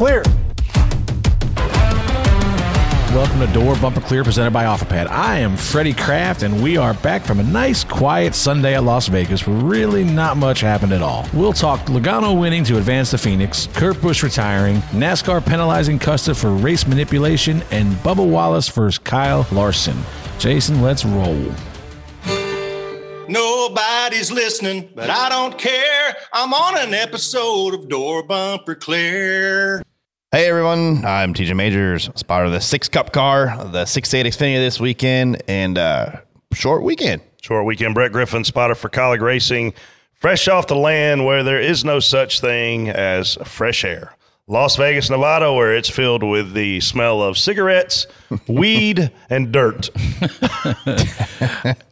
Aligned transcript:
Clear. 0.00 0.22
Welcome 3.12 3.40
to 3.40 3.50
Door 3.52 3.76
Bumper 3.82 4.00
Clear 4.00 4.24
presented 4.24 4.50
by 4.50 4.64
OfferPad. 4.64 5.08
I 5.08 5.40
am 5.40 5.58
Freddie 5.58 5.92
Kraft, 5.92 6.42
and 6.42 6.62
we 6.62 6.78
are 6.78 6.94
back 6.94 7.22
from 7.22 7.38
a 7.38 7.42
nice, 7.42 7.84
quiet 7.84 8.34
Sunday 8.34 8.76
at 8.76 8.82
Las 8.82 9.08
Vegas 9.08 9.46
where 9.46 9.56
really 9.56 10.02
not 10.02 10.38
much 10.38 10.62
happened 10.62 10.94
at 10.94 11.02
all. 11.02 11.28
We'll 11.34 11.52
talk 11.52 11.80
Logano 11.80 12.40
winning 12.40 12.64
to 12.64 12.78
advance 12.78 13.10
to 13.10 13.18
Phoenix, 13.18 13.68
Kurt 13.74 14.00
Busch 14.00 14.22
retiring, 14.22 14.76
NASCAR 14.92 15.44
penalizing 15.44 15.98
Custer 15.98 16.32
for 16.32 16.48
race 16.48 16.86
manipulation, 16.86 17.62
and 17.70 17.92
Bubba 17.96 18.26
Wallace 18.26 18.70
versus 18.70 18.96
Kyle 18.96 19.46
Larson. 19.52 19.98
Jason, 20.38 20.80
let's 20.80 21.04
roll. 21.04 21.52
Nobody's 23.28 24.32
listening, 24.32 24.88
but 24.94 25.10
I 25.10 25.28
don't 25.28 25.58
care. 25.58 26.16
I'm 26.32 26.54
on 26.54 26.78
an 26.78 26.94
episode 26.94 27.74
of 27.74 27.88
Door 27.88 28.22
Bumper 28.22 28.74
Clear. 28.74 29.82
Hey 30.32 30.46
everyone, 30.46 31.04
I'm 31.04 31.34
TJ 31.34 31.56
Majors, 31.56 32.08
spotter 32.14 32.44
of 32.44 32.52
the 32.52 32.60
six 32.60 32.88
cup 32.88 33.12
car, 33.12 33.64
the 33.64 33.84
68 33.84 34.26
Xfinity 34.26 34.58
this 34.58 34.78
weekend, 34.78 35.42
and 35.48 35.76
uh, 35.76 36.20
short 36.52 36.84
weekend. 36.84 37.20
Short 37.42 37.66
weekend, 37.66 37.94
Brett 37.94 38.12
Griffin, 38.12 38.44
spotter 38.44 38.76
for 38.76 38.88
Kaulig 38.88 39.20
Racing, 39.22 39.74
fresh 40.14 40.46
off 40.46 40.68
the 40.68 40.76
land 40.76 41.26
where 41.26 41.42
there 41.42 41.60
is 41.60 41.84
no 41.84 41.98
such 41.98 42.38
thing 42.40 42.88
as 42.88 43.38
fresh 43.44 43.84
air. 43.84 44.14
Las 44.50 44.74
Vegas, 44.74 45.08
Nevada, 45.08 45.52
where 45.52 45.76
it's 45.76 45.88
filled 45.88 46.24
with 46.24 46.54
the 46.54 46.80
smell 46.80 47.22
of 47.22 47.38
cigarettes, 47.38 48.08
weed, 48.48 49.12
and 49.30 49.52
dirt. 49.52 49.90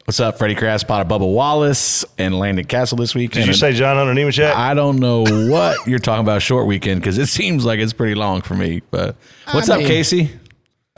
What's 0.06 0.18
up, 0.18 0.38
Freddie 0.38 0.56
Kraft, 0.56 0.80
spotted 0.80 1.08
Bubba 1.08 1.32
Wallace 1.32 2.04
and 2.18 2.36
Landon 2.36 2.66
Cassill 2.66 2.98
this 2.98 3.14
week. 3.14 3.30
Did 3.30 3.46
you 3.46 3.52
say 3.54 3.72
John 3.74 3.96
Hunter 3.96 4.12
Nemechek? 4.12 4.52
I 4.52 4.74
don't 4.74 4.96
know 4.96 5.22
what 5.48 5.76
you're 5.86 6.00
talking 6.00 6.22
about 6.22 6.42
short 6.42 6.66
weekend 6.66 7.00
because 7.00 7.16
it 7.16 7.28
seems 7.28 7.64
like 7.64 7.78
it's 7.78 7.92
pretty 7.92 8.16
long 8.16 8.42
for 8.42 8.54
me. 8.54 8.82
But 8.90 9.14
what's 9.52 9.68
up, 9.68 9.78
mean- 9.78 9.86
Casey? 9.86 10.30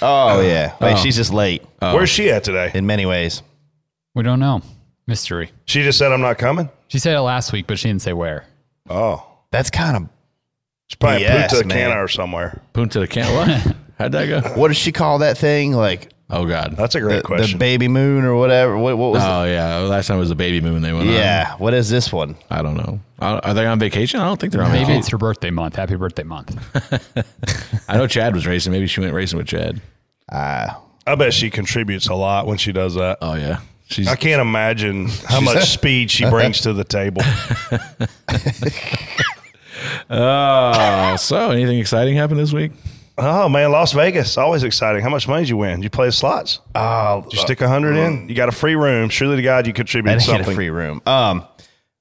Oh, 0.00 0.41
yeah. 0.41 0.75
Wait, 0.81 0.94
Oh. 0.94 0.97
she's 0.97 1.16
just 1.16 1.31
late 1.31 1.62
oh. 1.83 1.94
Where's 1.94 2.08
she 2.08 2.31
at 2.31 2.42
today? 2.42 2.70
in 2.72 2.86
many 2.86 3.05
ways. 3.05 3.42
We 4.15 4.22
don't 4.22 4.41
know. 4.41 4.62
Mystery. 5.06 5.50
She 5.66 5.82
just 5.82 5.99
said 5.99 6.10
I'm 6.10 6.22
not 6.22 6.38
coming. 6.38 6.70
She 6.88 6.99
said 6.99 7.15
it 7.16 7.20
last 7.20 7.53
week, 7.53 7.66
but 7.66 7.78
she 7.78 7.88
didn't 7.91 8.00
say 8.00 8.15
where. 8.15 8.47
Oh, 8.88 9.26
That's 9.50 9.69
kind 9.69 9.97
of 9.99 10.09
she's 10.90 10.96
probably 10.96 11.22
Yes, 11.22 11.52
Punta 11.52 11.66
man. 11.68 11.76
Cana 11.90 12.02
or 12.02 12.08
somewhere. 12.08 12.60
Punta 12.72 13.00
the 13.00 13.06
can. 13.06 13.32
What? 13.34 13.76
How'd 13.98 14.12
that 14.12 14.26
go? 14.26 14.40
what 14.60 14.68
does 14.68 14.76
she 14.76 14.92
call 14.92 15.18
that 15.18 15.38
thing? 15.38 15.72
Like 15.72 16.10
Oh 16.32 16.46
God. 16.46 16.76
That's 16.76 16.94
a 16.94 17.00
great 17.00 17.16
the, 17.16 17.22
question. 17.22 17.58
the 17.58 17.58
baby 17.58 17.88
moon 17.88 18.24
or 18.24 18.36
whatever. 18.36 18.78
What, 18.78 18.96
what 18.98 19.10
was? 19.12 19.22
Oh 19.24 19.44
yeah. 19.44 19.78
Last 19.78 20.06
time 20.06 20.18
was 20.18 20.28
the 20.28 20.34
baby 20.36 20.60
moon 20.60 20.80
they 20.82 20.92
went 20.92 21.08
on. 21.08 21.14
yeah. 21.14 21.54
What 21.56 21.74
is 21.74 21.88
this 21.90 22.12
one? 22.12 22.36
I 22.50 22.62
don't 22.62 22.76
know. 22.76 23.00
I- 23.18 23.38
Are 23.40 23.54
they 23.54 23.66
on 23.66 23.78
vacation? 23.78 24.20
I 24.20 24.24
don't 24.26 24.40
think 24.40 24.52
they're 24.52 24.62
on 24.62 24.70
Maybe 24.70 24.84
vacation. 24.84 24.98
it's 25.00 25.08
her 25.08 25.18
birthday 25.18 25.50
month. 25.50 25.74
Happy 25.76 25.96
birthday 25.96 26.22
month. 26.22 26.56
I 27.88 27.96
know 27.96 28.06
Chad 28.06 28.34
was 28.34 28.46
racing. 28.46 28.72
Maybe 28.72 28.86
she 28.86 29.00
went 29.00 29.12
racing 29.12 29.38
with 29.38 29.48
Chad. 29.48 29.80
Ah, 30.30 30.80
I 31.06 31.16
bet 31.16 31.34
she 31.34 31.50
contributes 31.50 32.08
a 32.08 32.14
lot 32.14 32.46
when 32.46 32.58
she 32.58 32.70
does 32.72 32.94
that. 32.94 33.18
Oh 33.20 33.34
yeah. 33.34 33.60
She's 33.88 34.06
I 34.06 34.14
can't 34.14 34.40
imagine 34.40 35.08
how 35.26 35.40
much 35.40 35.68
speed 35.72 36.12
she 36.12 36.30
brings 36.30 36.60
to 36.60 36.72
the 36.72 36.84
table. 36.84 37.22
Oh, 40.08 41.16
so 41.16 41.50
anything 41.50 41.78
exciting 41.78 42.16
happened 42.16 42.41
this 42.41 42.52
week? 42.52 42.72
Oh 43.18 43.48
man, 43.48 43.70
Las 43.70 43.92
Vegas, 43.92 44.38
always 44.38 44.62
exciting. 44.62 45.02
How 45.02 45.10
much 45.10 45.28
money 45.28 45.42
did 45.42 45.50
you 45.50 45.56
win? 45.58 45.76
Did 45.80 45.84
you 45.84 45.91
play 45.91 46.06
the 46.06 46.12
slots? 46.12 46.60
oh, 46.74 47.22
Did 47.22 47.32
you 47.34 47.38
stick 47.41 47.60
a 47.60 47.68
hundred 47.68 47.96
in? 47.96 48.28
You 48.28 48.34
got 48.34 48.48
a 48.48 48.52
free 48.52 48.76
room. 48.76 49.08
Surely 49.10 49.36
to 49.36 49.42
God 49.42 49.66
you 49.66 49.72
I 49.72 49.74
contributed 49.74 50.20
didn't 50.20 50.38
get 50.38 50.48
a 50.48 50.54
free 50.54 50.70
room. 50.70 51.02
Um, 51.06 51.44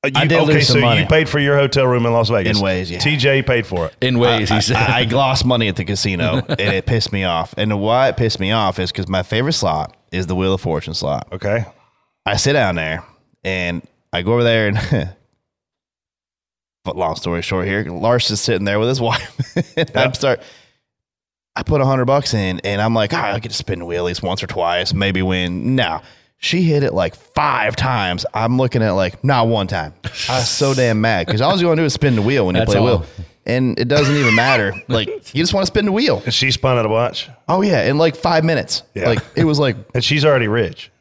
Uh, 0.01 0.07
you- 0.07 0.11
I 0.15 0.27
did 0.27 0.37
okay, 0.39 0.53
lose 0.53 0.67
some 0.67 0.75
so 0.75 0.79
money. 0.81 1.01
you 1.01 1.07
paid 1.07 1.27
for 1.27 1.39
your 1.39 1.57
hotel 1.57 1.85
room 1.85 2.05
in 2.05 2.13
Las 2.13 2.29
Vegas. 2.29 2.57
In 2.57 2.63
ways, 2.63 2.89
yeah. 2.89 2.99
TJ 2.99 3.45
paid 3.45 3.67
for 3.67 3.87
it. 3.87 3.95
In 3.99 4.17
ways, 4.17 4.47
he 4.49 4.61
said. 4.61 4.77
I, 4.77 5.01
I 5.01 5.03
lost 5.11 5.43
money 5.45 5.67
at 5.67 5.75
the 5.75 5.83
casino 5.83 6.41
and 6.47 6.59
it 6.61 6.85
pissed 6.85 7.11
me 7.11 7.25
off. 7.25 7.53
And 7.57 7.81
why 7.81 8.07
it 8.07 8.15
pissed 8.15 8.39
me 8.39 8.53
off 8.53 8.79
is 8.79 8.89
because 8.91 9.09
my 9.09 9.23
favorite 9.23 9.53
slot 9.53 9.97
is 10.13 10.25
the 10.25 10.35
Wheel 10.37 10.53
of 10.53 10.61
Fortune 10.61 10.93
slot. 10.93 11.27
Okay. 11.33 11.65
I 12.25 12.37
sit 12.37 12.53
down 12.53 12.75
there 12.75 13.03
and 13.43 13.81
I 14.13 14.21
go 14.21 14.33
over 14.35 14.43
there 14.45 14.67
and 14.69 14.77
but 16.89 16.97
long 16.97 17.15
story 17.15 17.41
short 17.43 17.67
here, 17.67 17.83
Lars 17.85 18.29
is 18.31 18.41
sitting 18.41 18.65
there 18.65 18.79
with 18.79 18.89
his 18.89 18.99
wife. 19.09 19.75
and 19.77 19.91
I 19.95 20.11
start 20.13 20.41
I 21.55 21.63
put 21.63 21.81
a 21.81 21.85
hundred 21.85 22.05
bucks 22.05 22.33
in 22.33 22.59
and 22.63 22.81
I'm 22.81 22.93
like, 22.93 23.13
"Ah, 23.13 23.33
I 23.33 23.39
get 23.39 23.49
to 23.49 23.57
spin 23.57 23.79
the 23.79 23.85
wheel 23.85 24.03
at 24.05 24.07
least 24.07 24.23
once 24.23 24.41
or 24.41 24.47
twice, 24.47 24.93
maybe 24.93 25.21
win. 25.21 25.75
No. 25.75 26.01
She 26.41 26.61
hit 26.61 26.83
it 26.83 26.93
like 26.93 27.15
five 27.15 27.75
times. 27.75 28.25
I'm 28.33 28.57
looking 28.57 28.81
at 28.81 28.91
like 28.91 29.23
not 29.23 29.47
one 29.47 29.67
time. 29.67 29.93
I 30.29 30.37
was 30.39 30.49
so 30.49 30.73
damn 30.73 31.01
mad 31.01 31.25
because 31.27 31.41
all 31.41 31.59
you 31.59 31.67
want 31.67 31.77
to 31.77 31.81
do 31.81 31.85
is 31.85 31.93
spin 31.93 32.15
the 32.15 32.21
wheel 32.21 32.45
when 32.45 32.55
you 32.55 32.61
That's 32.61 32.71
play 32.71 32.79
all. 32.79 32.85
wheel. 32.99 33.05
And 33.45 33.77
it 33.77 33.87
doesn't 33.89 34.15
even 34.15 34.35
matter. 34.35 34.73
Like 34.87 35.07
you 35.35 35.43
just 35.43 35.53
want 35.53 35.63
to 35.65 35.67
spin 35.67 35.85
the 35.85 35.91
wheel. 35.91 36.21
And 36.23 36.33
she 36.33 36.49
spun 36.51 36.77
out 36.77 36.85
a 36.85 36.89
watch. 36.89 37.29
Oh 37.49 37.61
yeah, 37.61 37.83
in 37.89 37.97
like 37.97 38.15
five 38.15 38.45
minutes. 38.45 38.83
Yeah. 38.95 39.07
Like 39.09 39.19
it 39.35 39.43
was 39.43 39.59
like 39.59 39.75
And 39.93 40.03
she's 40.03 40.23
already 40.23 40.47
rich. 40.47 40.91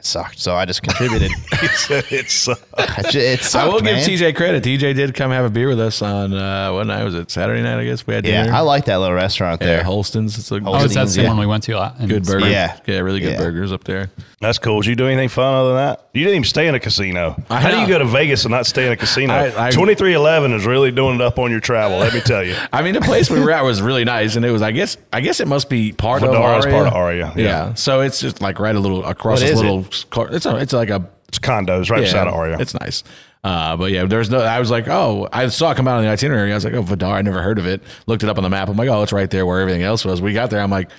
It 0.00 0.06
sucked. 0.06 0.38
So 0.40 0.54
I 0.56 0.64
just 0.64 0.82
contributed. 0.82 1.30
He 1.60 1.66
said 1.68 2.04
it's 2.10 2.48
uh, 2.48 2.54
I 2.78 3.02
it 3.12 3.40
sucked, 3.42 3.66
I 3.66 3.68
will 3.68 3.82
man. 3.82 4.02
give 4.06 4.18
TJ 4.18 4.34
credit. 4.34 4.64
TJ 4.64 4.94
did 4.94 5.14
come 5.14 5.30
have 5.30 5.44
a 5.44 5.50
beer 5.50 5.68
with 5.68 5.78
us 5.78 6.00
on 6.00 6.32
uh, 6.32 6.72
what 6.72 6.86
night 6.86 7.04
was 7.04 7.14
it? 7.14 7.30
Saturday 7.30 7.62
night, 7.62 7.78
I 7.78 7.84
guess. 7.84 8.06
We 8.06 8.14
had 8.14 8.24
Yeah. 8.26 8.56
I 8.56 8.60
like 8.60 8.86
that 8.86 8.96
little 8.96 9.14
restaurant 9.14 9.60
yeah, 9.60 9.66
there. 9.66 9.82
Holsteins. 9.84 10.38
It's 10.38 10.50
a 10.50 10.58
Oh, 10.64 10.82
is 10.82 10.94
that 10.94 11.08
the 11.08 11.20
yeah. 11.22 11.28
one 11.28 11.36
we 11.36 11.44
went 11.46 11.64
to? 11.64 11.74
la- 11.76 11.92
in 12.00 12.08
good 12.08 12.24
burger. 12.24 12.48
Yeah. 12.48 12.78
yeah, 12.86 13.00
really 13.00 13.20
good 13.20 13.32
Yeah. 13.32 13.38
burgers 13.38 13.72
up 13.72 13.84
there. 13.84 14.10
that's 14.40 14.58
cool. 14.58 14.80
Did 14.80 14.88
you 14.88 14.96
do 14.96 15.06
anything 15.06 15.28
fun 15.28 15.52
other 15.52 15.68
than 15.74 15.76
that? 15.76 16.08
You 16.14 16.24
didn't 16.24 16.36
even 16.36 16.44
stay 16.44 16.66
in 16.66 16.74
a 16.74 16.80
casino. 16.80 17.36
I 17.50 17.60
How 17.60 17.70
do 17.70 17.78
you 17.80 17.86
go 17.86 17.98
to 17.98 18.06
Vegas 18.06 18.44
and 18.46 18.52
not 18.52 18.64
stay 18.64 18.86
in 18.86 18.92
a 18.92 18.96
casino? 18.96 19.34
I- 19.34 19.66
I- 19.66 19.70
Twenty 19.70 19.94
three 19.94 20.14
eleven 20.14 20.54
is 20.54 20.64
really 20.64 20.90
doing 20.92 21.16
it 21.16 21.20
up 21.20 21.38
on 21.38 21.50
your 21.50 21.60
travel. 21.60 21.98
Let 21.98 22.14
me 22.14 22.20
tell 22.20 22.42
you. 22.42 22.56
I 22.72 22.80
mean, 22.82 22.94
the 22.94 23.02
place 23.02 23.28
we 23.30 23.38
were 23.38 23.50
at 23.50 23.64
was 23.64 23.82
really 23.82 24.04
nice, 24.04 24.36
and 24.36 24.46
it 24.46 24.50
was. 24.50 24.62
I 24.62 24.70
guess. 24.72 24.96
I 25.12 25.20
guess 25.20 25.40
it 25.40 25.48
must 25.48 25.68
be 25.68 25.92
part 25.92 26.22
of 26.22 26.30
Vdara 26.30 26.58
is 26.60 26.64
Aria. 26.64 26.74
part 26.74 26.86
of 26.88 26.94
Aria, 26.94 27.32
yeah. 27.36 27.42
Yeah. 27.44 27.74
So 27.74 28.00
it's 28.00 28.18
just 28.20 28.40
like 28.40 28.58
right 28.58 28.74
a 28.74 28.80
little 28.80 29.04
across 29.04 29.40
What 29.40 29.46
this 29.48 29.50
is 29.50 29.60
little. 29.60 29.84
Car- 30.10 30.28
It's 30.32 30.46
a. 30.46 30.56
It's 30.56 30.72
like 30.72 30.90
a. 30.90 31.08
It's 31.28 31.38
condos 31.38 31.90
right 31.90 32.00
yeah, 32.00 32.06
beside 32.06 32.28
Aria. 32.28 32.58
It's 32.58 32.74
nice. 32.74 33.04
Uh, 33.42 33.76
but 33.76 33.90
yeah, 33.92 34.04
there's 34.04 34.30
no. 34.30 34.40
I 34.40 34.58
was 34.58 34.70
like, 34.70 34.88
oh, 34.88 35.28
I 35.32 35.46
saw 35.48 35.70
it 35.70 35.76
come 35.76 35.88
out 35.88 35.98
on 35.98 36.04
the 36.04 36.10
itinerary. 36.10 36.50
I 36.52 36.54
was 36.54 36.64
like, 36.64 36.74
oh, 36.74 36.82
Vdara. 36.82 37.12
I 37.12 37.22
never 37.22 37.42
heard 37.42 37.58
of 37.58 37.66
it. 37.66 37.82
Looked 38.06 38.22
it 38.22 38.28
up 38.28 38.36
on 38.36 38.42
the 38.42 38.50
map. 38.50 38.68
I'm 38.68 38.76
like, 38.76 38.88
oh, 38.88 39.02
it's 39.02 39.12
right 39.12 39.30
there 39.30 39.46
where 39.46 39.60
everything 39.60 39.82
else 39.82 40.04
was. 40.04 40.20
We 40.20 40.32
got 40.32 40.50
there. 40.50 40.60
I'm 40.60 40.70
like, 40.70 40.90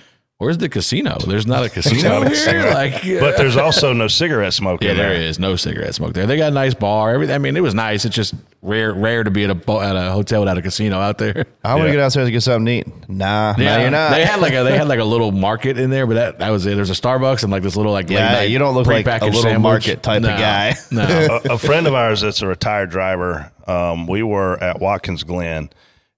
where's 0.42 0.58
the 0.58 0.70
casino? 0.70 1.18
There's 1.28 1.46
not 1.46 1.64
a 1.64 1.70
casino 1.78 2.28
here. 2.28 2.72
Like, 2.74 3.04
but 3.04 3.38
there's 3.38 3.58
also 3.58 3.94
no 3.94 4.08
cigarette 4.08 4.54
smoke 4.54 4.84
yeah, 4.84 4.92
in 4.92 4.98
there 4.98 5.10
there. 5.14 5.22
is 5.22 5.38
no 5.38 5.56
cigarette 5.56 5.94
smoke 5.94 6.14
there. 6.14 6.26
They 6.26 6.36
got 6.38 6.52
a 6.52 6.56
nice 6.56 6.74
bar. 6.74 7.14
Everything. 7.14 7.36
I 7.36 7.38
mean, 7.38 7.56
it 7.56 7.62
was 7.62 7.76
nice. 7.76 8.06
It's 8.06 8.16
just 8.16 8.34
rare, 8.64 8.92
rare 8.94 9.24
to 9.24 9.30
be 9.30 9.44
at 9.44 9.52
a 9.52 9.72
at 9.74 9.96
a 9.96 10.12
hotel 10.12 10.40
without 10.42 10.58
a 10.58 10.62
casino 10.64 10.98
out 11.00 11.20
there. 11.20 11.46
I 11.64 11.76
want 11.76 11.82
Yeah. 11.82 11.86
to 11.88 11.92
get 11.94 11.98
downstairs 12.00 12.26
and 12.28 12.34
get 12.34 12.42
something 12.42 12.66
to 12.66 12.72
eat. 12.72 13.10
Nah, 13.10 13.54
Yeah, 13.58 13.76
no, 13.78 13.82
you're 13.82 13.92
not. 13.92 14.12
They 14.12 14.26
had 14.26 14.40
like 14.40 14.54
a 14.54 14.64
they 14.64 14.76
had 14.78 14.88
like 14.88 15.00
a 15.00 15.04
little 15.06 15.32
market 15.32 15.78
in 15.78 15.92
there, 15.92 16.08
but 16.08 16.16
that, 16.16 16.40
that 16.40 16.50
was 16.50 16.66
it. 16.66 16.76
There's 16.76 16.90
a 16.90 16.94
Starbucks 16.94 17.44
and 17.44 17.52
like 17.52 17.62
this 17.62 17.76
little 17.76 17.92
like 17.92 18.10
Yeah, 18.10 18.42
you 18.42 18.58
don't 18.58 18.74
look 18.74 18.88
like 18.88 19.06
a 19.06 19.10
prepackaged 19.10 19.22
little 19.26 19.42
sandwich. 19.44 19.62
market 19.62 20.02
type 20.04 20.24
of 20.24 20.30
guy. 20.30 20.74
No, 20.90 21.40
a, 21.46 21.54
a 21.54 21.58
friend 21.60 21.86
of 21.88 21.94
ours 21.94 22.22
that's 22.22 22.42
a 22.42 22.48
retired 22.48 22.90
driver. 22.90 23.52
Um, 23.68 24.08
we 24.08 24.24
were 24.24 24.62
at 24.62 24.80
Watkins 24.80 25.24
Glen, 25.24 25.70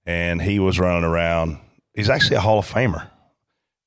and 0.06 0.40
he 0.40 0.58
was 0.60 0.78
running 0.78 1.04
around. 1.04 1.58
He's 1.94 2.08
actually 2.08 2.36
a 2.36 2.40
Hall 2.40 2.58
of 2.58 2.66
Famer, 2.70 3.06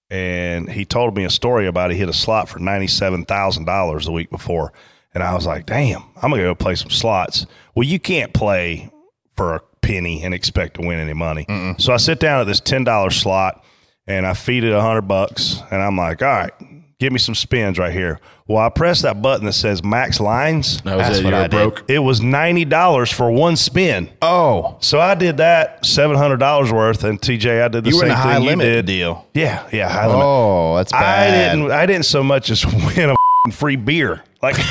and 0.09 0.69
he 0.69 0.86
told 0.86 1.15
me 1.15 1.24
a 1.25 1.30
story 1.30 1.68
about 1.68 1.92
he 1.92 1.98
hit 1.98 2.09
a 2.09 2.13
slot 2.13 2.50
for 2.50 2.59
ninety 2.59 2.88
seven 2.88 3.25
thousand 3.25 3.65
dollars 3.65 4.06
the 4.06 4.12
week 4.12 4.30
before, 4.30 4.71
and 5.13 5.24
I 5.24 5.33
was 5.33 5.45
like, 5.45 5.65
"Damn, 5.65 6.04
I'm 6.21 6.30
gonna 6.31 6.44
go 6.44 6.56
play 6.56 6.75
some 6.75 6.89
slots." 6.89 7.45
Well, 7.75 7.86
you 7.88 8.00
can't 8.00 8.33
play 8.33 8.92
for 9.36 9.56
a 9.56 9.62
penny 9.81 10.24
and 10.24 10.33
expect 10.33 10.75
to 10.75 10.81
win 10.81 11.00
any 11.00 11.13
money. 11.13 11.45
So 11.77 11.94
I 11.94 11.98
sit 11.98 12.19
down 12.19 12.42
at 12.42 12.48
this 12.48 12.59
ten 12.59 12.83
dollar 12.83 13.09
slot 13.12 13.63
and 14.07 14.25
I 14.25 14.33
feed 14.33 14.63
it 14.63 14.71
a 14.74 14.81
hundred 14.81 15.04
bucks, 15.04 15.62
and 15.69 15.81
I'm 15.81 15.98
like, 15.98 16.21
all 16.21 16.27
right, 16.30 16.54
give 16.99 17.13
me 17.13 17.19
some 17.19 17.35
spins 17.35 17.77
right 17.77 17.94
here. 17.94 18.19
Well, 18.47 18.59
I 18.65 18.69
press 18.69 19.01
that 19.01 19.21
button 19.21 19.45
that 19.45 19.53
says 19.53 19.83
max 19.83 20.19
lines. 20.19 20.81
That 20.81 20.95
was 20.97 21.07
That's 21.07 21.19
it. 21.19 21.23
what 21.25 21.29
You 21.31 21.35
I 21.38 21.41
were 21.44 21.47
did. 21.47 21.57
broke. 21.57 21.89
It 21.89 21.99
was 21.99 22.21
ninety 22.21 22.65
dollars 22.65 23.11
for 23.11 23.29
one 23.31 23.55
spin. 23.55 24.09
Oh, 24.21 24.77
So 24.79 24.99
I 24.99 25.15
did 25.15 25.38
that 25.38 25.85
seven 25.85 26.17
hundred 26.17 26.38
dollars 26.38 26.71
worth, 26.71 27.03
and 27.03 27.21
TJ, 27.21 27.61
I 27.63 27.67
did 27.67 27.83
the 27.83 27.89
you 27.89 27.95
were 27.97 28.01
same 28.01 28.11
in 28.11 28.13
a 28.13 28.15
high 28.15 28.33
thing 28.35 28.44
you 28.44 28.49
limit 28.49 28.65
did. 28.65 28.85
deal. 28.85 29.27
Yeah, 29.33 29.67
yeah, 29.71 29.89
high 29.89 30.07
limit. 30.07 30.23
Oh, 30.23 30.75
that's 30.77 30.94
I 30.94 31.29
didn't. 31.29 31.71
I 31.71 31.85
didn't 31.85 32.05
so 32.05 32.23
much 32.23 32.49
as 32.49 32.65
win 32.95 33.09
a 33.11 33.15
free 33.51 33.75
beer. 33.75 34.23
Like 34.41 34.55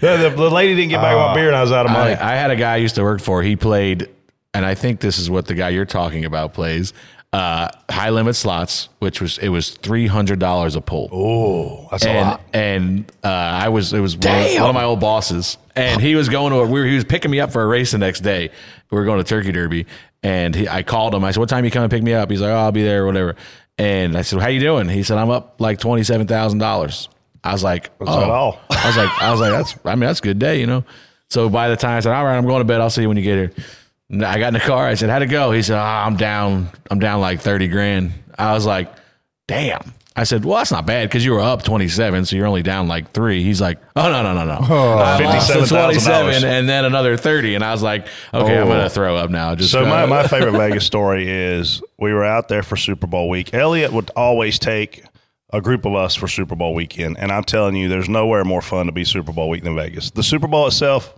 the, 0.00 0.16
the, 0.16 0.32
the 0.36 0.50
lady 0.50 0.74
didn't 0.74 0.90
get 0.90 1.00
back 1.00 1.16
my 1.16 1.22
ah. 1.22 1.34
beer, 1.34 1.48
and 1.48 1.56
I 1.56 1.60
was 1.62 1.72
out 1.72 1.86
of 1.86 1.92
money. 1.92 2.14
I, 2.14 2.32
I 2.34 2.36
had 2.36 2.50
a 2.50 2.56
guy 2.56 2.74
I 2.74 2.76
used 2.76 2.94
to 2.96 3.02
work 3.02 3.20
for. 3.20 3.42
He 3.42 3.56
played, 3.56 4.08
and 4.54 4.64
I 4.64 4.74
think 4.74 5.00
this 5.00 5.18
is 5.18 5.28
what 5.30 5.46
the 5.46 5.54
guy 5.54 5.70
you're 5.70 5.84
talking 5.86 6.24
about 6.24 6.54
plays. 6.54 6.92
Uh, 7.32 7.68
high 7.90 8.08
limit 8.08 8.34
slots, 8.34 8.88
which 9.00 9.20
was 9.20 9.36
it 9.38 9.48
was 9.48 9.70
three 9.70 10.06
hundred 10.06 10.38
dollars 10.38 10.74
a 10.74 10.80
pull. 10.80 11.10
oh, 11.12 11.88
that's 11.90 12.04
a 12.04 12.08
and 12.08 12.28
lot. 12.28 12.40
and 12.54 13.12
uh, 13.22 13.28
I 13.28 13.68
was 13.68 13.92
it 13.92 14.00
was 14.00 14.16
one 14.16 14.38
of, 14.38 14.54
one 14.54 14.68
of 14.70 14.74
my 14.74 14.84
old 14.84 15.00
bosses, 15.00 15.58
and 15.74 16.00
he 16.00 16.14
was 16.14 16.30
going 16.30 16.52
to 16.52 16.60
a, 16.60 16.66
we 16.66 16.80
were, 16.80 16.86
he 16.86 16.94
was 16.94 17.04
picking 17.04 17.30
me 17.30 17.40
up 17.40 17.52
for 17.52 17.62
a 17.62 17.66
race 17.66 17.90
the 17.90 17.98
next 17.98 18.20
day. 18.20 18.50
We 18.90 18.96
were 18.96 19.04
going 19.04 19.18
to 19.18 19.24
Turkey 19.24 19.52
Derby, 19.52 19.86
and 20.22 20.54
he, 20.54 20.66
I 20.68 20.82
called 20.82 21.14
him. 21.14 21.24
I 21.24 21.32
said, 21.32 21.40
"What 21.40 21.50
time 21.50 21.64
you 21.64 21.70
come 21.70 21.82
and 21.82 21.90
pick 21.90 22.02
me 22.02 22.14
up?" 22.14 22.30
He's 22.30 22.40
like, 22.40 22.52
"Oh, 22.52 22.56
I'll 22.56 22.72
be 22.72 22.84
there, 22.84 23.02
or 23.02 23.06
whatever." 23.06 23.36
And 23.76 24.16
I 24.16 24.22
said, 24.22 24.40
"How 24.40 24.48
you 24.48 24.60
doing?" 24.60 24.88
He 24.88 25.02
said, 25.02 25.18
"I'm 25.18 25.28
up 25.28 25.60
like 25.60 25.78
twenty 25.78 26.04
seven 26.04 26.26
thousand 26.26 26.60
dollars." 26.60 27.10
I 27.44 27.52
was 27.52 27.62
like, 27.62 27.90
"Oh, 28.00 28.20
that 28.20 28.30
all? 28.30 28.60
I 28.70 28.86
was 28.86 28.96
like, 28.96 29.22
I 29.22 29.30
was 29.30 29.40
like, 29.40 29.52
that's 29.52 29.76
I 29.84 29.90
mean 29.90 30.06
that's 30.06 30.20
a 30.20 30.22
good 30.22 30.38
day, 30.38 30.58
you 30.60 30.66
know. 30.66 30.84
So 31.28 31.50
by 31.50 31.68
the 31.68 31.76
time 31.76 31.98
I 31.98 32.00
said, 32.00 32.14
"All 32.14 32.24
right, 32.24 32.36
I'm 32.36 32.46
going 32.46 32.60
to 32.60 32.64
bed. 32.64 32.80
I'll 32.80 32.88
see 32.88 33.02
you 33.02 33.08
when 33.08 33.18
you 33.18 33.24
get 33.24 33.36
here." 33.36 33.52
And 34.10 34.24
I 34.24 34.38
got 34.38 34.48
in 34.48 34.54
the 34.54 34.60
car. 34.60 34.86
I 34.86 34.94
said, 34.94 35.10
"How'd 35.10 35.22
it 35.22 35.26
go?" 35.26 35.50
He 35.52 35.62
said, 35.62 35.76
ah, 35.78 36.04
"I'm 36.06 36.16
down. 36.16 36.68
I'm 36.90 36.98
down 37.00 37.20
like 37.20 37.40
thirty 37.40 37.68
grand." 37.68 38.12
I 38.38 38.52
was 38.54 38.64
like, 38.66 38.92
"Damn." 39.48 39.92
I 40.18 40.24
said, 40.24 40.44
"Well, 40.46 40.56
that's 40.56 40.70
not 40.72 40.86
bad 40.86 41.08
because 41.08 41.24
you 41.26 41.32
were 41.32 41.40
up 41.42 41.62
27, 41.62 42.24
so 42.24 42.36
you're 42.36 42.46
only 42.46 42.62
down 42.62 42.88
like 42.88 43.12
three. 43.12 43.42
He's 43.42 43.60
like, 43.60 43.78
"Oh 43.96 44.10
no, 44.10 44.22
no, 44.22 44.32
no, 44.32 44.44
no, 44.46 44.54
I 44.64 45.22
lost 45.22 45.50
27 45.68 46.44
and 46.44 46.66
then 46.68 46.84
another 46.86 47.16
30." 47.18 47.54
And 47.54 47.62
I 47.64 47.72
was 47.72 47.82
like, 47.82 48.06
"Okay, 48.32 48.56
I'm 48.56 48.62
Oh. 48.62 48.68
gonna 48.68 48.88
throw 48.88 49.16
up 49.16 49.28
now." 49.28 49.54
Just 49.54 49.72
So 49.72 49.84
my, 49.84 50.06
my 50.06 50.26
favorite 50.26 50.52
Vegas 50.56 50.86
story 50.86 51.28
is 51.28 51.82
we 51.98 52.14
were 52.14 52.24
out 52.24 52.48
there 52.48 52.62
for 52.62 52.76
Super 52.76 53.06
Bowl 53.06 53.28
week. 53.28 53.52
Elliot 53.52 53.92
would 53.92 54.10
always 54.16 54.58
take 54.58 55.04
a 55.52 55.60
group 55.60 55.84
of 55.84 55.94
us 55.94 56.14
for 56.14 56.28
Super 56.28 56.56
Bowl 56.56 56.72
weekend, 56.74 57.18
and 57.18 57.30
I'm 57.30 57.44
telling 57.44 57.76
you, 57.76 57.88
there's 57.88 58.08
nowhere 58.08 58.42
more 58.44 58.62
fun 58.62 58.86
to 58.86 58.92
be 58.92 59.04
Super 59.04 59.32
Bowl 59.32 59.50
week 59.50 59.64
than 59.64 59.74
Vegas. 59.76 60.10
The 60.12 60.22
Super 60.22 60.46
Bowl 60.46 60.66
itself 60.66 61.12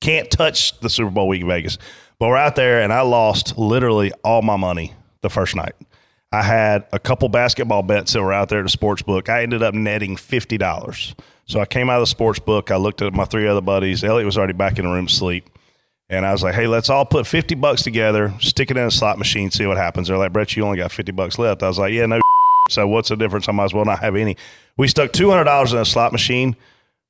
can't 0.00 0.28
touch 0.30 0.78
the 0.80 0.90
Super 0.90 1.10
Bowl 1.10 1.28
week 1.28 1.42
in 1.42 1.46
Vegas. 1.48 1.78
But 2.20 2.28
we're 2.28 2.36
out 2.36 2.54
there, 2.54 2.82
and 2.82 2.92
I 2.92 3.00
lost 3.00 3.56
literally 3.56 4.12
all 4.22 4.42
my 4.42 4.56
money 4.56 4.92
the 5.22 5.30
first 5.30 5.56
night. 5.56 5.72
I 6.30 6.42
had 6.42 6.86
a 6.92 6.98
couple 6.98 7.30
basketball 7.30 7.82
bets 7.82 8.12
that 8.12 8.22
were 8.22 8.32
out 8.32 8.50
there 8.50 8.58
at 8.58 8.64
the 8.64 8.68
sports 8.68 9.00
book. 9.00 9.30
I 9.30 9.42
ended 9.42 9.62
up 9.62 9.72
netting 9.72 10.16
fifty 10.18 10.58
dollars. 10.58 11.14
So 11.46 11.60
I 11.60 11.64
came 11.64 11.88
out 11.88 11.96
of 11.96 12.02
the 12.02 12.06
sports 12.06 12.38
book. 12.38 12.70
I 12.70 12.76
looked 12.76 13.00
at 13.00 13.14
my 13.14 13.24
three 13.24 13.48
other 13.48 13.62
buddies. 13.62 14.04
Elliot 14.04 14.26
was 14.26 14.36
already 14.36 14.52
back 14.52 14.78
in 14.78 14.84
the 14.84 14.90
room 14.92 15.06
asleep. 15.06 15.48
And 16.10 16.26
I 16.26 16.32
was 16.32 16.42
like, 16.42 16.54
hey, 16.54 16.66
let's 16.66 16.90
all 16.90 17.06
put 17.06 17.26
50 17.26 17.54
bucks 17.54 17.82
together, 17.82 18.34
stick 18.38 18.70
it 18.70 18.76
in 18.76 18.84
a 18.84 18.90
slot 18.90 19.16
machine, 19.16 19.50
see 19.50 19.64
what 19.64 19.76
happens. 19.76 20.08
They're 20.08 20.18
like, 20.18 20.32
Brett, 20.32 20.54
you 20.56 20.64
only 20.64 20.76
got 20.76 20.92
50 20.92 21.12
bucks 21.12 21.38
left. 21.38 21.62
I 21.62 21.68
was 21.68 21.78
like, 21.78 21.92
yeah, 21.92 22.06
no. 22.06 22.20
So 22.68 22.86
what's 22.86 23.08
the 23.08 23.16
difference? 23.16 23.48
I 23.48 23.52
might 23.52 23.64
as 23.64 23.74
well 23.74 23.84
not 23.84 23.98
have 23.98 24.14
any. 24.14 24.36
We 24.76 24.86
stuck 24.86 25.10
$200 25.10 25.72
in 25.72 25.78
a 25.78 25.84
slot 25.84 26.12
machine. 26.12 26.54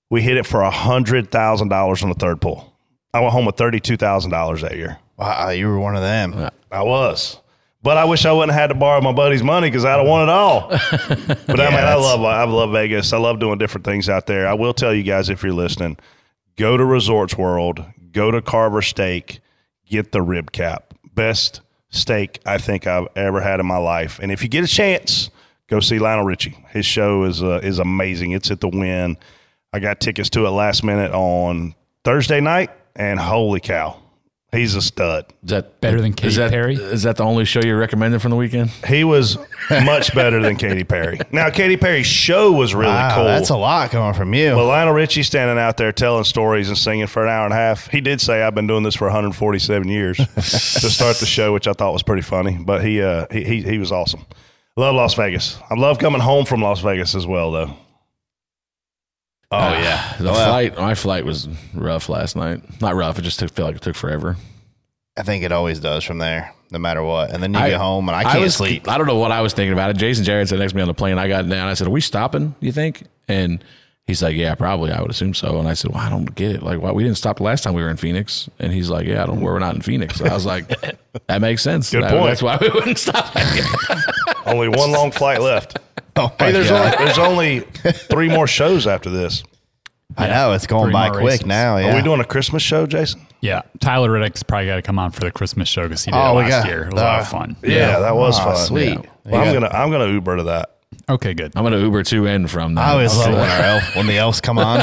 We 0.09 0.23
hit 0.23 0.39
it 0.39 0.47
for 0.47 0.61
$100,000 0.61 2.03
on 2.03 2.09
the 2.09 2.15
third 2.15 2.41
pull. 2.41 2.70
I 3.13 3.21
went 3.21 3.33
home 3.33 3.45
with 3.45 3.57
$32,000 3.57 4.61
that 4.61 4.77
year. 4.77 4.99
Wow, 5.17 5.51
you 5.51 5.69
were 5.69 5.79
one 5.79 5.97
of 5.97 6.03
them. 6.03 6.51
I 6.71 6.83
was. 6.83 7.41
But 7.83 7.97
I 7.97 8.05
wish 8.05 8.27
I 8.27 8.33
wouldn't 8.33 8.53
have 8.53 8.61
had 8.61 8.67
to 8.69 8.75
borrow 8.75 9.01
my 9.01 9.13
buddy's 9.13 9.43
money 9.43 9.69
because 9.69 9.85
I'd 9.85 9.99
have 9.99 10.07
won 10.07 10.29
it 10.29 10.33
all. 10.33 10.69
but 10.69 11.61
I 11.61 11.71
mean, 11.71 11.79
I 11.79 11.95
love 11.95 12.23
I 12.23 12.45
love 12.45 12.73
Vegas. 12.73 13.13
I 13.13 13.19
love 13.19 13.41
doing 13.41 13.59
different 13.59 13.87
things 13.87 14.09
out 14.09 14.27
there. 14.27 14.47
I 14.47 14.53
will 14.53 14.75
tell 14.75 14.93
you 14.93 15.03
guys 15.03 15.31
if 15.31 15.43
you're 15.43 15.55
listening, 15.55 15.97
go 16.57 16.77
to 16.77 16.85
Resorts 16.85 17.39
World, 17.39 17.83
go 18.13 18.31
to 18.31 18.43
Carversteak, 18.43 19.41
get 19.87 20.13
the 20.13 20.21
rib 20.21 20.53
cap. 20.53 20.93
Best 21.15 21.63
steak 21.89 22.41
I 22.45 22.59
think 22.59 22.87
I've 22.87 23.09
ever 23.17 23.41
had 23.41 23.61
in 23.61 23.67
my 23.67 23.79
life. 23.79 24.19
And 24.23 24.31
if 24.31 24.43
you 24.43 24.49
get 24.51 24.63
a 24.63 24.69
chance, 24.69 25.31
go 25.67 25.81
see 25.81 25.99
Lionel 25.99 26.25
Richie. 26.27 26.57
His 26.69 26.85
show 26.85 27.25
is 27.25 27.43
uh, 27.43 27.61
is 27.63 27.79
amazing. 27.79 28.33
It's 28.33 28.51
at 28.51 28.61
the 28.61 28.69
Wynn. 28.69 29.17
I 29.73 29.79
got 29.79 30.01
tickets 30.01 30.29
to 30.31 30.47
it 30.47 30.51
last 30.51 30.85
minute 30.85 31.13
on 31.13 31.75
Thursday 32.05 32.41
night, 32.41 32.71
and 32.97 33.19
holy 33.21 33.61
cow, 33.61 33.97
he's 34.53 34.75
a 34.75 34.83
stud. 34.83 35.27
is 35.45 35.51
that 35.51 35.81
Better 35.81 36.01
than 36.01 36.11
is 36.13 36.17
Katy 36.17 36.35
that, 36.37 36.51
Perry? 36.51 36.75
Is 36.75 37.03
that 37.05 37.17
the 37.17 37.25
only 37.25 37.45
show 37.45 37.61
you're 37.65 37.79
recommending 37.79 38.19
from 38.21 38.31
the 38.31 38.37
weekend? 38.37 38.71
He 38.89 39.05
was 39.05 39.39
much 39.71 40.15
better 40.15 40.43
than 40.43 40.57
Katy 40.57 40.85
Perry. 40.85 41.19
Now, 41.33 41.49
Katy 41.51 41.77
Perry's 41.77 42.07
show 42.07 42.51
was 42.53 42.75
really 42.75 42.91
Wow, 42.93 43.15
cool. 43.15 43.25
that's 43.27 43.51
a 43.51 43.57
lot 43.57 43.91
coming 43.91 44.15
from 44.15 44.35
you. 44.35 44.51
but 44.55 44.65
Lionel 44.67 44.93
Richie 44.95 45.23
standing 45.23 45.59
out 45.59 45.77
there 45.77 45.93
telling 45.93 46.25
stories 46.25 46.69
and 46.69 46.77
singing 46.77 47.07
for 47.07 47.23
an 47.25 47.29
hour 47.31 47.45
and 47.45 47.53
a 47.55 47.57
half. 47.57 47.87
He 47.89 48.01
did 48.01 48.21
say, 48.21 48.43
"I've 48.43 48.55
been 48.55 48.67
doing 48.67 48.83
this 48.83 48.97
for 48.97 49.05
147 49.07 49.89
years" 49.89 50.17
to 50.17 50.41
start 50.43 51.19
the 51.19 51.27
show, 51.27 51.53
which 51.53 51.69
I 51.69 51.73
thought 51.73 51.93
was 51.93 52.03
pretty 52.03 52.23
funny. 52.23 52.59
But 52.61 52.85
he, 52.85 53.01
uh, 53.01 53.27
he, 53.31 53.45
he, 53.45 53.63
he 53.63 53.79
was 53.79 53.93
awesome. 53.93 54.27
Love 54.77 54.95
Las 54.97 55.15
Vegas. 55.15 55.59
I 55.71 55.75
love 55.75 55.99
coming 55.99 56.21
home 56.21 56.45
from 56.47 56.63
Las 56.63 56.81
Vegas 56.81 57.15
as 57.15 57.27
well, 57.27 57.51
though. 57.53 57.71
Oh 59.53 59.57
ah, 59.57 59.73
yeah, 59.81 60.17
The 60.19 60.25
Well, 60.25 60.35
flight, 60.47 60.77
my 60.77 60.95
flight 60.95 61.25
was 61.25 61.49
rough 61.75 62.09
last 62.09 62.37
night. 62.37 62.63
Not 62.81 62.95
rough. 62.95 63.19
It 63.19 63.23
just 63.23 63.39
took, 63.39 63.51
felt 63.53 63.69
like 63.69 63.77
it 63.77 63.83
took 63.83 63.97
forever. 63.97 64.37
I 65.17 65.23
think 65.23 65.43
it 65.45 65.53
always 65.53 65.81
does 65.81 66.05
from 66.05 66.19
there, 66.19 66.53
no 66.71 66.79
matter 66.79 67.03
what. 67.03 67.31
And 67.31 67.43
then 67.43 67.53
you 67.53 67.61
I- 67.61 67.71
get 67.71 67.81
home, 67.81 68.09
and 68.09 68.17
I 68.17 68.23
can't 68.23 68.41
was, 68.41 68.55
sleep. 68.55 68.89
I 68.89 68.97
don't 68.97 69.07
know 69.07 69.17
what 69.19 69.33
I 69.33 69.41
was 69.41 69.53
thinking 69.53 69.73
about 69.73 69.91
it. 69.91 69.97
Jason 69.97 70.25
Jarrett 70.25 70.49
said 70.49 70.59
next 70.61 70.73
to 70.73 70.77
me 70.77 70.83
on 70.83 70.89
the 70.89 70.95
plane. 70.95 71.19
I 71.19 71.29
got 71.29 71.49
down. 71.49 71.69
I 71.69 71.75
said, 71.75 71.89
"Are 71.89 71.91
we 71.91 72.01
stopping? 72.01 72.55
You 72.61 72.73
think?" 72.73 73.03
And 73.29 73.63
he's 74.07 74.23
like, 74.23 74.37
"Yeah, 74.37 74.55
probably. 74.55 74.93
I 74.93 75.03
would 75.03 75.11
assume 75.11 75.35
so." 75.35 75.59
And 75.59 75.69
I 75.69 75.75
said, 75.75 75.91
"Well, 75.93 76.01
I 76.01 76.09
don't 76.09 76.33
get 76.35 76.53
it. 76.57 76.63
Like, 76.63 76.81
why 76.81 76.93
we 76.93 77.03
didn't 77.03 77.19
stop 77.19 77.37
the 77.39 77.43
last 77.43 77.65
time 77.65 77.75
we 77.75 77.83
were 77.83 77.91
in 77.91 77.97
Phoenix?" 77.97 78.49
And 78.61 78.73
he's 78.73 78.89
like, 78.89 79.07
"Yeah, 79.07 79.25
I 79.25 79.27
don't. 79.27 79.41
We're 79.41 79.59
not 79.59 79.75
in 79.75 79.83
Phoenix." 79.83 80.15
So 80.17 80.27
I 80.27 80.33
was 80.33 80.47
like, 80.47 80.69
"That 81.27 81.41
makes 81.41 81.63
sense. 81.63 81.91
Good 81.91 82.05
That- 82.05 82.13
point. 82.13 82.27
That's 82.27 82.43
why 82.43 82.57
we 82.61 82.71
wouldn't 82.71 82.99
stop." 82.99 83.35
Only 84.47 84.69
one 84.69 84.93
long 84.93 85.11
flight 85.11 85.41
left. 85.41 85.79
Oh 86.21 86.33
Hey, 86.39 86.53
there's 86.53 86.69
God. 86.71 86.95
only, 86.95 87.05
there's 87.05 87.19
only 87.19 87.61
three 87.93 88.29
more 88.29 88.47
shows 88.47 88.87
after 88.87 89.11
this. 89.11 89.43
I 90.17 90.27
know 90.29 90.53
it's 90.53 90.67
going 90.67 90.93
by 90.93 91.11
quick 91.11 91.25
races. 91.25 91.47
now. 91.47 91.77
Yeah, 91.77 91.93
Are 91.93 91.97
we 91.97 92.03
doing 92.03 92.21
a 92.21 92.25
Christmas 92.25 92.63
show, 92.63 92.85
Jason? 92.87 93.27
Yeah, 93.41 93.63
Tyler 93.81 94.11
Reddick's 94.11 94.43
probably 94.43 94.67
got 94.67 94.75
to 94.77 94.83
come 94.83 94.99
on 94.99 95.13
for 95.13 95.21
the 95.21 95.31
Christmas 95.31 95.69
show 95.69 95.85
because 95.85 96.05
he 96.05 96.11
did 96.11 96.17
Oh, 96.19 96.33
it 96.39 96.43
last 96.43 96.51
got- 96.51 96.67
year. 96.67 96.83
It 96.83 96.93
was 96.93 97.01
a 97.01 97.05
lot 97.05 97.21
of 97.21 97.27
uh, 97.27 97.31
fun. 97.31 97.57
Yeah, 97.63 98.01
that 98.01 98.15
was 98.17 98.39
Aw, 98.39 98.45
fun. 98.45 98.57
sweet. 98.67 98.89
Yeah. 98.89 99.03
Well, 99.25 99.41
I'm 99.47 99.53
gonna 99.55 99.69
I'm 99.69 99.91
gonna 99.91 100.09
Uber 100.13 100.37
to 100.39 100.43
that. 100.45 100.77
Okay, 101.09 101.33
good. 101.35 101.53
I'm 101.57 101.63
gonna 101.65 101.79
Uber 101.79 102.03
to 102.03 102.27
and 102.27 102.51
from. 102.51 102.75
That. 102.75 102.87
I 102.87 102.91
always 102.93 103.17
love 103.17 103.27
So, 103.27 103.33
when 103.37 103.51
elf 103.51 103.97
when 103.97 104.07
the 104.09 104.17
elves 104.19 104.41
come 104.41 104.59
on. 104.59 104.81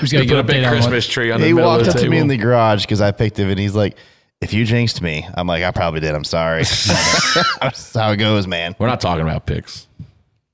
Who's 0.00 0.12
got 0.12 0.18
to 0.20 0.24
put 0.24 0.28
get 0.28 0.38
a 0.38 0.42
big 0.42 0.56
update 0.62 0.66
on 0.66 0.72
Christmas 0.72 1.06
tree 1.06 1.30
on 1.30 1.40
the 1.40 1.46
he 1.46 1.52
walked 1.54 1.86
up 1.88 1.96
to 1.96 2.08
me 2.08 2.18
in 2.18 2.28
the 2.28 2.36
garage 2.36 2.82
because 2.82 3.00
I 3.00 3.12
picked 3.12 3.38
him, 3.38 3.48
and 3.48 3.58
he's 3.58 3.74
like, 3.74 3.96
"If 4.40 4.52
you 4.52 4.64
jinxed 4.64 5.00
me," 5.02 5.26
I'm 5.34 5.46
like, 5.46 5.62
"I 5.62 5.70
probably 5.70 6.00
did. 6.00 6.14
I'm 6.14 6.24
sorry." 6.24 6.62
That's 7.60 7.94
how 7.94 8.10
it 8.12 8.16
goes, 8.16 8.46
man. 8.46 8.74
We're 8.78 8.86
not 8.88 9.00
talking 9.00 9.22
about 9.22 9.46
picks. 9.46 9.86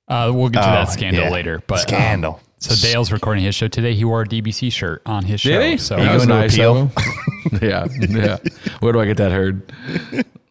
Uh, 0.09 0.31
we'll 0.35 0.49
get 0.51 0.63
to 0.63 0.69
Oh, 0.69 0.73
that 0.73 0.91
scandal 0.91 1.25
yeah. 1.25 1.31
later. 1.31 1.63
But 1.67 1.79
Scandal. 1.79 2.35
um, 2.35 2.41
so 2.59 2.75
Dale's 2.87 3.11
recording 3.13 3.45
his 3.45 3.55
show 3.55 3.69
today. 3.69 3.95
He 3.95 4.05
wore 4.05 4.23
a 4.23 4.27
DBC 4.27 4.71
shirt 4.73 5.03
on 5.07 5.25
his 5.25 5.41
show. 5.41 5.51
Did 5.51 5.71
he? 5.73 5.77
So, 5.79 5.97
Are 5.97 6.05
that 6.05 6.15
was 6.15 6.27
going 6.27 6.37
to 6.37 6.43
nice 6.45 6.55
appeal? 6.55 6.77
of 6.83 7.61
him. 7.61 7.61
yeah, 7.63 7.87
yeah. 8.09 8.39
Where 8.81 8.93
do 8.93 9.01
I 9.01 9.07
get 9.07 9.17
that 9.17 9.33
heard? 9.33 9.73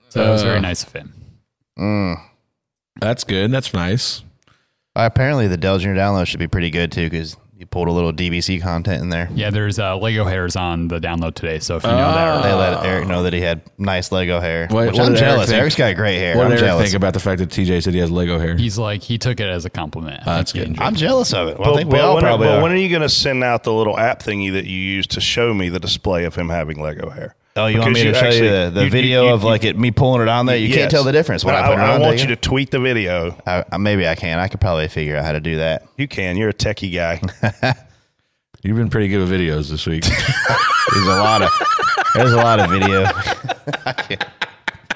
so 0.09 0.23
that 0.23 0.29
was 0.31 0.43
very 0.43 0.57
Uh, 0.57 0.61
nice 0.61 0.83
of 0.83 0.93
him. 0.93 2.17
That's 3.00 3.23
good. 3.23 3.51
That's 3.51 3.73
nice. 3.73 4.23
Uh, 4.95 5.07
apparently, 5.11 5.47
the 5.47 5.57
Dale 5.57 5.77
Junior 5.77 5.95
download 6.00 6.27
should 6.27 6.39
be 6.39 6.47
pretty 6.47 6.69
good 6.69 6.91
too 6.91 7.09
because 7.09 7.38
you 7.61 7.67
pulled 7.67 7.87
a 7.87 7.91
little 7.91 8.11
DBC 8.11 8.59
content 8.59 9.03
in 9.03 9.09
there. 9.09 9.29
Yeah, 9.35 9.51
there's 9.51 9.77
uh, 9.77 9.95
Lego 9.95 10.25
hairs 10.25 10.55
on 10.55 10.87
the 10.87 10.99
download 10.99 11.35
today. 11.35 11.59
So 11.59 11.75
if 11.75 11.83
you 11.83 11.89
know 11.91 11.95
Ah. 11.95 12.41
that, 12.41 12.41
They 12.43 12.53
let 12.53 12.83
Eric 12.83 13.07
know 13.07 13.21
that 13.21 13.33
he 13.33 13.41
had 13.41 13.61
nice 13.77 14.11
Lego 14.11 14.39
hair. 14.39 14.65
What- 14.71 14.87
which 14.87 14.95
what 14.97 15.05
I'm 15.05 15.13
did 15.13 15.21
Eric 15.21 15.33
jealous. 15.35 15.49
think? 15.49 15.59
Eric's 15.61 15.75
got 15.75 15.95
great 15.95 16.17
hair. 16.17 16.35
What 16.37 16.45
I'm 16.45 16.49
did 16.49 16.57
Eric 16.59 16.69
jealous. 16.71 16.83
think 16.85 16.95
about 16.95 17.13
the 17.13 17.19
fact 17.19 17.37
that 17.37 17.49
TJ 17.51 17.83
said 17.83 17.93
he 17.93 17.99
has 17.99 18.09
Lego 18.09 18.39
hair? 18.39 18.57
he's 18.57 18.79
like 18.79 19.03
he 19.03 19.19
took 19.19 19.39
it 19.39 19.47
as 19.47 19.63
a 19.65 19.69
compliment. 19.69 20.21
I 20.27 20.37
that's 20.37 20.53
good. 20.53 20.75
I'm 20.79 20.95
jealous 20.95 21.33
of 21.35 21.49
it. 21.49 21.59
Well, 21.59 21.75
I 21.75 21.77
think 21.77 21.91
we 21.91 21.99
all 21.99 22.15
when, 22.15 22.23
probably 22.23 22.47
but 22.47 22.57
are. 22.57 22.63
when 22.63 22.71
are 22.71 22.75
you 22.77 22.89
going 22.89 23.03
to 23.03 23.09
send 23.09 23.43
out 23.43 23.61
the 23.63 23.73
little 23.73 23.99
app 23.99 24.23
thingy 24.23 24.51
that 24.53 24.65
you 24.65 24.77
use 24.79 25.05
to 25.07 25.21
show 25.21 25.53
me 25.53 25.69
the 25.69 25.79
display 25.79 26.23
of 26.23 26.33
him 26.33 26.49
having 26.49 26.81
Lego 26.81 27.11
hair? 27.11 27.35
Oh, 27.55 27.65
you 27.67 27.79
want 27.79 27.91
me 27.93 28.03
to 28.03 28.13
show 28.13 28.20
actually- 28.25 28.46
you 28.48 28.50
the, 28.50 28.72
the 28.74 28.84
you- 28.86 28.89
video 28.89 29.25
you- 29.25 29.34
of 29.34 29.41
you- 29.43 29.48
like 29.50 29.63
it 29.65 29.77
me 29.77 29.91
pulling 29.91 30.22
it 30.22 30.29
on 30.29 30.46
there? 30.46 30.55
You 30.55 30.67
Yes. 30.67 30.77
can't 30.77 30.91
tell 30.91 31.03
the 31.03 31.12
difference 31.12 31.43
when 31.43 31.53
I, 31.53 31.60
I, 31.63 31.67
put 31.67 31.74
it 31.74 31.81
I 31.81 31.93
on. 31.96 32.01
want 32.01 32.17
do 32.17 32.24
you 32.24 32.29
to 32.29 32.36
tweet 32.38 32.72
the 32.72 32.79
video. 32.79 33.36
I, 33.46 33.65
I- 33.72 33.77
maybe 33.77 34.08
I 34.08 34.15
can. 34.15 34.39
I 34.39 34.48
could 34.48 34.62
probably 34.62 34.88
figure 34.88 35.17
out 35.17 35.25
how 35.25 35.34
to 35.34 35.41
do 35.41 35.58
that. 35.58 35.84
You 35.98 36.08
can. 36.08 36.38
You're 36.38 36.50
a 36.50 36.53
techie 36.53 36.93
guy. 36.93 37.20
You've 38.63 38.77
been 38.77 38.89
pretty 38.89 39.08
good 39.10 39.20
with 39.20 39.31
videos 39.31 39.70
this 39.70 39.86
week. 39.88 40.03
There's 40.93 41.08
a 41.08 41.10
lot 41.10 41.41
of 41.41 41.50
there's 42.13 42.34
a 42.34 42.38
lot 42.38 42.60
of 42.60 42.70
video. 42.70 43.05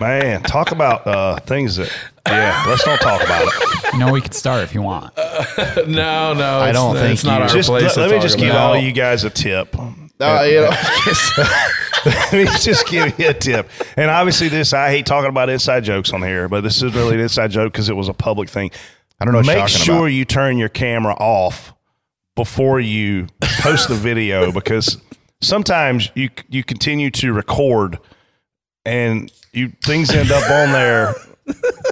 Man, 0.02 0.44
talk 0.44 0.72
about 0.72 1.08
uh, 1.08 1.38
things 1.40 1.78
that. 1.78 1.90
Yeah, 2.28 2.64
let's 2.68 2.84
don't 2.84 2.98
talk 3.00 3.24
about 3.24 3.44
it. 3.48 3.94
You 3.94 4.00
know, 4.00 4.12
we 4.12 4.20
could 4.20 4.34
start 4.34 4.64
if 4.64 4.74
you 4.76 4.82
want. 4.82 5.16
no, 5.88 6.34
no. 6.34 6.60
I 6.60 6.72
don't 6.74 6.96
think 6.96 7.14
it's 7.14 7.24
not 7.24 7.38
you- 7.38 7.44
our 7.44 7.48
Just 7.50 7.70
place. 7.70 7.84
let, 7.84 7.94
to 7.94 8.00
let 8.02 8.10
me 8.10 8.16
talk 8.18 8.22
just 8.24 8.38
give 8.38 8.54
all 8.56 8.78
you 8.78 8.92
guys 8.92 9.24
a 9.24 9.30
tip. 9.30 9.74
Uh, 10.20 10.46
you 10.48 10.62
know, 10.62 10.72
Let 12.06 12.34
me 12.34 12.46
just 12.60 12.88
give 12.88 13.20
you 13.20 13.30
a 13.30 13.34
tip. 13.34 13.70
And 13.98 14.10
obviously, 14.10 14.48
this 14.48 14.74
I 14.74 14.90
hate 14.90 15.06
talking 15.06 15.30
about 15.30 15.50
inside 15.50 15.84
jokes 15.84 16.14
on 16.14 16.22
here, 16.22 16.48
but 16.48 16.62
this 16.62 16.82
is 16.82 16.94
really 16.94 17.16
an 17.16 17.22
inside 17.22 17.52
joke 17.52 17.74
because 17.74 17.90
it 17.90 17.96
was 17.96 18.08
a 18.08 18.14
public 18.14 18.50
thing. 18.50 18.72
I 19.20 19.26
don't 19.26 19.34
know 19.34 19.40
what 19.40 19.48
you're 19.48 19.56
Make 19.56 19.68
sure 19.70 19.96
about. 19.96 20.06
you 20.06 20.26
turn 20.26 20.58
your 20.58 20.70
camera 20.70 21.14
off 21.14 21.74
before 22.36 22.80
you 22.80 23.28
post 23.60 23.88
the 23.88 23.96
video 23.96 24.52
because 24.54 24.98
sometimes 25.42 26.12
you 26.16 26.30
you 26.50 26.64
continue 26.64 27.10
to 27.12 27.34
record 27.34 27.98
and 28.86 29.32
you 29.52 29.72
things 29.84 30.12
end 30.12 30.32
up 30.32 30.50
on 30.50 30.72
there 30.72 31.16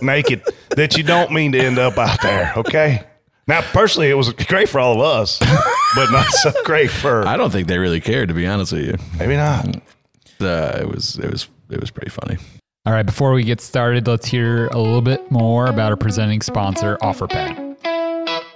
naked 0.01 0.43
that 0.75 0.97
you 0.97 1.03
don't 1.03 1.31
mean 1.31 1.51
to 1.53 1.59
end 1.59 1.79
up 1.79 1.97
out 1.97 2.21
there. 2.21 2.53
Okay. 2.57 3.03
Now, 3.47 3.61
personally, 3.61 4.09
it 4.09 4.13
was 4.13 4.31
great 4.31 4.69
for 4.69 4.79
all 4.79 4.93
of 4.93 5.01
us, 5.01 5.39
but 5.95 6.11
not 6.11 6.27
so 6.27 6.51
great 6.63 6.89
for 6.89 7.27
I 7.27 7.35
don't 7.35 7.51
think 7.51 7.67
they 7.67 7.77
really 7.77 7.99
cared, 7.99 8.29
to 8.29 8.33
be 8.33 8.47
honest 8.47 8.71
with 8.71 8.85
you. 8.85 8.95
maybe 9.17 9.35
not. 9.35 9.67
Uh, 10.39 10.77
it 10.81 10.87
was 10.87 11.17
it 11.19 11.29
was 11.29 11.47
it 11.69 11.79
was 11.79 11.91
pretty 11.91 12.09
funny. 12.09 12.37
All 12.85 12.93
right, 12.93 13.05
before 13.05 13.31
we 13.33 13.43
get 13.43 13.61
started, 13.61 14.07
let's 14.07 14.25
hear 14.27 14.67
a 14.67 14.77
little 14.77 15.01
bit 15.01 15.31
more 15.31 15.67
about 15.67 15.91
our 15.91 15.97
presenting 15.97 16.41
sponsor, 16.41 16.97
OfferPad. 16.97 17.77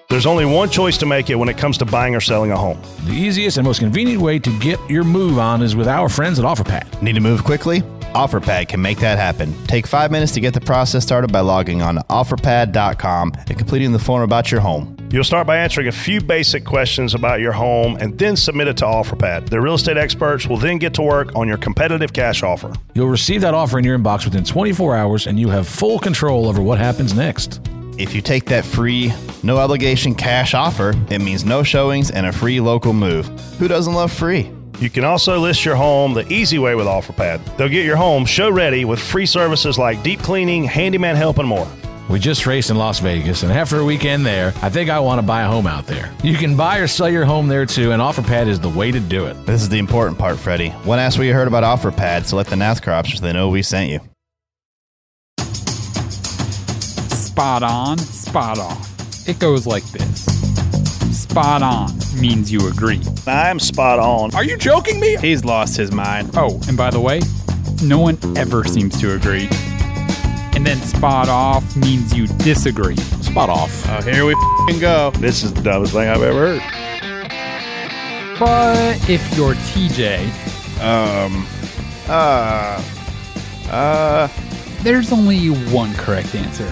There's 0.10 0.26
only 0.26 0.46
one 0.46 0.70
choice 0.70 0.98
to 1.00 1.06
make 1.06 1.30
it 1.30 1.36
when 1.36 1.50
it 1.50 1.58
comes 1.58 1.78
to 1.80 1.86
buying 1.86 2.16
or 2.16 2.22
selling 2.22 2.52
a 2.52 2.58
home. 2.58 2.82
The 3.06 3.14
easiest 3.14 3.58
and 3.58 3.66
most 3.66 3.80
convenient 3.80 4.22
way 4.22 4.40
to 4.40 4.60
get 4.60 4.80
your 4.90 5.04
move 5.04 5.38
on 5.38 5.62
is 5.62 5.76
with 5.76 5.88
our 5.88 6.08
friends 6.08 6.40
at 6.40 6.46
OfferPad. 6.46 7.02
Need 7.02 7.16
to 7.16 7.22
move 7.22 7.44
quickly? 7.44 7.84
OfferPad 8.14 8.68
can 8.68 8.82
make 8.82 9.00
that 9.00 9.18
happen. 9.18 9.54
Take 9.66 9.88
five 9.88 10.12
minutes 10.12 10.32
to 10.34 10.40
get 10.40 10.54
the 10.54 10.62
process 10.62 11.04
started 11.04 11.32
by 11.32 11.42
logging 11.42 11.82
on 11.82 11.96
to 11.96 12.02
offerpad.com 12.10 13.34
and 13.48 13.58
completing 13.58 13.92
the 13.92 14.00
form 14.00 14.24
about 14.24 14.52
your 14.52 14.62
home. 14.62 14.98
You'll 15.10 15.24
start 15.24 15.48
by 15.48 15.58
answering 15.58 15.88
a 15.88 15.92
few 15.92 16.20
basic 16.20 16.66
questions 16.66 17.14
about 17.14 17.40
your 17.40 17.54
home 17.54 17.98
and 18.02 18.18
then 18.20 18.36
submit 18.36 18.68
it 18.68 18.78
to 18.78 18.86
OfferPad. 18.86 19.50
The 19.50 19.62
real 19.62 19.76
estate 19.76 19.98
experts 19.98 20.48
will 20.48 20.58
then 20.58 20.80
get 20.80 20.94
to 20.96 21.02
work 21.02 21.36
on 21.36 21.48
your 21.48 21.58
competitive 21.58 22.12
cash 22.12 22.44
offer. 22.44 22.74
You'll 22.94 23.08
receive 23.08 23.42
that 23.42 23.54
offer 23.54 23.80
in 23.80 23.86
your 23.86 23.98
inbox 23.98 24.26
within 24.26 24.44
24 24.44 24.96
hours, 24.96 25.28
and 25.28 25.40
you 25.40 25.50
have 25.50 25.68
full 25.68 26.00
control 26.00 26.48
over 26.48 26.62
what 26.62 26.78
happens 26.78 27.14
next. 27.14 27.62
If 27.98 28.14
you 28.14 28.22
take 28.22 28.46
that 28.46 28.66
free, 28.66 29.14
no 29.44 29.58
obligation 29.58 30.14
cash 30.14 30.54
offer, 30.54 30.94
it 31.10 31.20
means 31.20 31.46
no 31.46 31.64
showings 31.64 32.12
and 32.12 32.26
a 32.26 32.32
free 32.34 32.60
local 32.60 32.94
move. 32.94 33.28
Who 33.60 33.68
doesn't 33.68 33.94
love 33.94 34.12
free? 34.12 34.52
You 34.80 34.92
can 34.92 35.04
also 35.04 35.40
list 35.40 35.66
your 35.66 35.76
home 35.76 36.14
the 36.14 36.32
easy 36.32 36.60
way 36.60 36.76
with 36.76 36.86
OfferPad. 36.86 37.58
They'll 37.58 37.68
get 37.68 37.86
your 37.86 37.96
home 37.96 38.26
show 38.26 38.52
ready 38.52 38.86
with 38.86 39.00
free 39.00 39.26
services 39.26 39.80
like 39.80 40.04
deep 40.04 40.20
cleaning, 40.20 40.64
handyman 40.64 41.16
help, 41.16 41.40
and 41.40 41.48
more. 41.48 41.68
We 42.10 42.20
just 42.20 42.46
raced 42.46 42.70
in 42.70 42.78
Las 42.78 43.00
Vegas, 43.00 43.44
and 43.44 43.52
after 43.52 43.80
a 43.80 43.84
weekend 43.84 44.26
there, 44.26 44.54
I 44.62 44.70
think 44.70 44.90
I 44.90 45.00
want 45.00 45.20
to 45.20 45.26
buy 45.26 45.42
a 45.42 45.48
home 45.48 45.68
out 45.68 45.88
there. 45.88 46.14
You 46.24 46.38
can 46.38 46.56
buy 46.56 46.78
or 46.78 46.88
sell 46.88 47.10
your 47.10 47.26
home 47.26 47.48
there 47.48 47.66
too, 47.66 47.92
and 47.92 48.02
OfferPad 48.02 48.48
is 48.48 48.60
the 48.60 48.70
way 48.70 48.92
to 48.92 49.00
do 49.00 49.26
it. 49.26 49.34
This 49.46 49.62
is 49.62 49.68
the 49.68 49.80
important 49.80 50.20
part, 50.20 50.38
Freddie. 50.38 50.70
One 50.70 51.00
asked 51.00 51.18
what 51.18 51.26
you 51.26 51.34
heard 51.34 51.48
about 51.48 51.64
OfferPad, 51.64 52.26
so 52.26 52.38
let 52.38 52.48
the 52.48 52.56
NASCAR 52.56 53.06
so 53.08 53.22
they 53.22 53.34
know 53.34 53.50
we 53.50 53.64
sent 53.64 53.90
you. 53.90 54.00
Spot 57.10 57.64
on, 57.64 57.98
spot 57.98 58.60
off. 58.60 59.28
It 59.28 59.40
goes 59.40 59.68
like 59.68 59.84
this 59.86 60.47
Spot 61.30 61.62
on 61.62 61.92
means 62.20 62.52
you 62.52 62.68
agree. 62.68 63.02
I'm 63.28 63.60
spot 63.60 64.00
on. 64.00 64.34
Are 64.34 64.44
you 64.44 64.58
joking 64.58 65.00
me? 65.00 65.18
He's 65.18 65.46
lost 65.46 65.78
his 65.78 65.92
mind. 65.92 66.32
Oh, 66.36 66.60
and 66.68 66.76
by 66.76 66.90
the 66.90 67.00
way, 67.00 67.20
no 67.84 68.00
one 68.00 68.18
ever 68.36 68.64
seems 68.64 69.00
to 69.02 69.14
agree. 69.14 69.48
And 70.56 70.66
then 70.66 70.78
spot 70.78 71.30
off 71.30 71.76
means 71.76 72.16
you 72.16 72.26
disagree. 72.28 72.96
Spot 73.22 73.50
off. 73.50 73.86
Oh, 73.88 74.02
here 74.02 74.26
we 74.26 74.34
f***ing 74.34 74.80
go. 74.80 75.12
This 75.20 75.44
is 75.44 75.54
the 75.54 75.62
dumbest 75.62 75.94
thing 75.94 76.08
I've 76.10 76.24
ever 76.24 76.58
heard. 76.58 76.62
But 78.40 79.10
if 79.10 79.36
you're 79.38 79.54
TJ, 79.54 80.24
um, 80.82 81.46
Uh, 82.10 82.82
uh, 83.70 84.28
there's 84.82 85.12
only 85.12 85.48
one 85.72 85.94
correct 85.96 86.34
answer. 86.34 86.68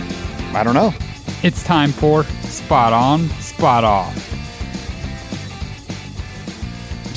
I 0.58 0.64
don't 0.64 0.74
know. 0.74 0.94
It's 1.44 1.62
time 1.64 1.92
for 1.92 2.24
Spot 2.24 2.94
On, 2.94 3.28
Spot 3.42 3.84
Off. 3.84 4.32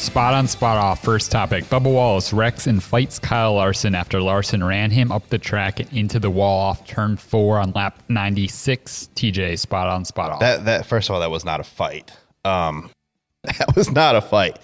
Spot 0.09 0.33
on, 0.33 0.49
spot 0.49 0.79
off. 0.79 1.05
First 1.05 1.31
topic. 1.31 1.65
Bubba 1.65 1.93
Wallace 1.93 2.33
wrecks 2.33 2.67
and 2.67 2.83
fights 2.83 3.19
Kyle 3.19 3.53
Larson 3.53 3.95
after 3.95 4.23
Larson 4.23 4.65
ran 4.65 4.91
him 4.91 5.13
up 5.13 5.29
the 5.29 5.37
track 5.37 5.81
and 5.81 5.93
into 5.93 6.19
the 6.19 6.31
wall 6.31 6.61
off 6.61 6.87
turn 6.87 7.19
four 7.19 7.59
on 7.59 7.73
lap 7.73 8.03
96. 8.09 9.11
TJ, 9.15 9.59
spot 9.59 9.87
on, 9.87 10.07
spot 10.07 10.33
off. 10.33 10.41
That 10.41 10.65
that 10.65 10.87
first 10.87 11.11
of 11.11 11.15
all, 11.15 11.21
that 11.21 11.31
was 11.31 11.45
not 11.45 11.61
a 11.61 11.63
fight. 11.63 12.11
Um, 12.43 12.91
that 13.43 13.77
was 13.77 13.91
not 13.91 14.17
a 14.17 14.23
fight. 14.23 14.59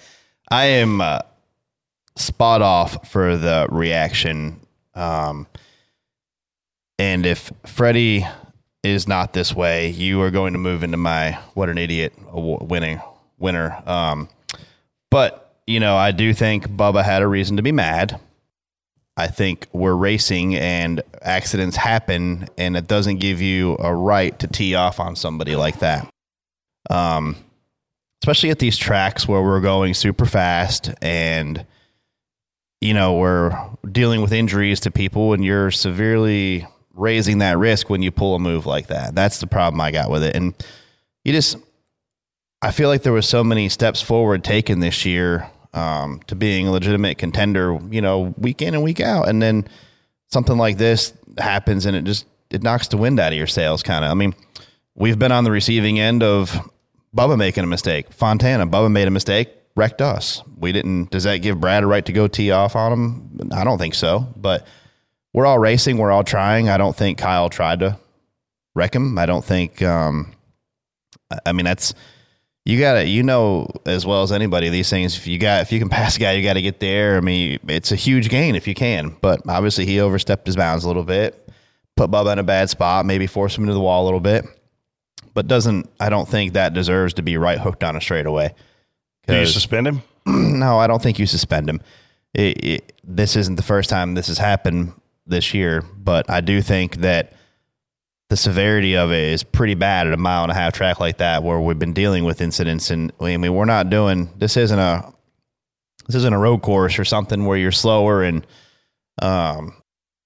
I 0.49 0.65
am 0.65 0.99
uh, 0.99 1.19
spot 2.15 2.63
off 2.63 3.07
for 3.07 3.37
the 3.37 3.67
reaction. 3.69 4.59
Um, 4.95 5.45
and 6.97 7.23
if 7.23 7.51
Freddie 7.67 8.25
is 8.81 9.07
not 9.07 9.33
this 9.33 9.53
way, 9.53 9.89
you 9.91 10.23
are 10.23 10.31
going 10.31 10.53
to 10.53 10.59
move 10.59 10.83
into 10.83 10.97
my 10.97 11.33
what 11.53 11.69
an 11.69 11.77
idiot 11.77 12.13
winning 12.33 12.99
winner. 13.37 13.79
Um, 13.85 14.27
but 15.11 15.45
you 15.67 15.79
know, 15.79 15.95
I 15.95 16.11
do 16.11 16.33
think 16.33 16.67
Bubba 16.67 17.03
had 17.03 17.21
a 17.21 17.27
reason 17.27 17.57
to 17.57 17.63
be 17.63 17.71
mad. 17.71 18.19
I 19.17 19.27
think 19.27 19.67
we're 19.71 19.95
racing 19.95 20.55
and 20.55 21.01
accidents 21.21 21.77
happen, 21.77 22.47
and 22.57 22.75
it 22.75 22.87
doesn't 22.87 23.17
give 23.17 23.41
you 23.41 23.77
a 23.79 23.95
right 23.95 24.37
to 24.39 24.47
tee 24.47 24.75
off 24.75 24.99
on 24.99 25.15
somebody 25.15 25.55
like 25.55 25.79
that. 25.79 26.07
Um, 26.89 27.37
especially 28.21 28.49
at 28.49 28.59
these 28.59 28.77
tracks 28.77 29.27
where 29.27 29.41
we're 29.41 29.61
going 29.61 29.93
super 29.93 30.25
fast 30.25 30.91
and 31.01 31.65
you 32.81 32.93
know 32.93 33.15
we're 33.15 33.57
dealing 33.91 34.21
with 34.21 34.33
injuries 34.33 34.81
to 34.81 34.91
people, 34.91 35.33
and 35.33 35.43
you're 35.43 35.71
severely 35.71 36.67
raising 36.93 37.39
that 37.39 37.57
risk 37.57 37.89
when 37.89 38.01
you 38.01 38.11
pull 38.11 38.35
a 38.35 38.39
move 38.39 38.65
like 38.65 38.87
that. 38.87 39.15
That's 39.15 39.39
the 39.39 39.47
problem 39.47 39.79
I 39.81 39.91
got 39.91 40.11
with 40.11 40.23
it, 40.23 40.35
and 40.35 40.53
you 41.23 41.31
just. 41.33 41.57
I 42.65 42.71
feel 42.71 42.89
like 42.89 43.03
there 43.03 43.13
was 43.13 43.27
so 43.27 43.43
many 43.43 43.69
steps 43.69 44.01
forward 44.01 44.43
taken 44.43 44.79
this 44.79 45.05
year 45.05 45.49
um, 45.73 46.19
to 46.27 46.35
being 46.35 46.67
a 46.67 46.71
legitimate 46.71 47.17
contender, 47.17 47.77
you 47.91 48.01
know, 48.01 48.33
week 48.37 48.61
in 48.61 48.73
and 48.73 48.83
week 48.83 48.99
out, 48.99 49.27
and 49.27 49.41
then 49.41 49.67
something 50.31 50.57
like 50.57 50.77
this 50.77 51.13
happens 51.37 51.85
and 51.85 51.95
it 51.95 52.03
just 52.05 52.25
it 52.49 52.63
knocks 52.63 52.87
the 52.87 52.97
wind 52.97 53.19
out 53.19 53.31
of 53.33 53.37
your 53.37 53.47
sails, 53.47 53.83
kind 53.83 54.03
of. 54.03 54.09
I 54.11 54.13
mean, 54.15 54.33
we've 54.95 55.19
been 55.19 55.31
on 55.31 55.43
the 55.43 55.51
receiving 55.51 55.99
end 55.99 56.23
of 56.23 56.57
Bubba 57.15 57.37
making 57.37 57.63
a 57.63 57.67
mistake. 57.67 58.11
Fontana, 58.13 58.65
Bubba 58.65 58.91
made 58.91 59.07
a 59.07 59.11
mistake, 59.11 59.49
wrecked 59.75 60.01
us. 60.01 60.41
We 60.57 60.71
didn't. 60.71 61.11
Does 61.11 61.23
that 61.25 61.37
give 61.37 61.59
Brad 61.59 61.83
a 61.83 61.87
right 61.87 62.05
to 62.05 62.13
go 62.13 62.27
tee 62.27 62.49
off 62.51 62.75
on 62.75 62.91
him? 62.93 63.49
I 63.53 63.63
don't 63.63 63.77
think 63.77 63.93
so. 63.95 64.27
But 64.35 64.65
we're 65.33 65.45
all 65.45 65.59
racing. 65.59 65.97
We're 65.97 66.11
all 66.11 66.23
trying. 66.23 66.69
I 66.69 66.77
don't 66.77 66.95
think 66.95 67.17
Kyle 67.19 67.49
tried 67.49 67.81
to 67.81 67.99
wreck 68.73 68.95
him. 68.95 69.17
I 69.19 69.25
don't 69.27 69.45
think. 69.45 69.81
Um, 69.81 70.33
I- 71.31 71.39
I 71.47 71.51
mean, 71.51 71.65
that's 71.65 71.93
you 72.65 72.79
got 72.79 72.95
to 72.95 73.07
you 73.07 73.21
know 73.21 73.67
as 73.85 74.05
well 74.05 74.23
as 74.23 74.31
anybody 74.31 74.69
these 74.69 74.89
things. 74.89 75.15
If 75.15 75.27
you 75.27 75.37
got 75.37 75.61
if 75.61 75.71
you 75.71 75.79
can 75.79 75.89
pass 75.89 76.17
a 76.17 76.19
guy, 76.19 76.33
you 76.33 76.43
got 76.43 76.53
to 76.53 76.61
get 76.61 76.79
there. 76.79 77.17
I 77.17 77.21
mean, 77.21 77.59
it's 77.67 77.91
a 77.91 77.95
huge 77.95 78.29
gain 78.29 78.55
if 78.55 78.67
you 78.67 78.73
can. 78.73 79.15
But 79.21 79.41
obviously, 79.47 79.85
he 79.85 79.99
overstepped 79.99 80.47
his 80.47 80.55
bounds 80.55 80.83
a 80.83 80.87
little 80.87 81.03
bit, 81.03 81.47
put 81.95 82.09
Bubba 82.09 82.33
in 82.33 82.39
a 82.39 82.43
bad 82.43 82.69
spot, 82.69 83.05
maybe 83.05 83.27
force 83.27 83.57
him 83.57 83.63
into 83.63 83.75
the 83.75 83.79
wall 83.79 84.03
a 84.03 84.05
little 84.05 84.19
bit. 84.19 84.45
But 85.35 85.47
doesn't 85.47 85.89
I 85.99 86.09
don't 86.09 86.27
think 86.27 86.53
that 86.53 86.73
deserves 86.73 87.13
to 87.15 87.21
be 87.21 87.37
right 87.37 87.59
hooked 87.59 87.83
on 87.83 87.95
a 87.95 88.01
straightaway. 88.01 88.53
Do 89.27 89.37
you 89.37 89.45
suspend 89.45 89.87
him? 89.87 90.01
no, 90.25 90.79
I 90.79 90.87
don't 90.87 91.01
think 91.01 91.19
you 91.19 91.25
suspend 91.25 91.69
him. 91.69 91.81
It, 92.33 92.65
it, 92.65 93.01
this 93.03 93.35
isn't 93.35 93.55
the 93.55 93.63
first 93.63 93.89
time 93.89 94.13
this 94.13 94.27
has 94.27 94.37
happened 94.37 94.93
this 95.25 95.53
year, 95.53 95.83
but 95.97 96.29
I 96.29 96.41
do 96.41 96.61
think 96.61 96.97
that 96.97 97.33
the 98.35 98.41
severity 98.41 98.97
of 98.97 99.13
it 99.13 99.31
is 99.31 99.43
pretty 99.43 99.75
bad 99.75 100.07
at 100.07 100.13
a 100.13 100.17
mile 100.17 100.43
and 100.43 100.51
a 100.51 100.55
half 100.55 100.73
track 100.73 100.99
like 100.99 101.19
that, 101.19 101.41
where 101.41 101.57
we've 101.57 101.79
been 101.79 101.93
dealing 101.93 102.25
with 102.25 102.41
incidents. 102.41 102.89
And 102.89 103.13
I 103.21 103.37
mean, 103.37 103.53
we're 103.53 103.63
not 103.63 103.89
doing 103.89 104.29
this. 104.37 104.57
Isn't 104.57 104.77
a 104.77 105.09
this 106.05 106.15
isn't 106.17 106.33
a 106.33 106.37
road 106.37 106.61
course 106.61 106.99
or 106.99 107.05
something 107.05 107.45
where 107.45 107.57
you're 107.57 107.71
slower 107.71 108.23
and 108.23 108.45
um, 109.21 109.81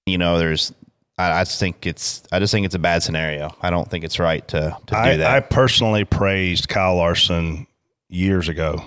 you 0.06 0.18
know, 0.18 0.38
there's. 0.38 0.74
I, 1.18 1.40
I 1.40 1.44
just 1.44 1.60
think 1.60 1.86
it's. 1.86 2.24
I 2.32 2.40
just 2.40 2.52
think 2.52 2.66
it's 2.66 2.74
a 2.74 2.80
bad 2.80 3.04
scenario. 3.04 3.54
I 3.62 3.70
don't 3.70 3.88
think 3.88 4.02
it's 4.02 4.18
right 4.18 4.46
to 4.48 4.76
to 4.86 4.92
do 4.92 4.96
I, 4.96 5.16
that. 5.18 5.30
I 5.30 5.38
personally 5.38 6.04
praised 6.04 6.68
Kyle 6.68 6.96
Larson 6.96 7.68
years 8.08 8.48
ago 8.48 8.82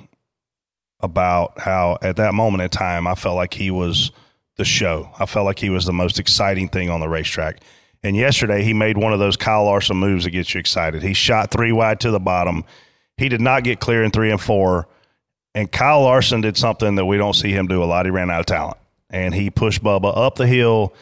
about 1.00 1.60
how 1.60 1.98
at 2.02 2.18
that 2.18 2.34
moment 2.34 2.62
in 2.62 2.70
time 2.70 3.08
I 3.08 3.16
felt 3.16 3.38
like 3.38 3.54
he 3.54 3.72
was 3.72 4.12
the 4.58 4.66
show. 4.66 5.10
I 5.18 5.28
felt 5.28 5.46
like 5.46 5.60
he 5.60 5.70
was 5.70 5.86
the 5.86 5.94
most 5.94 6.20
exciting 6.20 6.68
thing 6.68 6.90
on 6.90 7.00
the 7.00 7.08
racetrack. 7.08 7.62
And 8.04 8.16
yesterday 8.18 8.64
he 8.64 8.74
made 8.74 8.98
one 8.98 9.14
of 9.14 9.20
those 9.20 9.38
Kyle 9.38 9.66
Larson 9.66 9.98
moves 9.98 10.26
that 10.26 10.32
gets 10.32 10.54
you 10.54 10.60
excited. 10.60 11.02
He 11.02 11.14
shot 11.14 11.52
three 11.52 11.72
wide 11.72 12.02
to 12.02 12.12
the 12.12 12.20
bottom. 12.20 12.66
He 13.18 13.30
did 13.30 13.42
not 13.42 13.64
get 13.64 13.80
clear 13.80 14.04
in 14.04 14.12
three 14.12 14.32
and 14.32 14.42
four. 14.42 14.88
And 15.56 15.72
Kyle 15.72 16.02
Larson 16.02 16.42
did 16.42 16.58
something 16.58 16.96
that 16.96 17.06
we 17.06 17.18
don't 17.18 17.36
see 17.36 17.52
him 17.52 17.68
do 17.68 17.84
a 17.84 17.86
lot. 17.86 18.06
He 18.06 18.12
ran 18.12 18.30
out 18.30 18.42
of 18.42 18.46
talent. 18.46 18.78
And 19.10 19.34
he 19.34 19.50
pushed 19.50 19.84
Bubba 19.84 20.16
up 20.18 20.36
the 20.36 20.48
hill 20.48 20.94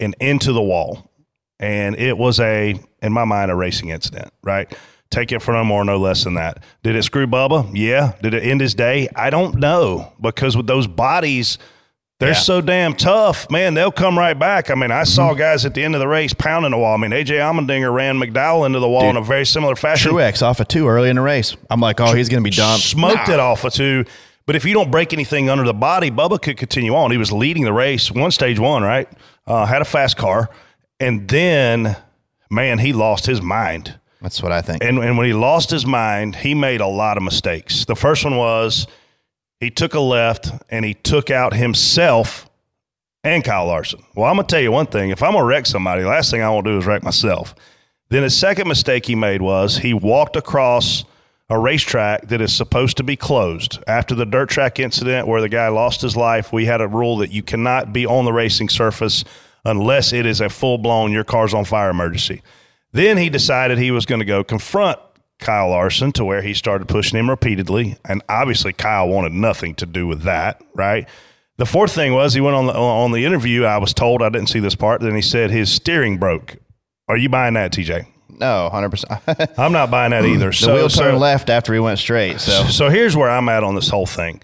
and 0.00 0.14
into 0.20 0.52
the 0.52 0.62
wall. 0.62 1.10
And 1.58 1.94
it 1.96 2.18
was 2.18 2.40
a, 2.40 2.74
in 3.02 3.12
my 3.12 3.24
mind, 3.24 3.50
a 3.50 3.54
racing 3.54 3.90
incident, 3.90 4.32
right? 4.42 4.70
Take 5.10 5.32
it 5.32 5.40
for 5.40 5.52
no 5.52 5.64
more, 5.64 5.84
no 5.84 5.98
less 5.98 6.24
than 6.24 6.34
that. 6.34 6.62
Did 6.82 6.96
it 6.96 7.02
screw 7.04 7.26
Bubba? 7.26 7.70
Yeah. 7.74 8.12
Did 8.22 8.34
it 8.34 8.42
end 8.42 8.60
his 8.60 8.74
day? 8.74 9.08
I 9.14 9.30
don't 9.30 9.56
know 9.56 10.12
because 10.20 10.56
with 10.56 10.66
those 10.66 10.86
bodies, 10.86 11.58
they're 12.20 12.28
Yeah. 12.30 12.34
so 12.34 12.60
damn 12.60 12.94
tough, 12.94 13.50
man. 13.50 13.74
They'll 13.74 13.90
come 13.90 14.16
right 14.16 14.38
back. 14.38 14.70
I 14.70 14.74
mean, 14.76 14.92
I 14.92 15.02
Mm-hmm. 15.02 15.04
saw 15.06 15.34
guys 15.34 15.66
at 15.66 15.74
the 15.74 15.82
end 15.82 15.94
of 15.96 16.00
the 16.00 16.06
race 16.06 16.32
pounding 16.32 16.70
the 16.70 16.78
wall. 16.78 16.94
I 16.94 16.96
mean, 16.98 17.10
AJ 17.10 17.38
Allmendinger 17.40 17.92
ran 17.92 18.18
McDowell 18.20 18.64
into 18.66 18.78
the 18.78 18.88
wall 18.88 19.10
in 19.10 19.16
a 19.16 19.22
very 19.22 19.44
similar 19.44 19.74
fashion. 19.74 20.12
Truex 20.12 20.42
off 20.42 20.60
of 20.60 20.68
two 20.68 20.86
early 20.86 21.10
in 21.10 21.16
the 21.16 21.22
race. 21.22 21.56
I'm 21.68 21.80
like, 21.80 22.00
oh, 22.00 22.12
he's 22.14 22.28
going 22.28 22.42
to 22.44 22.48
be 22.48 22.54
dumped. 22.54 22.84
Smoked 22.84 23.28
it 23.28 23.40
off 23.40 23.64
of 23.64 23.72
two. 23.72 24.04
But 24.46 24.56
if 24.56 24.64
you 24.64 24.72
don't 24.74 24.90
break 24.90 25.12
anything 25.12 25.48
under 25.50 25.64
the 25.64 25.74
body, 25.74 26.10
Bubba 26.10 26.40
could 26.40 26.56
continue 26.56 26.94
on. 26.94 27.10
He 27.10 27.18
was 27.18 27.30
leading 27.32 27.64
the 27.64 27.72
race, 27.72 28.10
one 28.10 28.30
stage 28.30 28.58
one, 28.58 28.82
right? 28.82 29.08
Uh, 29.46 29.64
had 29.66 29.80
a 29.82 29.84
fast 29.84 30.16
car, 30.16 30.48
and 30.98 31.28
then, 31.28 31.96
man, 32.50 32.78
he 32.78 32.92
lost 32.92 33.26
his 33.26 33.40
mind. 33.40 33.98
That's 34.20 34.42
what 34.42 34.52
I 34.52 34.60
think. 34.60 34.82
And, 34.84 34.98
and 34.98 35.16
when 35.16 35.26
he 35.26 35.32
lost 35.32 35.70
his 35.70 35.86
mind, 35.86 36.36
he 36.36 36.54
made 36.54 36.80
a 36.80 36.86
lot 36.86 37.16
of 37.16 37.22
mistakes. 37.22 37.84
The 37.86 37.96
first 37.96 38.24
one 38.24 38.36
was 38.36 38.86
he 39.60 39.70
took 39.70 39.94
a 39.94 40.00
left 40.00 40.50
and 40.70 40.84
he 40.84 40.94
took 40.94 41.30
out 41.30 41.54
himself 41.54 42.50
and 43.22 43.44
Kyle 43.44 43.66
Larson. 43.66 44.02
Well, 44.14 44.28
I'm 44.28 44.36
going 44.36 44.46
to 44.46 44.50
tell 44.50 44.62
you 44.62 44.72
one 44.72 44.86
thing. 44.86 45.10
If 45.10 45.22
I'm 45.22 45.32
going 45.32 45.42
to 45.42 45.46
wreck 45.46 45.66
somebody, 45.66 46.02
the 46.02 46.08
last 46.08 46.30
thing 46.30 46.42
I 46.42 46.48
want 46.48 46.64
to 46.64 46.72
do 46.72 46.78
is 46.78 46.86
wreck 46.86 47.02
myself. 47.02 47.54
Then 48.08 48.22
his 48.22 48.36
second 48.36 48.66
mistake 48.66 49.06
he 49.06 49.14
made 49.14 49.42
was 49.42 49.78
he 49.78 49.94
walked 49.94 50.36
across 50.36 51.04
a 51.50 51.58
racetrack 51.58 52.28
that 52.28 52.40
is 52.40 52.52
supposed 52.52 52.96
to 52.96 53.02
be 53.02 53.16
closed. 53.16 53.78
After 53.86 54.14
the 54.14 54.24
dirt 54.24 54.48
track 54.48 54.78
incident 54.78 55.28
where 55.28 55.40
the 55.40 55.48
guy 55.48 55.68
lost 55.68 56.00
his 56.00 56.16
life, 56.16 56.52
we 56.52 56.64
had 56.64 56.80
a 56.80 56.88
rule 56.88 57.18
that 57.18 57.30
you 57.30 57.42
cannot 57.42 57.92
be 57.92 58.06
on 58.06 58.24
the 58.24 58.32
racing 58.32 58.68
surface 58.68 59.24
unless 59.64 60.12
it 60.12 60.26
is 60.26 60.40
a 60.40 60.48
full 60.48 60.78
blown 60.78 61.12
your 61.12 61.24
car's 61.24 61.52
on 61.52 61.64
fire 61.64 61.90
emergency. 61.90 62.40
Then 62.92 63.18
he 63.18 63.28
decided 63.28 63.78
he 63.78 63.90
was 63.90 64.06
going 64.06 64.20
to 64.20 64.24
go 64.24 64.42
confront 64.42 64.98
Kyle 65.40 65.70
Larson 65.70 66.12
to 66.12 66.24
where 66.24 66.42
he 66.42 66.54
started 66.54 66.86
pushing 66.88 67.18
him 67.18 67.28
repeatedly. 67.28 67.96
And 68.04 68.22
obviously, 68.28 68.72
Kyle 68.72 69.08
wanted 69.08 69.32
nothing 69.32 69.74
to 69.76 69.86
do 69.86 70.06
with 70.06 70.22
that, 70.22 70.62
right? 70.74 71.08
The 71.56 71.66
fourth 71.66 71.92
thing 71.92 72.14
was 72.14 72.34
he 72.34 72.40
went 72.40 72.56
on 72.56 72.66
the, 72.66 72.74
on 72.74 73.12
the 73.12 73.24
interview. 73.24 73.64
I 73.64 73.78
was 73.78 73.92
told, 73.92 74.22
I 74.22 74.28
didn't 74.30 74.48
see 74.48 74.60
this 74.60 74.74
part. 74.74 75.00
Then 75.00 75.14
he 75.14 75.22
said 75.22 75.50
his 75.50 75.70
steering 75.70 76.16
broke. 76.18 76.56
Are 77.08 77.16
you 77.16 77.28
buying 77.28 77.54
that, 77.54 77.72
TJ? 77.72 78.06
no, 78.40 78.70
100%. 78.72 79.54
I'm 79.58 79.72
not 79.72 79.90
buying 79.90 80.12
that 80.12 80.24
either. 80.24 80.50
so, 80.52 80.74
wheel 80.74 80.88
so- 80.88 81.02
turned 81.02 81.18
left 81.18 81.50
after 81.50 81.74
he 81.74 81.80
went 81.80 81.98
straight. 81.98 82.40
So 82.40 82.64
so 82.68 82.88
here's 82.88 83.16
where 83.16 83.28
I'm 83.30 83.48
at 83.48 83.62
on 83.62 83.74
this 83.74 83.88
whole 83.88 84.06
thing. 84.06 84.40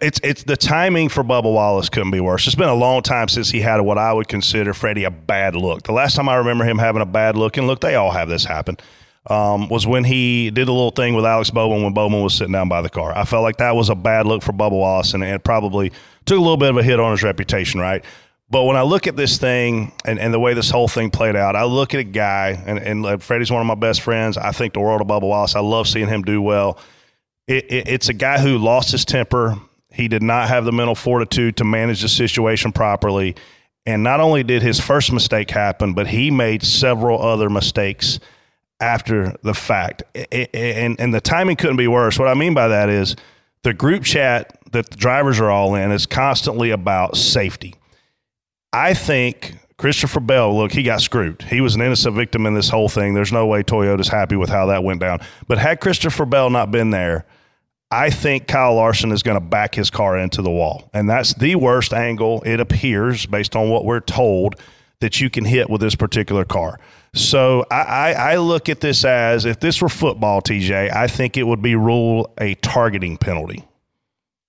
It's 0.00 0.18
it's 0.24 0.44
the 0.44 0.56
timing 0.56 1.10
for 1.10 1.22
Bubba 1.22 1.52
Wallace 1.52 1.90
couldn't 1.90 2.12
be 2.12 2.20
worse. 2.20 2.46
It's 2.46 2.56
been 2.56 2.70
a 2.70 2.74
long 2.74 3.02
time 3.02 3.28
since 3.28 3.50
he 3.50 3.60
had 3.60 3.78
what 3.82 3.98
I 3.98 4.14
would 4.14 4.26
consider 4.26 4.72
Freddie 4.72 5.04
a 5.04 5.10
bad 5.10 5.54
look. 5.54 5.82
The 5.82 5.92
last 5.92 6.16
time 6.16 6.30
I 6.30 6.36
remember 6.36 6.64
him 6.64 6.78
having 6.78 7.02
a 7.02 7.06
bad 7.06 7.36
look, 7.36 7.58
and 7.58 7.66
look, 7.66 7.80
they 7.80 7.94
all 7.94 8.12
have 8.12 8.28
this 8.30 8.46
happen, 8.46 8.78
um, 9.28 9.68
was 9.68 9.86
when 9.86 10.04
he 10.04 10.50
did 10.50 10.68
a 10.68 10.72
little 10.72 10.90
thing 10.90 11.14
with 11.14 11.24
Alex 11.24 11.50
Bowman 11.50 11.82
when 11.82 11.92
Bowman 11.92 12.22
was 12.22 12.34
sitting 12.34 12.52
down 12.52 12.68
by 12.68 12.82
the 12.82 12.90
car. 12.90 13.16
I 13.16 13.24
felt 13.24 13.42
like 13.42 13.58
that 13.58 13.76
was 13.76 13.88
a 13.88 13.94
bad 13.94 14.26
look 14.26 14.42
for 14.42 14.52
Bubba 14.52 14.72
Wallace, 14.72 15.14
and 15.14 15.22
it 15.22 15.44
probably 15.44 15.92
took 16.24 16.38
a 16.38 16.40
little 16.40 16.56
bit 16.56 16.70
of 16.70 16.76
a 16.76 16.82
hit 16.82 16.98
on 16.98 17.12
his 17.12 17.22
reputation, 17.22 17.80
right? 17.80 18.04
But 18.50 18.64
when 18.64 18.76
I 18.76 18.82
look 18.82 19.06
at 19.06 19.16
this 19.16 19.38
thing 19.38 19.92
and, 20.04 20.18
and 20.18 20.34
the 20.34 20.38
way 20.38 20.52
this 20.52 20.70
whole 20.70 20.88
thing 20.88 21.10
played 21.10 21.36
out, 21.36 21.56
I 21.56 21.64
look 21.64 21.94
at 21.94 22.00
a 22.00 22.04
guy, 22.04 22.62
and, 22.66 22.78
and 22.78 23.22
Freddie's 23.22 23.50
one 23.50 23.60
of 23.60 23.66
my 23.66 23.76
best 23.76 24.02
friends. 24.02 24.36
I 24.36 24.52
think 24.52 24.74
the 24.74 24.80
world 24.80 25.00
of 25.00 25.06
Bubba 25.06 25.22
Wallace. 25.22 25.54
I 25.54 25.60
love 25.60 25.88
seeing 25.88 26.08
him 26.08 26.22
do 26.22 26.42
well. 26.42 26.78
It, 27.46 27.64
it, 27.72 27.88
it's 27.88 28.08
a 28.08 28.14
guy 28.14 28.40
who 28.40 28.58
lost 28.58 28.92
his 28.92 29.04
temper. 29.04 29.56
He 29.90 30.06
did 30.06 30.22
not 30.22 30.48
have 30.48 30.64
the 30.64 30.72
mental 30.72 30.94
fortitude 30.94 31.56
to 31.58 31.64
manage 31.64 32.02
the 32.02 32.08
situation 32.08 32.72
properly. 32.72 33.36
And 33.86 34.02
not 34.02 34.20
only 34.20 34.42
did 34.42 34.62
his 34.62 34.80
first 34.80 35.12
mistake 35.12 35.50
happen, 35.50 35.94
but 35.94 36.08
he 36.08 36.30
made 36.30 36.62
several 36.62 37.22
other 37.22 37.48
mistakes 37.48 38.20
after 38.82 39.36
the 39.42 39.54
fact. 39.54 40.02
And, 40.32 41.00
and 41.00 41.14
the 41.14 41.20
timing 41.20 41.56
couldn't 41.56 41.76
be 41.76 41.88
worse. 41.88 42.18
What 42.18 42.28
I 42.28 42.34
mean 42.34 42.52
by 42.52 42.68
that 42.68 42.90
is 42.90 43.16
the 43.62 43.72
group 43.72 44.02
chat 44.02 44.58
that 44.72 44.90
the 44.90 44.96
drivers 44.96 45.38
are 45.40 45.50
all 45.50 45.74
in 45.74 45.92
is 45.92 46.04
constantly 46.04 46.70
about 46.70 47.16
safety. 47.16 47.76
I 48.72 48.92
think 48.94 49.56
Christopher 49.76 50.20
Bell, 50.20 50.56
look, 50.56 50.72
he 50.72 50.82
got 50.82 51.00
screwed. 51.00 51.42
He 51.42 51.60
was 51.60 51.74
an 51.74 51.80
innocent 51.80 52.16
victim 52.16 52.44
in 52.46 52.54
this 52.54 52.68
whole 52.68 52.88
thing. 52.88 53.14
There's 53.14 53.32
no 53.32 53.46
way 53.46 53.62
Toyota's 53.62 54.08
happy 54.08 54.36
with 54.36 54.50
how 54.50 54.66
that 54.66 54.82
went 54.82 55.00
down. 55.00 55.20
But 55.46 55.58
had 55.58 55.80
Christopher 55.80 56.26
Bell 56.26 56.50
not 56.50 56.70
been 56.70 56.90
there, 56.90 57.24
I 57.90 58.10
think 58.10 58.48
Kyle 58.48 58.74
Larson 58.74 59.12
is 59.12 59.22
going 59.22 59.36
to 59.36 59.44
back 59.44 59.74
his 59.74 59.90
car 59.90 60.16
into 60.16 60.40
the 60.40 60.50
wall. 60.50 60.88
And 60.94 61.08
that's 61.08 61.34
the 61.34 61.54
worst 61.56 61.92
angle, 61.92 62.42
it 62.46 62.58
appears, 62.58 63.26
based 63.26 63.54
on 63.54 63.68
what 63.68 63.84
we're 63.84 64.00
told, 64.00 64.56
that 65.00 65.20
you 65.20 65.28
can 65.28 65.44
hit 65.44 65.68
with 65.68 65.80
this 65.80 65.94
particular 65.94 66.44
car. 66.44 66.80
So 67.14 67.64
I, 67.70 67.82
I, 67.82 68.12
I 68.12 68.36
look 68.36 68.68
at 68.68 68.80
this 68.80 69.04
as 69.04 69.44
if 69.44 69.60
this 69.60 69.82
were 69.82 69.88
football, 69.88 70.40
TJ, 70.40 70.94
I 70.94 71.06
think 71.06 71.36
it 71.36 71.42
would 71.42 71.60
be 71.60 71.74
rule 71.74 72.32
a 72.38 72.54
targeting 72.56 73.18
penalty 73.18 73.64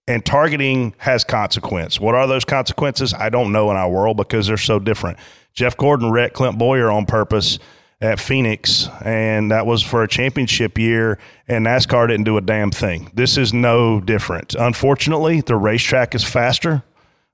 and 0.08 0.26
targeting 0.26 0.94
has 0.98 1.24
consequence. 1.24 2.00
What 2.00 2.16
are 2.16 2.28
those 2.28 2.46
consequences? 2.46 3.14
I 3.14 3.30
don't 3.30 3.52
know 3.52 3.72
in 3.72 3.78
our 3.78 3.90
world 3.90 4.18
because 4.18 4.48
they're 4.48 4.58
so 4.58 4.80
different. 4.80 5.18
Jeff 5.54 5.78
Gordon 5.78 6.12
wrecked 6.12 6.36
Clint 6.36 6.58
Bowyer 6.58 6.92
on 6.92 7.06
purpose 7.06 7.60
at 8.02 8.20
Phoenix, 8.20 8.90
and 9.04 9.52
that 9.52 9.66
was 9.66 9.82
for 9.82 10.04
a 10.04 10.08
championship 10.08 10.78
year, 10.78 11.18
and 11.48 11.66
NASCAR 11.66 12.10
didn't 12.10 12.26
do 12.26 12.38
a 12.38 12.42
damn 12.42 12.72
thing. 12.72 13.10
This 13.14 13.38
is 13.38 13.54
no 13.54 14.02
different. 14.02 14.56
Unfortunately, 14.56 15.40
the 15.40 15.56
racetrack 15.56 16.14
is 16.14 16.24
faster. 16.24 16.84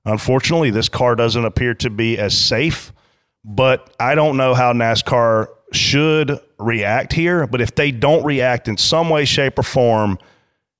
Unfortunately, 0.04 0.70
this 0.70 0.88
car 0.88 1.16
doesn't 1.16 1.44
appear 1.44 1.74
to 1.74 1.90
be 1.90 2.16
as 2.18 2.36
safe, 2.38 2.92
but 3.44 3.94
I 3.98 4.14
don't 4.14 4.36
know 4.36 4.54
how 4.54 4.72
NASCAR 4.72 5.48
should 5.72 6.38
react 6.58 7.12
here. 7.12 7.46
But 7.46 7.60
if 7.60 7.74
they 7.74 7.90
don't 7.90 8.24
react 8.24 8.68
in 8.68 8.76
some 8.76 9.08
way, 9.08 9.24
shape, 9.24 9.58
or 9.58 9.62
form, 9.62 10.18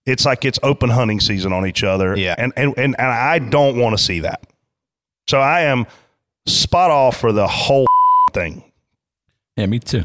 it's 0.06 0.24
like 0.24 0.44
it's 0.44 0.58
open 0.62 0.90
hunting 0.90 1.20
season 1.20 1.52
on 1.52 1.66
each 1.66 1.84
other. 1.84 2.16
Yeah. 2.16 2.34
And 2.38 2.52
and 2.56 2.74
and, 2.76 2.96
and 2.98 3.06
I 3.06 3.38
don't 3.38 3.78
want 3.78 3.96
to 3.96 4.02
see 4.02 4.20
that. 4.20 4.46
So 5.28 5.40
I 5.40 5.62
am 5.62 5.86
spot 6.46 6.90
off 6.90 7.16
for 7.16 7.32
the 7.32 7.46
whole 7.46 7.86
thing. 8.32 8.64
Yeah, 9.56 9.66
me 9.66 9.78
too. 9.78 10.04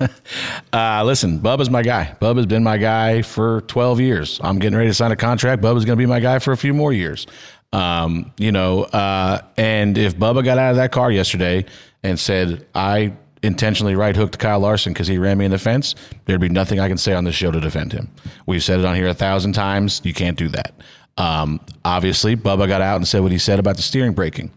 uh, 0.72 1.02
listen, 1.04 1.40
Bubba's 1.40 1.70
my 1.70 1.82
guy. 1.82 2.14
Bubba's 2.20 2.44
been 2.44 2.62
my 2.62 2.76
guy 2.76 3.22
for 3.22 3.62
12 3.62 4.00
years. 4.00 4.40
I'm 4.42 4.58
getting 4.58 4.76
ready 4.76 4.90
to 4.90 4.94
sign 4.94 5.10
a 5.12 5.16
contract. 5.16 5.62
Bubba's 5.62 5.86
going 5.86 5.96
to 5.96 6.02
be 6.02 6.04
my 6.04 6.20
guy 6.20 6.38
for 6.40 6.52
a 6.52 6.58
few 6.58 6.74
more 6.74 6.92
years. 6.92 7.26
Um, 7.72 8.32
you 8.38 8.52
know, 8.52 8.82
uh, 8.84 9.40
and 9.56 9.96
if 9.96 10.16
Bubba 10.16 10.44
got 10.44 10.58
out 10.58 10.70
of 10.70 10.76
that 10.76 10.92
car 10.92 11.10
yesterday 11.10 11.64
and 12.02 12.18
said, 12.18 12.66
I 12.74 13.14
intentionally 13.42 13.96
right 13.96 14.14
hooked 14.14 14.38
Kyle 14.38 14.60
Larson 14.60 14.92
because 14.92 15.08
he 15.08 15.18
ran 15.18 15.38
me 15.38 15.44
in 15.44 15.50
the 15.50 15.58
fence, 15.58 15.94
there'd 16.24 16.40
be 16.40 16.48
nothing 16.48 16.78
I 16.80 16.88
can 16.88 16.98
say 16.98 17.12
on 17.12 17.24
this 17.24 17.34
show 17.34 17.50
to 17.50 17.60
defend 17.60 17.92
him. 17.92 18.10
We've 18.46 18.62
said 18.62 18.78
it 18.78 18.84
on 18.84 18.94
here 18.94 19.08
a 19.08 19.14
thousand 19.14 19.54
times. 19.54 20.00
You 20.04 20.14
can't 20.14 20.38
do 20.38 20.48
that. 20.48 20.74
Um, 21.16 21.60
obviously, 21.84 22.36
Bubba 22.36 22.68
got 22.68 22.80
out 22.80 22.96
and 22.96 23.08
said 23.08 23.22
what 23.22 23.32
he 23.32 23.38
said 23.38 23.58
about 23.58 23.76
the 23.76 23.82
steering 23.82 24.12
braking. 24.12 24.50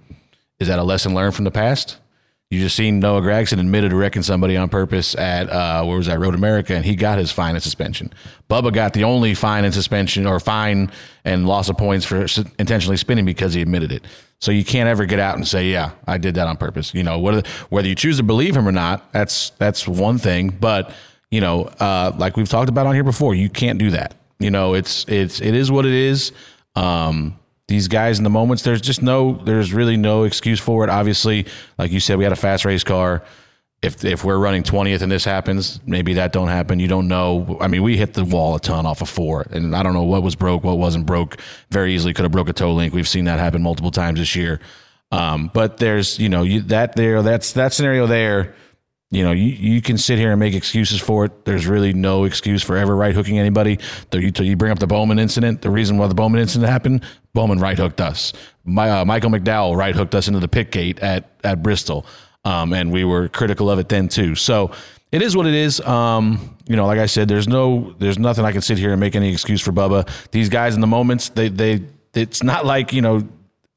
Is 0.59 0.67
that 0.67 0.79
a 0.79 0.83
lesson 0.83 1.13
learned 1.13 1.35
from 1.35 1.45
the 1.45 1.51
past? 1.51 1.97
You 2.55 2.61
just 2.61 2.77
seen 2.77 3.01
Noah 3.01 3.19
Gragson 3.19 3.59
admitted 3.59 3.89
to 3.89 3.97
wrecking 3.97 4.21
somebody 4.21 4.55
on 4.55 4.69
purpose 4.69 5.13
at 5.15 5.49
uh, 5.49 5.83
where 5.83 5.97
was 5.97 6.07
that 6.07 6.19
Road 6.19 6.33
America, 6.33 6.73
and 6.73 6.85
he 6.85 6.95
got 6.95 7.17
his 7.17 7.29
fine 7.29 7.53
and 7.53 7.61
suspension. 7.61 8.13
Bubba 8.49 8.71
got 8.71 8.93
the 8.93 9.03
only 9.03 9.33
fine 9.33 9.65
and 9.65 9.73
suspension, 9.73 10.25
or 10.25 10.39
fine 10.39 10.89
and 11.25 11.45
loss 11.45 11.67
of 11.67 11.77
points 11.77 12.05
for 12.05 12.25
intentionally 12.57 12.95
spinning 12.95 13.25
because 13.25 13.53
he 13.53 13.61
admitted 13.61 13.91
it. 13.91 14.05
So 14.39 14.53
you 14.53 14.63
can't 14.63 14.87
ever 14.87 15.05
get 15.05 15.19
out 15.19 15.35
and 15.35 15.45
say, 15.45 15.69
"Yeah, 15.69 15.91
I 16.07 16.17
did 16.17 16.35
that 16.35 16.47
on 16.47 16.55
purpose." 16.55 16.93
You 16.93 17.03
know, 17.03 17.19
whether 17.19 17.43
whether 17.67 17.89
you 17.89 17.95
choose 17.95 18.15
to 18.17 18.23
believe 18.23 18.55
him 18.55 18.69
or 18.69 18.71
not, 18.71 19.11
that's 19.11 19.49
that's 19.57 19.85
one 19.85 20.17
thing. 20.17 20.47
But 20.47 20.93
you 21.31 21.41
know, 21.41 21.63
uh, 21.81 22.13
like 22.17 22.37
we've 22.37 22.47
talked 22.47 22.69
about 22.69 22.87
on 22.87 22.93
here 22.93 23.03
before, 23.03 23.35
you 23.35 23.49
can't 23.49 23.77
do 23.77 23.91
that. 23.91 24.15
You 24.39 24.49
know, 24.49 24.75
it's 24.75 25.03
it's 25.09 25.41
it 25.41 25.55
is 25.55 25.69
what 25.69 25.85
it 25.85 25.93
is. 25.93 26.31
Um, 26.77 27.37
these 27.67 27.87
guys 27.87 28.17
in 28.17 28.23
the 28.23 28.29
moments, 28.29 28.63
there's 28.63 28.81
just 28.81 29.01
no, 29.01 29.41
there's 29.43 29.73
really 29.73 29.97
no 29.97 30.23
excuse 30.23 30.59
for 30.59 30.83
it. 30.83 30.89
Obviously, 30.89 31.45
like 31.77 31.91
you 31.91 31.99
said, 31.99 32.17
we 32.17 32.23
had 32.23 32.33
a 32.33 32.37
fast 32.37 32.65
race 32.65 32.83
car. 32.83 33.23
If 33.81 34.03
if 34.03 34.23
we're 34.23 34.37
running 34.37 34.63
twentieth 34.63 35.01
and 35.01 35.11
this 35.11 35.25
happens, 35.25 35.79
maybe 35.85 36.13
that 36.13 36.31
don't 36.31 36.47
happen. 36.47 36.79
You 36.79 36.87
don't 36.87 37.07
know. 37.07 37.57
I 37.61 37.67
mean, 37.67 37.83
we 37.83 37.97
hit 37.97 38.13
the 38.13 38.23
wall 38.23 38.55
a 38.55 38.59
ton 38.59 38.85
off 38.85 39.01
of 39.01 39.09
four, 39.09 39.45
and 39.51 39.75
I 39.75 39.83
don't 39.83 39.93
know 39.93 40.03
what 40.03 40.23
was 40.23 40.35
broke, 40.35 40.63
what 40.63 40.77
wasn't 40.77 41.05
broke. 41.05 41.37
Very 41.69 41.93
easily 41.93 42.13
could 42.13 42.23
have 42.23 42.31
broke 42.31 42.49
a 42.49 42.53
toe 42.53 42.73
link. 42.73 42.93
We've 42.93 43.07
seen 43.07 43.25
that 43.25 43.39
happen 43.39 43.61
multiple 43.61 43.91
times 43.91 44.19
this 44.19 44.35
year. 44.35 44.59
Um, 45.11 45.51
but 45.53 45.77
there's, 45.77 46.17
you 46.17 46.29
know, 46.29 46.41
you, 46.41 46.61
that 46.61 46.95
there, 46.95 47.21
that's 47.21 47.53
that 47.53 47.73
scenario 47.73 48.07
there 48.07 48.55
you 49.11 49.23
know, 49.23 49.31
you, 49.31 49.49
you 49.49 49.81
can 49.81 49.97
sit 49.97 50.17
here 50.17 50.31
and 50.31 50.39
make 50.39 50.53
excuses 50.53 50.99
for 50.99 51.25
it. 51.25 51.45
There's 51.45 51.67
really 51.67 51.93
no 51.93 52.23
excuse 52.23 52.63
for 52.63 52.75
ever 52.75 52.95
right 52.95 53.13
hooking 53.13 53.37
anybody. 53.39 53.79
The, 54.09 54.21
you, 54.21 54.31
you 54.39 54.57
bring 54.57 54.71
up 54.71 54.79
the 54.79 54.87
Bowman 54.87 55.19
incident. 55.19 55.61
The 55.61 55.69
reason 55.69 55.97
why 55.97 56.07
the 56.07 56.15
Bowman 56.15 56.41
incident 56.41 56.69
happened, 56.69 57.03
Bowman 57.33 57.59
right 57.59 57.77
hooked 57.77 58.01
us. 58.01 58.33
My, 58.63 58.89
uh, 58.89 59.05
Michael 59.05 59.29
McDowell 59.29 59.77
right 59.77 59.95
hooked 59.95 60.15
us 60.15 60.27
into 60.27 60.39
the 60.39 60.47
pit 60.47 60.71
gate 60.71 60.99
at 60.99 61.29
at 61.43 61.61
Bristol, 61.61 62.05
um, 62.43 62.73
and 62.73 62.91
we 62.91 63.03
were 63.03 63.29
critical 63.29 63.69
of 63.69 63.77
it 63.79 63.89
then 63.89 64.07
too. 64.07 64.33
So 64.35 64.71
it 65.11 65.21
is 65.21 65.37
what 65.37 65.45
it 65.45 65.53
is. 65.53 65.79
Um, 65.81 66.57
you 66.67 66.75
know, 66.75 66.87
like 66.87 66.99
I 66.99 67.05
said, 67.05 67.27
there's 67.27 67.47
no, 67.47 67.95
there's 67.99 68.17
nothing 68.17 68.43
I 68.43 68.51
can 68.51 68.61
sit 68.61 68.79
here 68.79 68.91
and 68.91 68.99
make 68.99 69.15
any 69.15 69.31
excuse 69.31 69.61
for 69.61 69.71
Bubba. 69.71 70.09
These 70.31 70.49
guys 70.49 70.73
in 70.75 70.81
the 70.81 70.87
moments, 70.87 71.29
they 71.29 71.49
they, 71.49 71.83
it's 72.15 72.41
not 72.43 72.65
like 72.65 72.91
you 72.91 73.01
know, 73.01 73.27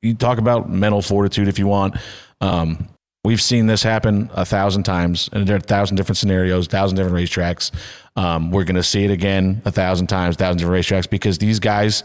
you 0.00 0.14
talk 0.14 0.38
about 0.38 0.70
mental 0.70 1.02
fortitude 1.02 1.48
if 1.48 1.58
you 1.58 1.66
want. 1.66 1.96
Um, 2.40 2.88
We've 3.28 3.42
seen 3.42 3.66
this 3.66 3.82
happen 3.82 4.30
a 4.32 4.46
thousand 4.46 4.84
times, 4.84 5.28
and 5.34 5.46
there 5.46 5.56
are 5.56 5.58
a 5.58 5.60
thousand 5.60 5.96
different 5.96 6.16
scenarios, 6.16 6.66
a 6.66 6.70
thousand 6.70 6.96
different 6.96 7.14
racetracks. 7.14 7.70
Um, 8.16 8.50
we're 8.50 8.64
going 8.64 8.76
to 8.76 8.82
see 8.82 9.04
it 9.04 9.10
again 9.10 9.60
a 9.66 9.70
thousand 9.70 10.06
times, 10.06 10.36
thousand 10.36 10.60
different 10.60 10.82
racetracks 10.82 11.10
because 11.10 11.36
these 11.36 11.60
guys, 11.60 12.04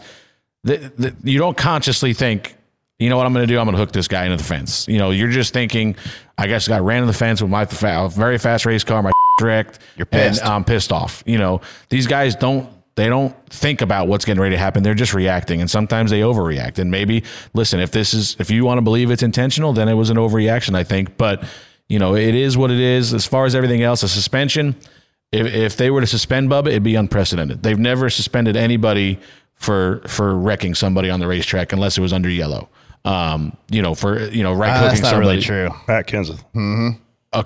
th 0.66 0.82
th 1.00 1.14
you 1.22 1.38
don't 1.38 1.56
consciously 1.56 2.12
think, 2.12 2.54
you 2.98 3.08
know 3.08 3.16
what 3.16 3.24
I'm 3.24 3.32
going 3.32 3.48
to 3.48 3.50
do? 3.50 3.58
I'm 3.58 3.64
going 3.64 3.74
to 3.74 3.80
hook 3.80 3.92
this 3.92 4.06
guy 4.06 4.26
into 4.26 4.36
the 4.36 4.44
fence. 4.44 4.86
You 4.86 4.98
know, 4.98 5.12
you're 5.12 5.30
just 5.30 5.54
thinking, 5.54 5.96
I 6.36 6.46
guess 6.46 6.68
I 6.68 6.80
ran 6.80 6.98
into 6.98 7.12
the 7.12 7.18
fence 7.18 7.40
with 7.40 7.50
my 7.50 7.64
very 7.64 8.36
fast 8.36 8.66
race 8.66 8.84
car, 8.84 9.02
my 9.02 9.10
wrecked. 9.40 9.78
You're 9.96 10.04
pissed. 10.04 10.42
And 10.42 10.50
I'm 10.50 10.62
pissed 10.62 10.92
off. 10.92 11.22
You 11.24 11.38
know, 11.38 11.62
these 11.88 12.06
guys 12.06 12.36
don't 12.36 12.68
they 12.96 13.08
don't 13.08 13.34
think 13.50 13.80
about 13.82 14.06
what's 14.08 14.24
getting 14.24 14.40
ready 14.40 14.54
to 14.54 14.58
happen. 14.58 14.82
They're 14.82 14.94
just 14.94 15.14
reacting, 15.14 15.60
and 15.60 15.68
sometimes 15.70 16.10
they 16.10 16.20
overreact. 16.20 16.78
And 16.78 16.90
maybe 16.90 17.24
listen, 17.52 17.80
if 17.80 17.90
this 17.90 18.14
is 18.14 18.36
if 18.38 18.50
you 18.50 18.64
want 18.64 18.78
to 18.78 18.82
believe 18.82 19.10
it's 19.10 19.22
intentional, 19.22 19.72
then 19.72 19.88
it 19.88 19.94
was 19.94 20.10
an 20.10 20.16
overreaction, 20.16 20.74
I 20.76 20.84
think. 20.84 21.16
But 21.16 21.44
you 21.88 21.98
know, 21.98 22.14
it 22.14 22.34
is 22.34 22.56
what 22.56 22.70
it 22.70 22.80
is. 22.80 23.12
As 23.12 23.26
far 23.26 23.44
as 23.46 23.54
everything 23.54 23.82
else, 23.82 24.02
a 24.02 24.08
suspension. 24.08 24.76
If, 25.32 25.52
if 25.52 25.76
they 25.76 25.90
were 25.90 26.00
to 26.00 26.06
suspend 26.06 26.48
Bubba, 26.48 26.68
it'd 26.68 26.84
be 26.84 26.94
unprecedented. 26.94 27.64
They've 27.64 27.78
never 27.78 28.08
suspended 28.08 28.56
anybody 28.56 29.18
for 29.56 30.00
for 30.06 30.36
wrecking 30.38 30.74
somebody 30.76 31.10
on 31.10 31.18
the 31.18 31.26
racetrack 31.26 31.72
unless 31.72 31.98
it 31.98 32.00
was 32.02 32.12
under 32.12 32.28
yellow. 32.30 32.68
Um, 33.04 33.56
you 33.68 33.82
know, 33.82 33.96
for 33.96 34.22
you 34.30 34.44
know, 34.44 34.52
right 34.52 34.70
Ah, 34.70 34.78
clicking 34.78 34.88
that's 34.88 35.02
not 35.02 35.10
somebody. 35.10 35.28
really 35.30 35.42
true. 35.42 35.68
Pat 35.86 36.06
Kenseth. 36.06 36.98
Uh, 37.32 37.42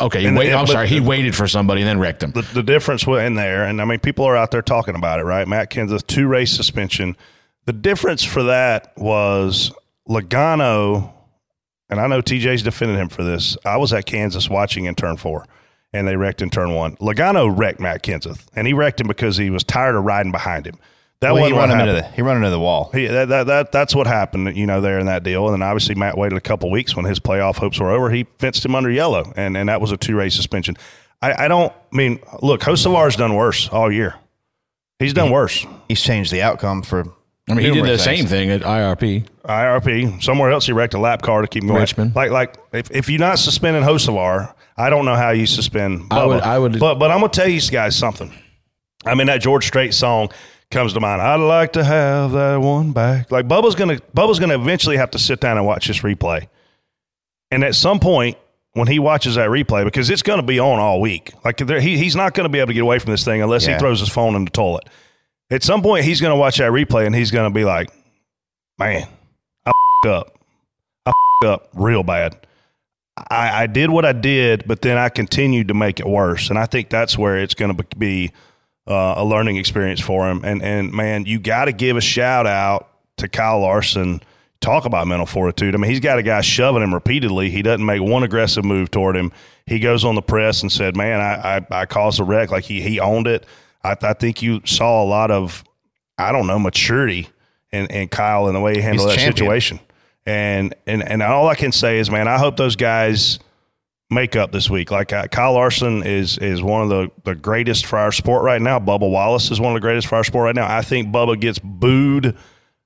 okay, 0.00 0.24
And- 0.24 0.36
wait, 0.36 0.48
and- 0.50 0.56
I'm 0.58 0.66
sorry. 0.66 0.88
He 0.88 1.00
waited 1.00 1.34
for 1.34 1.46
somebody 1.48 1.80
and 1.82 1.88
then 1.88 1.98
wrecked 1.98 2.22
him. 2.22 2.32
the, 2.32 2.42
the 2.42 2.62
difference 2.62 3.06
in 3.06 3.34
there, 3.34 3.64
and 3.64 3.80
I 3.80 3.84
mean, 3.84 3.98
people 4.00 4.24
are 4.24 4.36
out 4.36 4.50
there 4.50 4.62
talking 4.62 4.94
about 4.94 5.20
it, 5.20 5.24
right? 5.24 5.46
Matt 5.46 5.70
Kenseth, 5.70 6.06
two 6.06 6.26
race 6.28 6.50
suspension. 6.52 7.16
The 7.66 7.72
difference 7.72 8.24
for 8.24 8.44
that 8.44 8.92
was 8.96 9.72
Logano, 10.08 11.12
and 11.90 12.00
I 12.00 12.06
know 12.06 12.20
TJ's 12.22 12.62
defended 12.62 12.98
him 12.98 13.08
for 13.08 13.22
this. 13.22 13.56
I 13.64 13.76
was 13.76 13.92
at 13.92 14.06
Kansas 14.06 14.48
watching 14.48 14.84
in 14.86 14.94
turn 14.94 15.16
four, 15.16 15.46
and 15.92 16.06
they 16.08 16.16
wrecked 16.16 16.42
in 16.42 16.50
turn 16.50 16.74
one. 16.74 16.96
Logano 16.96 17.52
wrecked 17.56 17.80
Matt 17.80 18.02
Kenseth, 18.02 18.46
and 18.54 18.66
he 18.66 18.72
wrecked 18.72 19.00
him 19.00 19.06
because 19.08 19.36
he 19.36 19.50
was 19.50 19.64
tired 19.64 19.96
of 19.96 20.04
riding 20.04 20.32
behind 20.32 20.66
him. 20.66 20.78
That 21.20 21.34
Well, 21.34 21.46
he 21.46 21.52
wasn't 21.52 21.58
run 21.58 21.70
him 21.70 21.80
into 21.88 21.94
happened. 21.94 22.12
the 22.12 22.16
he 22.16 22.22
run 22.22 22.36
into 22.36 22.50
the 22.50 22.60
wall. 22.60 22.90
He, 22.94 23.06
that, 23.06 23.28
that, 23.28 23.46
that, 23.48 23.72
that's 23.72 23.92
what 23.94 24.06
happened, 24.06 24.56
you 24.56 24.66
know, 24.66 24.80
there 24.80 25.00
in 25.00 25.06
that 25.06 25.24
deal. 25.24 25.46
And 25.48 25.54
then 25.54 25.62
obviously 25.68 25.96
Matt 25.96 26.16
waited 26.16 26.38
a 26.38 26.40
couple 26.40 26.70
weeks 26.70 26.94
when 26.94 27.06
his 27.06 27.18
playoff 27.18 27.56
hopes 27.56 27.80
were 27.80 27.90
over. 27.90 28.08
He 28.10 28.26
fenced 28.38 28.64
him 28.64 28.76
under 28.76 28.88
yellow, 28.90 29.32
and, 29.34 29.56
and 29.56 29.68
that 29.68 29.80
was 29.80 29.90
a 29.90 29.96
two 29.96 30.14
race 30.14 30.36
suspension. 30.36 30.76
I, 31.20 31.46
I 31.46 31.48
don't 31.48 31.72
I 31.92 31.96
mean, 31.96 32.20
look, 32.40 32.60
Hocevar's 32.60 33.16
done 33.16 33.34
worse 33.34 33.68
all 33.68 33.90
year. 33.90 34.14
He's 35.00 35.12
done 35.12 35.30
worse. 35.30 35.66
He's 35.88 36.00
changed 36.02 36.32
the 36.32 36.42
outcome 36.42 36.82
for. 36.82 37.04
I 37.50 37.54
mean, 37.54 37.60
he 37.60 37.62
did 37.66 37.72
the 37.72 37.82
numerous 37.82 38.04
same 38.04 38.26
thing 38.26 38.50
at 38.50 38.60
IRP. 38.60 39.26
IRP 39.44 40.22
somewhere 40.22 40.50
else 40.50 40.66
he 40.66 40.72
wrecked 40.72 40.94
a 40.94 40.98
lap 40.98 41.22
car 41.22 41.40
to 41.42 41.48
keep 41.48 41.62
him 41.62 41.68
going. 41.70 41.80
Richmond. 41.80 42.14
Like 42.14 42.30
like 42.30 42.56
if, 42.72 42.90
if 42.90 43.08
you're 43.08 43.18
not 43.20 43.38
suspending 43.38 43.82
Hosevar, 43.82 44.54
I 44.76 44.90
don't 44.90 45.04
know 45.04 45.14
how 45.16 45.30
you 45.30 45.46
suspend. 45.46 46.10
Bubba. 46.10 46.16
I 46.20 46.26
would- 46.26 46.42
I 46.42 46.58
would- 46.58 46.78
But 46.78 46.96
but 46.96 47.10
I'm 47.10 47.20
gonna 47.20 47.32
tell 47.32 47.48
you 47.48 47.60
guys 47.62 47.96
something. 47.96 48.32
I 49.06 49.14
mean 49.14 49.28
that 49.28 49.40
George 49.40 49.66
Strait 49.66 49.94
song 49.94 50.28
comes 50.70 50.92
to 50.92 51.00
mind. 51.00 51.22
I'd 51.22 51.36
like 51.36 51.72
to 51.74 51.84
have 51.84 52.32
that 52.32 52.56
one 52.56 52.92
back. 52.92 53.30
Like 53.30 53.46
Bubba's 53.48 53.74
gonna 53.74 53.96
Bubba's 54.14 54.38
gonna 54.38 54.58
eventually 54.58 54.96
have 54.96 55.10
to 55.12 55.18
sit 55.18 55.40
down 55.40 55.56
and 55.56 55.66
watch 55.66 55.86
this 55.86 56.00
replay. 56.00 56.48
And 57.50 57.64
at 57.64 57.74
some 57.74 58.00
point 58.00 58.36
when 58.72 58.86
he 58.88 58.98
watches 58.98 59.34
that 59.34 59.48
replay, 59.48 59.84
because 59.84 60.08
it's 60.10 60.22
going 60.22 60.38
to 60.38 60.46
be 60.46 60.58
on 60.60 60.78
all 60.78 61.00
week, 61.00 61.32
like 61.44 61.56
there, 61.58 61.80
he, 61.80 61.96
he's 61.96 62.14
not 62.14 62.34
going 62.34 62.44
to 62.44 62.48
be 62.48 62.58
able 62.58 62.68
to 62.68 62.74
get 62.74 62.82
away 62.82 62.98
from 62.98 63.10
this 63.10 63.24
thing 63.24 63.42
unless 63.42 63.66
he 63.66 63.76
throws 63.78 63.98
his 64.00 64.08
phone 64.08 64.36
in 64.36 64.44
the 64.44 64.50
toilet. 64.50 64.88
At 65.50 65.62
some 65.62 65.82
point, 65.82 66.04
he's 66.04 66.20
going 66.20 66.30
to 66.30 66.36
watch 66.36 66.58
that 66.58 66.70
replay 66.70 67.06
and 67.06 67.14
he's 67.14 67.30
going 67.30 67.50
to 67.50 67.54
be 67.54 67.64
like, 67.64 67.90
"Man, 68.78 69.08
I 69.66 69.72
up. 70.06 70.38
I 71.06 71.12
up 71.46 71.70
real 71.74 72.02
bad. 72.02 72.46
I, 73.30 73.62
I 73.62 73.66
did 73.66 73.90
what 73.90 74.04
I 74.04 74.12
did, 74.12 74.64
but 74.66 74.82
then 74.82 74.96
I 74.96 75.08
continued 75.08 75.68
to 75.68 75.74
make 75.74 75.98
it 75.98 76.06
worse. 76.06 76.50
And 76.50 76.58
I 76.58 76.66
think 76.66 76.88
that's 76.88 77.18
where 77.18 77.38
it's 77.38 77.54
going 77.54 77.76
to 77.76 77.96
be 77.96 78.32
uh, 78.88 79.14
a 79.18 79.24
learning 79.24 79.56
experience 79.56 80.00
for 80.00 80.28
him. 80.28 80.40
And 80.44 80.62
and 80.62 80.92
man, 80.92 81.26
you 81.26 81.38
got 81.38 81.66
to 81.66 81.72
give 81.72 81.96
a 81.96 82.00
shout 82.00 82.46
out 82.46 82.88
to 83.18 83.28
Kyle 83.28 83.60
Larson. 83.60 84.22
Talk 84.60 84.86
about 84.86 85.06
mental 85.06 85.26
fortitude. 85.26 85.74
I 85.74 85.78
mean, 85.78 85.88
he's 85.90 86.00
got 86.00 86.18
a 86.18 86.22
guy 86.22 86.40
shoving 86.40 86.82
him 86.82 86.92
repeatedly. 86.92 87.48
He 87.48 87.62
doesn't 87.62 87.86
make 87.86 88.02
one 88.02 88.24
aggressive 88.24 88.64
move 88.64 88.90
toward 88.90 89.16
him. 89.16 89.30
He 89.66 89.78
goes 89.78 90.04
on 90.04 90.16
the 90.16 90.22
press 90.22 90.62
and 90.62 90.72
said, 90.72 90.96
"Man, 90.96 91.20
I 91.20 91.58
I, 91.58 91.82
I 91.82 91.86
caused 91.86 92.18
a 92.18 92.24
wreck." 92.24 92.50
Like 92.50 92.64
he 92.64 92.80
he 92.80 92.98
owned 92.98 93.28
it. 93.28 93.46
I, 93.84 93.94
I 94.02 94.14
think 94.14 94.42
you 94.42 94.60
saw 94.64 95.04
a 95.04 95.06
lot 95.06 95.30
of 95.30 95.62
I 96.18 96.32
don't 96.32 96.48
know 96.48 96.58
maturity 96.58 97.28
in, 97.70 97.86
in 97.86 98.08
Kyle 98.08 98.46
and 98.48 98.56
the 98.56 98.60
way 98.60 98.74
he 98.74 98.80
handled 98.80 99.08
He's 99.10 99.16
that 99.16 99.22
champion. 99.22 99.36
situation. 99.36 99.80
And 100.26 100.74
and 100.86 101.02
and 101.02 101.22
all 101.22 101.46
I 101.48 101.54
can 101.54 101.70
say 101.70 101.98
is, 101.98 102.10
man, 102.10 102.26
I 102.26 102.38
hope 102.38 102.56
those 102.56 102.74
guys 102.74 103.38
make 104.10 104.36
up 104.36 104.52
this 104.52 104.70
week. 104.70 104.90
Like 104.90 105.12
uh, 105.12 105.26
Kyle 105.28 105.54
Larson 105.54 106.02
is 106.02 106.38
is 106.38 106.62
one 106.62 106.82
of 106.82 106.88
the, 106.88 107.10
the 107.24 107.34
greatest 107.34 107.86
for 107.86 107.98
our 107.98 108.12
sport 108.12 108.42
right 108.42 108.60
now. 108.60 108.78
Bubba 108.78 109.10
Wallace 109.10 109.50
is 109.50 109.60
one 109.60 109.72
of 109.72 109.76
the 109.76 109.86
greatest 109.86 110.06
for 110.06 110.16
our 110.16 110.24
sport 110.24 110.44
right 110.44 110.54
now. 110.54 110.74
I 110.74 110.82
think 110.82 111.08
Bubba 111.08 111.38
gets 111.40 111.58
booed 111.58 112.36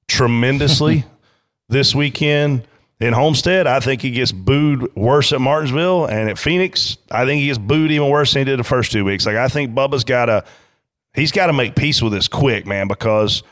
tremendously 0.08 1.04
this 1.68 1.94
weekend 1.94 2.66
in 3.00 3.12
Homestead. 3.12 3.66
I 3.66 3.80
think 3.80 4.02
he 4.02 4.11
gets 4.11 4.32
booed 4.32 4.94
worse 4.94 5.32
at 5.32 5.40
Martinsville 5.40 6.06
and 6.06 6.28
at 6.28 6.38
Phoenix. 6.38 6.98
I 7.11 7.24
think 7.24 7.40
he 7.40 7.46
gets 7.46 7.58
booed 7.58 7.90
even 7.90 8.08
worse 8.08 8.32
than 8.32 8.40
he 8.40 8.44
did 8.44 8.58
the 8.58 8.64
first 8.64 8.92
two 8.92 9.04
weeks. 9.04 9.26
Like 9.26 9.37
I 9.37 9.48
think 9.48 9.74
Bubba's 9.74 10.04
got 10.04 10.26
to 10.26 10.44
he's 11.14 11.32
got 11.32 11.46
to 11.46 11.52
make 11.52 11.74
peace 11.76 12.02
with 12.02 12.12
this 12.12 12.28
quick, 12.28 12.66
man, 12.66 12.88
because 12.88 13.42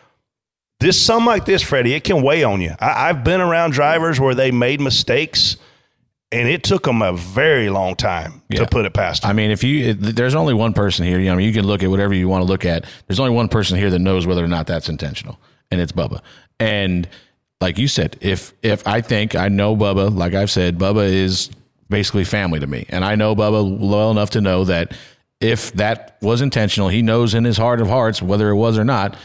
this 0.81 1.01
something 1.01 1.27
like 1.27 1.45
this, 1.45 1.63
Freddie, 1.63 1.95
it 1.95 2.05
can 2.05 2.23
weigh 2.23 2.43
on 2.43 2.61
you. 2.61 2.75
I, 2.81 3.09
I've 3.09 3.23
been 3.23 3.41
around 3.41 3.73
drivers 3.73 4.19
where 4.19 4.35
they 4.35 4.51
made 4.51 4.81
mistakes, 4.81 5.57
and 6.33 6.49
it 6.49 6.63
took 6.63 6.85
them 6.85 7.03
a 7.03 7.13
very 7.13 7.71
long 7.71 7.97
time 7.97 8.43
Yeah. 8.49 8.61
to 8.61 8.67
put 8.67 8.85
it 8.87 8.93
past 8.95 9.23
them. 9.23 9.31
I 9.31 9.33
mean, 9.35 9.51
if 9.51 9.65
you, 9.65 9.95
there's 9.95 10.35
only 10.35 10.55
one 10.55 10.73
person 10.73 11.05
here. 11.05 11.19
You 11.19 11.27
know, 11.27 11.33
I 11.33 11.37
mean, 11.37 11.47
you 11.47 11.53
can 11.53 11.67
look 11.67 11.83
at 11.83 11.91
whatever 11.91 12.15
you 12.15 12.29
want 12.29 12.43
to 12.43 12.47
look 12.47 12.65
at. 12.65 12.85
There's 13.07 13.19
only 13.21 13.35
one 13.35 13.49
person 13.49 13.77
here 13.79 13.91
that 13.91 13.99
knows 13.99 14.27
whether 14.27 14.45
or 14.45 14.49
not 14.49 14.67
that's 14.67 14.89
intentional, 14.89 15.39
and 15.71 15.81
it's 15.81 15.93
Bubba. 15.93 16.21
And 16.59 17.09
like 17.61 17.79
you 17.79 17.89
said, 17.89 18.17
if 18.21 18.53
if 18.63 18.87
I 18.87 19.01
think 19.01 19.35
I 19.35 19.49
know 19.49 19.77
Bubba, 19.77 20.15
like 20.17 20.35
I've 20.35 20.51
said, 20.51 20.79
Bubba 20.79 21.05
is 21.07 21.51
basically 21.89 22.25
family 22.25 22.61
to 22.61 22.67
me, 22.67 22.87
and 22.91 23.05
I 23.05 23.17
know 23.17 23.35
Bubba 23.35 23.79
well 23.79 24.11
enough 24.11 24.31
to 24.31 24.41
know 24.41 24.65
that 24.65 24.93
if 25.41 25.73
that 25.73 26.17
was 26.23 26.43
intentional, 26.43 26.89
he 26.89 27.03
knows 27.03 27.35
in 27.35 27.45
his 27.45 27.57
heart 27.57 27.81
of 27.81 27.89
hearts 27.89 28.21
whether 28.23 28.49
it 28.51 28.57
was 28.57 28.79
or 28.79 28.85
not. 28.85 29.17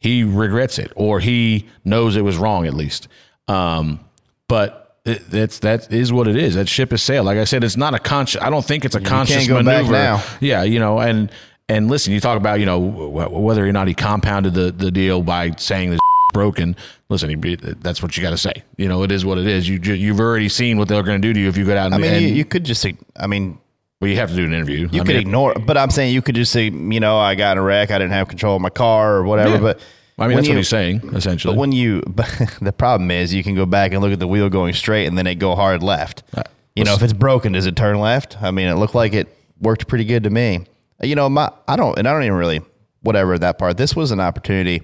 He 0.00 0.22
regrets 0.22 0.78
it, 0.78 0.92
or 0.96 1.18
he 1.20 1.66
knows 1.84 2.14
it 2.16 2.22
was 2.22 2.36
wrong 2.36 2.66
at 2.66 2.74
least. 2.74 3.08
Um, 3.48 4.00
but 4.48 4.87
it, 5.08 5.30
that's 5.30 5.58
that 5.60 5.92
is 5.92 6.12
what 6.12 6.28
it 6.28 6.36
is. 6.36 6.54
That 6.54 6.68
ship 6.68 6.90
has 6.90 7.02
sailed. 7.02 7.26
Like 7.26 7.38
I 7.38 7.44
said, 7.44 7.64
it's 7.64 7.76
not 7.76 7.94
a 7.94 7.98
conscious. 7.98 8.40
I 8.42 8.50
don't 8.50 8.64
think 8.64 8.84
it's 8.84 8.94
a 8.94 9.00
conscious 9.00 9.46
go 9.46 9.56
back 9.56 9.64
maneuver. 9.64 9.92
now. 9.92 10.24
Yeah, 10.40 10.62
you 10.62 10.78
know, 10.78 10.98
and 11.00 11.30
and 11.68 11.88
listen, 11.88 12.12
you 12.12 12.20
talk 12.20 12.36
about 12.36 12.60
you 12.60 12.66
know 12.66 12.78
whether 12.78 13.66
or 13.66 13.72
not 13.72 13.88
he 13.88 13.94
compounded 13.94 14.54
the 14.54 14.70
the 14.70 14.90
deal 14.90 15.22
by 15.22 15.52
saying 15.56 15.90
this 15.90 16.00
broken. 16.32 16.76
Listen, 17.08 17.30
he, 17.30 17.56
that's 17.56 18.02
what 18.02 18.16
you 18.16 18.22
got 18.22 18.30
to 18.30 18.38
say. 18.38 18.62
You 18.76 18.88
know, 18.88 19.02
it 19.02 19.10
is 19.10 19.24
what 19.24 19.38
it 19.38 19.46
is. 19.46 19.68
You 19.68 19.78
you've 19.78 20.20
already 20.20 20.48
seen 20.48 20.78
what 20.78 20.88
they're 20.88 21.02
going 21.02 21.20
to 21.20 21.26
do 21.26 21.32
to 21.32 21.40
you 21.40 21.48
if 21.48 21.56
you 21.56 21.64
go 21.64 21.76
out 21.76 21.86
and, 21.86 21.94
I 21.94 21.98
mean, 21.98 22.22
you, 22.22 22.28
you 22.28 22.44
could 22.44 22.64
just. 22.64 22.86
I 23.16 23.26
mean, 23.26 23.58
well, 24.00 24.10
you 24.10 24.16
have 24.16 24.30
to 24.30 24.36
do 24.36 24.44
an 24.44 24.52
interview. 24.52 24.88
you 24.92 25.00
I 25.00 25.04
could 25.04 25.08
mean, 25.08 25.16
ignore. 25.16 25.54
But 25.54 25.76
I'm 25.76 25.90
saying 25.90 26.14
you 26.14 26.22
could 26.22 26.36
just 26.36 26.52
say, 26.52 26.64
you 26.64 27.00
know, 27.00 27.18
I 27.18 27.34
got 27.34 27.52
in 27.52 27.58
a 27.58 27.62
wreck. 27.62 27.90
I 27.90 27.98
didn't 27.98 28.12
have 28.12 28.28
control 28.28 28.56
of 28.56 28.62
my 28.62 28.70
car 28.70 29.16
or 29.16 29.24
whatever. 29.24 29.54
Yeah. 29.54 29.60
But 29.60 29.80
I 30.18 30.22
mean, 30.26 30.28
when 30.28 30.36
that's 30.36 30.48
you- 30.48 30.54
what 30.54 30.58
he's 30.58 30.68
saying 30.68 31.10
essentially. 31.14 31.54
But 31.54 31.60
when 31.60 31.72
you, 31.72 32.02
but 32.06 32.28
the 32.60 32.72
problem 32.72 33.10
is, 33.10 33.32
you 33.32 33.42
can 33.44 33.54
go 33.54 33.66
back 33.66 33.92
and 33.92 34.00
look 34.02 34.12
at 34.12 34.18
the 34.18 34.26
wheel 34.28 34.48
going 34.48 34.74
straight, 34.74 35.06
and 35.06 35.16
then 35.16 35.26
it 35.26 35.36
go 35.36 35.54
hard 35.54 35.82
left. 35.82 36.22
Uh, 36.36 36.42
You 36.74 36.84
know, 36.84 36.94
if 36.94 37.02
it's 37.02 37.12
broken, 37.12 37.52
does 37.52 37.66
it 37.66 37.76
turn 37.76 37.98
left? 38.00 38.40
I 38.42 38.50
mean, 38.50 38.68
it 38.68 38.74
looked 38.74 38.94
like 38.94 39.12
it 39.12 39.28
worked 39.60 39.86
pretty 39.88 40.04
good 40.04 40.24
to 40.24 40.30
me. 40.30 40.64
You 41.02 41.14
know, 41.14 41.28
my 41.28 41.50
I 41.66 41.76
don't, 41.76 41.98
and 41.98 42.06
I 42.08 42.12
don't 42.12 42.24
even 42.24 42.36
really 42.36 42.60
whatever 43.02 43.38
that 43.38 43.58
part. 43.58 43.76
This 43.76 43.94
was 43.94 44.10
an 44.10 44.20
opportunity 44.20 44.82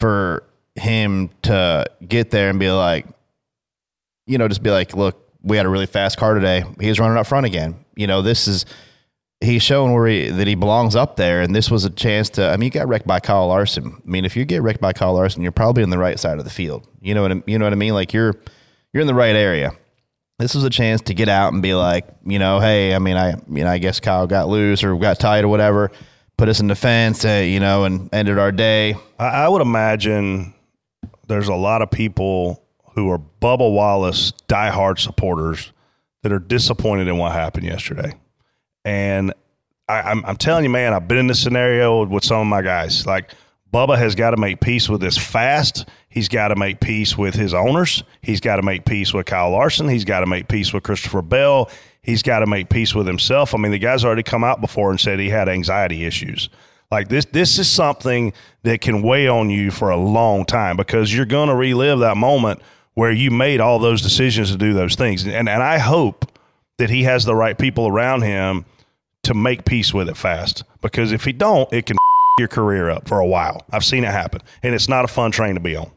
for 0.00 0.42
him 0.74 1.30
to 1.42 1.86
get 2.06 2.30
there 2.30 2.50
and 2.50 2.58
be 2.58 2.70
like, 2.70 3.06
you 4.26 4.38
know, 4.38 4.48
just 4.48 4.62
be 4.62 4.70
like, 4.70 4.94
look, 4.94 5.22
we 5.42 5.56
had 5.56 5.66
a 5.66 5.68
really 5.68 5.86
fast 5.86 6.18
car 6.18 6.34
today. 6.34 6.64
He's 6.80 6.98
running 6.98 7.16
up 7.16 7.26
front 7.26 7.46
again. 7.46 7.76
You 7.94 8.06
know, 8.06 8.20
this 8.22 8.48
is 8.48 8.66
he's 9.40 9.62
showing 9.62 9.92
where 9.92 10.06
he 10.06 10.30
that 10.30 10.46
he 10.46 10.54
belongs 10.54 10.96
up 10.96 11.16
there, 11.16 11.40
and 11.40 11.54
this 11.54 11.70
was 11.70 11.84
a 11.84 11.90
chance 11.90 12.30
to. 12.30 12.48
I 12.48 12.56
mean, 12.56 12.66
you 12.66 12.70
got 12.70 12.88
wrecked 12.88 13.06
by 13.06 13.20
Kyle 13.20 13.48
Larson. 13.48 14.00
I 14.04 14.08
mean, 14.08 14.24
if 14.24 14.36
you 14.36 14.44
get 14.44 14.62
wrecked 14.62 14.80
by 14.80 14.92
Kyle 14.92 15.14
Larson, 15.14 15.42
you're 15.42 15.52
probably 15.52 15.82
on 15.82 15.90
the 15.90 15.98
right 15.98 16.18
side 16.18 16.38
of 16.38 16.44
the 16.44 16.50
field. 16.50 16.86
You 17.00 17.14
know 17.14 17.22
what 17.22 17.32
I, 17.32 17.42
you 17.46 17.58
know 17.58 17.66
what 17.66 17.72
I 17.72 17.76
mean? 17.76 17.94
Like 17.94 18.12
you're 18.12 18.34
you're 18.92 19.00
in 19.00 19.06
the 19.06 19.14
right 19.14 19.36
area. 19.36 19.72
This 20.38 20.54
was 20.54 20.64
a 20.64 20.70
chance 20.70 21.00
to 21.02 21.14
get 21.14 21.30
out 21.30 21.54
and 21.54 21.62
be 21.62 21.74
like, 21.74 22.06
you 22.26 22.38
know, 22.38 22.60
hey, 22.60 22.94
I 22.94 22.98
mean, 22.98 23.16
I, 23.16 23.30
you 23.48 23.64
know, 23.64 23.68
I 23.68 23.78
guess 23.78 24.00
Kyle 24.00 24.26
got 24.26 24.48
loose 24.48 24.84
or 24.84 24.94
got 24.96 25.18
tight 25.18 25.44
or 25.44 25.48
whatever, 25.48 25.90
put 26.36 26.50
us 26.50 26.60
in 26.60 26.66
defense, 26.66 27.24
uh, 27.24 27.42
you 27.42 27.58
know, 27.58 27.84
and 27.84 28.12
ended 28.12 28.38
our 28.38 28.52
day. 28.52 28.96
I, 29.18 29.28
I 29.28 29.48
would 29.48 29.62
imagine 29.62 30.52
there's 31.26 31.48
a 31.48 31.54
lot 31.54 31.80
of 31.80 31.90
people 31.90 32.62
who 32.94 33.10
are 33.10 33.18
Bubba 33.18 33.72
Wallace 33.72 34.32
diehard 34.46 34.98
supporters 34.98 35.72
that 36.22 36.32
are 36.32 36.38
disappointed 36.38 37.08
in 37.08 37.16
what 37.16 37.32
happened 37.32 37.64
yesterday. 37.64 38.12
And 38.86 39.34
I, 39.88 40.02
I'm, 40.02 40.24
I'm 40.24 40.36
telling 40.36 40.62
you, 40.62 40.70
man, 40.70 40.94
I've 40.94 41.08
been 41.08 41.18
in 41.18 41.26
this 41.26 41.42
scenario 41.42 42.06
with 42.06 42.24
some 42.24 42.40
of 42.40 42.46
my 42.46 42.62
guys. 42.62 43.04
Like 43.04 43.32
Bubba 43.74 43.98
has 43.98 44.14
got 44.14 44.30
to 44.30 44.36
make 44.36 44.60
peace 44.60 44.88
with 44.88 45.00
this 45.00 45.18
fast. 45.18 45.88
He's 46.08 46.28
got 46.28 46.48
to 46.48 46.56
make 46.56 46.78
peace 46.78 47.18
with 47.18 47.34
his 47.34 47.52
owners. 47.52 48.04
He's 48.22 48.38
got 48.38 48.56
to 48.56 48.62
make 48.62 48.84
peace 48.84 49.12
with 49.12 49.26
Kyle 49.26 49.50
Larson. 49.50 49.88
He's 49.88 50.04
got 50.04 50.20
to 50.20 50.26
make 50.26 50.46
peace 50.46 50.72
with 50.72 50.84
Christopher 50.84 51.20
Bell. 51.20 51.68
He's 52.00 52.22
got 52.22 52.38
to 52.38 52.46
make 52.46 52.68
peace 52.68 52.94
with 52.94 53.08
himself. 53.08 53.56
I 53.56 53.58
mean, 53.58 53.72
the 53.72 53.80
guy's 53.80 54.04
already 54.04 54.22
come 54.22 54.44
out 54.44 54.60
before 54.60 54.92
and 54.92 55.00
said 55.00 55.18
he 55.18 55.30
had 55.30 55.48
anxiety 55.48 56.04
issues. 56.04 56.48
Like 56.88 57.08
this, 57.08 57.24
this 57.24 57.58
is 57.58 57.68
something 57.68 58.32
that 58.62 58.80
can 58.80 59.02
weigh 59.02 59.26
on 59.26 59.50
you 59.50 59.72
for 59.72 59.90
a 59.90 59.96
long 59.96 60.44
time 60.44 60.76
because 60.76 61.12
you're 61.12 61.26
going 61.26 61.48
to 61.48 61.56
relive 61.56 61.98
that 61.98 62.16
moment 62.16 62.62
where 62.94 63.10
you 63.10 63.32
made 63.32 63.60
all 63.60 63.80
those 63.80 64.00
decisions 64.00 64.52
to 64.52 64.56
do 64.56 64.74
those 64.74 64.94
things. 64.94 65.26
And, 65.26 65.48
and 65.48 65.62
I 65.62 65.78
hope 65.78 66.30
that 66.78 66.88
he 66.88 67.02
has 67.02 67.24
the 67.24 67.34
right 67.34 67.58
people 67.58 67.88
around 67.88 68.22
him 68.22 68.64
to 69.26 69.34
make 69.34 69.64
peace 69.64 69.92
with 69.92 70.08
it 70.08 70.16
fast 70.16 70.64
because 70.80 71.12
if 71.12 71.24
he 71.24 71.32
don't, 71.32 71.70
it 71.72 71.86
can 71.86 71.96
your 72.38 72.48
career 72.48 72.88
up 72.90 73.08
for 73.08 73.18
a 73.18 73.26
while. 73.26 73.64
I've 73.70 73.84
seen 73.84 74.04
it 74.04 74.12
happen, 74.12 74.40
and 74.62 74.74
it's 74.74 74.88
not 74.88 75.04
a 75.04 75.08
fun 75.08 75.30
train 75.30 75.54
to 75.54 75.60
be 75.60 75.76
on. 75.76 75.90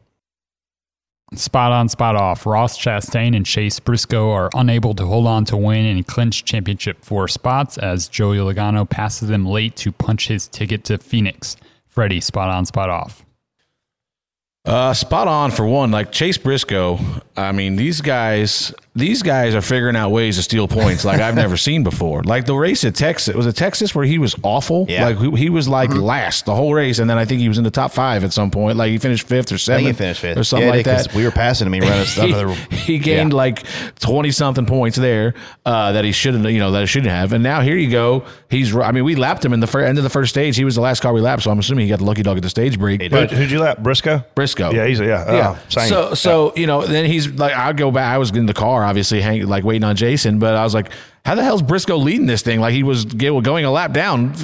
Spot 1.34 1.70
on, 1.70 1.88
spot 1.88 2.16
off. 2.16 2.44
Ross 2.44 2.76
Chastain 2.76 3.36
and 3.36 3.46
Chase 3.46 3.78
Briscoe 3.78 4.30
are 4.32 4.50
unable 4.54 4.94
to 4.94 5.06
hold 5.06 5.28
on 5.28 5.44
to 5.44 5.56
win 5.56 5.86
and 5.86 6.04
clinch 6.04 6.44
championship 6.44 7.04
four 7.04 7.28
spots 7.28 7.78
as 7.78 8.08
Joey 8.08 8.38
Logano 8.38 8.88
passes 8.88 9.28
them 9.28 9.46
late 9.46 9.76
to 9.76 9.92
punch 9.92 10.26
his 10.26 10.48
ticket 10.48 10.82
to 10.84 10.98
Phoenix. 10.98 11.56
Freddie, 11.86 12.20
spot 12.20 12.50
on, 12.50 12.66
spot 12.66 12.90
off. 12.90 13.24
Uh, 14.64 14.92
spot 14.92 15.28
on 15.28 15.52
for 15.52 15.64
one. 15.64 15.92
Like 15.92 16.10
Chase 16.10 16.36
Briscoe, 16.36 16.98
I 17.40 17.52
mean, 17.52 17.76
these 17.76 18.00
guys, 18.00 18.72
these 18.94 19.22
guys 19.22 19.54
are 19.54 19.60
figuring 19.62 19.96
out 19.96 20.10
ways 20.10 20.36
to 20.36 20.42
steal 20.42 20.66
points 20.68 21.04
like 21.04 21.20
I've 21.20 21.34
never 21.34 21.56
seen 21.56 21.82
before. 21.84 22.22
Like 22.24 22.44
the 22.46 22.54
race 22.54 22.84
at 22.84 22.94
Texas, 22.94 23.34
was 23.34 23.46
it 23.46 23.54
Texas 23.56 23.94
where 23.94 24.04
he 24.04 24.18
was 24.18 24.34
awful? 24.42 24.86
Yeah. 24.88 25.06
Like 25.06 25.18
he, 25.18 25.30
he 25.44 25.50
was 25.50 25.68
like 25.68 25.90
last 25.94 26.44
the 26.46 26.54
whole 26.54 26.74
race, 26.74 26.98
and 26.98 27.08
then 27.08 27.16
I 27.18 27.24
think 27.24 27.40
he 27.40 27.48
was 27.48 27.58
in 27.58 27.64
the 27.64 27.70
top 27.70 27.92
five 27.92 28.24
at 28.24 28.32
some 28.32 28.50
point. 28.50 28.76
Like 28.76 28.90
he 28.90 28.98
finished 28.98 29.26
fifth 29.28 29.52
or 29.52 29.56
I 29.56 29.58
seventh. 29.58 29.84
think 29.86 29.96
he 29.96 29.98
finished 30.02 30.20
fifth 30.20 30.36
or 30.38 30.44
something 30.44 30.68
Yeah, 30.68 30.74
like 30.74 30.84
'cause 30.84 31.06
that. 31.06 31.14
We 31.14 31.24
were 31.24 31.30
passing 31.30 31.66
him. 31.66 31.72
He 31.72 31.80
ran 31.80 31.92
us 32.00 32.14
he, 32.16 32.24
another. 32.32 32.48
he 32.70 32.98
gained 32.98 33.30
Yeah. 33.32 33.36
like 33.36 33.64
twenty 34.00 34.30
something 34.30 34.66
points 34.66 34.96
there 34.96 35.34
uh, 35.64 35.92
that 35.92 36.04
he 36.04 36.12
shouldn't, 36.12 36.44
you 36.50 36.58
know, 36.58 36.70
that 36.72 36.80
he 36.80 36.86
shouldn't 36.86 37.12
have. 37.12 37.32
And 37.32 37.42
now 37.44 37.60
here 37.60 37.76
you 37.76 37.90
go. 37.90 38.24
He's, 38.50 38.74
I 38.74 38.90
mean, 38.90 39.04
we 39.04 39.14
lapped 39.14 39.44
him 39.44 39.52
in 39.52 39.60
the 39.60 39.66
fir- 39.68 39.84
end 39.84 39.98
of 39.98 40.04
the 40.04 40.10
first 40.10 40.30
stage. 40.30 40.56
He 40.56 40.64
was 40.64 40.74
the 40.74 40.80
last 40.80 41.00
car 41.00 41.12
we 41.12 41.20
lapped, 41.20 41.42
so 41.42 41.50
I'm 41.52 41.58
assuming 41.60 41.84
he 41.84 41.90
got 41.90 42.00
the 42.00 42.04
lucky 42.04 42.22
dog 42.24 42.36
at 42.36 42.42
the 42.42 42.50
stage 42.50 42.78
break. 42.78 43.00
Who, 43.02 43.08
But 43.08 43.30
who'd 43.30 43.50
you 43.50 43.60
lap? 43.60 43.78
Briscoe? 43.78 44.24
Briscoe. 44.34 44.72
Yeah, 44.72 44.86
he's 44.86 44.98
a, 44.98 45.04
yeah. 45.06 45.32
yeah. 45.32 45.48
Uh, 45.50 45.58
same. 45.68 45.88
So 45.88 46.14
so 46.14 46.52
you 46.56 46.66
know, 46.66 46.84
then 46.84 47.04
he's 47.04 47.29
like, 47.30 47.52
I'll 47.52 47.74
go 47.74 47.90
back. 47.90 48.12
I 48.12 48.18
was 48.18 48.30
in 48.30 48.46
the 48.46 48.54
car, 48.54 48.84
obviously, 48.84 49.20
hang, 49.20 49.46
like 49.46 49.64
waiting 49.64 49.84
on 49.84 49.96
Jason, 49.96 50.38
but 50.38 50.54
I 50.54 50.64
was 50.64 50.74
like, 50.74 50.90
how 51.24 51.34
the 51.34 51.42
hell's 51.42 51.62
Briscoe 51.62 51.96
leading 51.96 52.26
this 52.26 52.42
thing? 52.42 52.60
Like 52.60 52.72
he 52.72 52.82
was 52.82 53.04
going 53.04 53.64
a 53.64 53.70
lap 53.70 53.92
down, 53.92 54.34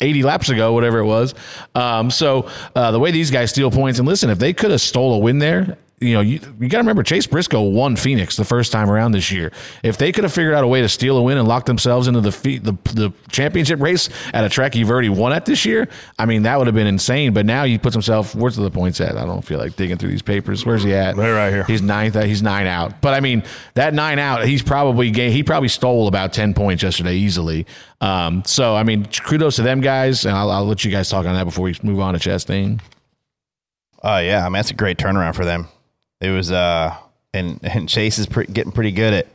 eighty 0.00 0.22
laps 0.22 0.48
ago, 0.48 0.72
whatever 0.72 0.98
it 0.98 1.06
was. 1.06 1.34
Um, 1.74 2.10
so 2.10 2.50
uh, 2.74 2.90
the 2.90 2.98
way 2.98 3.10
these 3.10 3.30
guys 3.30 3.50
steal 3.50 3.70
points, 3.70 3.98
and 3.98 4.06
listen, 4.06 4.30
if 4.30 4.38
they 4.38 4.52
could 4.52 4.70
have 4.70 4.80
stole 4.80 5.14
a 5.14 5.18
win 5.18 5.38
there. 5.38 5.78
You 5.98 6.12
know, 6.12 6.20
you, 6.20 6.40
you 6.60 6.68
got 6.68 6.76
to 6.76 6.82
remember 6.82 7.02
Chase 7.02 7.26
Briscoe 7.26 7.62
won 7.62 7.96
Phoenix 7.96 8.36
the 8.36 8.44
first 8.44 8.70
time 8.70 8.90
around 8.90 9.12
this 9.12 9.32
year. 9.32 9.50
If 9.82 9.96
they 9.96 10.12
could 10.12 10.24
have 10.24 10.32
figured 10.32 10.52
out 10.52 10.62
a 10.62 10.66
way 10.66 10.82
to 10.82 10.90
steal 10.90 11.16
a 11.16 11.22
win 11.22 11.38
and 11.38 11.48
lock 11.48 11.64
themselves 11.64 12.06
into 12.06 12.20
the 12.20 12.32
fe- 12.32 12.58
the, 12.58 12.72
the 12.92 13.12
championship 13.30 13.80
race 13.80 14.10
at 14.34 14.44
a 14.44 14.50
track 14.50 14.76
you've 14.76 14.90
already 14.90 15.08
won 15.08 15.32
at 15.32 15.46
this 15.46 15.64
year, 15.64 15.88
I 16.18 16.26
mean 16.26 16.42
that 16.42 16.58
would 16.58 16.66
have 16.66 16.74
been 16.74 16.86
insane. 16.86 17.32
But 17.32 17.46
now 17.46 17.64
he 17.64 17.78
puts 17.78 17.94
himself. 17.94 18.34
Where's 18.34 18.56
the 18.56 18.70
points 18.70 19.00
at? 19.00 19.16
I 19.16 19.24
don't 19.24 19.40
feel 19.40 19.58
like 19.58 19.76
digging 19.76 19.96
through 19.96 20.10
these 20.10 20.20
papers. 20.20 20.66
Where's 20.66 20.82
he 20.82 20.92
at? 20.92 21.16
They're 21.16 21.34
right 21.34 21.50
here. 21.50 21.64
He's 21.64 21.80
ninth. 21.80 22.14
He's 22.14 22.42
nine 22.42 22.66
out. 22.66 23.00
But 23.00 23.14
I 23.14 23.20
mean, 23.20 23.42
that 23.72 23.94
nine 23.94 24.18
out, 24.18 24.44
he's 24.44 24.62
probably 24.62 25.10
ga- 25.10 25.30
he 25.30 25.42
probably 25.42 25.68
stole 25.70 26.08
about 26.08 26.34
ten 26.34 26.52
points 26.52 26.82
yesterday 26.82 27.14
easily. 27.14 27.64
Um, 28.02 28.42
so 28.44 28.76
I 28.76 28.82
mean, 28.82 29.06
kudos 29.06 29.56
to 29.56 29.62
them 29.62 29.80
guys, 29.80 30.26
and 30.26 30.36
I'll, 30.36 30.50
I'll 30.50 30.66
let 30.66 30.84
you 30.84 30.90
guys 30.90 31.08
talk 31.08 31.24
on 31.24 31.32
that 31.36 31.44
before 31.44 31.64
we 31.64 31.74
move 31.82 32.00
on 32.00 32.12
to 32.12 32.20
Chastain. 32.20 32.82
Oh 34.02 34.18
yeah, 34.18 34.42
I 34.42 34.44
mean 34.44 34.54
that's 34.54 34.70
a 34.70 34.74
great 34.74 34.98
turnaround 34.98 35.34
for 35.34 35.46
them. 35.46 35.68
It 36.20 36.30
was 36.30 36.50
uh, 36.50 36.96
and 37.32 37.60
and 37.62 37.88
Chase 37.88 38.18
is 38.18 38.26
pre- 38.26 38.46
getting 38.46 38.72
pretty 38.72 38.92
good 38.92 39.14
at 39.14 39.28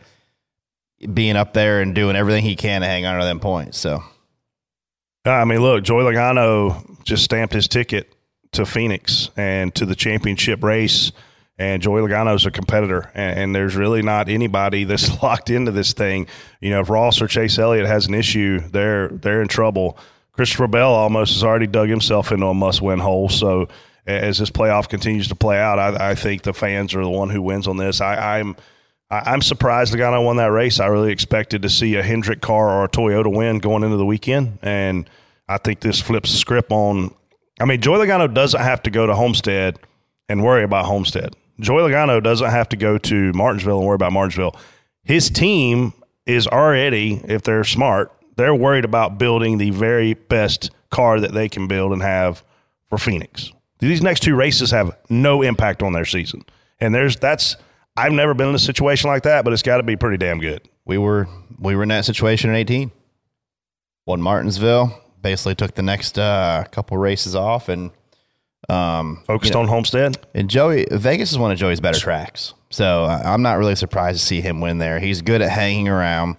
being 1.13 1.35
up 1.35 1.53
there 1.53 1.81
and 1.81 1.95
doing 1.95 2.15
everything 2.15 2.43
he 2.43 2.55
can 2.55 2.81
to 2.81 2.87
hang 2.87 3.05
on 3.05 3.19
to 3.19 3.25
them 3.25 3.39
points. 3.39 3.77
So 3.77 4.03
I 5.25 5.45
mean, 5.45 5.61
look, 5.61 5.83
Joey 5.83 6.03
Logano 6.03 7.03
just 7.03 7.23
stamped 7.23 7.53
his 7.53 7.67
ticket 7.67 8.13
to 8.53 8.65
Phoenix 8.65 9.29
and 9.37 9.73
to 9.75 9.85
the 9.85 9.95
championship 9.95 10.63
race. 10.63 11.11
And 11.57 11.79
Joey 11.81 12.01
Logano's 12.01 12.47
a 12.47 12.51
competitor, 12.51 13.11
and, 13.13 13.39
and 13.39 13.55
there's 13.55 13.75
really 13.75 14.01
not 14.01 14.29
anybody 14.29 14.83
that's 14.85 15.21
locked 15.21 15.51
into 15.51 15.71
this 15.71 15.93
thing. 15.93 16.25
You 16.59 16.71
know, 16.71 16.81
if 16.81 16.89
Ross 16.89 17.21
or 17.21 17.27
Chase 17.27 17.59
Elliott 17.59 17.85
has 17.85 18.07
an 18.07 18.15
issue, 18.15 18.61
they're 18.69 19.09
they're 19.09 19.41
in 19.41 19.47
trouble. 19.47 19.97
Christopher 20.31 20.67
Bell 20.67 20.91
almost 20.91 21.33
has 21.33 21.43
already 21.43 21.67
dug 21.67 21.89
himself 21.89 22.31
into 22.31 22.47
a 22.47 22.53
must-win 22.53 22.99
hole. 22.99 23.29
So 23.29 23.67
as 24.19 24.37
this 24.37 24.49
playoff 24.49 24.89
continues 24.89 25.27
to 25.29 25.35
play 25.35 25.59
out, 25.59 25.79
I, 25.79 26.11
I 26.11 26.15
think 26.15 26.43
the 26.43 26.53
fans 26.53 26.93
are 26.95 27.03
the 27.03 27.09
one 27.09 27.29
who 27.29 27.41
wins 27.41 27.67
on 27.67 27.77
this. 27.77 28.01
I, 28.01 28.39
I'm 28.39 28.55
I'm 29.09 29.41
surprised 29.41 29.93
Logano 29.93 30.23
won 30.23 30.37
that 30.37 30.51
race. 30.51 30.79
I 30.79 30.87
really 30.87 31.11
expected 31.11 31.61
to 31.63 31.69
see 31.69 31.95
a 31.95 32.03
Hendrick 32.03 32.39
car 32.39 32.69
or 32.69 32.85
a 32.85 32.89
Toyota 32.89 33.33
win 33.33 33.59
going 33.59 33.83
into 33.83 33.97
the 33.97 34.05
weekend, 34.05 34.57
and 34.61 35.09
I 35.49 35.57
think 35.57 35.81
this 35.81 35.99
flips 36.01 36.31
the 36.31 36.37
script 36.37 36.71
on. 36.71 37.13
I 37.59 37.65
mean, 37.65 37.81
Joey 37.81 37.97
Logano 37.97 38.33
doesn't 38.33 38.61
have 38.61 38.81
to 38.83 38.89
go 38.89 39.05
to 39.05 39.13
Homestead 39.13 39.77
and 40.29 40.43
worry 40.43 40.63
about 40.63 40.85
Homestead. 40.85 41.35
Joey 41.59 41.81
Logano 41.81 42.23
doesn't 42.23 42.49
have 42.49 42.69
to 42.69 42.77
go 42.77 42.97
to 42.97 43.33
Martinsville 43.33 43.79
and 43.79 43.85
worry 43.85 43.95
about 43.95 44.13
Martinsville. 44.13 44.55
His 45.03 45.29
team 45.29 45.93
is 46.25 46.47
already, 46.47 47.21
if 47.27 47.43
they're 47.43 47.65
smart, 47.65 48.11
they're 48.37 48.55
worried 48.55 48.85
about 48.85 49.17
building 49.17 49.57
the 49.57 49.71
very 49.71 50.13
best 50.13 50.71
car 50.89 51.19
that 51.19 51.33
they 51.33 51.49
can 51.49 51.67
build 51.67 51.91
and 51.91 52.01
have 52.01 52.43
for 52.89 52.97
Phoenix. 52.97 53.51
These 53.81 54.01
next 54.03 54.21
two 54.21 54.35
races 54.35 54.71
have 54.71 54.95
no 55.09 55.41
impact 55.41 55.81
on 55.81 55.93
their 55.93 56.05
season, 56.05 56.45
and 56.79 56.93
there's 56.93 57.17
that's. 57.17 57.55
I've 57.97 58.13
never 58.13 58.33
been 58.33 58.47
in 58.47 58.55
a 58.55 58.59
situation 58.59 59.09
like 59.09 59.23
that, 59.23 59.43
but 59.43 59.51
it's 59.51 59.63
got 59.63 59.77
to 59.77 59.83
be 59.83 59.97
pretty 59.97 60.17
damn 60.17 60.39
good. 60.39 60.61
we 60.85 60.97
were 60.97 61.27
we 61.59 61.75
were 61.75 61.83
in 61.83 61.89
that 61.89 62.05
situation 62.05 62.49
in 62.49 62.55
18. 62.55 62.91
Won 64.05 64.21
Martinsville, 64.21 64.97
basically 65.21 65.55
took 65.55 65.75
the 65.75 65.81
next 65.81 66.17
uh, 66.17 66.63
couple 66.71 66.97
races 66.97 67.35
off, 67.35 67.69
and 67.69 67.91
um, 68.69 69.23
Focused 69.25 69.51
you 69.51 69.55
know, 69.55 69.61
on 69.61 69.67
Homestead. 69.67 70.17
And 70.33 70.49
Joey 70.49 70.85
Vegas 70.91 71.31
is 71.31 71.37
one 71.37 71.51
of 71.51 71.57
Joey's 71.57 71.79
better 71.79 71.99
tracks, 71.99 72.53
so 72.69 73.05
uh, 73.05 73.21
I'm 73.25 73.41
not 73.41 73.57
really 73.57 73.75
surprised 73.75 74.19
to 74.19 74.25
see 74.25 74.41
him 74.41 74.61
win 74.61 74.77
there. 74.77 74.99
He's 74.99 75.21
good 75.21 75.41
at 75.41 75.49
hanging 75.49 75.87
around. 75.87 76.37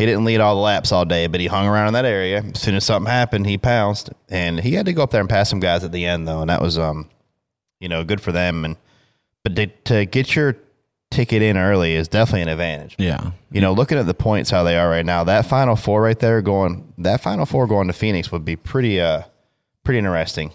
He 0.00 0.06
didn't 0.06 0.24
lead 0.24 0.40
all 0.40 0.54
the 0.54 0.60
laps 0.62 0.92
all 0.92 1.04
day, 1.04 1.26
but 1.26 1.40
he 1.40 1.46
hung 1.46 1.66
around 1.66 1.88
in 1.88 1.92
that 1.94 2.06
area. 2.06 2.42
As 2.42 2.60
soon 2.60 2.74
as 2.74 2.84
something 2.84 3.10
happened, 3.10 3.46
he 3.46 3.58
pounced, 3.58 4.10
and 4.30 4.58
he 4.58 4.72
had 4.72 4.86
to 4.86 4.92
go 4.94 5.02
up 5.02 5.10
there 5.10 5.20
and 5.20 5.28
pass 5.28 5.50
some 5.50 5.60
guys 5.60 5.84
at 5.84 5.92
the 5.92 6.06
end, 6.06 6.26
though, 6.26 6.40
and 6.40 6.48
that 6.48 6.62
was 6.62 6.78
um, 6.78 7.10
you 7.80 7.88
know, 7.88 8.02
good 8.02 8.20
for 8.20 8.32
them. 8.32 8.64
And 8.64 8.76
but 9.44 9.54
to, 9.56 9.66
to 9.66 10.06
get 10.06 10.34
your 10.34 10.56
ticket 11.10 11.42
in 11.42 11.56
early 11.56 11.94
is 11.94 12.08
definitely 12.08 12.42
an 12.42 12.48
advantage. 12.48 12.94
Yeah, 12.98 13.32
You 13.50 13.60
know, 13.60 13.72
looking 13.72 13.98
at 13.98 14.06
the 14.06 14.14
points 14.14 14.48
how 14.50 14.62
they 14.62 14.76
are 14.78 14.88
right 14.88 15.04
now, 15.04 15.24
that 15.24 15.44
final 15.46 15.76
four 15.76 16.02
right 16.02 16.18
there 16.18 16.40
going, 16.40 16.92
that 16.98 17.20
final 17.20 17.44
four 17.46 17.66
going 17.66 17.88
to 17.88 17.92
Phoenix 17.92 18.30
would 18.32 18.44
be 18.44 18.56
pretty 18.56 19.00
uh, 19.00 19.22
pretty 19.84 19.98
interesting. 19.98 20.50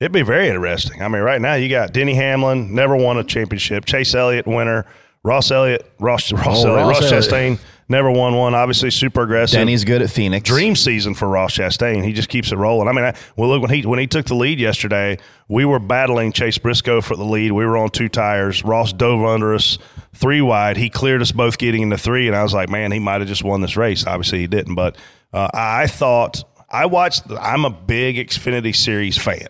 It'd 0.00 0.12
be 0.12 0.22
very 0.22 0.48
interesting. 0.48 1.02
I 1.02 1.08
mean, 1.08 1.22
right 1.22 1.40
now 1.40 1.54
you 1.54 1.68
got 1.68 1.92
Denny 1.92 2.14
Hamlin, 2.14 2.74
never 2.74 2.96
won 2.96 3.16
a 3.18 3.24
championship. 3.24 3.84
Chase 3.84 4.14
Elliott, 4.14 4.46
winner. 4.46 4.86
Ross 5.24 5.50
Elliott, 5.50 5.84
Ross 5.98 6.32
Ross 6.32 6.64
Oh, 6.64 6.76
Elliott, 6.76 6.86
Ross 6.86 7.12
Ross 7.12 7.32
Elliott. 7.32 7.58
Chastain, 7.58 7.64
never 7.88 8.10
won 8.10 8.34
one. 8.34 8.54
Obviously, 8.54 8.90
super 8.90 9.22
aggressive. 9.22 9.58
Denny's 9.58 9.84
good 9.84 10.02
at 10.02 10.10
Phoenix. 10.10 10.48
dream 10.48 10.76
season 10.76 11.14
for 11.14 11.28
Ross 11.28 11.56
Chastain. 11.56 12.04
He 12.04 12.12
just 12.12 12.28
keeps 12.28 12.52
it 12.52 12.56
rolling. 12.56 12.88
I 12.88 12.92
mean, 12.92 13.04
I, 13.04 13.14
well, 13.36 13.48
look 13.48 13.62
when 13.62 13.70
he 13.70 13.86
when 13.86 13.98
he 13.98 14.06
took 14.06 14.26
the 14.26 14.34
lead 14.34 14.60
yesterday, 14.60 15.18
we 15.48 15.64
were 15.64 15.78
battling 15.78 16.32
Chase 16.32 16.58
Briscoe 16.58 17.00
for 17.00 17.16
the 17.16 17.24
lead. 17.24 17.52
We 17.52 17.64
were 17.64 17.76
on 17.76 17.90
two 17.90 18.08
tires. 18.08 18.64
Ross 18.64 18.92
dove 18.92 19.24
under 19.24 19.54
us 19.54 19.78
three 20.14 20.40
wide. 20.40 20.76
He 20.76 20.90
cleared 20.90 21.22
us 21.22 21.32
both 21.32 21.58
getting 21.58 21.82
into 21.82 21.98
three, 21.98 22.26
and 22.26 22.36
I 22.36 22.42
was 22.42 22.54
like, 22.54 22.68
man, 22.68 22.92
he 22.92 22.98
might 22.98 23.20
have 23.20 23.28
just 23.28 23.44
won 23.44 23.60
this 23.60 23.76
race. 23.76 24.06
Obviously, 24.06 24.40
he 24.40 24.46
didn't, 24.46 24.74
but 24.74 24.96
uh, 25.32 25.48
I 25.52 25.86
thought 25.86 26.44
I 26.70 26.86
watched. 26.86 27.24
I'm 27.30 27.64
a 27.64 27.70
big 27.70 28.16
Xfinity 28.16 28.74
Series 28.74 29.18
fan. 29.18 29.48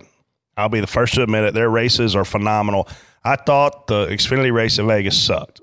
I'll 0.56 0.68
be 0.68 0.80
the 0.80 0.88
first 0.88 1.14
to 1.14 1.22
admit 1.22 1.44
it. 1.44 1.54
Their 1.54 1.70
races 1.70 2.16
are 2.16 2.24
phenomenal. 2.24 2.88
I 3.24 3.36
thought 3.36 3.86
the 3.86 4.06
Xfinity 4.06 4.52
race 4.52 4.78
at 4.78 4.86
Vegas 4.86 5.20
sucked 5.20 5.60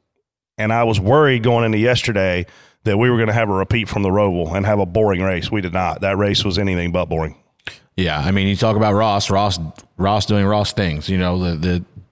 and 0.58 0.72
I 0.74 0.84
was 0.84 1.00
worried 1.00 1.44
going 1.44 1.66
into 1.66 1.78
yesterday 1.78 2.46
that 2.84 2.98
we 2.98 3.10
were 3.10 3.18
going 3.18 3.28
to 3.28 3.34
have 3.34 3.50
a 3.50 3.54
repeat 3.54 3.90
from 3.90 4.04
the 4.04 4.10
Roval 4.10 4.56
and 4.56 4.66
have 4.66 4.80
a 4.80 4.86
boring 4.86 5.22
race. 5.22 5.52
We 5.52 5.62
did 5.62 5.74
not. 5.74 6.02
That 6.02 6.18
race 6.18 6.44
was 6.46 6.58
anything 6.58 6.92
but 6.92 7.06
boring. 7.06 7.36
yeah. 7.98 8.20
I 8.20 8.32
mean, 8.32 8.48
you 8.48 8.56
talk 8.56 8.76
about 8.76 8.94
Ross, 8.94 9.30
Ross, 9.30 9.60
Ross 9.98 10.26
doing 10.26 10.46
Ross 10.46 10.74
things. 10.74 11.10
You 11.10 11.18
know, 11.18 11.40
the 11.40 11.56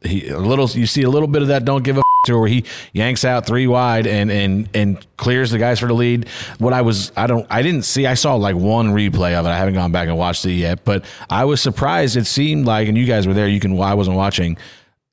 the 0.01 0.07
he 0.07 0.27
a 0.29 0.39
little. 0.39 0.69
You 0.69 0.85
see 0.85 1.03
a 1.03 1.09
little 1.09 1.27
bit 1.27 1.41
of 1.41 1.49
that. 1.49 1.65
Don't 1.65 1.83
give 1.83 1.97
a 1.97 2.01
to 2.25 2.39
where 2.39 2.47
he 2.47 2.63
yanks 2.93 3.25
out 3.25 3.45
three 3.45 3.67
wide 3.67 4.07
and 4.07 4.31
and 4.31 4.69
and 4.73 5.05
clears 5.17 5.51
the 5.51 5.57
guys 5.57 5.79
for 5.79 5.87
the 5.87 5.93
lead. 5.93 6.27
What 6.57 6.71
I 6.71 6.81
was, 6.81 7.11
I 7.17 7.27
don't, 7.27 7.45
I 7.49 7.61
didn't 7.61 7.83
see. 7.83 8.07
I 8.07 8.13
saw 8.13 8.35
like 8.35 8.55
one 8.55 8.93
replay 8.93 9.33
of 9.33 9.45
it. 9.45 9.49
I 9.49 9.57
haven't 9.57 9.73
gone 9.73 9.91
back 9.91 10.07
and 10.07 10.17
watched 10.17 10.45
it 10.45 10.53
yet, 10.53 10.85
but 10.85 11.03
I 11.29 11.43
was 11.43 11.61
surprised. 11.61 12.15
It 12.15 12.25
seemed 12.25 12.65
like, 12.65 12.87
and 12.87 12.97
you 12.97 13.05
guys 13.05 13.27
were 13.27 13.33
there. 13.33 13.49
You 13.49 13.59
can. 13.59 13.77
I 13.79 13.93
wasn't 13.93 14.15
watching. 14.15 14.57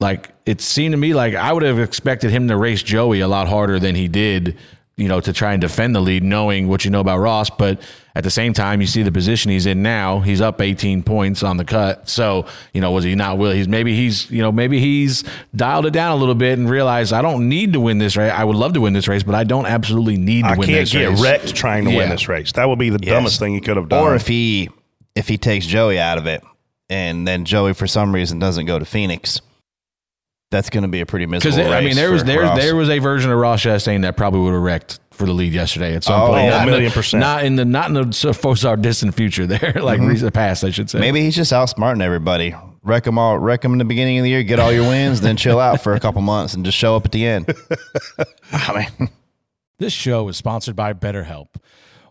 Like 0.01 0.31
it 0.47 0.61
seemed 0.61 0.93
to 0.93 0.97
me 0.99 1.13
like 1.15 1.35
I 1.35 1.53
would 1.53 1.63
have 1.63 1.79
expected 1.79 2.31
him 2.31 2.49
to 2.49 2.57
race 2.57 2.83
Joey 2.83 3.21
a 3.21 3.29
lot 3.29 3.49
harder 3.49 3.79
than 3.79 3.95
he 3.95 4.09
did. 4.09 4.57
you 4.97 5.09
know, 5.09 5.19
to 5.19 5.33
try 5.33 5.53
and 5.55 5.63
defend 5.63 5.97
the 5.97 6.01
lead, 6.01 6.23
knowing 6.23 6.69
what 6.69 6.85
you 6.85 6.91
know 6.91 7.01
about 7.01 7.17
Ross. 7.21 7.49
But 7.49 7.81
at 8.15 8.23
the 8.23 8.29
same 8.31 8.53
time, 8.53 8.83
you 8.83 8.87
see 8.87 9.03
the 9.03 9.11
position 9.11 9.51
he's 9.51 9.65
in 9.65 9.83
now. 9.83 10.21
He's 10.21 10.43
up 10.43 10.61
18 10.61 11.05
points 11.05 11.43
on 11.43 11.57
the 11.57 11.65
cut. 11.65 12.07
So, 12.07 12.45
you 12.75 12.83
know, 12.83 12.91
was 12.91 13.03
he 13.05 13.15
not 13.15 13.39
will? 13.39 13.51
He's 13.53 13.67
maybe 13.67 13.97
he's, 13.97 14.31
you 14.31 14.43
know, 14.43 14.53
maybe 14.53 14.79
he's 14.79 15.25
dialed 15.57 15.87
it 15.87 15.93
down 15.95 16.13
a 16.13 16.17
little 16.17 16.35
bit 16.35 16.59
and 16.59 16.69
realized 16.69 17.15
I 17.15 17.23
don't 17.23 17.49
need 17.49 17.73
to 17.73 17.81
win 17.81 17.97
this 17.97 18.15
race. 18.15 18.31
I 18.31 18.45
would 18.45 18.57
love 18.57 18.75
to 18.75 18.83
win 18.83 18.93
this 18.93 19.09
race, 19.09 19.23
but 19.23 19.35
I 19.35 19.45
don't 19.45 19.65
absolutely 19.65 20.19
need 20.19 20.43
to 20.43 20.51
I 20.51 20.57
win 20.59 20.69
can't 20.69 20.81
this 20.81 20.93
get 20.93 21.09
race. 21.09 21.23
wrecked 21.23 21.55
trying 21.55 21.87
to 21.87 21.93
Yeah. 21.93 21.97
win 21.97 22.11
this 22.11 22.29
race. 22.29 22.53
That 22.53 22.69
would 22.69 22.79
be 22.79 22.91
the 22.91 22.99
Yes. 23.01 23.15
dumbest 23.15 23.39
thing 23.39 23.55
he 23.55 23.61
could 23.63 23.79
have 23.79 23.89
done. 23.89 24.03
Or 24.03 24.15
if 24.15 24.27
he 24.27 24.69
if 25.15 25.29
he 25.29 25.39
takes 25.39 25.65
Joey 25.67 25.99
out 25.99 26.19
of 26.19 26.27
it, 26.27 26.43
and 26.91 27.27
then 27.27 27.47
Joey 27.47 27.73
for 27.73 27.87
some 27.87 28.15
reason 28.15 28.39
doesn't 28.39 28.67
go 28.67 28.79
to 28.79 28.85
Phoenix, 28.85 29.41
that's 30.51 30.71
going 30.71 30.83
to 30.83 30.89
be 30.89 31.01
a 31.01 31.07
pretty 31.07 31.27
miserable 31.27 31.57
Because. 31.57 31.73
I 31.73 31.81
mean, 31.81 31.95
there 31.97 32.11
was 32.11 32.25
there 32.25 32.43
Ross. 32.43 32.59
there 32.59 32.75
was 32.77 32.89
a 32.89 32.99
version 32.99 33.31
of 33.31 33.39
Ross 33.39 33.63
Chastain 33.63 34.03
that 34.03 34.17
probably 34.17 34.41
would 34.41 34.53
have 34.53 34.63
wrecked 34.63 34.99
for 35.13 35.27
the 35.27 35.33
lead 35.33 35.53
yesterday 35.53 35.95
at 35.95 36.03
some 36.05 36.21
Oh, 36.21 36.27
point. 36.29 36.47
a 36.47 36.51
Not 36.51 36.61
in 36.63 36.67
the- 36.67 36.71
million 36.73 36.93
percent. 36.93 37.21
Not 37.21 37.45
in 37.45 37.57
the 37.57 37.65
not 37.65 37.89
in 37.89 37.95
the 37.95 38.13
so 38.13 38.33
far 38.33 38.77
distant 38.77 39.15
future 39.15 39.47
there, 39.47 39.59
like 39.83 40.01
mm-hmm. 40.01 40.09
recent 40.09 40.35
past, 40.35 40.65
I 40.65 40.71
should 40.71 40.91
say. 40.91 40.99
Maybe 40.99 41.21
he's 41.23 41.37
just 41.37 41.53
outsmarting 41.53 42.03
everybody. 42.03 42.55
Wreck 42.83 43.05
them 43.05 43.19
all. 43.19 43.39
Wreck 43.39 43.61
them 43.61 43.73
in 43.73 43.79
the 43.79 43.85
beginning 43.85 44.19
of 44.19 44.25
the 44.25 44.31
year. 44.31 44.43
Get 44.43 44.59
all 44.59 44.73
your 44.73 44.89
wins, 44.89 45.21
then 45.21 45.37
chill 45.37 45.61
out 45.61 45.83
for 45.83 45.95
a 45.95 46.01
couple 46.01 46.23
months 46.23 46.55
and 46.55 46.65
just 46.65 46.79
show 46.79 46.97
up 46.97 47.05
at 47.05 47.13
the 47.13 47.27
end. 47.27 47.53
I 48.53 48.87
mean, 48.99 49.11
This 49.79 49.93
show 49.93 50.27
is 50.29 50.37
sponsored 50.39 50.77
by 50.77 50.95
BetterHelp. 50.95 51.49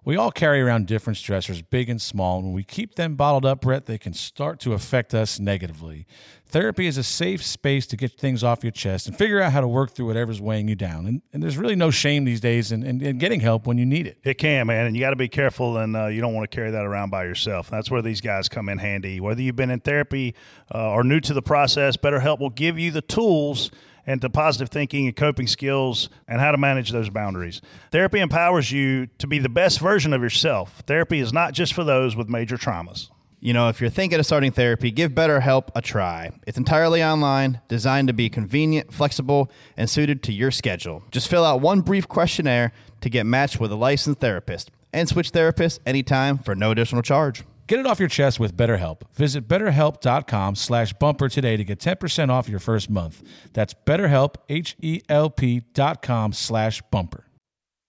We 0.10 0.17
all 0.17 0.32
carry 0.32 0.60
around 0.60 0.88
different 0.88 1.17
stressors, 1.17 1.63
big 1.69 1.88
and 1.88 2.02
small, 2.02 2.38
and 2.38 2.48
when 2.48 2.56
we 2.56 2.63
keep 2.63 2.95
them 2.95 3.13
bottled 3.13 3.45
up, 3.45 3.62
Brett, 3.62 3.86
they 3.86 4.00
can 4.00 4.13
start 4.13 4.60
to 4.62 4.74
affect 4.74 5.13
us 5.13 5.39
negatively. 5.39 6.08
Therapy 6.48 6.88
is 6.88 6.98
a 6.98 7.04
safe 7.04 7.45
space 7.45 7.86
to 7.86 7.95
get 7.95 8.13
things 8.13 8.43
off 8.43 8.63
your 8.63 8.72
chest 8.72 9.06
and 9.06 9.15
figure 9.15 9.39
out 9.39 9.52
how 9.52 9.62
to 9.62 9.67
work 9.67 9.91
through 9.91 10.08
whatever's 10.08 10.41
weighing 10.41 10.67
you 10.67 10.74
down. 10.74 11.06
And, 11.06 11.22
and 11.32 11.43
there's 11.43 11.60
really 11.60 11.76
no 11.76 11.91
shame 11.91 12.26
these 12.26 12.41
days 12.41 12.72
in, 12.72 12.82
in, 12.82 13.04
in 13.04 13.19
getting 13.19 13.39
help 13.39 13.67
when 13.67 13.78
you 13.78 13.86
need 13.86 14.08
it. 14.08 14.17
It 14.24 14.39
can, 14.39 14.65
man, 14.65 14.88
and 14.88 14.95
you 14.95 15.00
got 15.00 15.12
to 15.12 15.15
be 15.15 15.30
careful, 15.30 15.78
and 15.78 15.95
uh, 15.95 16.08
you 16.08 16.22
don't 16.22 16.34
want 16.34 16.50
to 16.50 16.56
carry 16.56 16.72
that 16.72 16.86
around 16.88 17.12
by 17.12 17.26
yourself. 17.26 17.69
That's 17.69 17.91
where 17.91 18.02
these 18.02 18.19
guys 18.19 18.50
come 18.50 18.67
in 18.67 18.80
handy. 18.80 19.19
Whether 19.19 19.43
you've 19.43 19.58
been 19.58 19.69
in 19.69 19.80
therapy 19.80 20.34
uh, 20.74 20.89
or 20.89 21.04
new 21.04 21.19
to 21.19 21.36
the 21.36 21.43
process, 21.43 21.98
BetterHelp 21.98 22.39
will 22.39 22.50
give 22.50 22.80
you 22.80 22.89
the 22.89 23.04
tools 23.04 23.69
and 24.10 24.19
to 24.22 24.30
positive 24.30 24.69
thinking 24.69 25.06
and 25.06 25.15
coping 25.15 25.45
skills 25.45 26.10
and 26.28 26.41
how 26.41 26.52
to 26.52 26.58
manage 26.58 26.89
those 26.89 27.12
boundaries. 27.12 27.62
Therapy 27.91 28.19
empowers 28.19 28.72
you 28.72 29.06
to 29.19 29.28
be 29.28 29.38
the 29.38 29.50
best 29.50 29.80
version 29.80 30.13
of 30.13 30.24
yourself. 30.24 30.82
Therapy 30.88 31.19
is 31.19 31.32
not 31.32 31.54
just 31.54 31.76
for 31.76 31.84
those 31.84 32.15
with 32.15 32.28
major 32.28 32.58
traumas. 32.58 33.12
You 33.39 33.54
know, 33.54 33.69
if 33.69 33.80
you're 33.80 33.91
thinking 33.91 34.19
of 34.19 34.26
starting 34.26 34.52
therapy, 34.52 34.89
give 34.89 35.12
BetterHelp 35.12 35.69
a 35.76 35.82
try. 35.84 36.32
It's 36.48 36.58
entirely 36.58 37.04
online, 37.04 37.62
designed 37.67 38.08
to 38.08 38.13
be 38.15 38.32
convenient, 38.32 38.91
flexible, 38.91 39.52
and 39.78 39.88
suited 39.88 40.24
to 40.24 40.34
your 40.34 40.50
schedule. 40.50 41.04
Just 41.12 41.28
fill 41.28 41.45
out 41.45 41.62
one 41.62 41.82
brief 41.82 42.08
questionnaire 42.08 42.72
to 43.02 43.12
get 43.12 43.28
matched 43.28 43.60
with 43.60 43.72
a 43.72 43.76
licensed 43.76 44.22
therapist 44.22 44.72
and 44.91 45.08
switch 45.08 45.32
therapists 45.32 45.78
anytime 45.86 46.39
for 46.39 46.56
no 46.56 46.72
additional 46.72 47.04
charge. 47.04 47.43
Get 47.69 47.77
it 47.77 47.86
off 47.86 47.99
your 47.99 48.10
chest 48.10 48.39
with 48.39 48.58
BetterHelp. 48.58 49.03
Visit 49.13 49.47
betterhelp.com 49.47 50.55
slash 50.55 50.91
bumper 50.93 51.29
today 51.29 51.55
to 51.55 51.63
get 51.63 51.77
10% 51.77 52.29
off 52.29 52.49
your 52.49 52.58
first 52.58 52.89
month. 52.89 53.21
That's 53.53 53.75
betterhelp, 53.86 54.38
H-E-L-P 54.49 55.62
dot 55.75 56.01
com 56.01 56.34
slash 56.34 56.82
bumper. 56.89 57.25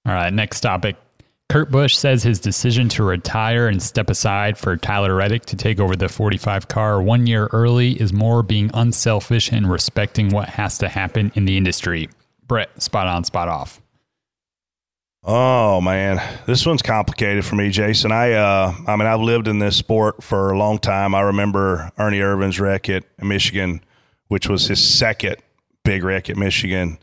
All 0.05 0.12
right, 0.12 0.31
next 0.35 0.61
topic. 0.61 0.97
Kurt 1.49 1.71
Busch 1.71 1.97
says 1.97 2.23
his 2.23 2.38
decision 2.40 2.90
to 2.90 3.05
retire 3.05 3.69
and 3.69 3.83
step 3.83 4.11
aside 4.11 4.59
for 4.59 4.77
Tyler 4.77 5.14
Reddick 5.14 5.47
to 5.47 5.57
take 5.57 5.81
over 5.81 5.97
the 5.97 6.11
45 6.11 6.69
car 6.69 7.01
one 7.01 7.27
year 7.27 7.49
early 7.51 7.99
is 7.99 8.12
more 8.12 8.43
being 8.43 8.71
unselfish 8.75 9.51
and 9.51 9.71
respecting 9.71 10.29
what 10.29 10.51
has 10.51 10.77
to 10.77 10.90
happen 10.90 11.33
in 11.37 11.47
the 11.47 11.57
industry. 11.57 12.11
Brett, 12.47 12.83
spot 12.83 13.07
on, 13.07 13.25
spot 13.25 13.49
off. 13.49 13.80
Oh 15.23 15.83
man, 15.83 16.19
this 16.47 16.65
one's 16.65 16.81
complicated 16.81 17.45
for 17.45 17.55
me, 17.55 17.69
Jason. 17.69 18.11
I, 18.11 18.33
uh, 18.33 18.75
I 18.87 18.97
mean, 18.97 19.07
I've 19.07 19.21
lived 19.21 19.49
in 19.49 19.59
this 19.59 19.77
sport 19.77 20.23
for 20.23 20.51
a 20.51 20.59
long 20.59 20.79
time. 20.79 21.15
I 21.15 21.21
remember 21.21 21.93
Ernie 21.99 22.21
Irvan's 22.21 22.59
wreck 22.59 22.89
at 22.89 23.05
Michigan, 23.23 23.83
which 24.29 24.49
was 24.49 24.69
his 24.69 24.83
second 24.83 25.37
big 25.85 26.05
wreck 26.05 26.31
at 26.31 26.39
Michigan, 26.39 26.99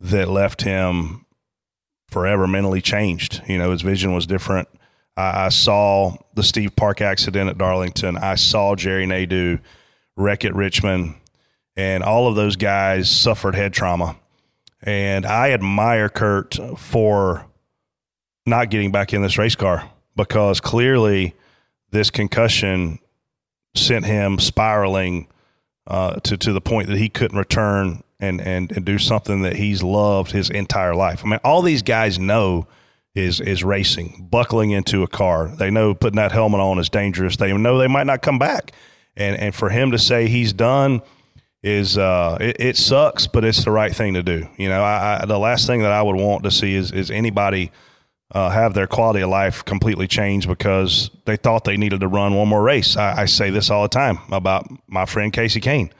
that 0.00 0.28
left 0.28 0.62
him 0.62 1.26
forever 2.08 2.46
mentally 2.46 2.80
changed. 2.80 3.42
You 3.48 3.58
know, 3.58 3.72
his 3.72 3.82
vision 3.82 4.14
was 4.14 4.24
different. 4.24 4.68
I, 5.16 5.46
I 5.46 5.48
saw 5.48 6.16
the 6.34 6.44
Steve 6.44 6.76
Park 6.76 7.00
accident 7.00 7.50
at 7.50 7.58
Darlington. 7.58 8.16
I 8.18 8.36
saw 8.36 8.76
Jerry 8.76 9.04
Nadeau 9.04 9.58
wreck 10.16 10.44
at 10.44 10.54
Richmond, 10.54 11.16
and 11.76 12.04
all 12.04 12.28
of 12.28 12.36
those 12.36 12.54
guys 12.54 13.10
suffered 13.10 13.56
head 13.56 13.72
trauma. 13.72 14.14
And 14.80 15.26
I 15.26 15.50
admire 15.50 16.08
Kurt 16.08 16.56
for 16.78 17.47
not 18.48 18.70
getting 18.70 18.90
back 18.90 19.12
in 19.12 19.22
this 19.22 19.38
race 19.38 19.54
car 19.54 19.90
because 20.16 20.60
clearly 20.60 21.34
this 21.90 22.10
concussion 22.10 22.98
sent 23.74 24.04
him 24.04 24.38
spiraling 24.38 25.28
uh, 25.86 26.16
to 26.20 26.36
to 26.36 26.52
the 26.52 26.60
point 26.60 26.88
that 26.88 26.98
he 26.98 27.08
couldn't 27.08 27.38
return 27.38 28.02
and, 28.20 28.40
and 28.40 28.72
and 28.72 28.84
do 28.84 28.98
something 28.98 29.42
that 29.42 29.56
he's 29.56 29.82
loved 29.82 30.32
his 30.32 30.50
entire 30.50 30.94
life. 30.94 31.22
I 31.24 31.28
mean, 31.28 31.40
all 31.44 31.62
these 31.62 31.82
guys 31.82 32.18
know 32.18 32.66
is 33.14 33.40
is 33.40 33.64
racing, 33.64 34.28
buckling 34.30 34.70
into 34.70 35.02
a 35.02 35.08
car. 35.08 35.48
They 35.48 35.70
know 35.70 35.94
putting 35.94 36.16
that 36.16 36.32
helmet 36.32 36.60
on 36.60 36.78
is 36.78 36.88
dangerous. 36.88 37.36
They 37.36 37.52
know 37.56 37.78
they 37.78 37.88
might 37.88 38.06
not 38.06 38.22
come 38.22 38.38
back, 38.38 38.72
and 39.16 39.36
and 39.36 39.54
for 39.54 39.70
him 39.70 39.90
to 39.92 39.98
say 39.98 40.28
he's 40.28 40.52
done 40.52 41.02
is 41.62 41.98
uh, 41.98 42.38
it, 42.40 42.56
it 42.60 42.76
sucks, 42.76 43.26
but 43.26 43.44
it's 43.44 43.64
the 43.64 43.70
right 43.70 43.94
thing 43.94 44.14
to 44.14 44.22
do. 44.22 44.48
You 44.56 44.68
know, 44.68 44.82
I, 44.82 45.20
I, 45.22 45.26
the 45.26 45.38
last 45.38 45.66
thing 45.66 45.82
that 45.82 45.90
I 45.92 46.02
would 46.02 46.16
want 46.16 46.44
to 46.44 46.50
see 46.50 46.74
is 46.74 46.92
is 46.92 47.10
anybody 47.10 47.70
uh, 48.32 48.50
have 48.50 48.74
their 48.74 48.86
quality 48.86 49.20
of 49.20 49.30
life 49.30 49.64
completely 49.64 50.06
change 50.06 50.46
because 50.46 51.10
they 51.24 51.36
thought 51.36 51.64
they 51.64 51.76
needed 51.76 52.00
to 52.00 52.08
run 52.08 52.34
one 52.34 52.48
more 52.48 52.62
race. 52.62 52.96
I, 52.96 53.22
I 53.22 53.24
say 53.24 53.50
this 53.50 53.70
all 53.70 53.82
the 53.82 53.88
time 53.88 54.18
about 54.30 54.66
my 54.86 55.06
friend 55.06 55.32
Kasey 55.32 55.62
Kahne. 55.62 55.90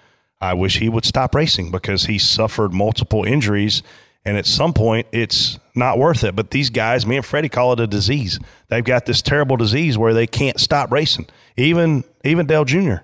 I 0.40 0.54
wish 0.54 0.78
he 0.78 0.88
would 0.88 1.04
stop 1.04 1.34
racing 1.34 1.70
because 1.70 2.04
he 2.04 2.18
suffered 2.18 2.72
multiple 2.72 3.24
injuries, 3.24 3.82
and 4.24 4.36
at 4.36 4.46
some 4.46 4.72
point, 4.72 5.06
it's 5.10 5.58
not 5.74 5.98
worth 5.98 6.22
it. 6.22 6.36
But 6.36 6.50
these 6.50 6.70
guys, 6.70 7.06
me 7.06 7.16
and 7.16 7.24
Freddie, 7.24 7.48
call 7.48 7.72
it 7.72 7.80
a 7.80 7.86
disease. 7.86 8.38
They've 8.68 8.84
got 8.84 9.06
this 9.06 9.22
terrible 9.22 9.56
disease 9.56 9.96
where 9.98 10.14
they 10.14 10.26
can't 10.26 10.60
stop 10.60 10.92
racing. 10.92 11.26
Even 11.56 12.04
even 12.24 12.46
Dale 12.46 12.64
Jr. 12.64 12.96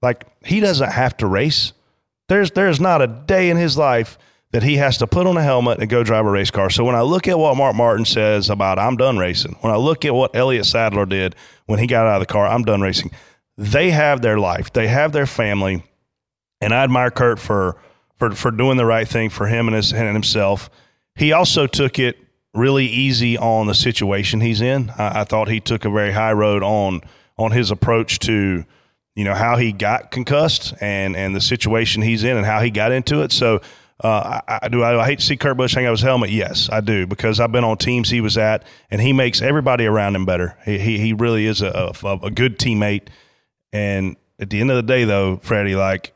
Like 0.00 0.24
he 0.44 0.60
doesn't 0.60 0.92
have 0.92 1.16
to 1.18 1.26
race. 1.26 1.72
There's 2.28 2.52
there's 2.52 2.80
not 2.80 3.02
a 3.02 3.06
day 3.06 3.50
in 3.50 3.56
his 3.56 3.76
life 3.76 4.16
that 4.50 4.62
he 4.62 4.76
has 4.76 4.96
to 4.98 5.06
put 5.06 5.26
on 5.26 5.36
a 5.36 5.42
helmet 5.42 5.78
and 5.78 5.90
go 5.90 6.02
drive 6.02 6.24
a 6.24 6.30
race 6.30 6.50
car. 6.50 6.70
So 6.70 6.84
when 6.84 6.94
I 6.94 7.02
look 7.02 7.28
at 7.28 7.38
what 7.38 7.56
Mark 7.56 7.76
Martin 7.76 8.04
says 8.04 8.48
about 8.48 8.78
I'm 8.78 8.96
done 8.96 9.18
racing, 9.18 9.56
when 9.60 9.72
I 9.72 9.76
look 9.76 10.04
at 10.04 10.14
what 10.14 10.34
Elliott 10.34 10.66
Sadler 10.66 11.06
did 11.06 11.34
when 11.66 11.78
he 11.78 11.86
got 11.86 12.06
out 12.06 12.16
of 12.16 12.26
the 12.26 12.32
car, 12.32 12.46
I'm 12.46 12.64
done 12.64 12.80
racing. 12.80 13.10
They 13.56 13.90
have 13.90 14.22
their 14.22 14.38
life, 14.38 14.72
they 14.72 14.88
have 14.88 15.12
their 15.12 15.26
family, 15.26 15.82
and 16.60 16.72
I 16.72 16.84
admire 16.84 17.10
Kurt 17.10 17.38
for 17.38 17.76
for 18.16 18.30
for 18.32 18.50
doing 18.50 18.76
the 18.76 18.86
right 18.86 19.06
thing 19.06 19.30
for 19.30 19.46
him 19.46 19.68
and 19.68 19.76
his 19.76 19.92
and 19.92 20.12
himself. 20.14 20.70
He 21.14 21.32
also 21.32 21.66
took 21.66 21.98
it 21.98 22.16
really 22.54 22.86
easy 22.86 23.36
on 23.36 23.66
the 23.66 23.74
situation 23.74 24.40
he's 24.40 24.60
in. 24.60 24.90
I, 24.96 25.20
I 25.20 25.24
thought 25.24 25.48
he 25.48 25.60
took 25.60 25.84
a 25.84 25.90
very 25.90 26.12
high 26.12 26.32
road 26.32 26.62
on 26.62 27.02
on 27.36 27.52
his 27.52 27.70
approach 27.70 28.18
to 28.20 28.64
you 29.14 29.24
know 29.24 29.34
how 29.34 29.56
he 29.56 29.72
got 29.72 30.10
concussed 30.10 30.74
and 30.80 31.16
and 31.16 31.34
the 31.34 31.40
situation 31.40 32.02
he's 32.02 32.24
in 32.24 32.36
and 32.36 32.46
how 32.46 32.60
he 32.60 32.70
got 32.70 32.92
into 32.92 33.20
it. 33.20 33.32
So. 33.32 33.60
Uh, 34.02 34.40
I, 34.46 34.58
I 34.62 34.68
do. 34.68 34.82
I, 34.82 35.02
I 35.02 35.06
hate 35.06 35.18
to 35.18 35.24
see 35.24 35.36
Kurt 35.36 35.56
Busch 35.56 35.74
hang 35.74 35.86
out 35.86 35.90
his 35.90 36.02
helmet. 36.02 36.30
Yes, 36.30 36.68
I 36.70 36.80
do 36.80 37.06
because 37.06 37.40
I've 37.40 37.50
been 37.50 37.64
on 37.64 37.78
teams 37.78 38.10
he 38.10 38.20
was 38.20 38.38
at, 38.38 38.64
and 38.90 39.00
he 39.00 39.12
makes 39.12 39.42
everybody 39.42 39.86
around 39.86 40.14
him 40.14 40.24
better. 40.24 40.56
He 40.64 40.78
he, 40.78 40.98
he 40.98 41.12
really 41.12 41.46
is 41.46 41.62
a, 41.62 41.92
a 42.04 42.18
a 42.22 42.30
good 42.30 42.58
teammate. 42.58 43.08
And 43.72 44.16
at 44.38 44.50
the 44.50 44.60
end 44.60 44.70
of 44.70 44.76
the 44.76 44.82
day, 44.82 45.04
though, 45.04 45.38
Freddie, 45.38 45.74
like, 45.74 46.14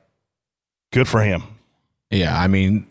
good 0.93 1.09
for 1.09 1.23
him. 1.23 1.43
Yeah, 2.11 2.39
I 2.39 2.47
mean, 2.47 2.87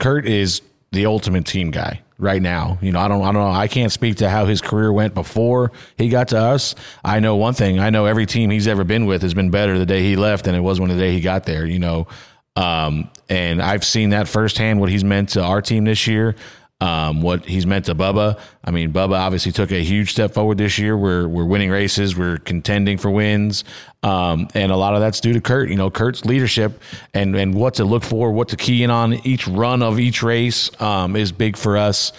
Kurt 0.00 0.26
is 0.26 0.62
the 0.90 1.06
ultimate 1.06 1.46
team 1.46 1.70
guy 1.70 2.02
right 2.18 2.42
now. 2.42 2.78
You 2.82 2.92
know, 2.92 3.00
I 3.00 3.08
don't, 3.08 3.22
I 3.22 3.26
don't 3.26 3.42
know. 3.42 3.50
I 3.50 3.68
can't 3.68 3.92
speak 3.92 4.16
to 4.16 4.28
how 4.28 4.46
his 4.46 4.60
career 4.60 4.92
went 4.92 5.14
before 5.14 5.72
he 5.96 6.08
got 6.08 6.28
to 6.28 6.38
us. 6.38 6.74
I 7.04 7.20
know 7.20 7.36
one 7.36 7.54
thing. 7.54 7.78
I 7.78 7.90
know 7.90 8.06
every 8.06 8.26
team 8.26 8.50
he's 8.50 8.66
ever 8.66 8.84
been 8.84 9.06
with 9.06 9.22
has 9.22 9.34
been 9.34 9.50
better 9.50 9.78
the 9.78 9.86
day 9.86 10.02
he 10.02 10.16
left 10.16 10.44
than 10.44 10.54
it 10.54 10.60
was 10.60 10.80
when 10.80 10.90
the 10.90 10.96
day 10.96 11.12
he 11.12 11.20
got 11.20 11.44
there. 11.44 11.64
You 11.66 11.78
know, 11.78 12.06
um, 12.56 13.10
and 13.28 13.60
I've 13.60 13.84
seen 13.84 14.10
that 14.10 14.28
firsthand. 14.28 14.80
What 14.80 14.90
he's 14.90 15.04
meant 15.04 15.30
to 15.30 15.42
our 15.42 15.60
team 15.60 15.84
this 15.84 16.06
year. 16.06 16.36
Um, 16.80 17.22
what 17.22 17.46
he's 17.46 17.66
meant 17.66 17.86
to 17.86 17.94
Bubba. 17.94 18.38
I 18.62 18.70
mean, 18.70 18.92
Bubba 18.92 19.18
obviously 19.18 19.52
took 19.52 19.70
a 19.70 19.82
huge 19.82 20.10
step 20.10 20.34
forward 20.34 20.58
this 20.58 20.78
year. 20.78 20.96
We're 20.96 21.26
we're 21.26 21.44
winning 21.44 21.70
races. 21.70 22.16
We're 22.16 22.38
contending 22.38 22.98
for 22.98 23.10
wins, 23.10 23.64
um, 24.02 24.48
and 24.54 24.70
a 24.70 24.76
lot 24.76 24.94
of 24.94 25.00
that's 25.00 25.20
due 25.20 25.32
to 25.32 25.40
Kurt. 25.40 25.70
You 25.70 25.76
know, 25.76 25.90
Kurt's 25.90 26.24
leadership 26.24 26.82
and 27.14 27.34
and 27.36 27.54
what 27.54 27.74
to 27.74 27.84
look 27.84 28.02
for, 28.02 28.32
what 28.32 28.48
to 28.48 28.56
key 28.56 28.82
in 28.82 28.90
on 28.90 29.14
each 29.26 29.48
run 29.48 29.82
of 29.82 29.98
each 29.98 30.22
race 30.22 30.68
um, 30.80 31.16
is 31.16 31.32
big 31.32 31.56
for 31.56 31.76
us. 31.76 32.12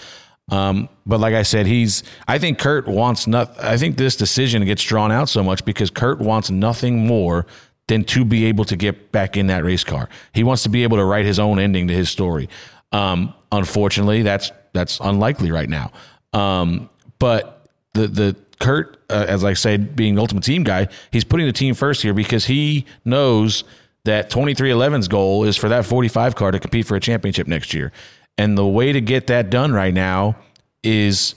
Um, 0.48 0.88
but 1.04 1.20
like 1.20 1.34
I 1.34 1.42
said, 1.42 1.66
he's. 1.66 2.02
I 2.26 2.38
think 2.38 2.58
Kurt 2.58 2.88
wants 2.88 3.26
not. 3.26 3.62
I 3.62 3.76
think 3.76 3.96
this 3.96 4.16
decision 4.16 4.64
gets 4.64 4.82
drawn 4.82 5.12
out 5.12 5.28
so 5.28 5.42
much 5.42 5.64
because 5.64 5.90
Kurt 5.90 6.18
wants 6.18 6.50
nothing 6.50 7.06
more 7.06 7.46
than 7.88 8.04
to 8.04 8.24
be 8.24 8.46
able 8.46 8.64
to 8.64 8.76
get 8.76 9.12
back 9.12 9.36
in 9.36 9.46
that 9.46 9.64
race 9.64 9.84
car. 9.84 10.08
He 10.32 10.42
wants 10.42 10.62
to 10.64 10.68
be 10.68 10.82
able 10.82 10.96
to 10.96 11.04
write 11.04 11.24
his 11.24 11.38
own 11.38 11.58
ending 11.58 11.88
to 11.88 11.94
his 11.94 12.10
story. 12.10 12.48
Um, 12.92 13.34
unfortunately, 13.52 14.22
that's 14.22 14.50
that's 14.72 14.98
unlikely 15.00 15.50
right 15.50 15.68
now. 15.68 15.92
Um, 16.32 16.90
but 17.18 17.68
the 17.94 18.08
the 18.08 18.36
Kurt, 18.58 18.98
uh, 19.10 19.26
as 19.28 19.44
I 19.44 19.52
said, 19.52 19.94
being 19.94 20.14
the 20.14 20.20
ultimate 20.20 20.44
team 20.44 20.64
guy, 20.64 20.88
he's 21.10 21.24
putting 21.24 21.46
the 21.46 21.52
team 21.52 21.74
first 21.74 22.02
here 22.02 22.14
because 22.14 22.46
he 22.46 22.86
knows 23.04 23.64
that 24.04 24.30
23XI's 24.30 25.08
goal 25.08 25.44
is 25.44 25.56
for 25.56 25.68
that 25.68 25.84
45 25.84 26.36
car 26.36 26.52
to 26.52 26.58
compete 26.58 26.86
for 26.86 26.96
a 26.96 27.00
championship 27.00 27.46
next 27.46 27.74
year. 27.74 27.92
And 28.38 28.56
the 28.56 28.66
way 28.66 28.92
to 28.92 29.00
get 29.00 29.26
that 29.26 29.50
done 29.50 29.72
right 29.72 29.92
now 29.92 30.36
is 30.82 31.34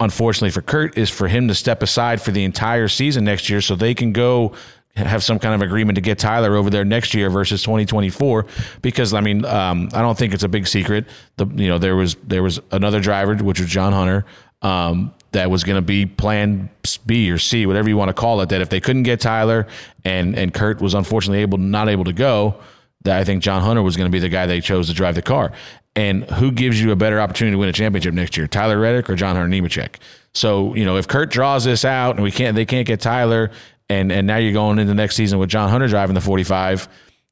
unfortunately 0.00 0.50
for 0.50 0.62
Kurt 0.62 0.96
is 0.96 1.10
for 1.10 1.28
him 1.28 1.48
to 1.48 1.54
step 1.54 1.82
aside 1.82 2.22
for 2.22 2.30
the 2.30 2.44
entire 2.44 2.88
season 2.88 3.24
next 3.24 3.50
year 3.50 3.60
so 3.60 3.74
they 3.76 3.94
can 3.94 4.12
go 4.12 4.52
have 4.96 5.24
some 5.24 5.38
kind 5.38 5.54
of 5.54 5.62
agreement 5.62 5.96
to 5.96 6.02
get 6.02 6.18
Tyler 6.18 6.54
over 6.54 6.68
there 6.68 6.84
next 6.84 7.14
year 7.14 7.30
versus 7.30 7.62
2024 7.62 8.46
because 8.82 9.14
I 9.14 9.20
mean 9.20 9.44
um, 9.44 9.88
I 9.94 10.02
don't 10.02 10.18
think 10.18 10.34
it's 10.34 10.42
a 10.42 10.48
big 10.48 10.66
secret 10.66 11.06
the 11.36 11.46
you 11.46 11.68
know 11.68 11.78
there 11.78 11.96
was 11.96 12.16
there 12.16 12.42
was 12.42 12.60
another 12.70 13.00
driver 13.00 13.34
which 13.36 13.58
was 13.58 13.68
John 13.68 13.92
Hunter 13.92 14.26
um, 14.60 15.14
that 15.32 15.50
was 15.50 15.64
going 15.64 15.76
to 15.76 15.82
be 15.82 16.04
plan 16.04 16.68
B 17.06 17.30
or 17.30 17.38
C 17.38 17.64
whatever 17.64 17.88
you 17.88 17.96
want 17.96 18.10
to 18.10 18.14
call 18.14 18.42
it 18.42 18.50
that 18.50 18.60
if 18.60 18.68
they 18.68 18.80
couldn't 18.80 19.04
get 19.04 19.20
Tyler 19.20 19.66
and 20.04 20.36
and 20.36 20.52
Kurt 20.52 20.80
was 20.82 20.92
unfortunately 20.92 21.40
able 21.40 21.58
not 21.58 21.88
able 21.88 22.04
to 22.04 22.12
go 22.12 22.56
that 23.04 23.18
I 23.18 23.24
think 23.24 23.42
John 23.42 23.62
Hunter 23.62 23.82
was 23.82 23.96
going 23.96 24.10
to 24.10 24.12
be 24.12 24.20
the 24.20 24.28
guy 24.28 24.46
they 24.46 24.60
chose 24.60 24.88
to 24.88 24.94
drive 24.94 25.14
the 25.14 25.22
car 25.22 25.52
and 25.94 26.24
who 26.30 26.50
gives 26.50 26.80
you 26.80 26.90
a 26.92 26.96
better 26.96 27.20
opportunity 27.20 27.54
to 27.54 27.58
win 27.58 27.68
a 27.68 27.72
championship 27.72 28.14
next 28.14 28.36
year, 28.36 28.46
Tyler 28.46 28.78
Reddick 28.78 29.10
or 29.10 29.14
John 29.14 29.36
Hunter 29.36 29.54
Nemechek? 29.54 29.96
So 30.32 30.74
you 30.74 30.84
know, 30.84 30.96
if 30.96 31.06
Kurt 31.06 31.30
draws 31.30 31.64
this 31.64 31.84
out 31.84 32.16
and 32.16 32.24
we 32.24 32.30
can't, 32.30 32.56
they 32.56 32.64
can't 32.64 32.86
get 32.86 33.00
Tyler, 33.00 33.50
and 33.92 34.12
and 34.12 34.26
now 34.26 34.36
you're 34.36 34.52
going 34.52 34.78
into 34.78 34.94
next 34.94 35.16
season 35.16 35.38
with 35.38 35.50
John 35.50 35.68
Hunter 35.68 35.88
driving 35.88 36.14
the 36.14 36.20
45. 36.20 36.88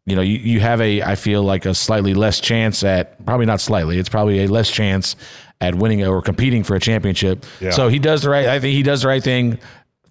You 0.06 0.16
know, 0.16 0.22
you, 0.22 0.38
you 0.38 0.60
have 0.60 0.80
a 0.80 1.02
I 1.02 1.14
feel 1.14 1.42
like 1.42 1.66
a 1.66 1.74
slightly 1.74 2.14
less 2.14 2.40
chance 2.40 2.82
at 2.84 3.24
probably 3.24 3.46
not 3.46 3.60
slightly, 3.60 3.98
it's 3.98 4.08
probably 4.08 4.44
a 4.44 4.48
less 4.48 4.70
chance 4.70 5.16
at 5.60 5.74
winning 5.74 6.04
or 6.04 6.22
competing 6.22 6.64
for 6.64 6.74
a 6.74 6.80
championship. 6.80 7.44
Yeah. 7.60 7.70
So 7.70 7.88
he 7.88 7.98
does 7.98 8.22
the 8.22 8.30
right. 8.30 8.46
I 8.46 8.60
think 8.60 8.74
he 8.74 8.82
does 8.82 9.02
the 9.02 9.08
right 9.08 9.22
thing. 9.22 9.58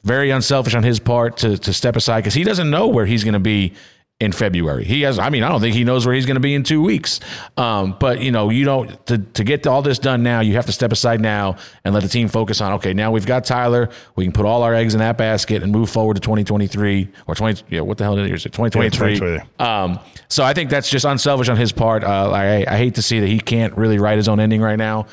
Very 0.03 0.29
unselfish 0.29 0.75
on 0.75 0.83
his 0.83 0.99
part 0.99 1.37
to 1.37 1.57
to 1.57 1.73
step 1.73 1.95
aside 1.95 2.21
because 2.21 2.33
he 2.33 2.43
doesn't 2.43 2.69
know 2.69 2.87
where 2.87 3.05
he's 3.05 3.23
going 3.23 3.33
to 3.33 3.39
be 3.39 3.73
in 4.19 4.33
February. 4.33 4.83
He 4.83 5.01
has, 5.03 5.17
I 5.17 5.29
mean, 5.29 5.43
I 5.43 5.49
don't 5.49 5.61
think 5.61 5.73
he 5.73 5.85
knows 5.85 6.05
where 6.05 6.13
he's 6.13 6.25
going 6.25 6.35
to 6.35 6.41
be 6.41 6.53
in 6.53 6.63
two 6.63 6.81
weeks. 6.81 7.21
Um, 7.55 7.95
but 7.99 8.19
you 8.21 8.31
know, 8.31 8.49
you 8.49 8.65
don't 8.65 9.05
to 9.07 9.17
to 9.17 9.43
get 9.45 9.65
all 9.65 9.81
this 9.81 9.97
done 9.97 10.23
now. 10.23 10.41
You 10.41 10.55
have 10.55 10.65
to 10.65 10.73
step 10.73 10.91
aside 10.91 11.21
now 11.21 11.55
and 11.85 11.93
let 11.93 12.03
the 12.03 12.09
team 12.09 12.27
focus 12.27 12.59
on. 12.59 12.73
Okay, 12.73 12.93
now 12.93 13.11
we've 13.11 13.25
got 13.25 13.45
Tyler. 13.45 13.89
We 14.15 14.25
can 14.25 14.33
put 14.33 14.45
all 14.45 14.63
our 14.63 14.75
eggs 14.75 14.93
in 14.93 14.99
that 14.99 15.17
basket 15.17 15.63
and 15.63 15.71
move 15.71 15.89
forward 15.89 16.15
to 16.15 16.19
2023 16.21 17.07
or 17.27 17.35
20. 17.35 17.63
Yeah, 17.69 17.81
what 17.81 17.97
the 17.97 18.03
hell 18.03 18.17
is 18.17 18.45
it? 18.45 18.49
2023. 18.51 19.13
Yeah, 19.13 19.19
2023. 19.19 19.65
Um, 19.65 19.99
so 20.27 20.43
I 20.43 20.53
think 20.53 20.69
that's 20.69 20.89
just 20.89 21.05
unselfish 21.05 21.47
on 21.47 21.55
his 21.55 21.71
part. 21.71 22.03
Uh, 22.03 22.31
I, 22.31 22.65
I 22.67 22.77
hate 22.77 22.95
to 22.95 23.01
see 23.01 23.21
that 23.21 23.27
he 23.27 23.39
can't 23.39 23.75
really 23.77 23.99
write 23.99 24.17
his 24.17 24.27
own 24.27 24.39
ending 24.41 24.61
right 24.61 24.77
now. 24.77 25.07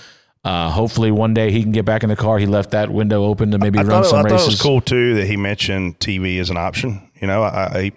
Uh, 0.45 0.71
hopefully 0.71 1.11
one 1.11 1.35
day 1.35 1.51
he 1.51 1.63
can 1.63 1.73
get 1.73 1.85
back 1.85 2.03
in 2.05 2.09
the 2.09 2.15
car. 2.15 2.39
He 2.39 2.47
left 2.47 2.71
that 2.73 2.91
window 2.91 3.25
open 3.25 3.51
to 3.53 3.59
maybe 3.59 3.79
I 3.81 3.83
run 3.83 4.03
thought, 4.03 4.11
some 4.11 4.19
I 4.19 4.23
thought 4.23 4.33
races. 4.33 4.47
it 4.47 4.51
was 4.53 4.63
cool 4.63 4.81
too 4.81 5.15
that 5.15 5.27
he 5.27 5.37
mentioned 5.37 5.99
TV 5.99 6.39
as 6.41 6.51
an 6.51 6.57
option. 6.57 7.09
You 7.21 7.27
know, 7.27 7.43
I, 7.43 7.65
I 7.65 7.93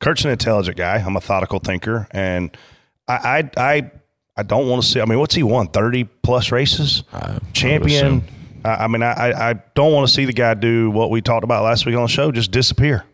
Kurt's 0.00 0.24
an 0.24 0.30
intelligent 0.30 0.76
guy, 0.76 0.96
I'm 0.96 1.06
a 1.08 1.10
methodical 1.12 1.58
thinker, 1.58 2.06
and 2.10 2.56
I 3.08 3.50
I 3.56 3.72
I, 3.74 3.90
I 4.36 4.42
don't 4.42 4.68
want 4.68 4.82
to 4.82 4.88
see. 4.88 5.00
I 5.00 5.04
mean, 5.04 5.18
what's 5.18 5.34
he 5.34 5.42
won? 5.42 5.68
Thirty 5.68 6.04
plus 6.04 6.50
races, 6.52 7.04
champion. 7.52 8.24
I, 8.64 8.84
I 8.84 8.88
mean, 8.88 9.02
I 9.02 9.12
I- 9.12 9.50
I 9.50 9.52
don't 9.74 9.92
want 9.92 10.06
to 10.08 10.12
see 10.12 10.24
the 10.24 10.32
guy 10.32 10.54
do 10.54 10.90
what 10.90 11.10
we 11.10 11.20
talked 11.22 11.44
about 11.44 11.62
last 11.64 11.86
week 11.86 11.94
on 11.96 12.02
the 12.02 12.08
show, 12.08 12.32
just 12.32 12.50
disappear. 12.50 13.04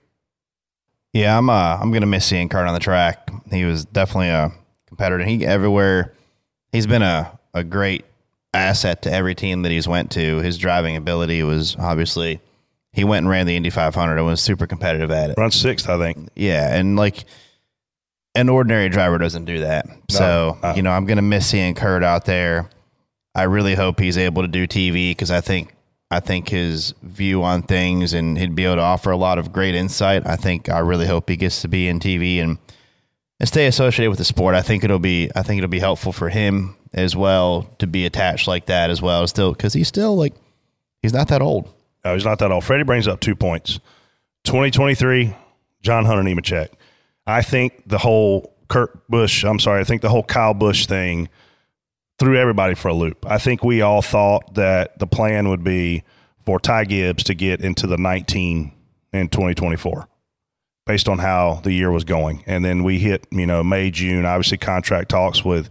Yeah, 1.13 1.37
I'm 1.37 1.51
uh 1.51 1.77
I'm 1.81 1.93
gonna 1.93 2.07
miss 2.07 2.25
seeing 2.25 2.49
Kurt 2.49 2.67
on 2.67 2.75
the 2.75 2.81
track. 2.81 3.29
He 3.51 3.65
was 3.65 3.85
definitely 3.85 4.29
a 4.29 4.53
competitor. 4.87 5.25
He 5.25 5.45
everywhere 5.45 6.15
he's 6.73 6.87
been 6.87 7.03
a, 7.03 7.37
a 7.53 7.65
great 7.65 8.05
asset 8.55 9.03
to 9.03 9.13
every 9.13 9.35
team 9.35 9.63
that 9.63 9.73
he's 9.73 9.89
went 9.89 10.11
to. 10.13 10.39
His 10.39 10.57
driving 10.57 10.97
ability 10.97 11.43
was 11.43 11.77
obviously 11.79 12.41
he 12.93 13.05
went 13.05 13.25
and 13.25 13.31
ran 13.31 13.47
the 13.47 13.57
Indy 13.57 13.71
500 13.71 14.17
and 14.17 14.27
was 14.27 14.41
super 14.41 14.67
competitive 14.67 15.11
at 15.11 15.31
it. 15.31 15.39
Run 15.39 15.51
sixth, 15.51 15.89
I 15.89 15.99
think. 15.99 16.29
Yeah, 16.35 16.75
and 16.75 16.97
like 16.97 17.25
an 18.35 18.49
ordinary 18.49 18.89
driver 18.89 19.19
doesn't 19.19 19.45
do 19.45 19.61
that. 19.61 19.87
so 20.09 20.59
no. 20.63 20.75
you 20.75 20.83
know, 20.83 20.91
I'm 20.91 21.07
gonna 21.07 21.23
miss 21.23 21.47
seeing 21.47 21.75
Kurt 21.75 22.03
out 22.03 22.25
there. 22.25 22.69
I 23.35 23.45
really 23.45 23.75
hope 23.75 24.01
he's 24.01 24.19
able 24.19 24.43
to 24.43 24.49
do 24.49 24.67
TV 24.67 25.13
because 25.13 25.31
I 25.31 25.41
think 25.41 25.75
I 26.11 26.19
think 26.21 26.49
his 26.49 26.95
view 27.03 27.45
on 27.45 27.63
things 27.63 28.13
and 28.13 28.37
he'd 28.37 28.57
be 28.57 28.65
able 28.65 28.77
to 28.77 28.83
offer 28.83 29.13
a 29.13 29.17
lot 29.17 29.39
of 29.39 29.53
great 29.53 29.77
insight. 29.77 30.27
I 30.27 30.37
think 30.37 30.69
I 30.69 30.81
really 30.81 31.07
hope 31.07 31.29
he 31.29 31.37
gets 31.37 31.63
to 31.63 31.69
be 31.69 31.87
in 31.87 32.01
TV 32.01 32.43
and 32.43 32.59
and 33.39 33.49
stay 33.49 33.67
associated 33.67 34.11
with 34.11 34.19
the 34.19 34.25
sport. 34.25 34.55
I 34.55 34.63
think 34.63 34.83
it'll 34.83 34.99
be 34.99 35.31
I 35.37 35.43
think 35.43 35.59
it'll 35.59 35.71
be 35.71 35.79
helpful 35.79 36.13
for 36.13 36.29
him 36.29 36.77
as 36.93 37.15
well 37.15 37.71
to 37.79 37.87
be 37.87 38.05
attached 38.05 38.49
like 38.49 38.67
that 38.67 38.91
as 38.91 39.01
well. 39.01 39.27
Still 39.29 39.53
because 39.53 39.73
he's 39.73 39.89
still 39.89 40.17
like 40.17 40.35
he's 41.03 41.13
not 41.13 41.29
that 41.29 41.43
old. 41.43 41.73
Uh, 42.05 42.09
no, 42.09 42.15
he's 42.15 42.25
not 42.25 42.39
that 42.39 42.51
old. 42.51 42.65
Freddie 42.65 42.85
brings 42.85 43.09
up 43.09 43.21
two 43.21 43.35
points. 43.35 43.81
2023, 44.45 45.35
John 45.83 46.05
Hunter 46.05 46.23
Nemechek. 46.23 46.69
I 47.27 47.43
think 47.43 47.83
the 47.87 47.99
whole 47.99 48.55
Kurt 48.69 49.07
Busch, 49.09 49.45
I'm 49.45 49.59
sorry, 49.59 49.81
I 49.81 49.85
think 49.85 50.03
the 50.03 50.09
whole 50.09 50.23
Kyle 50.23 50.55
Busch 50.55 50.87
thing 50.87 51.29
threw 52.19 52.37
everybody 52.37 52.75
for 52.75 52.89
a 52.89 52.95
loop. 52.95 53.27
I 53.27 53.39
think 53.39 53.65
we 53.65 53.83
all 53.83 54.03
thought 54.03 54.55
that 54.55 54.99
the 54.99 55.07
plan 55.07 55.49
would 55.49 55.65
be 55.65 56.05
for 56.45 56.59
Ty 56.59 56.85
Gibbs 56.85 57.25
to 57.25 57.35
get 57.35 57.61
into 57.61 57.87
the 57.87 57.97
19 57.97 58.73
in 59.13 59.29
2024 59.29 60.09
based 60.87 61.09
on 61.09 61.19
how 61.19 61.61
the 61.63 61.73
year 61.73 61.91
was 61.91 62.05
going. 62.05 62.43
And 62.47 62.65
then 62.65 62.83
we 62.83 62.99
hit, 62.99 63.27
you 63.31 63.47
know, 63.47 63.63
May, 63.63 63.91
June, 63.91 64.25
obviously 64.25 64.59
contract 64.59 65.11
talks 65.11 65.45
with 65.45 65.69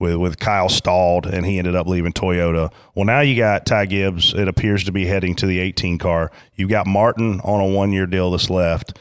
with 0.00 0.16
with 0.16 0.38
Kyle 0.38 0.68
stalled 0.68 1.26
and 1.26 1.44
he 1.44 1.58
ended 1.58 1.74
up 1.74 1.86
leaving 1.86 2.12
Toyota. 2.12 2.72
Well, 2.94 3.04
now 3.04 3.20
you 3.20 3.36
got 3.36 3.66
Ty 3.66 3.86
Gibbs. 3.86 4.34
It 4.34 4.48
appears 4.48 4.84
to 4.84 4.92
be 4.92 5.06
heading 5.06 5.34
to 5.36 5.46
the 5.46 5.58
18 5.58 5.98
car. 5.98 6.30
You've 6.54 6.70
got 6.70 6.86
Martin 6.86 7.40
on 7.40 7.60
a 7.60 7.66
one 7.66 7.92
year 7.92 8.06
deal 8.06 8.30
that's 8.30 8.50
left. 8.50 8.98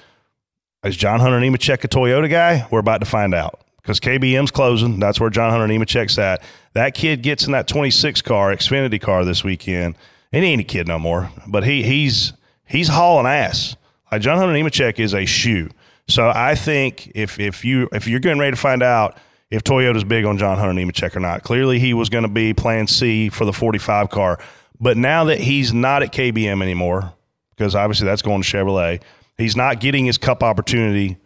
Is 0.83 0.97
John 0.97 1.19
Hunter 1.19 1.39
Nemechek 1.39 1.83
a 1.83 1.87
Toyota 1.87 2.29
guy? 2.29 2.67
We're 2.71 2.79
about 2.79 2.99
to 2.99 3.05
find 3.05 3.33
out 3.33 3.61
because 3.81 3.99
KBM's 3.99 4.51
closing. 4.51 4.99
That's 4.99 5.19
where 5.19 5.29
John 5.29 5.51
Hunter 5.51 5.67
Nemechek's 5.67 6.17
at. 6.17 6.41
That 6.73 6.93
kid 6.93 7.23
gets 7.23 7.45
in 7.45 7.51
that 7.53 7.67
26 7.67 8.21
car, 8.21 8.55
Xfinity 8.55 9.01
car 9.01 9.25
this 9.25 9.43
weekend, 9.43 9.95
he 10.31 10.39
ain't 10.39 10.61
a 10.61 10.65
kid 10.65 10.87
no 10.87 10.99
more. 10.99 11.31
But 11.47 11.63
he 11.63 11.83
he's 11.83 12.33
he's 12.65 12.89
hauling 12.89 13.27
ass. 13.27 13.75
Like 14.11 14.21
John 14.21 14.37
Hunter 14.37 14.53
Nemechek 14.53 14.99
is 14.99 15.13
a 15.13 15.25
shoe. 15.25 15.69
So 16.07 16.31
I 16.33 16.55
think 16.55 17.11
if 17.15 17.39
if 17.39 17.65
you 17.65 17.89
if 17.91 18.07
you're 18.07 18.19
getting 18.19 18.39
ready 18.39 18.51
to 18.51 18.61
find 18.61 18.81
out 18.83 19.17
if 19.49 19.63
Toyota's 19.63 20.03
big 20.03 20.25
on 20.25 20.37
John 20.37 20.57
Hunter 20.57 20.73
Nemechek 20.73 21.15
or 21.15 21.19
not, 21.19 21.43
clearly 21.43 21.79
he 21.79 21.93
was 21.93 22.09
going 22.09 22.23
to 22.23 22.29
be 22.29 22.53
Plan 22.53 22.87
C 22.87 23.29
for 23.29 23.45
the 23.45 23.53
45 23.53 24.09
car. 24.09 24.39
But 24.79 24.97
now 24.97 25.25
that 25.25 25.39
he's 25.39 25.73
not 25.73 26.03
at 26.03 26.11
KBM 26.11 26.61
anymore, 26.61 27.13
because 27.55 27.75
obviously 27.75 28.05
that's 28.05 28.21
going 28.21 28.41
to 28.41 28.47
Chevrolet, 28.47 29.01
he's 29.37 29.55
not 29.55 29.79
getting 29.79 30.05
his 30.05 30.17
Cup 30.17 30.43
opportunity. 30.43 31.17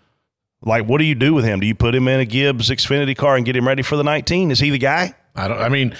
Like, 0.63 0.85
what 0.85 0.99
do 0.99 1.05
you 1.05 1.15
do 1.15 1.33
with 1.33 1.43
him? 1.43 1.59
Do 1.59 1.65
you 1.65 1.75
put 1.75 1.95
him 1.95 2.07
in 2.07 2.19
a 2.19 2.25
Gibbs 2.25 2.69
Xfinity 2.69 3.17
car 3.17 3.35
and 3.35 3.45
get 3.45 3.55
him 3.55 3.67
ready 3.67 3.81
for 3.81 3.95
the 3.95 4.03
19? 4.03 4.51
Is 4.51 4.59
he 4.59 4.69
the 4.69 4.77
guy? 4.77 5.15
I 5.35 5.47
don't. 5.47 5.57
I 5.59 5.69
mean, 5.69 5.95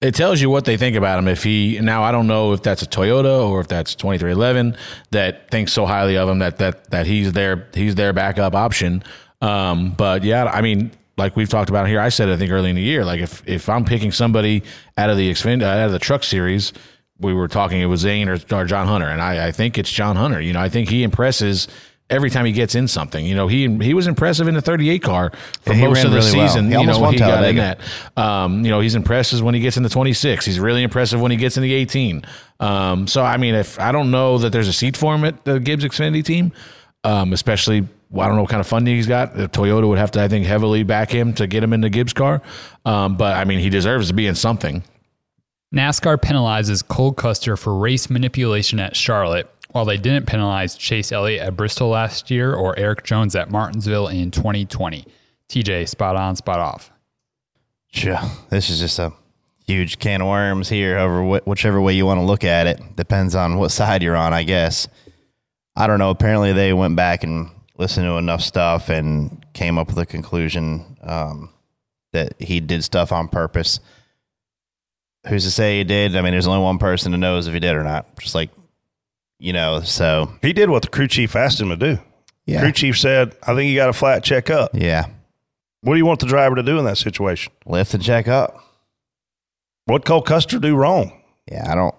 it 0.00 0.14
tells 0.14 0.40
you 0.40 0.50
what 0.50 0.64
they 0.64 0.76
think 0.76 0.96
about 0.96 1.18
him. 1.18 1.26
If 1.26 1.42
he 1.42 1.80
now, 1.80 2.04
I 2.04 2.12
don't 2.12 2.26
know 2.26 2.52
if 2.52 2.62
that's 2.62 2.82
a 2.82 2.86
Toyota 2.86 3.48
or 3.48 3.60
if 3.60 3.68
that's 3.68 3.94
twenty 3.94 4.18
three 4.18 4.30
eleven 4.30 4.76
that 5.10 5.50
thinks 5.50 5.72
so 5.72 5.86
highly 5.86 6.16
of 6.16 6.28
him 6.28 6.38
that 6.38 6.58
that 6.58 6.90
that 6.90 7.06
he's 7.06 7.32
their 7.32 7.66
he's 7.74 7.94
their 7.94 8.12
backup 8.12 8.54
option. 8.54 9.02
Um, 9.40 9.92
but 9.92 10.22
yeah, 10.22 10.44
I 10.44 10.60
mean, 10.60 10.92
like 11.18 11.36
we've 11.36 11.48
talked 11.48 11.68
about 11.68 11.86
here, 11.88 12.00
I 12.00 12.08
said 12.08 12.28
I 12.30 12.36
think 12.36 12.50
early 12.50 12.70
in 12.70 12.76
the 12.76 12.82
year, 12.82 13.04
like 13.04 13.20
if 13.20 13.42
if 13.46 13.68
I'm 13.68 13.84
picking 13.84 14.12
somebody 14.12 14.62
out 14.96 15.10
of 15.10 15.16
the 15.16 15.30
Xfinity 15.30 15.62
out 15.64 15.84
of 15.86 15.92
the 15.92 15.98
Truck 15.98 16.24
Series, 16.24 16.72
we 17.18 17.34
were 17.34 17.48
talking 17.48 17.80
it 17.80 17.86
was 17.86 18.00
Zane 18.00 18.28
or, 18.28 18.38
or 18.52 18.64
John 18.64 18.86
Hunter, 18.86 19.08
and 19.08 19.20
I, 19.20 19.48
I 19.48 19.52
think 19.52 19.76
it's 19.76 19.90
John 19.90 20.16
Hunter. 20.16 20.40
You 20.40 20.52
know, 20.54 20.60
I 20.60 20.68
think 20.68 20.88
he 20.88 21.02
impresses. 21.02 21.68
Every 22.10 22.30
time 22.30 22.46
he 22.46 22.52
gets 22.52 22.74
in 22.74 22.88
something, 22.88 23.26
you 23.26 23.34
know, 23.34 23.48
he 23.48 23.68
he 23.82 23.92
was 23.92 24.06
impressive 24.06 24.48
in 24.48 24.54
the 24.54 24.62
38 24.62 25.02
car 25.02 25.30
for 25.60 25.74
Yeah, 25.74 25.88
most 25.88 26.04
of 26.04 26.10
the 26.10 26.16
really 26.20 26.38
well. 26.38 26.48
season. 26.48 26.64
He 26.68 26.70
you 26.72 26.86
know, 26.86 27.10
he 27.10 27.18
got 27.18 27.44
in 27.44 27.56
that. 27.56 27.80
Um, 28.16 28.64
you 28.64 28.70
know, 28.70 28.80
he's 28.80 28.94
impressive 28.94 29.42
when 29.42 29.54
he 29.54 29.60
gets 29.60 29.76
in 29.76 29.82
the 29.82 29.90
26. 29.90 30.46
He's 30.46 30.58
really 30.58 30.82
impressive 30.82 31.20
when 31.20 31.30
he 31.32 31.36
gets 31.36 31.58
in 31.58 31.62
the 31.62 31.74
18. 31.74 32.24
Um, 32.60 33.06
so, 33.08 33.22
I 33.22 33.36
mean, 33.36 33.54
if 33.54 33.78
I 33.78 33.92
don't 33.92 34.10
know 34.10 34.38
that 34.38 34.52
there's 34.52 34.68
a 34.68 34.72
seat 34.72 34.96
for 34.96 35.14
him 35.14 35.24
at 35.24 35.44
the 35.44 35.60
Gibbs 35.60 35.84
Xfinity 35.84 36.24
team, 36.24 36.52
um, 37.04 37.34
especially, 37.34 37.82
well, 37.82 37.88
I 38.14 38.26
don't 38.26 38.36
know 38.36 38.42
what 38.42 38.50
kind 38.50 38.60
of 38.60 38.66
funding 38.66 38.96
he's 38.96 39.06
got. 39.06 39.34
Toyota 39.34 39.86
would 39.88 39.98
have 39.98 40.10
to, 40.12 40.22
I 40.22 40.28
think, 40.28 40.46
heavily 40.46 40.82
back 40.82 41.10
him 41.10 41.34
to 41.34 41.46
get 41.46 41.62
him 41.62 41.72
into 41.72 41.90
Gibbs 41.90 42.12
car. 42.14 42.40
Um, 42.84 43.16
but, 43.16 43.36
I 43.36 43.44
mean, 43.44 43.58
he 43.58 43.68
deserves 43.68 44.08
to 44.08 44.14
be 44.14 44.26
in 44.26 44.34
something. 44.34 44.82
NASCAR 45.74 46.16
penalizes 46.16 46.86
Cole 46.86 47.12
Custer 47.12 47.56
for 47.56 47.74
race 47.74 48.08
manipulation 48.08 48.80
at 48.80 48.96
Charlotte, 48.96 49.50
while 49.72 49.84
they 49.84 49.98
didn't 49.98 50.26
penalize 50.26 50.74
Chase 50.76 51.12
Elliott 51.12 51.42
at 51.42 51.56
Bristol 51.56 51.88
last 51.88 52.30
year 52.30 52.54
or 52.54 52.78
Erik 52.78 53.04
Jones 53.04 53.36
at 53.36 53.50
Martinsville 53.50 54.08
in 54.08 54.30
2020. 54.30 55.04
TJ, 55.50 55.86
spot 55.86 56.16
on, 56.16 56.36
spot 56.36 56.58
off. 56.58 56.90
Sure. 57.92 58.18
This 58.48 58.70
is 58.70 58.80
just 58.80 58.98
a 58.98 59.12
huge 59.66 59.98
can 59.98 60.22
of 60.22 60.28
worms 60.28 60.70
here, 60.70 60.96
over 60.98 61.22
wh- 61.38 61.46
whichever 61.46 61.80
way 61.80 61.92
you 61.92 62.06
want 62.06 62.18
to 62.18 62.24
look 62.24 62.44
at 62.44 62.66
it. 62.66 62.80
Depends 62.96 63.34
on 63.34 63.58
what 63.58 63.70
side 63.70 64.02
you're 64.02 64.16
on, 64.16 64.32
I 64.32 64.44
guess. 64.44 64.88
I 65.76 65.86
don't 65.86 65.98
know. 65.98 66.10
Apparently, 66.10 66.52
they 66.54 66.72
went 66.72 66.96
back 66.96 67.22
and 67.24 67.50
listened 67.78 68.04
to 68.06 68.16
enough 68.18 68.42
stuff 68.42 68.88
and 68.90 69.44
came 69.54 69.78
up 69.78 69.88
with 69.88 69.98
a 69.98 70.06
conclusion. 70.06 70.96
Um, 71.02 71.50
that 72.12 72.32
he 72.40 72.60
did 72.60 72.82
stuff 72.84 73.12
on 73.12 73.28
purpose. 73.28 73.80
Who's 75.28 75.44
to 75.44 75.50
say 75.50 75.76
he 75.78 75.84
did? 75.84 76.16
I 76.16 76.22
mean, 76.22 76.32
there's 76.32 76.46
only 76.46 76.62
one 76.64 76.78
person 76.78 77.12
who 77.12 77.18
knows 77.18 77.46
if 77.46 77.52
he 77.54 77.60
did 77.60 77.76
or 77.76 77.84
not. 77.84 78.06
Just 78.18 78.34
like, 78.34 78.50
you 79.38 79.52
know, 79.52 79.82
so 79.82 80.32
He 80.40 80.52
did 80.54 80.70
what 80.70 80.80
the 80.82 80.88
crew 80.88 81.06
chief 81.06 81.36
asked 81.36 81.60
him 81.60 81.68
to 81.68 81.76
do. 81.76 81.98
yeah, 82.46 82.60
Crew 82.60 82.72
chief 82.72 82.98
said, 82.98 83.36
I 83.46 83.54
think 83.54 83.68
you 83.70 83.76
got 83.76 83.90
a 83.90 83.92
flat 83.92 84.24
check 84.24 84.48
up. 84.48 84.70
yeah, 84.72 85.04
What 85.82 85.94
do 85.94 85.98
you 85.98 86.06
want 86.06 86.20
the 86.20 86.26
driver 86.26 86.54
to 86.56 86.62
do 86.62 86.78
in 86.78 86.86
that 86.86 86.96
situation? 86.96 87.52
lift 87.66 87.92
and 87.92 88.02
check 88.02 88.26
up. 88.26 88.58
What 89.84 90.04
Cole 90.06 90.22
Custer 90.22 90.58
do 90.58 90.76
wrong? 90.76 91.12
Yeah, 91.50 91.70
I 91.70 91.74
don't. 91.74 91.94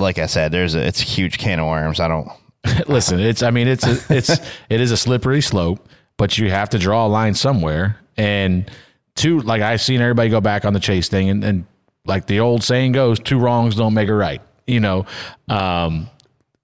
Like 0.00 0.18
I 0.18 0.26
said, 0.26 0.52
there's 0.52 0.74
a 0.74 0.86
it's 0.86 1.00
a 1.00 1.04
huge 1.04 1.38
can 1.38 1.58
of 1.58 1.66
worms. 1.66 2.00
I 2.00 2.08
don't. 2.08 2.28
Listen, 2.88 3.20
it's 3.20 3.42
I 3.42 3.50
mean 3.50 3.68
it's 3.68 3.86
a, 3.86 3.98
it's 4.14 4.30
it 4.68 4.80
is 4.80 4.90
a 4.90 4.96
slippery 4.96 5.40
slope, 5.40 5.88
but 6.16 6.38
you 6.38 6.50
have 6.50 6.70
to 6.70 6.78
draw 6.78 7.06
a 7.06 7.08
line 7.08 7.34
somewhere. 7.34 7.98
And 8.16 8.70
two, 9.14 9.40
like 9.40 9.62
I've 9.62 9.80
seen 9.80 10.00
everybody 10.00 10.28
go 10.28 10.40
back 10.40 10.64
on 10.64 10.72
the 10.72 10.80
chase 10.80 11.08
thing, 11.08 11.28
and, 11.30 11.44
and 11.44 11.66
like 12.04 12.26
the 12.26 12.40
old 12.40 12.62
saying 12.62 12.92
goes, 12.92 13.18
two 13.20 13.38
wrongs 13.38 13.76
don't 13.76 13.94
make 13.94 14.08
a 14.08 14.14
right. 14.14 14.42
You 14.66 14.80
know, 14.80 15.06
um, 15.48 16.10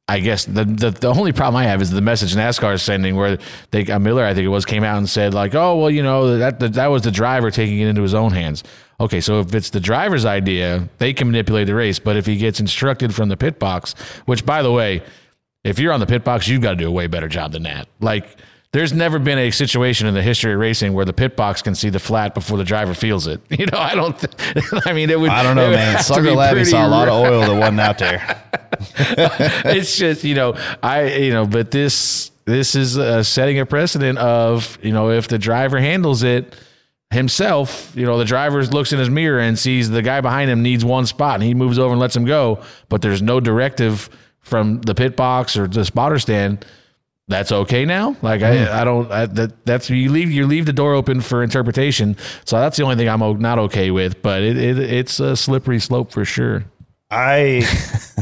I 0.06 0.20
guess 0.20 0.44
the, 0.44 0.64
the 0.64 0.90
the 0.90 1.08
only 1.08 1.32
problem 1.32 1.56
I 1.56 1.64
have 1.64 1.80
is 1.80 1.90
the 1.90 2.02
message 2.02 2.34
NASCAR 2.34 2.74
is 2.74 2.82
sending, 2.82 3.16
where 3.16 3.38
they 3.70 3.86
uh, 3.86 3.98
Miller, 3.98 4.24
I 4.24 4.34
think 4.34 4.44
it 4.44 4.48
was, 4.48 4.66
came 4.66 4.84
out 4.84 4.98
and 4.98 5.08
said 5.08 5.32
like, 5.32 5.54
oh 5.54 5.78
well, 5.78 5.90
you 5.90 6.02
know 6.02 6.36
that 6.36 6.60
that, 6.60 6.74
that 6.74 6.86
was 6.88 7.02
the 7.02 7.10
driver 7.10 7.50
taking 7.50 7.78
it 7.78 7.86
into 7.86 8.02
his 8.02 8.14
own 8.14 8.32
hands. 8.32 8.64
Okay, 9.00 9.20
so 9.20 9.40
if 9.40 9.54
it's 9.54 9.70
the 9.70 9.80
driver's 9.80 10.24
idea, 10.24 10.88
they 10.98 11.12
can 11.14 11.28
manipulate 11.28 11.66
the 11.66 11.74
race. 11.74 11.98
But 11.98 12.16
if 12.16 12.26
he 12.26 12.36
gets 12.36 12.60
instructed 12.60 13.14
from 13.14 13.28
the 13.28 13.36
pit 13.36 13.58
box, 13.58 13.94
which 14.26 14.44
by 14.44 14.62
the 14.62 14.70
way, 14.70 15.02
if 15.64 15.78
you're 15.78 15.92
on 15.92 16.00
the 16.00 16.06
pit 16.06 16.24
box, 16.24 16.46
you've 16.46 16.62
got 16.62 16.70
to 16.70 16.76
do 16.76 16.86
a 16.86 16.90
way 16.90 17.06
better 17.06 17.28
job 17.28 17.52
than 17.52 17.64
that. 17.64 17.88
Like, 18.00 18.36
there's 18.72 18.92
never 18.92 19.18
been 19.18 19.38
a 19.38 19.50
situation 19.52 20.06
in 20.08 20.14
the 20.14 20.22
history 20.22 20.52
of 20.52 20.58
racing 20.58 20.94
where 20.94 21.04
the 21.04 21.12
pit 21.12 21.36
box 21.36 21.62
can 21.62 21.74
see 21.76 21.90
the 21.90 22.00
flat 22.00 22.34
before 22.34 22.58
the 22.58 22.64
driver 22.64 22.92
feels 22.92 23.26
it. 23.26 23.40
You 23.50 23.66
know, 23.66 23.78
I 23.78 23.94
don't. 23.94 24.18
Th- 24.18 24.64
I 24.86 24.92
mean, 24.92 25.10
it 25.10 25.18
would. 25.18 25.30
I 25.30 25.44
don't 25.44 25.54
know, 25.54 25.70
man. 25.70 25.92
have 25.92 25.98
to 25.98 26.04
Slugger 26.04 26.30
be 26.30 26.36
Labbe 26.36 26.66
saw 26.66 26.84
a 26.84 26.88
lot 26.88 27.08
of 27.08 27.14
oil 27.14 27.40
that 27.40 27.56
wasn't 27.56 27.80
out 27.80 27.98
there. 27.98 28.42
it's 29.64 29.96
just 29.96 30.24
you 30.24 30.34
know 30.34 30.56
I 30.82 31.14
you 31.14 31.32
know 31.32 31.46
but 31.46 31.70
this 31.70 32.32
this 32.44 32.74
is 32.74 32.98
uh, 32.98 33.22
setting 33.22 33.60
a 33.60 33.66
precedent 33.66 34.18
of 34.18 34.76
you 34.82 34.92
know 34.92 35.10
if 35.10 35.28
the 35.28 35.38
driver 35.38 35.78
handles 35.78 36.24
it 36.24 36.56
himself 37.10 37.92
you 37.94 38.04
know 38.04 38.18
the 38.18 38.24
driver 38.24 38.64
looks 38.64 38.92
in 38.92 38.98
his 38.98 39.08
mirror 39.08 39.38
and 39.38 39.56
sees 39.58 39.88
the 39.90 40.02
guy 40.02 40.20
behind 40.20 40.50
him 40.50 40.62
needs 40.62 40.84
one 40.84 41.06
spot 41.06 41.34
and 41.34 41.44
he 41.44 41.54
moves 41.54 41.78
over 41.78 41.92
and 41.92 42.00
lets 42.00 42.16
him 42.16 42.24
go 42.24 42.60
but 42.88 43.02
there's 43.02 43.22
no 43.22 43.38
directive 43.38 44.10
from 44.44 44.80
the 44.82 44.94
pit 44.94 45.16
box 45.16 45.56
or 45.56 45.66
the 45.66 45.84
spotter 45.84 46.18
stand 46.18 46.64
that's 47.26 47.50
okay 47.50 47.84
now 47.84 48.14
like 48.20 48.42
I, 48.42 48.80
I 48.80 48.84
don't 48.84 49.10
I, 49.10 49.26
that 49.26 49.64
that's 49.64 49.88
you 49.88 50.10
leave 50.10 50.30
you 50.30 50.46
leave 50.46 50.66
the 50.66 50.72
door 50.72 50.94
open 50.94 51.20
for 51.20 51.42
interpretation 51.42 52.16
so 52.44 52.58
that's 52.58 52.76
the 52.76 52.82
only 52.82 52.96
thing 52.96 53.08
I'm 53.08 53.40
not 53.40 53.58
okay 53.58 53.90
with 53.90 54.20
but 54.22 54.42
it, 54.42 54.58
it 54.58 54.78
it's 54.78 55.20
a 55.20 55.34
slippery 55.36 55.80
slope 55.80 56.12
for 56.12 56.24
sure 56.24 56.64
I 57.10 57.66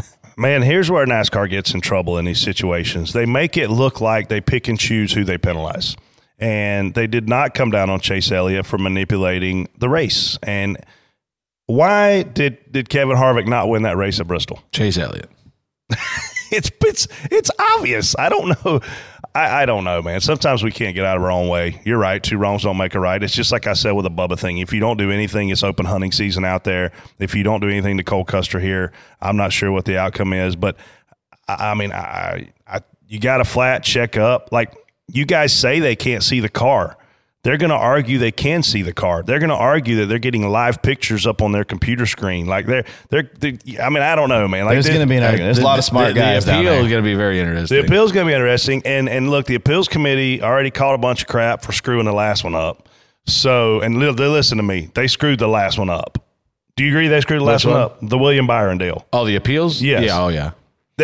man, 0.37 0.63
here's 0.63 0.91
where 0.91 1.07
NASCAR 1.07 1.49
gets 1.49 1.75
in 1.75 1.81
trouble 1.81 2.19
in 2.19 2.25
these 2.25 2.41
situations. 2.41 3.13
They 3.13 3.27
make 3.27 3.57
it 3.57 3.69
look 3.69 4.01
like 4.01 4.29
they 4.29 4.41
pick 4.41 4.69
and 4.69 4.79
choose 4.79 5.13
who 5.13 5.25
they 5.25 5.39
penalize. 5.39 5.97
And 6.39 6.95
they 6.95 7.07
did 7.07 7.29
not 7.29 7.55
come 7.55 7.71
down 7.71 7.89
on 7.89 8.01
Chase 8.01 8.33
Elliott 8.33 8.67
for 8.67 8.77
manipulating 8.77 9.69
the 9.79 9.89
race. 9.89 10.39
And 10.43 10.77
why 11.67 12.25
did 12.25 12.59
did 12.71 12.89
Kevin 12.89 13.17
Harvick 13.17 13.47
not 13.47 13.69
win 13.69 13.83
that 13.83 13.97
race 13.97 14.19
at 14.19 14.27
Bristol? 14.27 14.61
Chase 14.73 14.99
Elliott 14.99 15.31
It's 16.53 16.71
it's 16.85 17.09
it's 17.31 17.51
obvious. 17.59 18.15
I 18.19 18.29
don't 18.29 18.49
know. 18.63 18.81
I, 19.35 19.63
I 19.63 19.67
don't 19.67 19.85
know, 19.85 20.03
man. 20.03 20.21
Sometimes 20.21 20.63
we 20.63 20.71
can't 20.71 20.95
get 20.95 21.07
out 21.07 21.17
of 21.17 21.23
our 21.23 21.31
own 21.31 21.49
way. 21.49 21.81
You're 21.85 21.99
right. 21.99 22.23
Two 22.23 22.37
wrongs 22.37 22.65
don't 22.65 22.77
make 22.77 22.95
a 22.95 23.01
right. 23.01 23.23
It's 23.23 23.35
just 23.35 23.51
like 23.51 23.67
I 23.67 23.73
said 23.73 23.93
with 23.93 24.05
the 24.05 24.11
Bubba 24.11 24.39
thing. 24.39 24.59
If 24.59 24.73
you 24.73 24.79
don't 24.79 24.99
do 24.99 25.11
anything, 25.11 25.49
it's 25.49 25.63
open 25.63 25.87
hunting 25.87 26.13
season 26.13 26.45
out 26.45 26.65
there. 26.65 26.93
If 27.19 27.35
you 27.35 27.43
don't 27.43 27.61
do 27.61 27.71
anything 27.71 27.97
to 27.97 28.05
Cole 28.05 28.27
Custer 28.27 28.61
here, 28.61 28.93
I'm 29.23 29.37
not 29.39 29.53
sure 29.53 29.73
what 29.73 29.87
the 29.87 29.97
outcome 29.97 30.35
is. 30.35 30.55
But 30.55 30.77
I, 31.49 31.71
I 31.71 31.75
mean, 31.75 31.91
I, 31.91 32.53
I 32.67 32.81
you 33.09 33.19
got 33.19 33.41
a 33.41 33.45
flat 33.45 33.83
check 33.83 34.19
up. 34.19 34.53
Like 34.53 34.75
you 35.09 35.25
guys 35.25 35.55
say 35.55 35.81
they 35.81 35.97
can't 35.97 36.23
see 36.23 36.41
the 36.41 36.51
car. 36.51 36.99
They're 37.45 37.57
going 37.57 37.71
to 37.71 37.77
argue 37.77 38.19
they 38.19 38.31
can 38.31 38.63
see 38.63 38.83
the 38.83 38.93
card. 38.93 39.27
They're 39.27 39.41
going 39.41 39.51
to 39.51 39.57
argue 39.57 39.97
that 39.97 40.07
they're 40.07 40.21
getting 40.21 40.49
live 40.49 40.81
pictures 40.81 41.27
up 41.27 41.43
on 41.43 41.51
their 41.51 41.65
computer 41.65 42.07
screen. 42.07 42.47
Like 42.47 42.67
they're, 42.67 42.85
they're, 43.09 43.29
they 43.41 43.59
I 43.83 43.89
mean, 43.89 44.03
I 44.03 44.15
don't 44.15 44.29
know, 44.29 44.47
man. 44.47 44.65
Like 44.65 44.77
There's 44.77 44.87
going 44.89 45.01
to 45.01 45.07
be 45.07 45.17
an 45.17 45.25
argument. 45.25 45.47
There's 45.47 45.59
a 45.59 45.65
lot 45.65 45.79
of 45.81 45.85
smart 45.85 46.15
the, 46.15 46.21
guys 46.21 46.45
the 46.45 46.53
down 46.53 46.61
appeal 46.61 46.73
there. 46.75 46.83
is 46.85 46.89
going 46.89 47.03
to 47.03 47.09
be 47.09 47.15
very 47.15 47.41
interesting. 47.41 47.81
The 47.81 47.85
appeal 47.85 48.05
is 48.05 48.13
going 48.13 48.27
to 48.27 48.31
be 48.31 48.35
interesting. 48.35 48.83
And 48.85 49.09
and 49.09 49.29
look, 49.29 49.47
the 49.47 49.57
appeals 49.57 49.89
committee 49.89 50.41
already 50.41 50.71
caught 50.71 50.95
a 50.95 50.99
bunch 50.99 51.23
of 51.23 51.29
crap 51.29 51.63
for 51.63 51.73
screwing 51.73 52.05
the 52.05 52.13
last 52.13 52.45
one 52.45 52.55
up. 52.55 52.89
So, 53.27 53.81
and 53.81 53.99
li- 53.99 54.15
they 54.15 54.27
listen 54.27 54.59
to 54.59 54.63
me. 54.63 54.91
They 54.95 55.09
screwed 55.09 55.41
the 55.41 55.49
last 55.49 55.79
one 55.79 55.91
up. 55.91 56.25
Do 56.77 56.85
you 56.85 56.91
agree 56.91 57.09
they 57.09 57.21
screwed 57.21 57.41
the 57.41 57.45
last 57.45 57.65
one 57.65 57.75
one? 57.75 57.83
up? 57.83 57.99
The 58.03 58.19
William 58.19 58.47
Byron 58.47 58.79
deal. 58.79 59.07
Oh, 59.13 59.25
the 59.25 59.37
appeals? 59.37 59.83
Yes. 59.83 60.05
Yeah. 60.05 60.23
Oh, 60.23 60.29
yeah. 60.29 60.53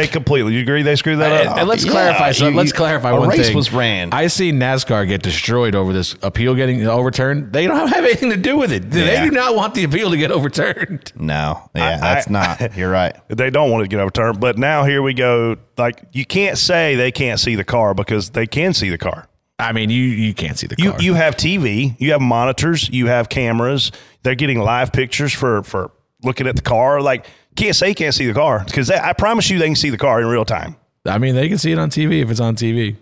They 0.01 0.07
completely. 0.07 0.55
You 0.55 0.61
agree 0.61 0.83
they 0.83 0.97
screwed 0.97 1.19
that 1.19 1.47
up? 1.47 1.57
and 1.59 1.69
let's 1.69 1.85
yeah, 1.85 1.91
clarify. 1.93 2.33
So 2.33 2.49
you- 2.49 2.57
let's 2.57 2.71
you- 2.71 2.77
clarify 2.77 3.11
a 3.11 3.19
one 3.21 3.29
race 3.29 3.47
thing. 3.49 3.57
was 3.57 3.73
ran. 3.73 4.13
I 4.13 4.27
see 4.29 4.53
NASCAR 4.53 5.07
get 5.09 5.23
destroyed 5.23 5.75
over 5.75 5.93
this 5.93 6.15
appeal 6.23 6.55
getting 6.55 6.87
overturned. 6.87 7.53
They 7.53 7.67
don't 7.67 7.89
have 7.89 8.05
anything 8.05 8.31
to 8.31 8.37
do 8.37 8.57
with 8.57 8.73
it. 8.73 8.91
They 8.91 9.13
Yeah. 9.13 9.25
do 9.25 9.31
not 9.31 9.55
want 9.57 9.75
the 9.75 9.85
appeal 9.85 10.11
to 10.11 10.17
get 10.17 10.31
overturned. 10.31 11.13
No, 11.17 11.69
yeah, 11.75 11.97
I- 11.97 11.97
that's 12.01 12.29
I- 12.29 12.33
not. 12.33 12.77
You're 12.77 12.91
right. 12.91 13.15
they 13.29 13.51
don't 13.51 13.71
want 13.71 13.83
it 13.83 13.85
to 13.87 13.89
get 13.97 14.01
overturned. 14.01 14.41
But 14.41 14.59
now 14.59 14.85
here 14.85 15.03
we 15.03 15.15
go. 15.15 15.57
Like 15.77 16.03
you 16.13 16.25
can't 16.25 16.59
say 16.59 16.95
they 16.97 17.13
can't 17.13 17.39
see 17.41 17.55
the 17.55 17.65
car 17.65 17.95
because 17.95 18.31
they 18.31 18.47
can 18.47 18.73
see 18.75 18.91
the 18.91 18.99
car. 18.99 19.27
I 19.61 19.73
mean, 19.73 19.91
you 19.91 20.03
you 20.03 20.35
can't 20.35 20.57
see 20.57 20.69
the 20.69 20.77
You 20.79 20.93
car. 20.93 21.01
you 21.03 21.15
have 21.15 21.37
TV, 21.37 21.97
you 21.99 22.13
have 22.13 22.21
monitors, 22.21 22.89
you 22.91 23.09
have 23.09 23.29
cameras. 23.29 23.91
They're 24.23 24.37
getting 24.37 24.61
live 24.61 24.93
pictures 24.93 25.33
for 25.33 25.63
for 25.65 25.91
looking 26.23 26.47
at 26.47 26.55
the 26.57 26.63
car. 26.63 27.01
Like 27.01 27.27
can't 27.59 27.77
say 27.77 27.89
you 27.91 27.95
can't 27.95 28.15
see 28.15 28.27
the 28.27 28.35
car 28.35 28.65
because 28.65 28.91
I 28.91 29.13
promise 29.13 29.51
you 29.51 29.59
they 29.59 29.67
can 29.67 29.77
see 29.77 29.91
the 29.91 29.99
car 29.99 30.21
in 30.21 30.27
real 30.27 30.45
time. 30.45 30.77
I 31.05 31.19
mean, 31.19 31.35
they 31.35 31.49
can 31.49 31.59
see 31.59 31.73
it 31.73 31.79
on 31.79 31.91
TV 31.91 32.23
if 32.23 32.31
it's 32.31 32.41
on 32.41 32.57
TV. 32.57 32.97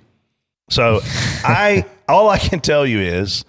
So 0.70 1.00
I 1.44 1.84
all 2.08 2.28
I 2.28 2.38
can 2.38 2.60
tell 2.60 2.86
you 2.86 3.00
is 3.00 3.44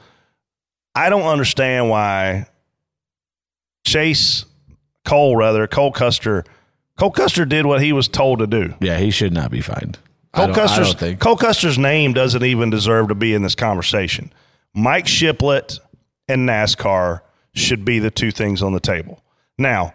I 0.93 1.09
don't 1.09 1.23
understand 1.23 1.89
why 1.89 2.47
Chase 3.85 4.45
Cole 5.05 5.35
rather 5.35 5.67
Cole 5.67 5.91
Custer 5.91 6.43
Cole 6.97 7.11
Custer 7.11 7.45
did 7.45 7.65
what 7.65 7.81
he 7.81 7.93
was 7.93 8.07
told 8.07 8.39
to 8.39 8.47
do. 8.47 8.73
Yeah, 8.81 8.97
he 8.97 9.11
should 9.11 9.33
not 9.33 9.51
be 9.51 9.61
fined. 9.61 9.99
Cole 10.33 10.53
Custer's. 10.53 11.15
Cole 11.17 11.37
Custer's 11.37 11.77
name 11.77 12.13
doesn't 12.13 12.43
even 12.43 12.69
deserve 12.69 13.07
to 13.09 13.15
be 13.15 13.33
in 13.33 13.43
this 13.43 13.55
conversation. 13.55 14.31
Mike 14.73 15.07
Shiplett 15.07 15.79
and 16.27 16.47
NASCAR 16.47 17.21
should 17.53 17.85
be 17.85 17.99
the 17.99 18.11
two 18.11 18.31
things 18.31 18.61
on 18.61 18.73
the 18.73 18.79
table. 18.79 19.23
Now, 19.57 19.93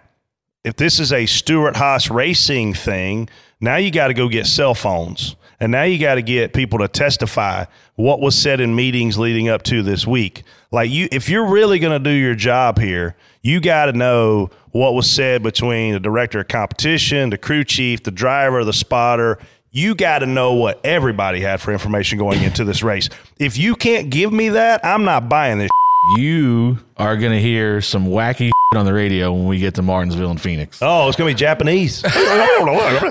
if 0.64 0.76
this 0.76 1.00
is 1.00 1.12
a 1.12 1.26
Stewart-Haas 1.26 2.10
racing 2.10 2.74
thing, 2.74 3.28
now 3.60 3.76
you 3.76 3.90
got 3.90 4.08
to 4.08 4.14
go 4.14 4.28
get 4.28 4.46
cell 4.46 4.74
phones. 4.74 5.36
And 5.60 5.70
now 5.70 5.84
you 5.84 5.98
got 5.98 6.16
to 6.16 6.22
get 6.22 6.52
people 6.52 6.80
to 6.80 6.88
testify 6.88 7.66
what 7.94 8.20
was 8.20 8.36
said 8.36 8.60
in 8.60 8.74
meetings 8.74 9.16
leading 9.16 9.48
up 9.48 9.62
to 9.64 9.82
this 9.82 10.06
week. 10.06 10.42
Like 10.72 10.90
you 10.90 11.08
if 11.12 11.28
you're 11.28 11.46
really 11.46 11.78
going 11.78 11.92
to 11.92 12.10
do 12.10 12.14
your 12.14 12.34
job 12.34 12.80
here, 12.80 13.14
you 13.42 13.60
got 13.60 13.86
to 13.86 13.92
know 13.92 14.50
what 14.72 14.94
was 14.94 15.08
said 15.08 15.42
between 15.42 15.92
the 15.92 16.00
director 16.00 16.40
of 16.40 16.48
competition, 16.48 17.30
the 17.30 17.38
crew 17.38 17.62
chief, 17.62 18.02
the 18.02 18.10
driver, 18.10 18.64
the 18.64 18.72
spotter. 18.72 19.38
You 19.70 19.94
got 19.94 20.18
to 20.18 20.26
know 20.26 20.54
what 20.54 20.84
everybody 20.84 21.40
had 21.40 21.60
for 21.60 21.72
information 21.72 22.18
going 22.18 22.42
into 22.42 22.64
this 22.64 22.82
race. 22.82 23.08
If 23.38 23.56
you 23.56 23.76
can't 23.76 24.10
give 24.10 24.32
me 24.32 24.48
that, 24.50 24.84
I'm 24.84 25.04
not 25.04 25.28
buying 25.28 25.58
this. 25.58 25.70
You 26.16 26.80
are 26.96 27.16
going 27.16 27.30
to 27.30 27.40
hear 27.40 27.80
some 27.80 28.06
wacky 28.06 28.50
on 28.77 28.85
the 28.85 28.93
radio 28.93 29.33
when 29.33 29.47
we 29.47 29.59
get 29.59 29.75
to 29.77 29.83
Martinsville 29.83 30.31
and 30.31 30.41
Phoenix. 30.41 30.79
Oh, 30.83 31.09
it's 31.09 31.16
going 31.16 31.29
to 31.29 31.35
be 31.35 31.39
Japanese. 31.39 32.03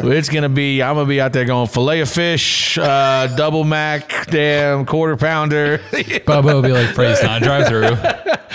It's 0.04 0.30
gonna 0.30 0.50
be. 0.50 0.82
I'm 0.82 0.96
gonna 0.96 1.08
be 1.08 1.20
out 1.20 1.34
there 1.34 1.46
going 1.46 1.68
fillet 1.68 2.02
of 2.02 2.10
fish, 2.10 2.78
uh, 2.78 3.28
double 3.36 3.64
mac, 3.64 4.28
damn 4.28 4.86
quarter 4.86 5.18
pounder. 5.18 5.78
Bubba 5.92 6.46
will 6.46 6.62
be 6.62 6.72
like 6.72 6.94
phrase 6.96 7.22
not 7.22 7.42
drive 7.42 7.68
through. 7.68 7.96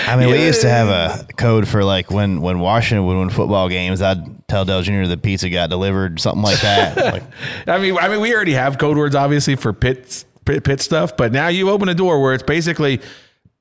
I 0.07 0.17
mean, 0.17 0.31
we 0.31 0.45
used 0.45 0.61
to 0.63 0.69
have 0.69 0.89
a 0.89 1.27
code 1.35 1.67
for 1.69 1.85
like 1.85 2.11
when 2.11 2.41
when 2.41 2.61
Washington 2.61 3.07
would 3.07 3.17
win 3.17 3.31
football 3.31 3.69
games. 3.69 4.01
I'd 4.01 4.47
tell 4.49 4.65
Dale 4.65 4.83
Jr. 4.83 5.05
the 5.05 5.17
pizza 5.17 5.51
got 5.51 5.71
delivered, 5.71 6.21
something 6.21 6.43
like 6.43 6.61
that. 6.61 6.97
like, 7.13 7.23
I 7.67 7.79
mean, 7.79 7.97
I 7.99 8.09
mean, 8.09 8.21
we 8.21 8.35
already 8.35 8.53
have 8.53 8.79
code 8.79 8.97
words 8.97 9.15
obviously 9.15 9.57
for 9.57 9.73
pit 9.73 10.25
pit, 10.45 10.65
pit 10.65 10.81
stuff, 10.81 11.17
but 11.17 11.33
now 11.33 11.49
you 11.49 11.71
open 11.71 11.89
a 11.89 11.95
door 11.95 12.23
where 12.23 12.35
it's 12.35 12.43
basically. 12.43 13.01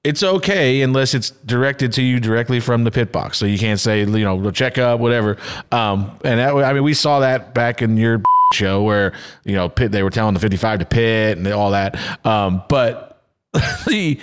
It's 0.05 0.21
okay 0.21 0.81
unless 0.83 1.13
it's 1.13 1.31
directed 1.31 1.93
to 1.93 2.03
you 2.03 2.19
directly 2.19 2.59
from 2.59 2.83
the 2.83 2.91
pit 2.91 3.11
box. 3.11 3.37
So 3.37 3.45
you 3.45 3.57
can't 3.57 3.79
say, 3.79 4.01
you 4.01 4.05
know, 4.05 4.51
check 4.51 4.77
up, 4.77 4.99
whatever. 4.99 5.37
Um, 5.71 6.17
and 6.23 6.39
that, 6.39 6.53
I 6.53 6.73
mean, 6.73 6.83
we 6.83 6.93
saw 6.93 7.21
that 7.21 7.55
back 7.55 7.81
in 7.81 7.97
your 7.97 8.21
show 8.53 8.83
where, 8.83 9.13
you 9.43 9.55
know, 9.55 9.67
pit, 9.67 9.91
they 9.91 10.03
were 10.03 10.11
telling 10.11 10.35
the 10.35 10.39
55 10.39 10.79
to 10.79 10.85
pit 10.85 11.37
and 11.39 11.47
all 11.47 11.71
that. 11.71 11.97
Um, 12.25 12.61
but 12.69 13.19
the, 13.87 14.19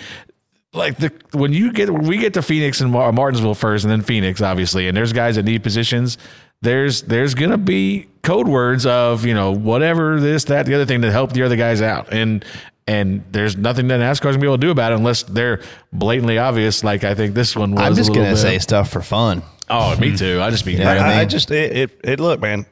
like 0.73 0.97
the 0.97 1.13
when 1.33 1.53
you 1.53 1.73
get 1.73 1.91
we 1.91 2.17
get 2.17 2.35
to 2.35 2.43
Phoenix 2.43 2.81
and 2.81 2.91
Mar- 2.91 3.13
Martinsville 3.13 3.55
first, 3.55 3.85
and 3.85 3.91
then 3.91 4.03
Phoenix, 4.03 4.41
obviously, 4.41 4.89
and 4.89 4.97
there's 4.97 5.13
guys 5.13 5.37
that 5.37 5.45
need 5.45 5.63
positions. 5.63 6.17
There's 6.63 7.03
there's 7.03 7.35
gonna 7.35 7.59
be 7.59 8.09
code 8.23 8.49
words 8.49 8.87
of 8.87 9.27
you 9.27 9.35
know 9.35 9.53
whatever 9.53 10.21
this 10.21 10.45
that 10.45 10.65
the 10.67 10.75
other 10.75 10.87
thing 10.87 11.03
to 11.03 11.13
help 11.13 11.33
the 11.33 11.43
other 11.43 11.57
guys 11.57 11.83
out, 11.83 12.13
and 12.13 12.45
And 12.87 13.25
there's 13.31 13.57
nothing 13.57 13.89
that 13.89 14.01
NASCAR's 14.01 14.21
gonna 14.21 14.39
be 14.39 14.47
able 14.47 14.57
to 14.59 14.61
do 14.61 14.71
about 14.71 14.93
it 14.93 14.97
unless 14.97 15.23
they're 15.23 15.61
blatantly 15.93 16.39
obvious. 16.39 16.83
Like 16.83 17.05
I 17.05 17.15
think 17.15 17.35
this 17.35 17.55
one 17.55 17.73
was. 17.73 17.81
I'm 17.81 17.95
just 17.95 18.11
a 18.11 18.13
gonna 18.13 18.31
bit. 18.31 18.39
say 18.39 18.59
stuff 18.59 18.91
for 18.91 19.03
fun. 19.03 19.43
Oh, 19.71 19.97
me 19.99 20.17
too. 20.17 20.41
I 20.43 20.51
just 20.51 20.65
be. 20.65 20.73
Yeah, 20.75 20.91
I, 20.91 20.97
I 20.97 21.21
I 21.21 21.25
just 21.25 21.51
it, 21.51 21.77
it 21.77 22.01
it 22.03 22.21
look 22.21 22.41
man. 22.41 22.67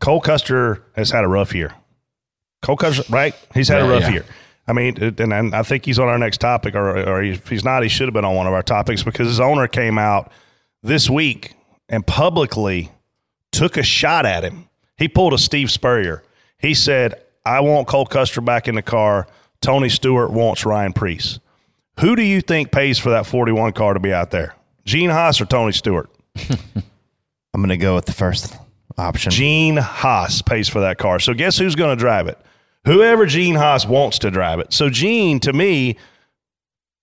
Cole 0.00 0.20
Custer 0.20 0.84
has 0.94 1.10
had 1.10 1.24
a 1.24 1.28
rough 1.28 1.54
year. 1.54 1.74
Cole 2.62 2.76
Custer, 2.76 3.02
right? 3.10 3.34
He's 3.54 3.68
had 3.68 3.82
a 3.82 3.88
rough 3.88 4.02
yeah. 4.02 4.10
year. 4.10 4.24
I 4.68 4.72
mean, 4.72 5.02
and, 5.02 5.32
and 5.32 5.54
I 5.54 5.62
think 5.62 5.86
he's 5.86 5.98
on 5.98 6.08
our 6.08 6.18
next 6.18 6.38
topic, 6.38 6.74
or, 6.74 6.98
or 7.08 7.22
he- 7.22 7.30
if 7.30 7.48
he's 7.48 7.64
not, 7.64 7.82
he 7.82 7.88
should 7.88 8.06
have 8.06 8.14
been 8.14 8.24
on 8.24 8.36
one 8.36 8.46
of 8.46 8.52
our 8.52 8.62
topics 8.62 9.02
because 9.02 9.26
his 9.26 9.40
owner 9.40 9.66
came 9.66 9.98
out 9.98 10.30
this 10.82 11.08
week 11.08 11.54
and 11.88 12.06
publicly 12.06 12.92
took 13.50 13.76
a 13.76 13.82
shot 13.82 14.26
at 14.26 14.44
him. 14.44 14.68
He 14.98 15.08
pulled 15.08 15.32
a 15.32 15.38
Steve 15.38 15.70
Spurrier. 15.70 16.22
He 16.58 16.74
said, 16.74 17.20
"I 17.44 17.60
want 17.60 17.88
Cole 17.88 18.06
Custer 18.06 18.40
back 18.40 18.68
in 18.68 18.74
the 18.74 18.82
car. 18.82 19.26
Tony 19.60 19.88
Stewart 19.88 20.30
wants 20.30 20.64
Ryan 20.64 20.92
Preece. 20.92 21.40
Who 22.00 22.14
do 22.16 22.22
you 22.22 22.40
think 22.40 22.70
pays 22.70 22.98
for 22.98 23.10
that 23.10 23.26
41 23.26 23.72
car 23.72 23.94
to 23.94 24.00
be 24.00 24.12
out 24.12 24.30
there? 24.30 24.54
Gene 24.84 25.10
Haas 25.10 25.40
or 25.40 25.46
Tony 25.46 25.72
Stewart?" 25.72 26.10
I'm 27.54 27.62
gonna 27.62 27.76
go 27.76 27.94
with 27.94 28.06
the 28.06 28.12
first 28.12 28.54
option. 28.98 29.30
Gene 29.30 29.76
Haas 29.76 30.42
pays 30.42 30.68
for 30.68 30.80
that 30.80 30.98
car. 30.98 31.18
So 31.20 31.32
guess 31.34 31.56
who's 31.58 31.74
going 31.74 31.96
to 31.96 32.00
drive 32.00 32.26
it? 32.28 32.38
Whoever 32.84 33.26
Gene 33.26 33.54
Haas 33.54 33.86
wants 33.86 34.18
to 34.20 34.30
drive 34.30 34.60
it. 34.60 34.72
So 34.72 34.90
Gene, 34.90 35.40
to 35.40 35.52
me, 35.52 35.96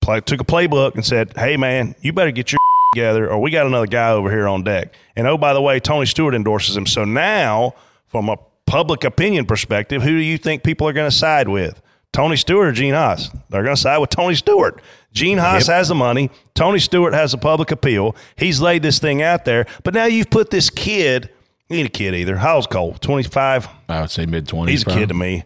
play, 0.01 0.21
took 0.21 0.41
a 0.41 0.45
playbook 0.45 0.95
and 0.95 1.05
said, 1.05 1.33
"Hey 1.35 1.57
man, 1.57 1.95
you 2.01 2.13
better 2.13 2.31
get 2.31 2.51
your 2.51 2.59
together, 2.93 3.29
or 3.29 3.39
we 3.39 3.51
got 3.51 3.65
another 3.65 3.87
guy 3.87 4.11
over 4.11 4.29
here 4.29 4.47
on 4.47 4.63
deck." 4.63 4.93
And 5.15 5.27
oh, 5.27 5.37
by 5.37 5.53
the 5.53 5.61
way, 5.61 5.79
Tony 5.79 6.05
Stewart 6.05 6.35
endorses 6.35 6.75
him. 6.75 6.85
So 6.85 7.05
now, 7.05 7.75
from 8.07 8.29
a 8.29 8.37
public 8.65 9.03
opinion 9.03 9.45
perspective, 9.45 10.01
who 10.01 10.11
do 10.11 10.23
you 10.23 10.37
think 10.37 10.63
people 10.63 10.87
are 10.87 10.93
going 10.93 11.09
to 11.09 11.15
side 11.15 11.47
with? 11.47 11.81
Tony 12.15 12.37
Stewart 12.37 12.67
or 12.67 12.71
Gene 12.71 12.93
Haas? 12.93 13.29
They're 13.49 13.63
going 13.63 13.75
to 13.75 13.81
side 13.81 13.97
with 13.97 14.09
Tony 14.09 14.35
Stewart. 14.35 14.81
Gene 15.11 15.37
Haas 15.37 15.67
has 15.67 15.89
the 15.89 15.95
money. 15.95 16.29
Tony 16.53 16.79
Stewart 16.79 17.13
has 17.13 17.33
a 17.33 17.37
public 17.37 17.71
appeal. 17.71 18.15
He's 18.37 18.61
laid 18.61 18.83
this 18.83 18.99
thing 18.99 19.21
out 19.21 19.43
there. 19.43 19.65
But 19.83 19.93
now 19.93 20.05
you've 20.05 20.29
put 20.29 20.49
this 20.49 20.69
kid, 20.69 21.29
he 21.67 21.79
ain't 21.79 21.87
a 21.87 21.91
kid 21.91 22.15
either. 22.15 22.37
How's 22.37 22.67
Cole? 22.67 22.93
25? 22.93 23.67
I 23.89 24.01
would 24.01 24.09
say 24.09 24.25
mid 24.25 24.47
twenties. 24.47 24.83
He's 24.83 24.93
a 24.93 24.97
kid 24.97 25.09
to 25.09 25.13
me. 25.13 25.43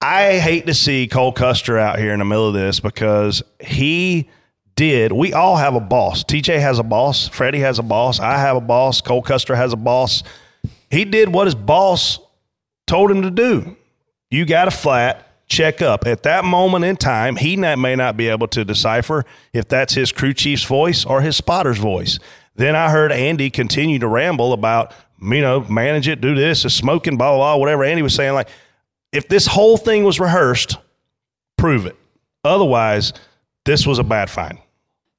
I 0.00 0.38
hate 0.38 0.66
to 0.66 0.74
see 0.74 1.06
Cole 1.06 1.32
Custer 1.32 1.78
out 1.78 1.98
here 1.98 2.12
in 2.12 2.18
the 2.18 2.24
middle 2.24 2.48
of 2.48 2.54
this 2.54 2.80
because 2.80 3.40
he 3.60 4.28
did. 4.74 5.12
We 5.12 5.32
all 5.32 5.56
have 5.56 5.76
a 5.76 5.80
boss. 5.80 6.24
TJ 6.24 6.58
has 6.60 6.80
a 6.80 6.82
boss. 6.82 7.28
Freddie 7.28 7.60
has 7.60 7.78
a 7.78 7.84
boss. 7.84 8.18
I 8.18 8.38
have 8.38 8.56
a 8.56 8.60
boss. 8.60 9.00
Cole 9.00 9.22
Custer 9.22 9.54
has 9.54 9.72
a 9.72 9.76
boss. 9.76 10.24
He 10.90 11.04
did 11.04 11.28
what 11.28 11.46
his 11.46 11.54
boss 11.54 12.18
told 12.88 13.12
him 13.12 13.22
to 13.22 13.30
do. 13.30 13.76
You 14.28 14.44
got 14.44 14.66
a 14.66 14.72
flat, 14.72 15.26
check 15.46 15.82
up. 15.82 16.06
At 16.06 16.22
that 16.22 16.44
moment 16.44 16.84
in 16.84 16.96
time, 16.96 17.36
he 17.36 17.56
not, 17.56 17.78
may 17.78 17.94
not 17.96 18.16
be 18.16 18.28
able 18.28 18.48
to 18.48 18.64
decipher 18.64 19.24
if 19.52 19.68
that's 19.68 19.94
his 19.94 20.12
crew 20.12 20.34
chief's 20.34 20.64
voice 20.64 21.04
or 21.04 21.20
his 21.20 21.36
spotter's 21.36 21.78
voice. 21.78 22.18
Then 22.54 22.76
I 22.76 22.90
heard 22.90 23.12
Andy 23.12 23.50
continue 23.50 23.98
to 23.98 24.08
ramble 24.08 24.52
about, 24.52 24.92
you 25.20 25.40
know, 25.40 25.60
manage 25.68 26.08
it, 26.08 26.20
do 26.20 26.34
this, 26.34 26.64
is 26.64 26.74
smoking, 26.74 27.16
blah, 27.16 27.30
blah, 27.30 27.54
blah, 27.54 27.56
whatever. 27.56 27.84
Andy 27.84 28.02
was 28.02 28.14
saying, 28.14 28.34
like, 28.34 28.48
if 29.12 29.28
this 29.28 29.46
whole 29.46 29.76
thing 29.76 30.04
was 30.04 30.18
rehearsed, 30.18 30.76
prove 31.56 31.86
it. 31.86 31.96
Otherwise, 32.44 33.12
this 33.64 33.86
was 33.86 33.98
a 33.98 34.04
bad 34.04 34.30
find. 34.30 34.58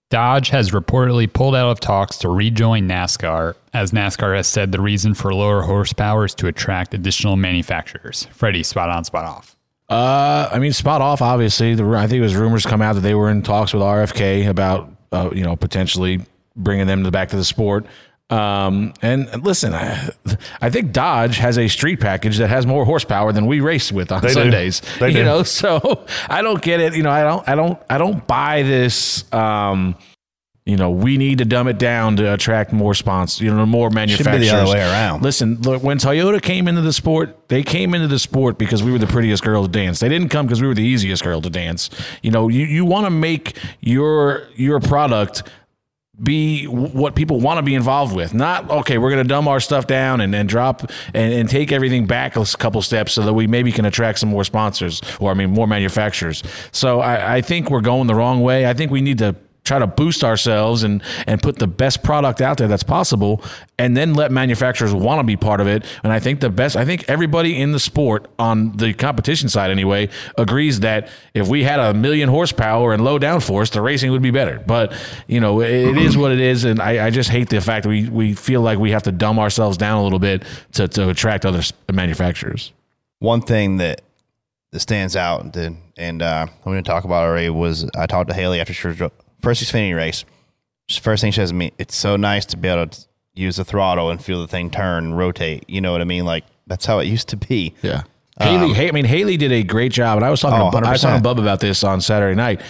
Dodge 0.10 0.50
has 0.50 0.72
reportedly 0.72 1.32
pulled 1.32 1.56
out 1.56 1.72
of 1.72 1.80
talks 1.80 2.18
to 2.20 2.30
rejoin 2.30 2.88
NASCAR, 2.88 3.56
as 3.74 3.92
NASCAR 3.92 4.36
has 4.36 4.48
said 4.48 4.72
the 4.72 4.82
reason 4.82 5.16
for 5.16 5.34
lower 5.34 5.64
horsepower 5.64 6.26
is 6.26 6.36
to 6.36 6.48
attract 6.48 6.94
additional 6.94 7.36
manufacturers. 7.36 8.28
Freddie, 8.32 8.62
spot 8.62 8.90
on, 8.90 9.04
spot 9.06 9.26
off. 9.26 9.56
Uh, 9.90 10.50
I 10.52 10.60
mean, 10.60 10.74
spot 10.74 11.02
off. 11.02 11.22
Obviously, 11.22 11.76
the, 11.76 11.86
I 11.90 12.08
think 12.08 12.20
it 12.20 12.22
was 12.22 12.36
rumors 12.36 12.66
come 12.66 12.82
out 12.82 12.94
that 12.94 13.02
they 13.02 13.14
were 13.16 13.30
in 13.30 13.42
talks 13.42 13.74
with 13.74 13.84
RFK 13.84 14.48
about, 14.48 14.90
uh, 15.12 15.30
you 15.34 15.44
know, 15.44 15.56
potentially 15.56 16.22
bringing 16.56 16.88
them 16.88 17.00
to 17.00 17.04
the 17.06 17.12
back 17.12 17.30
to 17.30 17.36
the 17.36 17.44
sport. 17.44 17.86
Um, 18.30 18.94
and 19.02 19.44
listen, 19.44 19.74
I, 19.74 20.10
I 20.62 20.70
think 20.72 20.92
Dodge 20.92 21.38
has 21.38 21.58
a 21.60 21.68
street 21.68 22.00
package 22.00 22.38
that 22.38 22.48
has 22.48 22.66
more 22.66 22.86
horsepower 22.86 23.32
than 23.32 23.46
we 23.46 23.60
race 23.60 23.92
with 23.92 24.12
on 24.12 24.22
They 24.22 24.30
do. 24.30 24.34
Sundays. 24.34 24.82
They 25.00 25.10
you 25.10 25.18
do. 25.18 25.24
know, 25.26 25.44
so 25.44 26.06
I 26.30 26.42
don't 26.42 26.62
get 26.62 26.80
it. 26.80 26.96
You 26.96 27.04
know, 27.04 27.12
I 27.12 27.24
don't, 27.24 27.48
I 27.50 27.56
don't, 27.56 27.80
I 27.90 27.98
don't 28.00 28.26
buy 28.26 28.64
this. 28.64 29.32
Um, 29.32 29.96
you 30.66 30.78
know, 30.78 30.91
we 30.91 31.18
need 31.18 31.39
to 31.39 31.45
dumb 31.45 31.68
it 31.68 31.78
down 31.78 32.16
to 32.18 32.34
attract 32.34 32.72
more 32.72 32.93
sponsors, 32.93 33.41
you 33.41 33.53
know, 33.53 33.66
more 33.66 33.89
manufacturers. 33.89 34.34
Should 34.34 34.41
be 34.41 34.47
the 34.49 34.55
other 34.55 34.72
way 34.72 34.80
around. 34.80 35.22
Listen, 35.22 35.61
look, 35.61 35.84
when 35.84 35.97
Toyota 35.97 36.41
came 36.41 36.70
into 36.70 36.80
the 36.82 36.93
sport, 36.93 37.49
they 37.49 37.64
came 37.64 37.93
into 37.93 38.07
the 38.07 38.20
sport 38.20 38.57
because 38.57 38.82
we 38.82 38.91
were 38.91 38.99
the 38.99 39.07
prettiest 39.07 39.43
girl 39.43 39.64
to 39.64 39.70
dance. 39.70 39.99
They 39.99 40.07
didn't 40.07 40.30
come 40.30 40.45
because 40.45 40.61
we 40.61 40.68
were 40.68 40.74
the 40.74 40.84
easiest 40.84 41.22
girl 41.22 41.41
to 41.41 41.49
dance. 41.49 41.89
You 42.22 42.32
know, 42.32 42.47
you, 42.47 42.66
you 42.66 42.86
want 42.86 43.05
to 43.05 43.09
make 43.09 43.57
your 43.82 44.47
your 44.55 44.80
product 44.80 45.43
be 46.22 46.66
what 46.66 47.16
people 47.16 47.39
want 47.39 47.57
to 47.57 47.64
be 47.64 47.74
involved 47.74 48.16
with. 48.16 48.34
Not 48.34 48.70
okay, 48.70 48.97
we're 48.97 49.09
going 49.09 49.24
to 49.24 49.28
dumb 49.28 49.47
our 49.47 49.59
stuff 49.59 49.88
down 49.88 50.22
and, 50.22 50.34
and 50.34 50.47
drop 50.47 50.89
and, 51.14 51.34
and 51.34 51.49
take 51.49 51.72
everything 51.72 52.05
back 52.05 52.36
a 52.36 52.45
couple 52.45 52.82
steps 52.82 53.14
so 53.14 53.24
that 53.24 53.34
we 53.34 53.47
maybe 53.47 53.72
can 53.72 53.86
attract 53.86 54.20
some 54.20 54.30
more 54.30 54.43
sponsors 54.43 55.01
or 55.20 55.32
I 55.32 55.34
mean 55.34 55.49
more 55.49 55.68
manufacturers. 55.68 56.43
So 56.72 57.01
I, 57.01 57.38
I 57.38 57.41
think 57.41 57.70
we're 57.70 57.82
going 57.82 58.07
the 58.07 58.16
wrong 58.16 58.41
way. 58.41 58.66
I 58.66 58.74
think 58.74 58.91
we 58.91 59.01
need 59.01 59.18
to 59.18 59.36
try 59.64 59.80
to 59.80 59.88
boost 59.88 60.24
ourselves 60.24 60.84
and 60.84 61.01
and 61.28 61.41
put 61.41 61.59
the 61.59 61.68
best 61.68 62.03
product 62.03 62.41
out 62.41 62.57
there 62.57 62.68
that's 62.68 62.84
possible 62.84 63.43
and 63.78 63.95
then 63.95 64.14
let 64.14 64.32
manufacturers 64.32 64.93
want 64.93 65.20
to 65.20 65.24
be 65.24 65.36
part 65.38 65.61
of 65.61 65.68
it. 65.68 65.86
And 66.03 66.11
i 66.11 66.20
think 66.20 66.41
the 66.41 66.49
best 66.49 66.76
i 66.76 66.86
think 66.86 67.05
everybody 67.07 67.59
in 67.59 67.72
the 67.72 67.80
sport 67.80 68.30
on 68.38 68.76
the 68.78 68.93
competition 68.93 69.49
side 69.49 69.72
anyway 69.72 70.09
agrees 70.38 70.82
that 70.82 71.09
if 71.34 71.47
we 71.47 71.64
had 71.64 71.80
a 71.80 71.93
million 71.93 72.30
horsepower 72.30 72.93
and 72.93 73.03
low 73.03 73.20
downforce 73.20 73.72
the 73.72 73.82
racing 73.82 74.11
would 74.11 74.22
be 74.22 74.32
better. 74.32 74.64
But 74.66 74.93
you 75.28 75.39
know 75.39 75.61
it, 75.61 75.72
it 75.72 75.97
is 75.97 76.18
what 76.18 76.32
it 76.32 76.39
is 76.39 76.64
and 76.66 76.82
I, 76.82 77.07
I 77.07 77.09
just 77.09 77.30
hate 77.30 77.49
the 77.49 77.61
fact 77.61 77.84
that 77.84 77.89
we 77.89 78.09
we 78.09 78.34
feel 78.34 78.61
like 78.61 78.80
we 78.80 78.91
have 78.91 79.03
to 79.03 79.11
dumb 79.11 79.39
ourselves 79.39 79.78
down 79.78 79.99
a 79.99 80.03
little 80.03 80.20
bit 80.20 80.43
to, 80.74 80.88
to 80.88 81.09
attract 81.09 81.45
other 81.45 81.61
manufacturers. 81.91 82.74
One 83.20 83.41
thing 83.41 83.78
that 83.78 84.01
that 84.72 84.80
stands 84.80 85.16
out 85.16 85.55
and 85.55 85.78
and 85.97 86.22
uh, 86.22 86.47
I'm 86.49 86.72
going 86.72 86.84
to 86.84 86.89
talk 86.89 87.03
about 87.03 87.24
already 87.24 87.49
was 87.49 87.89
I 87.95 88.07
talked 88.07 88.30
to 88.30 88.36
Hailie 88.36 88.59
after 88.59 88.74
first 89.44 89.64
Xfinity 89.64 89.96
race. 89.96 90.26
First 91.02 91.22
thing 91.22 91.32
she 91.32 91.38
says 91.38 91.50
to 91.50 91.56
me, 91.56 91.72
it's 91.78 91.96
so 91.96 92.16
nice 92.16 92.46
to 92.48 92.58
be 92.58 92.68
able 92.68 92.88
to 92.88 93.06
use 93.36 93.58
the 93.58 93.64
throttle 93.66 94.10
and 94.10 94.24
feel 94.24 94.41
the 94.41 94.48
thing 94.48 94.70
turn 94.70 95.06
and 95.06 95.18
rotate. 95.18 95.64
You 95.68 95.82
know 95.82 95.91
what 95.91 96.02
I 96.02 96.06
mean? 96.06 96.26
Like 96.26 96.46
that's 96.68 96.86
how 96.86 97.00
it 97.00 97.06
used 97.06 97.30
to 97.30 97.38
be. 97.38 97.74
Yeah. 97.82 98.04
Um, 98.39 98.48
Hailie, 98.48 98.74
Hay- 98.74 98.88
I 98.88 98.91
mean, 98.91 99.06
Hailie 99.06 99.38
did 99.38 99.52
a 99.52 99.64
great 99.64 99.91
job, 99.91 100.18
and 100.18 100.26
I 100.26 100.30
was 100.32 100.41
talking. 100.41 100.60
Oh, 100.60 100.72
to, 100.82 100.88
I 100.88 100.91
was 100.94 101.02
talking 101.02 101.18
to 101.20 101.24
Bub 101.24 101.38
about 101.39 101.60
this 101.60 101.84
on 101.84 102.02
Saturday 102.02 102.36
night. 102.36 102.62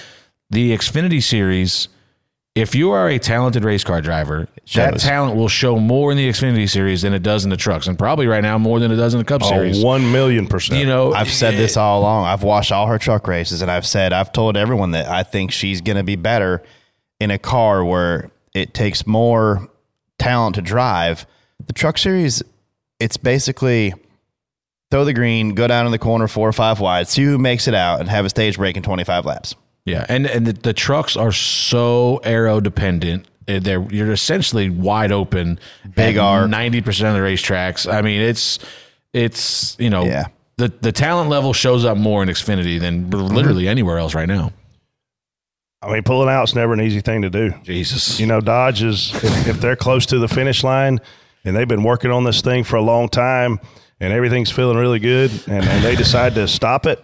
The 0.49 0.71
Xfinity 0.75 1.23
Series, 1.23 1.87
if 2.55 2.75
you 2.75 2.91
are 2.91 3.09
a 3.09 3.17
talented 3.17 3.63
race 3.63 3.83
car 3.83 3.99
driver, 3.99 4.47
that 4.75 4.99
talent 4.99 5.35
will 5.35 5.47
show 5.47 5.79
more 5.79 6.11
in 6.11 6.17
the 6.17 6.29
Xfinity 6.29 6.69
Series 6.69 7.01
than 7.01 7.13
it 7.13 7.23
does 7.23 7.43
in 7.43 7.49
the 7.49 7.57
trucks, 7.57 7.87
and 7.87 7.97
probably 7.97 8.27
right 8.27 8.43
now 8.43 8.59
more 8.59 8.79
than 8.79 8.91
it 8.91 8.95
does 8.95 9.15
in 9.15 9.17
the 9.17 9.25
Cup 9.25 9.41
oh, 9.43 9.49
Series. 9.49 9.83
Oh, 9.83 9.87
one 9.87 10.11
million 10.11 10.47
percent. 10.47 10.79
you 10.79 10.85
know, 10.85 11.13
I've 11.13 11.31
said 11.31 11.55
this 11.55 11.77
all 11.77 12.01
along. 12.01 12.25
I've 12.25 12.43
watched 12.43 12.71
all 12.71 12.85
her 12.87 12.99
truck 12.99 13.27
races, 13.27 13.63
and 13.63 13.71
I've 13.71 13.87
said 13.87 14.13
I've 14.13 14.31
told 14.31 14.55
everyone 14.55 14.91
that 14.91 15.07
I 15.07 15.23
think 15.23 15.51
she's 15.51 15.81
going 15.81 15.97
to 15.97 16.03
be 16.03 16.15
better 16.15 16.61
in 17.19 17.31
a 17.31 17.39
car 17.39 17.83
where 17.83 18.29
it 18.53 18.73
takes 18.75 19.07
more 19.07 19.67
talent 20.19 20.55
to 20.55 20.61
drive. 20.61 21.25
The 21.65 21.73
truck 21.73 21.97
series, 21.97 22.43
it's 22.99 23.17
basically 23.17 23.93
throw 24.91 25.05
the 25.05 25.13
green, 25.13 25.55
go 25.55 25.65
down 25.65 25.87
in 25.87 25.91
the 25.91 25.97
corner 25.97 26.27
four 26.27 26.47
or 26.47 26.53
five 26.53 26.79
wide, 26.79 27.07
see 27.07 27.23
who 27.23 27.39
makes 27.39 27.67
it 27.67 27.73
out, 27.73 27.99
and 27.99 28.09
have 28.09 28.25
a 28.25 28.29
stage 28.29 28.57
break 28.57 28.77
in 28.77 28.83
twenty 28.83 29.03
five 29.03 29.25
laps. 29.25 29.55
Yeah, 29.85 30.05
and 30.07 30.25
and 30.25 30.47
the, 30.47 30.53
the 30.53 30.73
trucks 30.73 31.17
are 31.17 31.31
so 31.31 32.21
aero 32.23 32.59
dependent. 32.61 33.27
Uh, 33.47 33.59
They're 33.59 33.81
you're 33.91 34.11
essentially 34.13 34.69
wide 34.69 35.11
open, 35.11 35.59
Big 35.95 36.17
R, 36.17 36.47
ninety 36.47 36.81
percent 36.81 37.09
of 37.17 37.21
the 37.21 37.27
racetracks. 37.29 37.91
I 37.91 38.01
mean, 38.01 38.21
it's 38.21 38.59
it's 39.11 39.75
you 39.79 39.89
know 39.89 40.05
Yeah. 40.05 40.27
the 40.57 40.71
the 40.81 40.91
talent 40.93 41.29
level 41.29 41.51
shows 41.51 41.83
up 41.83 41.97
more 41.97 42.23
in 42.23 42.29
Xfinity 42.29 42.79
than 42.79 43.09
literally 43.09 43.67
anywhere 43.67 43.97
else 43.97 44.15
right 44.15 44.27
now. 44.27 44.53
I 45.81 45.91
mean, 45.91 46.03
pulling 46.03 46.29
out's 46.29 46.55
never 46.55 46.71
an 46.71 46.79
easy 46.79 47.01
thing 47.01 47.23
to 47.23 47.29
do. 47.29 47.51
Jesus, 47.63 48.17
You 48.17 48.25
know, 48.25 48.39
Dodge 48.39 48.81
is 48.83 49.13
if, 49.15 49.47
if 49.49 49.59
they're 49.59 49.75
close 49.75 50.05
to 50.07 50.17
the 50.17 50.29
finish 50.29 50.63
line 50.63 51.01
and 51.43 51.57
they've 51.57 51.67
been 51.67 51.83
working 51.83 52.09
on 52.09 52.23
this 52.23 52.39
thing 52.39 52.63
for 52.63 52.77
a 52.77 52.81
long 52.81 53.09
time 53.09 53.59
and 53.99 54.13
everything's 54.13 54.49
feeling 54.49 54.77
really 54.77 54.99
good 54.99 55.29
and, 55.45 55.65
and 55.65 55.83
they 55.83 55.97
decide 55.97 56.35
to 56.35 56.47
stop 56.47 56.85
it, 56.85 57.03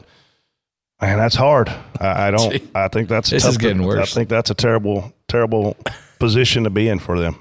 man, 1.02 1.18
that's 1.18 1.36
hard. 1.36 1.70
I, 2.00 2.28
I 2.28 2.32
don't. 2.36 2.62
I 2.76 2.88
think 2.88 3.10
that's 3.10 3.30
This 3.30 3.44
tough 3.44 3.52
is 3.52 3.58
getting 3.58 3.80
to- 3.80 3.84
worse. 3.88 4.00
I 4.12 4.16
think 4.16 4.30
that's 4.30 4.50
a 4.50 4.56
terrible, 4.56 5.14
terrible 5.28 5.76
position 6.20 6.64
to 6.66 6.70
be 6.70 6.88
in 6.90 7.00
for 7.00 7.20
them. 7.20 7.36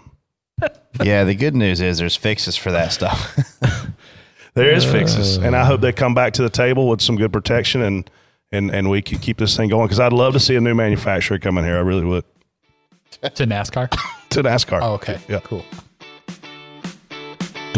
yeah, 1.02 1.24
the 1.24 1.34
good 1.34 1.54
news 1.54 1.80
is 1.80 1.98
there's 1.98 2.16
fixes 2.16 2.56
for 2.56 2.72
that 2.72 2.92
stuff. 2.92 3.36
There 4.54 4.72
is 4.74 4.84
uh, 4.86 4.90
fixes, 4.92 5.36
and 5.36 5.54
I 5.54 5.64
hope 5.64 5.80
they 5.82 5.92
come 5.92 6.14
back 6.14 6.32
to 6.32 6.42
the 6.42 6.50
table 6.50 6.88
with 6.88 7.00
some 7.00 7.14
good 7.16 7.32
protection 7.32 7.80
and 7.80 8.10
and 8.50 8.70
and 8.74 8.90
we 8.90 9.02
can 9.02 9.18
keep 9.20 9.36
this 9.38 9.56
thing 9.56 9.68
going 9.68 9.86
because 9.86 10.00
I'd 10.00 10.12
love 10.12 10.32
to 10.32 10.40
see 10.40 10.56
a 10.56 10.60
new 10.60 10.74
manufacturer 10.74 11.38
come 11.38 11.58
in 11.58 11.64
here. 11.64 11.76
I 11.76 11.80
really 11.80 12.04
would 12.04 12.24
To 13.22 13.46
NASCAR? 13.46 13.88
to 14.30 14.42
NASCAR. 14.42 14.80
Oh, 14.82 14.94
okay. 14.94 15.18
Yeah. 15.28 15.38
Cool. 15.44 15.64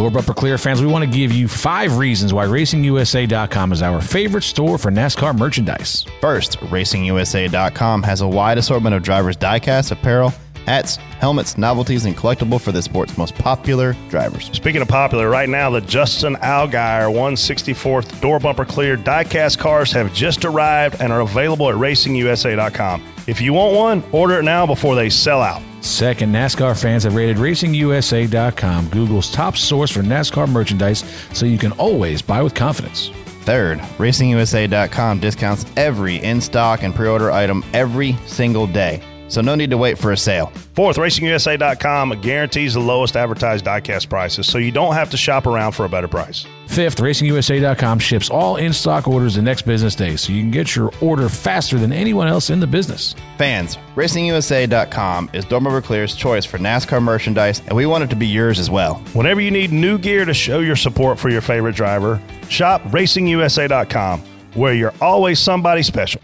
Door 0.00 0.12
Bumper 0.12 0.32
Clear 0.32 0.56
fans, 0.56 0.80
we 0.80 0.86
want 0.86 1.04
to 1.04 1.10
give 1.10 1.30
you 1.30 1.46
five 1.46 1.98
reasons 1.98 2.32
why 2.32 2.46
RacingUSA.com 2.46 3.70
is 3.70 3.82
our 3.82 4.00
favorite 4.00 4.44
store 4.44 4.78
for 4.78 4.90
NASCAR 4.90 5.38
merchandise. 5.38 6.06
First, 6.22 6.58
RacingUSA.com 6.60 8.02
has 8.04 8.22
a 8.22 8.26
wide 8.26 8.56
assortment 8.56 8.94
of 8.94 9.02
drivers' 9.02 9.36
diecast, 9.36 9.92
apparel, 9.92 10.32
hats, 10.66 10.96
helmets, 10.96 11.58
novelties, 11.58 12.04
and 12.04 12.16
collectible 12.16 12.60
for 12.60 12.72
the 12.72 12.82
sport's 12.82 13.16
most 13.18 13.34
popular 13.34 13.94
drivers. 14.08 14.50
Speaking 14.52 14.82
of 14.82 14.88
popular, 14.88 15.28
right 15.28 15.48
now 15.48 15.70
the 15.70 15.80
Justin 15.80 16.36
Allgaier 16.36 17.12
164th 17.12 18.20
door 18.20 18.38
bumper 18.38 18.64
clear 18.64 18.96
diecast 18.96 19.58
cars 19.58 19.92
have 19.92 20.12
just 20.14 20.44
arrived 20.44 21.00
and 21.00 21.12
are 21.12 21.20
available 21.20 21.68
at 21.68 21.76
racingusa.com. 21.76 23.02
If 23.26 23.40
you 23.40 23.52
want 23.52 23.76
one, 23.76 24.02
order 24.12 24.38
it 24.38 24.44
now 24.44 24.66
before 24.66 24.94
they 24.94 25.10
sell 25.10 25.42
out. 25.42 25.62
Second, 25.82 26.32
NASCAR 26.32 26.80
fans 26.80 27.04
have 27.04 27.14
rated 27.14 27.38
RacingUSA.com 27.38 28.88
Google's 28.88 29.30
top 29.30 29.56
source 29.56 29.90
for 29.90 30.00
NASCAR 30.00 30.48
merchandise 30.50 31.04
so 31.32 31.46
you 31.46 31.58
can 31.58 31.72
always 31.72 32.20
buy 32.20 32.42
with 32.42 32.54
confidence. 32.54 33.10
Third, 33.42 33.78
RacingUSA.com 33.78 35.20
discounts 35.20 35.64
every 35.76 36.16
in 36.16 36.40
stock 36.40 36.82
and 36.82 36.94
pre 36.94 37.08
order 37.08 37.30
item 37.30 37.64
every 37.72 38.12
single 38.26 38.66
day. 38.66 39.02
So 39.30 39.40
no 39.40 39.54
need 39.54 39.70
to 39.70 39.78
wait 39.78 39.96
for 39.96 40.12
a 40.12 40.16
sale. 40.16 40.52
Fourth, 40.74 40.96
racingusa.com 40.96 42.20
guarantees 42.20 42.74
the 42.74 42.80
lowest 42.80 43.16
advertised 43.16 43.64
diecast 43.64 44.08
prices, 44.08 44.46
so 44.46 44.58
you 44.58 44.72
don't 44.72 44.94
have 44.94 45.08
to 45.10 45.16
shop 45.16 45.46
around 45.46 45.72
for 45.72 45.84
a 45.84 45.88
better 45.88 46.08
price. 46.08 46.46
Fifth, 46.66 46.98
RacingUSA.com 46.98 47.98
ships 47.98 48.30
all 48.30 48.56
in 48.56 48.72
stock 48.72 49.08
orders 49.08 49.34
the 49.34 49.42
next 49.42 49.62
business 49.62 49.96
day 49.96 50.14
so 50.14 50.32
you 50.32 50.40
can 50.40 50.52
get 50.52 50.76
your 50.76 50.92
order 51.00 51.28
faster 51.28 51.78
than 51.78 51.92
anyone 51.92 52.28
else 52.28 52.48
in 52.50 52.60
the 52.60 52.66
business. 52.66 53.16
Fans, 53.38 53.76
RacingUSA.com 53.96 55.30
is 55.32 55.44
Door 55.44 55.60
Bumper 55.62 55.82
Clear's 55.82 56.14
choice 56.14 56.44
for 56.44 56.58
NASCAR 56.58 57.02
merchandise, 57.02 57.60
and 57.66 57.72
we 57.72 57.86
want 57.86 58.04
it 58.04 58.10
to 58.10 58.16
be 58.16 58.26
yours 58.26 58.60
as 58.60 58.70
well. 58.70 58.94
Whenever 59.14 59.40
you 59.40 59.50
need 59.50 59.72
new 59.72 59.98
gear 59.98 60.24
to 60.24 60.34
show 60.34 60.60
your 60.60 60.76
support 60.76 61.18
for 61.18 61.28
your 61.28 61.40
favorite 61.40 61.74
driver, 61.74 62.20
shop 62.48 62.82
racingusa.com, 62.82 64.20
where 64.54 64.74
you're 64.74 64.94
always 65.00 65.40
somebody 65.40 65.82
special. 65.82 66.20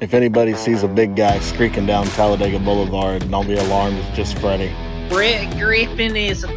If 0.00 0.14
anybody 0.14 0.54
sees 0.54 0.84
a 0.84 0.88
big 0.88 1.16
guy 1.16 1.40
streaking 1.40 1.86
down 1.86 2.06
Talladega 2.06 2.60
Boulevard, 2.60 3.28
don't 3.32 3.48
be 3.48 3.56
alarmed, 3.56 3.96
it's 3.98 4.16
just 4.16 4.38
Freddie. 4.38 4.72
Brett 5.08 5.52
Griffin 5.58 6.14
is 6.14 6.44
a 6.44 6.56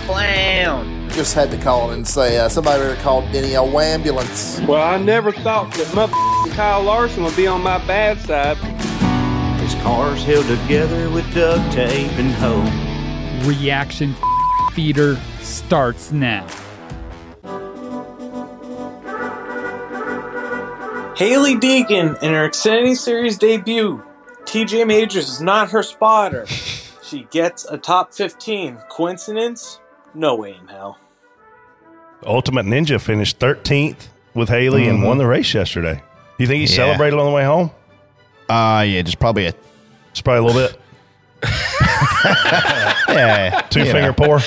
clown. 0.00 1.08
Just 1.10 1.34
had 1.34 1.52
to 1.52 1.58
call 1.58 1.92
and 1.92 2.06
say 2.06 2.38
uh, 2.38 2.48
somebody 2.48 2.82
better 2.82 3.00
call 3.00 3.22
Denny 3.30 3.54
a 3.54 3.62
ambulance. 3.62 4.60
Well, 4.62 4.82
I 4.82 4.98
never 4.98 5.30
thought 5.30 5.72
that 5.74 5.94
mother 5.94 6.12
Kyle 6.56 6.82
Larson 6.82 7.22
would 7.22 7.36
be 7.36 7.46
on 7.46 7.62
my 7.62 7.78
bad 7.86 8.18
side. 8.22 8.56
His 9.60 9.74
car's 9.82 10.24
held 10.24 10.46
together 10.46 11.08
with 11.10 11.32
duct 11.32 11.72
tape 11.72 12.10
and 12.18 12.32
hope. 12.32 13.46
Reaction 13.46 14.16
feeder 14.74 15.14
starts 15.42 16.10
now. 16.10 16.44
Hailie 21.20 21.56
Deegan 21.56 22.22
in 22.22 22.32
her 22.32 22.48
Xfinity 22.48 22.96
Series 22.96 23.36
debut. 23.36 24.02
TJ 24.44 24.86
Majors 24.86 25.28
is 25.28 25.42
not 25.42 25.70
her 25.70 25.82
spotter. 25.82 26.46
she 27.02 27.24
gets 27.30 27.66
a 27.66 27.76
top 27.76 28.14
15. 28.14 28.78
Coincidence? 28.88 29.80
No 30.14 30.34
way 30.34 30.56
in 30.58 30.66
hell. 30.66 30.98
Ultimate 32.24 32.64
Ninja 32.64 32.98
finished 32.98 33.38
13th 33.38 34.08
with 34.32 34.48
Hailie 34.48 34.88
and 34.88 35.02
won 35.02 35.18
the 35.18 35.26
race 35.26 35.52
yesterday. 35.52 35.96
Do 35.96 36.44
you 36.44 36.46
think 36.46 36.66
he 36.66 36.74
Yeah. 36.74 36.84
celebrated 36.86 37.18
on 37.18 37.26
the 37.26 37.32
way 37.32 37.44
home? 37.44 37.70
Uh, 38.48 38.82
yeah, 38.88 39.02
just 39.02 39.18
probably 39.18 39.44
a 39.44 39.52
It's 40.12 40.22
probably 40.22 40.38
a 40.38 40.54
little 40.54 40.68
bit. 40.68 40.80
yeah, 43.10 43.60
Two 43.70 43.80
you 43.80 43.84
know. 43.84 43.92
finger 43.92 44.12
pour. 44.14 44.40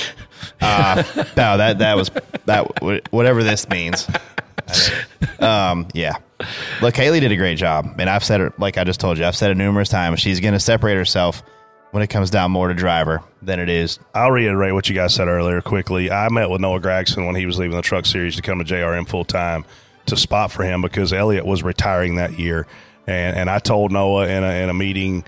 Uh, 0.59 1.03
no, 1.38 1.57
that 1.57 1.78
that 1.78 1.95
was 1.95 2.09
that 2.45 2.65
whatever 3.11 3.43
this 3.43 3.69
means. 3.69 4.07
Um, 5.39 5.89
yeah. 5.93 6.16
Look, 6.82 6.95
Hailie 6.95 7.20
did 7.20 7.32
a 7.34 7.36
great 7.36 7.57
job, 7.57 7.95
and 7.99 8.09
I've 8.09 8.24
said 8.24 8.39
it 8.39 8.57
like 8.59 8.78
I 8.78 8.86
just 8.86 9.01
told 9.01 9.18
you. 9.18 9.26
I've 9.26 9.36
said 9.36 9.51
it 9.51 9.57
numerous 9.57 9.89
times. 9.89 10.22
She's 10.22 10.39
going 10.39 10.53
to 10.53 10.59
separate 10.59 10.95
herself 10.95 11.43
when 11.91 12.01
it 12.01 12.07
comes 12.07 12.30
down 12.30 12.51
more 12.51 12.70
to 12.70 12.74
driver 12.74 13.22
than 13.41 13.59
it 13.59 13.70
is. 13.70 13.99
I'll 14.16 14.32
reiterate 14.32 14.74
what 14.74 14.89
you 14.89 14.95
guys 14.95 15.14
said 15.14 15.28
earlier 15.28 15.61
quickly. 15.61 16.09
I 16.09 16.30
met 16.30 16.49
with 16.49 16.61
Noah 16.61 16.80
Gragson 16.80 17.26
when 17.26 17.36
he 17.36 17.45
was 17.45 17.59
leaving 17.59 17.76
the 17.76 17.82
truck 17.82 18.05
series 18.05 18.36
to 18.38 18.41
come 18.41 18.59
to 18.59 18.66
JRM 18.66 19.07
full 19.07 19.26
time 19.26 19.66
to 20.05 20.18
spot 20.18 20.51
for 20.51 20.64
him 20.64 20.82
because 20.82 21.14
Elliott 21.14 21.45
was 21.45 21.61
retiring 21.61 22.16
that 22.16 22.39
year. 22.39 22.66
And, 23.05 23.38
and 23.38 23.49
I 23.49 23.59
told 23.59 23.91
Noah 23.91 24.28
in 24.28 24.43
a, 24.43 24.64
in 24.64 24.70
a 24.70 24.74
meeting, 24.74 25.24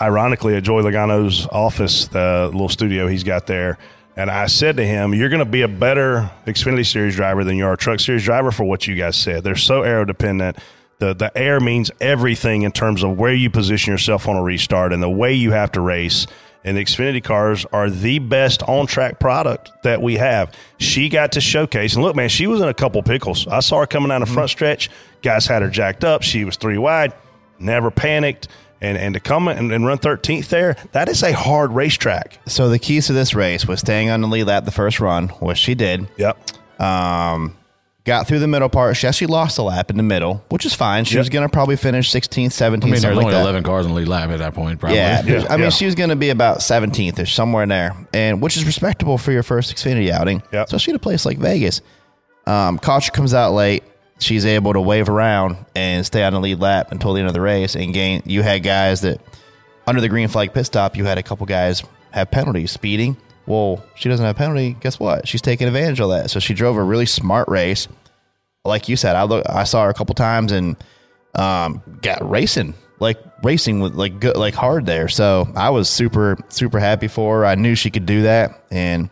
ironically, 0.00 0.54
at 0.56 0.64
Joey 0.64 0.82
Logano's 0.82 1.46
office, 1.46 2.08
the 2.08 2.50
little 2.52 2.68
studio 2.68 3.06
he's 3.06 3.24
got 3.24 3.46
there. 3.46 3.78
And 4.16 4.30
I 4.30 4.46
said 4.46 4.76
to 4.76 4.84
him, 4.84 5.14
You're 5.14 5.28
going 5.28 5.44
to 5.44 5.44
be 5.44 5.62
a 5.62 5.68
better 5.68 6.30
Xfinity 6.46 6.86
Series 6.86 7.16
driver 7.16 7.44
than 7.44 7.56
you 7.56 7.66
are 7.66 7.72
a 7.72 7.76
Truck 7.76 8.00
Series 8.00 8.24
driver 8.24 8.50
for 8.50 8.64
what 8.64 8.86
you 8.86 8.94
guys 8.94 9.16
said. 9.16 9.44
They're 9.44 9.56
so 9.56 9.82
aero 9.82 10.04
dependent. 10.04 10.58
The, 10.98 11.14
the 11.14 11.36
air 11.36 11.58
means 11.58 11.90
everything 12.00 12.62
in 12.62 12.72
terms 12.72 13.02
of 13.02 13.18
where 13.18 13.34
you 13.34 13.50
position 13.50 13.92
yourself 13.92 14.28
on 14.28 14.36
a 14.36 14.42
restart 14.42 14.92
and 14.92 15.02
the 15.02 15.10
way 15.10 15.32
you 15.34 15.52
have 15.52 15.72
to 15.72 15.80
race. 15.80 16.26
And 16.64 16.76
the 16.76 16.84
Xfinity 16.84 17.24
cars 17.24 17.66
are 17.72 17.90
the 17.90 18.20
best 18.20 18.62
on 18.62 18.86
track 18.86 19.18
product 19.18 19.72
that 19.82 20.00
we 20.00 20.16
have. 20.16 20.54
She 20.78 21.08
got 21.08 21.32
to 21.32 21.40
showcase. 21.40 21.94
And 21.94 22.04
look, 22.04 22.14
man, 22.14 22.28
she 22.28 22.46
was 22.46 22.60
in 22.60 22.68
a 22.68 22.74
couple 22.74 23.02
pickles. 23.02 23.48
I 23.48 23.60
saw 23.60 23.80
her 23.80 23.86
coming 23.86 24.10
down 24.10 24.20
the 24.20 24.26
front 24.26 24.50
mm-hmm. 24.50 24.58
stretch. 24.58 24.90
Guys 25.22 25.46
had 25.46 25.62
her 25.62 25.70
jacked 25.70 26.04
up. 26.04 26.22
She 26.22 26.44
was 26.44 26.56
three 26.56 26.78
wide, 26.78 27.14
never 27.58 27.90
panicked. 27.90 28.46
And, 28.82 28.98
and 28.98 29.14
to 29.14 29.20
come 29.20 29.46
and, 29.48 29.72
and 29.72 29.86
run 29.86 29.96
13th 29.98 30.48
there, 30.48 30.76
that 30.90 31.08
is 31.08 31.22
a 31.22 31.32
hard 31.32 31.70
racetrack. 31.70 32.38
So 32.46 32.68
the 32.68 32.78
keys 32.80 33.06
to 33.06 33.12
this 33.12 33.32
race 33.32 33.64
was 33.66 33.78
staying 33.80 34.10
on 34.10 34.20
the 34.20 34.26
lead 34.28 34.44
lap 34.44 34.64
the 34.64 34.72
first 34.72 34.98
run, 34.98 35.28
which 35.28 35.56
she 35.58 35.74
did. 35.76 36.08
Yep. 36.16 36.36
Um, 36.80 37.56
got 38.04 38.26
through 38.26 38.40
the 38.40 38.48
middle 38.48 38.68
part. 38.68 38.96
She 38.96 39.06
actually 39.06 39.28
lost 39.28 39.56
a 39.58 39.62
lap 39.62 39.88
in 39.90 39.96
the 39.96 40.02
middle, 40.02 40.44
which 40.48 40.66
is 40.66 40.74
fine. 40.74 41.04
She 41.04 41.14
Yep. 41.14 41.20
was 41.20 41.28
going 41.28 41.48
to 41.48 41.52
probably 41.52 41.76
finish 41.76 42.10
16th, 42.10 42.48
17th, 42.48 42.82
I 42.82 42.86
mean, 42.86 43.00
there's 43.00 43.04
like 43.04 43.16
only 43.24 43.30
that. 43.34 43.42
11 43.42 43.62
cars 43.62 43.86
in 43.86 43.92
the 43.92 43.96
lead 43.98 44.08
lap 44.08 44.30
at 44.30 44.40
that 44.40 44.52
point, 44.52 44.80
probably. 44.80 44.96
Yeah, 44.98 45.22
there's- 45.22 45.46
I 45.48 45.56
mean, 45.58 45.70
she 45.70 45.86
was 45.86 45.94
going 45.94 46.10
to 46.10 46.16
be 46.16 46.30
about 46.30 46.58
17th 46.58 47.20
or 47.20 47.26
somewhere 47.26 47.62
in 47.62 47.68
there, 47.68 47.94
and 48.12 48.40
which 48.42 48.56
is 48.56 48.64
respectable 48.64 49.16
for 49.16 49.30
your 49.30 49.44
first 49.44 49.72
Xfinity 49.72 50.10
outing, 50.10 50.42
especially 50.52 50.94
at 50.94 50.96
a 50.96 50.98
place 50.98 51.24
like 51.24 51.38
Vegas. 51.38 51.80
Um, 52.48 52.80
Kocher 52.80 53.12
comes 53.12 53.32
out 53.32 53.52
late. 53.52 53.84
She's 54.22 54.46
able 54.46 54.72
to 54.72 54.80
wave 54.80 55.08
around 55.08 55.56
and 55.74 56.06
stay 56.06 56.22
on 56.22 56.32
the 56.32 56.40
lead 56.40 56.60
lap 56.60 56.92
until 56.92 57.12
the 57.12 57.20
end 57.20 57.28
of 57.28 57.34
the 57.34 57.40
race 57.40 57.74
and 57.74 57.92
gain. 57.92 58.22
You 58.24 58.42
had 58.42 58.62
guys 58.62 59.00
that 59.02 59.20
under 59.86 60.00
the 60.00 60.08
green 60.08 60.28
flag 60.28 60.54
pit 60.54 60.66
stop, 60.66 60.96
you 60.96 61.04
had 61.04 61.18
a 61.18 61.22
couple 61.22 61.46
guys 61.46 61.82
have 62.12 62.30
penalties 62.30 62.70
speeding. 62.70 63.16
Well, 63.46 63.84
she 63.96 64.08
doesn't 64.08 64.24
have 64.24 64.36
penalty. 64.36 64.76
Guess 64.80 65.00
what? 65.00 65.26
She's 65.26 65.42
taking 65.42 65.66
advantage 65.66 66.00
of 66.00 66.10
that. 66.10 66.30
So 66.30 66.38
she 66.38 66.54
drove 66.54 66.76
a 66.76 66.82
really 66.82 67.06
smart 67.06 67.48
race. 67.48 67.88
Like 68.64 68.88
you 68.88 68.96
said, 68.96 69.16
I 69.16 69.24
look, 69.24 69.44
I 69.48 69.64
saw 69.64 69.84
her 69.84 69.90
a 69.90 69.94
couple 69.94 70.14
times 70.14 70.52
and 70.52 70.76
um, 71.34 71.82
got 72.00 72.28
racing, 72.28 72.74
like 73.00 73.18
racing 73.42 73.80
with 73.80 73.94
like 73.94 74.20
good, 74.20 74.36
like 74.36 74.54
hard 74.54 74.86
there. 74.86 75.08
So 75.08 75.48
I 75.56 75.70
was 75.70 75.88
super, 75.88 76.38
super 76.48 76.78
happy 76.78 77.08
for 77.08 77.38
her. 77.38 77.46
I 77.46 77.56
knew 77.56 77.74
she 77.74 77.90
could 77.90 78.06
do 78.06 78.22
that, 78.22 78.62
and 78.70 79.10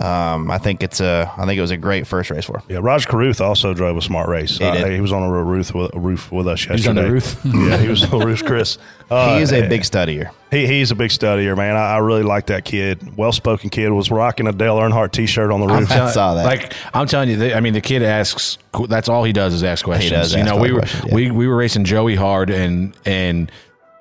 um, 0.00 0.48
I 0.48 0.58
think 0.58 0.84
it's 0.84 1.00
a, 1.00 1.32
I 1.36 1.44
think 1.44 1.58
it 1.58 1.60
was 1.60 1.72
a 1.72 1.76
great 1.76 2.06
first 2.06 2.30
race 2.30 2.44
for 2.44 2.58
her. 2.58 2.64
Yeah, 2.68 2.78
Rajah 2.80 3.08
Caruth 3.08 3.40
also 3.40 3.74
drove 3.74 3.96
a 3.96 4.00
smart 4.00 4.28
race. 4.28 4.58
He 4.58 4.64
Uh, 4.64 4.86
he 4.90 5.00
was 5.00 5.12
on 5.12 5.24
a 5.24 5.44
roof 5.44 5.74
with, 5.74 5.92
a 5.92 5.98
roof 5.98 6.30
with 6.30 6.46
us 6.46 6.60
yesterday. 6.60 6.76
He's 6.76 6.86
on 6.86 6.94
the 6.94 7.10
roof? 7.10 7.40
yeah, 7.44 7.76
he 7.78 7.88
was 7.88 8.04
on 8.04 8.18
the 8.18 8.24
roof, 8.24 8.44
Chris. 8.44 8.78
Uh, 9.10 9.34
he 9.36 9.42
is 9.42 9.52
a 9.52 9.68
big 9.68 9.80
studier. 9.80 10.30
He, 10.52 10.68
he's 10.68 10.92
a 10.92 10.94
big 10.94 11.10
studier, 11.10 11.56
man. 11.56 11.74
I, 11.74 11.94
I 11.94 11.98
really 11.98 12.22
like 12.22 12.46
that 12.46 12.64
kid. 12.64 13.16
Well 13.16 13.32
spoken 13.32 13.70
kid. 13.70 13.90
Was 13.90 14.08
rocking 14.10 14.46
a 14.46 14.52
Dale 14.52 14.76
Earnhardt 14.76 15.10
t 15.10 15.26
shirt 15.26 15.50
on 15.50 15.58
the 15.58 15.66
roof. 15.66 15.90
I 15.90 16.10
saw 16.12 16.34
that. 16.34 16.44
Like 16.44 16.74
I'm 16.94 17.08
telling 17.08 17.30
you, 17.30 17.36
they, 17.36 17.54
I 17.54 17.58
mean, 17.58 17.72
the 17.72 17.80
kid 17.80 18.04
asks. 18.04 18.58
That's 18.88 19.08
all 19.08 19.24
he 19.24 19.32
does 19.32 19.52
is 19.52 19.64
ask 19.64 19.84
questions. 19.84 20.10
He 20.10 20.16
does 20.16 20.32
you 20.32 20.40
ask 20.40 20.54
know, 20.54 20.60
we 20.60 20.72
were 20.72 20.84
yeah. 20.84 21.14
we 21.14 21.30
we 21.32 21.48
were 21.48 21.56
racing 21.56 21.84
Joey 21.84 22.14
hard, 22.14 22.50
and 22.50 22.96
and 23.04 23.50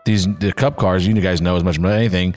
these 0.05 0.27
the 0.37 0.53
Cup 0.53 0.77
cars. 0.77 1.07
You 1.07 1.19
guys 1.19 1.41
know 1.41 1.55
as 1.55 1.63
much 1.63 1.79
about 1.79 1.93
anything. 1.93 2.35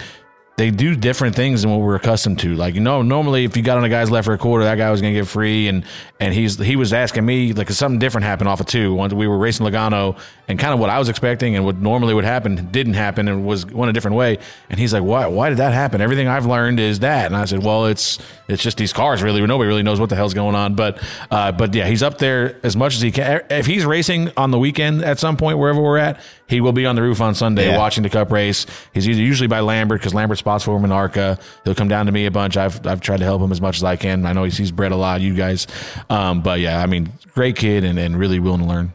They 0.60 0.70
do 0.70 0.94
different 0.94 1.34
things 1.34 1.62
than 1.62 1.70
what 1.70 1.80
we're 1.80 1.94
accustomed 1.94 2.38
to. 2.40 2.54
Like 2.54 2.74
you 2.74 2.82
know, 2.82 3.00
normally 3.00 3.44
if 3.46 3.56
you 3.56 3.62
got 3.62 3.78
on 3.78 3.84
a 3.84 3.88
guy's 3.88 4.10
left 4.10 4.26
for 4.26 4.34
a 4.34 4.38
quarter, 4.38 4.64
that 4.64 4.74
guy 4.76 4.90
was 4.90 5.00
going 5.00 5.14
to 5.14 5.20
get 5.20 5.26
free, 5.26 5.68
and 5.68 5.86
and 6.20 6.34
he's 6.34 6.58
he 6.58 6.76
was 6.76 6.92
asking 6.92 7.24
me 7.24 7.54
like 7.54 7.70
something 7.70 7.98
different 7.98 8.26
happened 8.26 8.46
off 8.46 8.60
of 8.60 8.66
two. 8.66 8.92
Once 8.92 9.14
we 9.14 9.26
were 9.26 9.38
racing 9.38 9.64
Logano, 9.64 10.18
and 10.48 10.58
kind 10.58 10.74
of 10.74 10.78
what 10.78 10.90
I 10.90 10.98
was 10.98 11.08
expecting 11.08 11.56
and 11.56 11.64
what 11.64 11.76
normally 11.76 12.12
would 12.12 12.24
happen 12.24 12.70
didn't 12.70 12.92
happen, 12.92 13.26
and 13.26 13.46
was 13.46 13.64
went 13.64 13.88
a 13.88 13.94
different 13.94 14.18
way. 14.18 14.36
And 14.68 14.78
he's 14.78 14.92
like, 14.92 15.02
"Why? 15.02 15.28
Why 15.28 15.48
did 15.48 15.56
that 15.58 15.72
happen? 15.72 16.02
Everything 16.02 16.28
I've 16.28 16.44
learned 16.44 16.78
is 16.78 16.98
that." 16.98 17.24
And 17.24 17.36
I 17.36 17.46
said, 17.46 17.62
"Well, 17.64 17.86
it's 17.86 18.18
it's 18.46 18.62
just 18.62 18.76
these 18.76 18.92
cars 18.92 19.22
really. 19.22 19.40
Nobody 19.40 19.66
really 19.66 19.82
knows 19.82 19.98
what 19.98 20.10
the 20.10 20.16
hell's 20.16 20.34
going 20.34 20.54
on." 20.54 20.74
But 20.74 21.02
uh, 21.30 21.52
but 21.52 21.74
yeah, 21.74 21.86
he's 21.86 22.02
up 22.02 22.18
there 22.18 22.56
as 22.62 22.76
much 22.76 22.96
as 22.96 23.00
he 23.00 23.12
can. 23.12 23.44
If 23.48 23.64
he's 23.64 23.86
racing 23.86 24.30
on 24.36 24.50
the 24.50 24.58
weekend 24.58 25.04
at 25.06 25.18
some 25.18 25.38
point 25.38 25.56
wherever 25.56 25.80
we're 25.80 25.96
at, 25.96 26.20
he 26.50 26.60
will 26.60 26.72
be 26.72 26.84
on 26.84 26.96
the 26.96 27.02
roof 27.02 27.20
on 27.20 27.34
Sunday 27.34 27.68
Yeah. 27.70 27.78
watching 27.78 28.02
the 28.02 28.10
Cup 28.10 28.30
race. 28.30 28.66
He's 28.92 29.08
either 29.08 29.20
usually 29.22 29.46
by 29.46 29.60
Lambert 29.60 30.00
because 30.00 30.12
Lambert 30.12 30.36
spots 30.38 30.64
for 30.64 30.76
him 30.76 30.84
in 30.84 30.92
ARCA. 30.92 31.38
He'll 31.64 31.74
come 31.74 31.88
down 31.88 32.06
to 32.06 32.12
me 32.12 32.26
a 32.26 32.30
bunch. 32.30 32.56
I've 32.56 32.84
I've 32.86 33.00
tried 33.00 33.18
to 33.18 33.24
help 33.24 33.40
him 33.40 33.52
as 33.52 33.60
much 33.60 33.76
as 33.76 33.84
I 33.84 33.96
can. 33.96 34.26
I 34.26 34.32
know 34.32 34.44
he 34.44 34.50
sees 34.50 34.70
Brett 34.72 34.92
a 34.92 34.96
lot, 34.96 35.20
you 35.22 35.34
guys. 35.34 35.66
Um, 36.10 36.42
but 36.42 36.60
yeah, 36.60 36.82
I 36.82 36.86
mean, 36.86 37.12
great 37.34 37.56
kid 37.56 37.84
and, 37.84 37.98
and 37.98 38.18
really 38.18 38.40
willing 38.40 38.60
to 38.60 38.66
learn. 38.66 38.92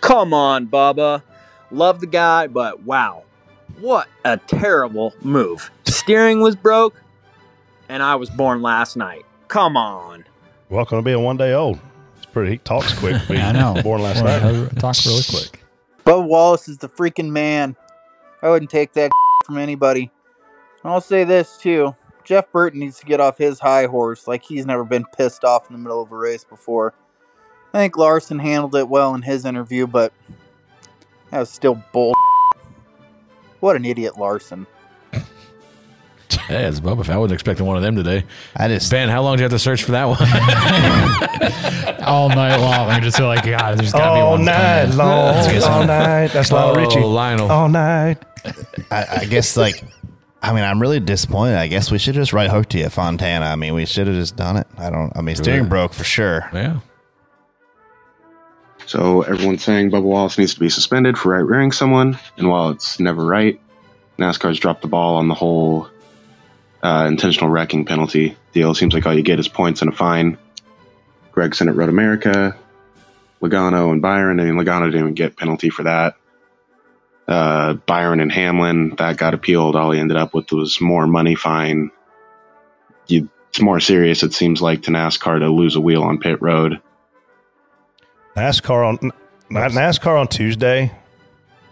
Come 0.00 0.34
on, 0.34 0.66
Bubba. 0.66 1.22
Love 1.70 2.00
the 2.00 2.06
guy, 2.06 2.46
but 2.46 2.82
wow. 2.82 3.22
What 3.80 4.06
a 4.24 4.36
terrible 4.36 5.14
move. 5.22 5.70
steering 5.84 6.40
was 6.40 6.54
broke, 6.54 6.94
and 7.88 8.02
I 8.02 8.14
was 8.16 8.30
born 8.30 8.62
last 8.62 8.96
night. 8.96 9.24
Come 9.48 9.76
on. 9.76 10.24
Welcome 10.68 10.98
to 10.98 11.02
being 11.02 11.22
one 11.22 11.36
day 11.36 11.52
old. 11.54 11.78
It's 12.16 12.26
pretty. 12.26 12.52
He 12.52 12.58
talks 12.58 12.96
quick. 12.98 13.20
being 13.28 13.40
I 13.42 13.52
know. 13.52 13.82
Born 13.82 14.02
last 14.02 14.20
Boy, 14.20 14.26
night. 14.26 14.42
I 14.76 14.80
Talk 14.80 14.96
really 15.06 15.22
quick. 15.28 15.63
Bubba 16.04 16.26
Wallace 16.26 16.68
is 16.68 16.78
the 16.78 16.88
freaking 16.88 17.30
man. 17.30 17.76
I 18.42 18.50
wouldn't 18.50 18.70
take 18.70 18.92
that 18.92 19.10
from 19.46 19.56
anybody. 19.56 20.10
And 20.82 20.92
I'll 20.92 21.00
say 21.00 21.24
this 21.24 21.56
too. 21.56 21.94
Jeff 22.24 22.50
Burton 22.52 22.80
needs 22.80 22.98
to 23.00 23.06
get 23.06 23.20
off 23.20 23.38
his 23.38 23.58
high 23.58 23.86
horse 23.86 24.26
like 24.26 24.42
he's 24.42 24.66
never 24.66 24.84
been 24.84 25.04
pissed 25.16 25.44
off 25.44 25.68
in 25.68 25.74
the 25.74 25.78
middle 25.78 26.02
of 26.02 26.12
a 26.12 26.16
race 26.16 26.44
before. 26.44 26.94
I 27.72 27.78
think 27.78 27.96
Larson 27.96 28.38
handled 28.38 28.74
it 28.76 28.88
well 28.88 29.14
in 29.14 29.22
his 29.22 29.44
interview, 29.44 29.86
but 29.86 30.12
that 31.30 31.40
was 31.40 31.50
still 31.50 31.82
bull. 31.92 32.14
What 33.60 33.76
an 33.76 33.86
idiot 33.86 34.18
Larson. 34.18 34.66
Hey, 36.48 36.64
it's 36.64 36.80
Bubba. 36.80 37.04
Fett. 37.06 37.14
I 37.14 37.18
wasn't 37.18 37.34
expecting 37.34 37.64
one 37.66 37.76
of 37.76 37.82
them 37.82 37.96
today. 37.96 38.24
I 38.54 38.68
just 38.68 38.90
Ben, 38.90 39.08
how 39.08 39.22
long 39.22 39.36
did 39.36 39.40
you 39.40 39.44
have 39.44 39.52
to 39.52 39.58
search 39.58 39.82
for 39.84 39.92
that 39.92 40.04
one? 40.04 40.18
All 42.04 42.28
night 42.28 42.56
long. 42.56 42.90
I 42.90 43.00
just 43.00 43.16
feel 43.16 43.26
like, 43.26 43.44
God, 43.46 43.78
there's 43.78 43.92
got 43.92 44.10
to 44.10 44.14
be 44.16 44.22
one. 44.22 44.22
All 44.22 44.38
night 44.38 44.84
long. 44.94 45.34
Let's 45.34 45.48
get 45.52 45.62
some. 45.62 45.72
All 45.72 45.86
night. 45.86 46.28
That's 46.28 46.52
Lionel 46.52 46.76
Oh, 46.76 46.80
Richie. 46.80 47.00
Lionel. 47.00 47.50
All 47.50 47.68
night. 47.68 48.18
I, 48.90 49.20
I 49.20 49.24
guess 49.24 49.56
like 49.56 49.82
I 50.42 50.52
mean 50.52 50.64
I'm 50.64 50.80
really 50.82 51.00
disappointed. 51.00 51.56
I 51.56 51.66
guess 51.68 51.90
we 51.90 51.98
should 51.98 52.14
just 52.14 52.34
right 52.34 52.50
hook 52.50 52.68
to 52.70 52.78
you, 52.78 52.90
Fontana. 52.90 53.46
I 53.46 53.56
mean 53.56 53.72
we 53.72 53.86
should 53.86 54.06
have 54.06 54.16
just 54.16 54.36
done 54.36 54.58
it. 54.58 54.66
I 54.76 54.90
don't. 54.90 55.16
I 55.16 55.22
mean 55.22 55.36
steering 55.36 55.60
Really? 55.60 55.68
broke 55.70 55.94
for 55.94 56.04
sure. 56.04 56.48
Yeah. 56.52 56.80
So 58.86 59.22
everyone's 59.22 59.64
saying 59.64 59.90
Bubba 59.90 60.02
Wallace 60.02 60.36
needs 60.36 60.52
to 60.54 60.60
be 60.60 60.68
suspended 60.68 61.16
for 61.16 61.30
right 61.32 61.38
rearing 61.38 61.72
someone, 61.72 62.18
and 62.36 62.50
while 62.50 62.68
it's 62.68 63.00
never 63.00 63.24
right, 63.24 63.58
NASCAR's 64.18 64.58
dropped 64.58 64.82
the 64.82 64.88
ball 64.88 65.16
on 65.16 65.28
the 65.28 65.34
whole 65.34 65.88
uh, 66.84 67.06
intentional 67.08 67.48
wrecking 67.48 67.86
penalty 67.86 68.36
deal. 68.52 68.74
Seems 68.74 68.92
like 68.92 69.06
all 69.06 69.14
you 69.14 69.22
get 69.22 69.40
is 69.40 69.48
points 69.48 69.80
and 69.80 69.90
a 69.90 69.96
fine. 69.96 70.36
Gragson 71.32 71.68
at 71.68 71.74
Road 71.74 71.88
America, 71.88 72.56
Logano 73.42 73.90
and 73.90 74.02
Byron. 74.02 74.38
I 74.38 74.44
mean, 74.44 74.54
Logano 74.54 74.84
didn't 74.84 75.00
even 75.00 75.14
get 75.14 75.36
penalty 75.36 75.70
for 75.70 75.84
that. 75.84 76.16
Uh, 77.26 77.72
Byron 77.72 78.20
and 78.20 78.30
Hamlin 78.30 78.94
that 78.98 79.16
got 79.16 79.34
appealed. 79.34 79.76
All 79.76 79.90
he 79.90 79.98
ended 79.98 80.18
up 80.18 80.34
with 80.34 80.52
was 80.52 80.80
more 80.80 81.06
money 81.06 81.34
fine. 81.34 81.90
You, 83.08 83.30
it's 83.48 83.60
more 83.60 83.80
serious. 83.80 84.22
It 84.22 84.34
seems 84.34 84.60
like 84.60 84.82
to 84.82 84.90
NASCAR 84.90 85.40
to 85.40 85.48
lose 85.48 85.76
a 85.76 85.80
wheel 85.80 86.02
on 86.02 86.18
pit 86.18 86.42
road. 86.42 86.80
NASCAR 88.36 88.86
on 88.86 89.12
NASCAR 89.50 90.20
on 90.20 90.28
Tuesday. 90.28 90.92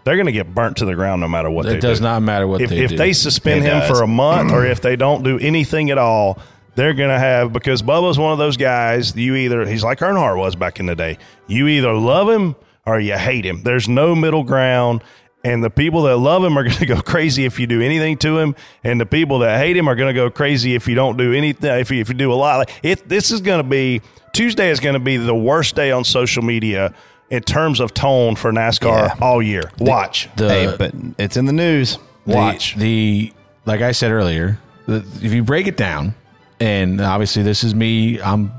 They're 0.03 0.15
going 0.15 0.25
to 0.25 0.31
get 0.31 0.53
burnt 0.53 0.77
to 0.77 0.85
the 0.85 0.95
ground 0.95 1.21
no 1.21 1.27
matter 1.27 1.49
what 1.49 1.65
It 1.65 1.69
they 1.69 1.73
do. 1.75 1.77
It 1.87 1.89
does 1.89 2.01
not 2.01 2.21
matter 2.21 2.45
what 2.47 2.61
if, 2.61 2.69
they 2.69 2.79
if 2.83 2.89
do. 2.91 2.97
they 2.97 3.13
suspend 3.13 3.65
It 3.65 3.71
him 3.71 3.79
does. 3.79 3.89
for 3.97 4.03
a 4.03 4.07
month 4.07 4.51
or 4.51 4.65
if 4.65 4.81
they 4.81 4.95
don't 4.95 5.23
do 5.23 5.39
anything 5.39 5.89
at 5.91 5.97
all, 5.97 6.39
they're 6.75 6.93
going 6.93 7.09
to 7.09 7.19
have 7.19 7.53
because 7.53 7.81
Bubba's 7.81 8.17
one 8.17 8.31
of 8.31 8.37
those 8.39 8.57
guys. 8.57 9.15
You 9.15 9.35
either 9.35 9.65
he's 9.65 9.83
like 9.83 9.99
Earnhardt 9.99 10.37
was 10.37 10.55
back 10.55 10.79
in 10.79 10.87
the 10.87 10.95
day. 10.95 11.17
You 11.47 11.67
either 11.67 11.93
love 11.93 12.27
him 12.29 12.55
or 12.85 12.99
you 12.99 13.17
hate 13.17 13.45
him. 13.45 13.63
There's 13.63 13.87
no 13.87 14.15
middle 14.15 14.43
ground. 14.43 15.03
And 15.45 15.61
the 15.61 15.69
people 15.69 16.03
that 16.03 16.15
love 16.17 16.41
him 16.43 16.57
are 16.57 16.63
going 16.69 16.75
to 16.77 16.85
go 16.85 17.01
crazy 17.01 17.45
if 17.45 17.59
you 17.59 17.67
do 17.67 17.81
anything 17.81 18.17
to 18.19 18.39
him, 18.39 18.55
and 18.83 18.99
the 18.99 19.05
people 19.05 19.39
that 19.39 19.59
hate 19.59 19.75
him 19.75 19.89
are 19.89 19.95
going 19.95 20.07
to 20.07 20.13
go 20.13 20.29
crazy 20.29 20.73
if 20.73 20.87
you 20.87 20.95
don't 20.95 21.17
do 21.17 21.33
anything. 21.33 21.69
If 21.79 21.91
you, 21.91 21.99
if 21.99 22.07
you 22.07 22.15
do 22.15 22.31
a 22.31 22.35
lot, 22.35 22.59
like 22.59 22.71
it, 22.81 23.07
this 23.09 23.29
is 23.29 23.41
going 23.41 23.61
to 23.61 23.67
be 23.69 24.01
Tuesday 24.31 24.69
is 24.69 24.79
going 24.79 24.93
to 24.93 24.99
be 25.01 25.17
the 25.17 25.35
worst 25.35 25.75
day 25.75 25.91
on 25.91 26.05
social 26.05 26.43
media 26.43 26.93
in 27.29 27.41
terms 27.43 27.79
of 27.79 27.93
tone 27.93 28.35
for 28.35 28.51
NASCAR 28.51 29.19
all 29.21 29.41
year. 29.41 29.71
Watch. 29.79 30.29
The, 30.35 30.49
hey, 30.49 30.75
but 30.77 30.93
it's 31.17 31.37
in 31.37 31.45
the 31.45 31.53
news. 31.53 31.97
Watch. 32.25 32.75
the 32.75 33.33
like 33.65 33.81
I 33.81 33.91
said 33.91 34.11
earlier. 34.11 34.59
The, 34.85 34.97
if 35.21 35.33
you 35.33 35.43
break 35.43 35.67
it 35.67 35.77
down, 35.77 36.15
and 36.59 37.01
obviously 37.01 37.43
this 37.43 37.63
is 37.63 37.73
me. 37.73 38.21
I'm, 38.21 38.51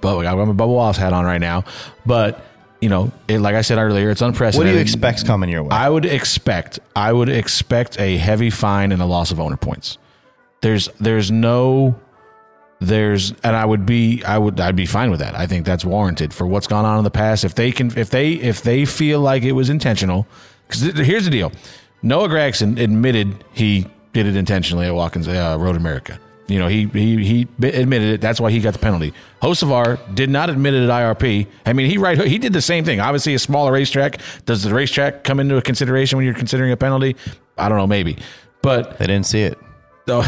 but 0.00 0.26
I'm 0.26 0.38
a 0.38 0.54
Bubba 0.54 0.68
Wallace 0.68 0.96
hat 0.96 1.12
on 1.12 1.24
right 1.24 1.40
now. 1.40 1.64
But 2.06 2.44
you 2.80 2.88
know, 2.88 3.12
it, 3.28 3.40
like 3.40 3.54
I 3.54 3.60
said 3.60 3.78
earlier, 3.78 4.10
it's 4.10 4.22
unprecedented. 4.22 4.66
What 4.66 4.72
do 4.72 4.76
you 4.76 4.82
expect 4.82 5.26
coming 5.26 5.50
your 5.50 5.62
way? 5.62 5.70
I 5.70 5.88
would 5.88 6.06
expect 6.06 6.78
I 6.96 7.12
would 7.12 7.28
expect 7.28 7.98
a 8.00 8.16
heavy 8.16 8.50
fine 8.50 8.92
and 8.92 9.02
a 9.02 9.06
loss 9.06 9.30
of 9.30 9.40
owner 9.40 9.56
points. 9.56 9.98
There's 10.62 10.88
there's 10.98 11.30
no 11.30 11.98
there's 12.80 13.32
and 13.44 13.54
I 13.54 13.64
would 13.64 13.84
be 13.84 14.24
I 14.24 14.38
would 14.38 14.58
I'd 14.58 14.76
be 14.76 14.86
fine 14.86 15.10
with 15.10 15.20
that. 15.20 15.34
I 15.34 15.46
think 15.46 15.66
that's 15.66 15.84
warranted 15.84 16.32
for 16.32 16.46
what's 16.46 16.66
gone 16.66 16.84
on 16.84 16.98
in 16.98 17.04
the 17.04 17.10
past. 17.10 17.44
If 17.44 17.54
they 17.54 17.72
can 17.72 17.96
if 17.96 18.10
they 18.10 18.32
if 18.32 18.62
they 18.62 18.84
feel 18.84 19.20
like 19.20 19.42
it 19.42 19.52
was 19.52 19.68
intentional, 19.68 20.26
because 20.66 20.82
here's 21.06 21.24
the 21.24 21.30
deal: 21.30 21.52
Noah 22.02 22.28
Gragson 22.28 22.80
admitted 22.80 23.44
he 23.52 23.86
did 24.12 24.26
it 24.26 24.34
intentionally 24.34 24.86
at 24.86 24.94
Watkins 24.94 25.28
uh, 25.28 25.56
Road 25.60 25.76
America. 25.76 26.18
You 26.46 26.58
know, 26.58 26.66
he 26.66 26.86
he 26.86 27.22
he 27.22 27.48
admitted 27.62 28.14
it. 28.14 28.20
That's 28.20 28.40
why 28.40 28.50
he 28.50 28.60
got 28.60 28.72
the 28.72 28.80
penalty. 28.80 29.12
Hocevar 29.40 29.98
did 30.14 30.30
not 30.30 30.50
admit 30.50 30.74
it 30.74 30.82
at 30.82 30.90
IRP. 30.90 31.46
I 31.66 31.72
mean, 31.74 31.88
he 31.88 31.98
right 31.98 32.18
he 32.18 32.38
did 32.38 32.52
the 32.52 32.62
same 32.62 32.84
thing. 32.84 32.98
Obviously, 32.98 33.34
a 33.34 33.38
smaller 33.38 33.72
racetrack. 33.72 34.20
Does 34.46 34.64
the 34.64 34.74
racetrack 34.74 35.22
come 35.22 35.38
into 35.38 35.58
a 35.58 35.62
consideration 35.62 36.16
when 36.16 36.24
you're 36.24 36.34
considering 36.34 36.72
a 36.72 36.76
penalty? 36.76 37.14
I 37.56 37.68
don't 37.68 37.78
know, 37.78 37.86
maybe, 37.86 38.16
but 38.62 38.98
they 38.98 39.06
didn't 39.06 39.26
see 39.26 39.42
it. 39.42 39.58
So 40.10 40.22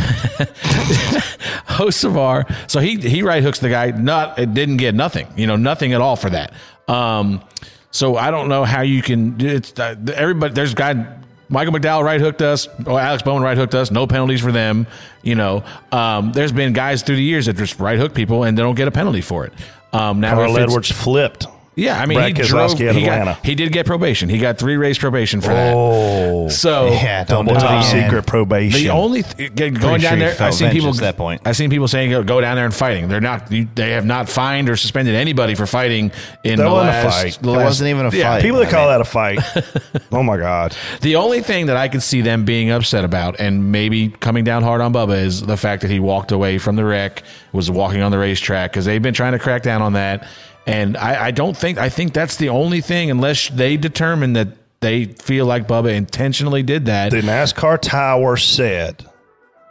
Hocevar, 1.66 2.70
so 2.70 2.78
he 2.78 2.98
he 2.98 3.22
right 3.22 3.42
hooks 3.42 3.58
the 3.58 3.68
guy. 3.68 3.90
Not 3.90 4.38
it 4.38 4.54
didn't 4.54 4.76
get 4.76 4.94
nothing. 4.94 5.26
You 5.34 5.48
know, 5.48 5.56
nothing 5.56 5.92
at 5.92 6.00
all 6.00 6.14
for 6.14 6.30
that. 6.30 6.52
Um, 6.86 7.42
so 7.90 8.14
I 8.14 8.30
don't 8.30 8.48
know 8.48 8.64
how 8.64 8.82
you 8.82 9.02
can. 9.02 9.40
It's 9.40 9.76
uh, 9.80 9.96
everybody. 10.14 10.54
There's 10.54 10.74
guy. 10.74 11.18
Michael 11.48 11.74
McDowell 11.74 12.04
right 12.04 12.20
hooked 12.20 12.42
us. 12.42 12.68
Or 12.86 13.00
Alex 13.00 13.24
Bowman 13.24 13.42
right 13.42 13.58
hooked 13.58 13.74
us. 13.74 13.90
No 13.90 14.06
penalties 14.06 14.40
for 14.40 14.52
them. 14.52 14.86
You 15.22 15.34
know, 15.34 15.64
um, 15.90 16.30
there's 16.30 16.52
been 16.52 16.72
guys 16.74 17.02
through 17.02 17.16
the 17.16 17.24
years 17.24 17.46
that 17.46 17.56
just 17.56 17.80
right 17.80 17.98
hook 17.98 18.14
people 18.14 18.44
and 18.44 18.56
they 18.56 18.62
don't 18.62 18.76
get 18.76 18.86
a 18.86 18.92
penalty 18.92 19.20
for 19.20 19.46
it. 19.46 19.52
Um, 19.92 20.20
now 20.20 20.36
Carl 20.36 20.56
Edwards 20.58 20.92
flipped. 20.92 21.48
Yeah, 21.74 21.98
I 21.98 22.04
mean, 22.04 22.18
Brad 22.18 22.36
he 22.36 22.42
drove. 22.42 22.70
Keselowski 22.72 22.88
at 22.90 22.94
He, 22.96 23.04
Atlanta. 23.04 23.24
got, 23.32 23.46
he 23.46 23.54
did 23.54 23.72
get 23.72 23.86
probation. 23.86 24.28
He 24.28 24.38
got 24.38 24.58
three 24.58 24.76
race 24.76 24.98
probation 24.98 25.40
for 25.40 25.52
Oh. 25.52 26.44
that. 26.48 26.52
So 26.52 26.88
Yeah, 26.88 27.24
don't 27.24 27.46
do 27.46 27.54
it 27.54 27.62
um, 27.62 27.82
secret 27.82 28.26
probation. 28.26 28.78
The 28.78 28.90
only 28.90 29.22
th- 29.22 29.54
going 29.54 29.74
sure 29.80 29.98
down 29.98 30.18
he 30.18 30.24
there, 30.24 30.34
felt 30.34 30.48
I've 30.48 30.54
seen 30.54 30.68
people 30.70 30.88
vengeance 30.88 30.98
at 30.98 31.04
that 31.04 31.16
point. 31.16 31.40
I've 31.46 31.56
seen 31.56 31.70
people 31.70 31.88
saying 31.88 32.10
go, 32.10 32.22
go 32.22 32.42
down 32.42 32.56
there 32.56 32.66
and 32.66 32.74
fighting. 32.74 33.08
They're 33.08 33.22
not. 33.22 33.50
You, 33.50 33.68
they 33.74 33.92
have 33.92 34.04
not 34.04 34.28
fined 34.28 34.68
or 34.68 34.76
suspended 34.76 35.14
anybody 35.14 35.54
for 35.54 35.66
fighting 35.66 36.12
in 36.44 36.58
That 36.58 36.64
the 36.64 36.70
wasn't 36.70 36.90
a 36.90 36.92
last. 37.04 37.22
fight. 37.22 37.38
the 37.42 37.48
It 37.48 37.52
last- 37.52 37.64
wasn't 37.64 37.88
even 37.90 38.04
a 38.06 38.10
yeah, 38.10 38.32
fight. 38.34 38.42
People 38.42 38.58
that 38.58 38.68
I 38.68 38.70
call 38.70 38.88
mean- 38.88 38.92
that 38.92 39.00
a 39.00 39.04
fight. 39.04 40.02
oh 40.12 40.22
my 40.22 40.36
God. 40.36 40.76
The 41.00 41.16
only 41.16 41.40
thing 41.40 41.66
that 41.66 41.78
I 41.78 41.88
could 41.88 42.02
see 42.02 42.20
them 42.20 42.44
being 42.44 42.70
upset 42.70 43.02
about 43.04 43.40
and 43.40 43.72
maybe 43.72 44.10
coming 44.10 44.44
down 44.44 44.62
hard 44.62 44.82
on 44.82 44.92
Bubba 44.92 45.16
is 45.22 45.40
the 45.40 45.56
fact 45.56 45.80
that 45.82 45.90
he 45.90 46.00
walked 46.00 46.32
away 46.32 46.58
from 46.58 46.76
the 46.76 46.84
wreck, 46.84 47.22
was 47.52 47.70
walking 47.70 48.02
on 48.02 48.10
the 48.10 48.18
racetrack 48.18 48.72
because 48.72 48.84
they've 48.84 49.00
been 49.00 49.14
trying 49.14 49.32
to 49.32 49.38
crack 49.38 49.62
down 49.62 49.80
on 49.80 49.94
that. 49.94 50.28
And 50.66 50.96
I, 50.96 51.26
I 51.26 51.30
don't 51.32 51.56
think 51.56 51.78
I 51.78 51.88
think 51.88 52.12
that's 52.12 52.36
the 52.36 52.48
only 52.50 52.80
thing 52.80 53.10
unless 53.10 53.48
they 53.48 53.76
determine 53.76 54.34
that 54.34 54.48
they 54.80 55.06
feel 55.06 55.46
like 55.46 55.66
Bubba 55.68 55.94
intentionally 55.94 56.62
did 56.62 56.86
that. 56.86 57.10
The 57.12 57.20
NASCAR 57.20 57.80
tower 57.80 58.36
said, 58.36 59.04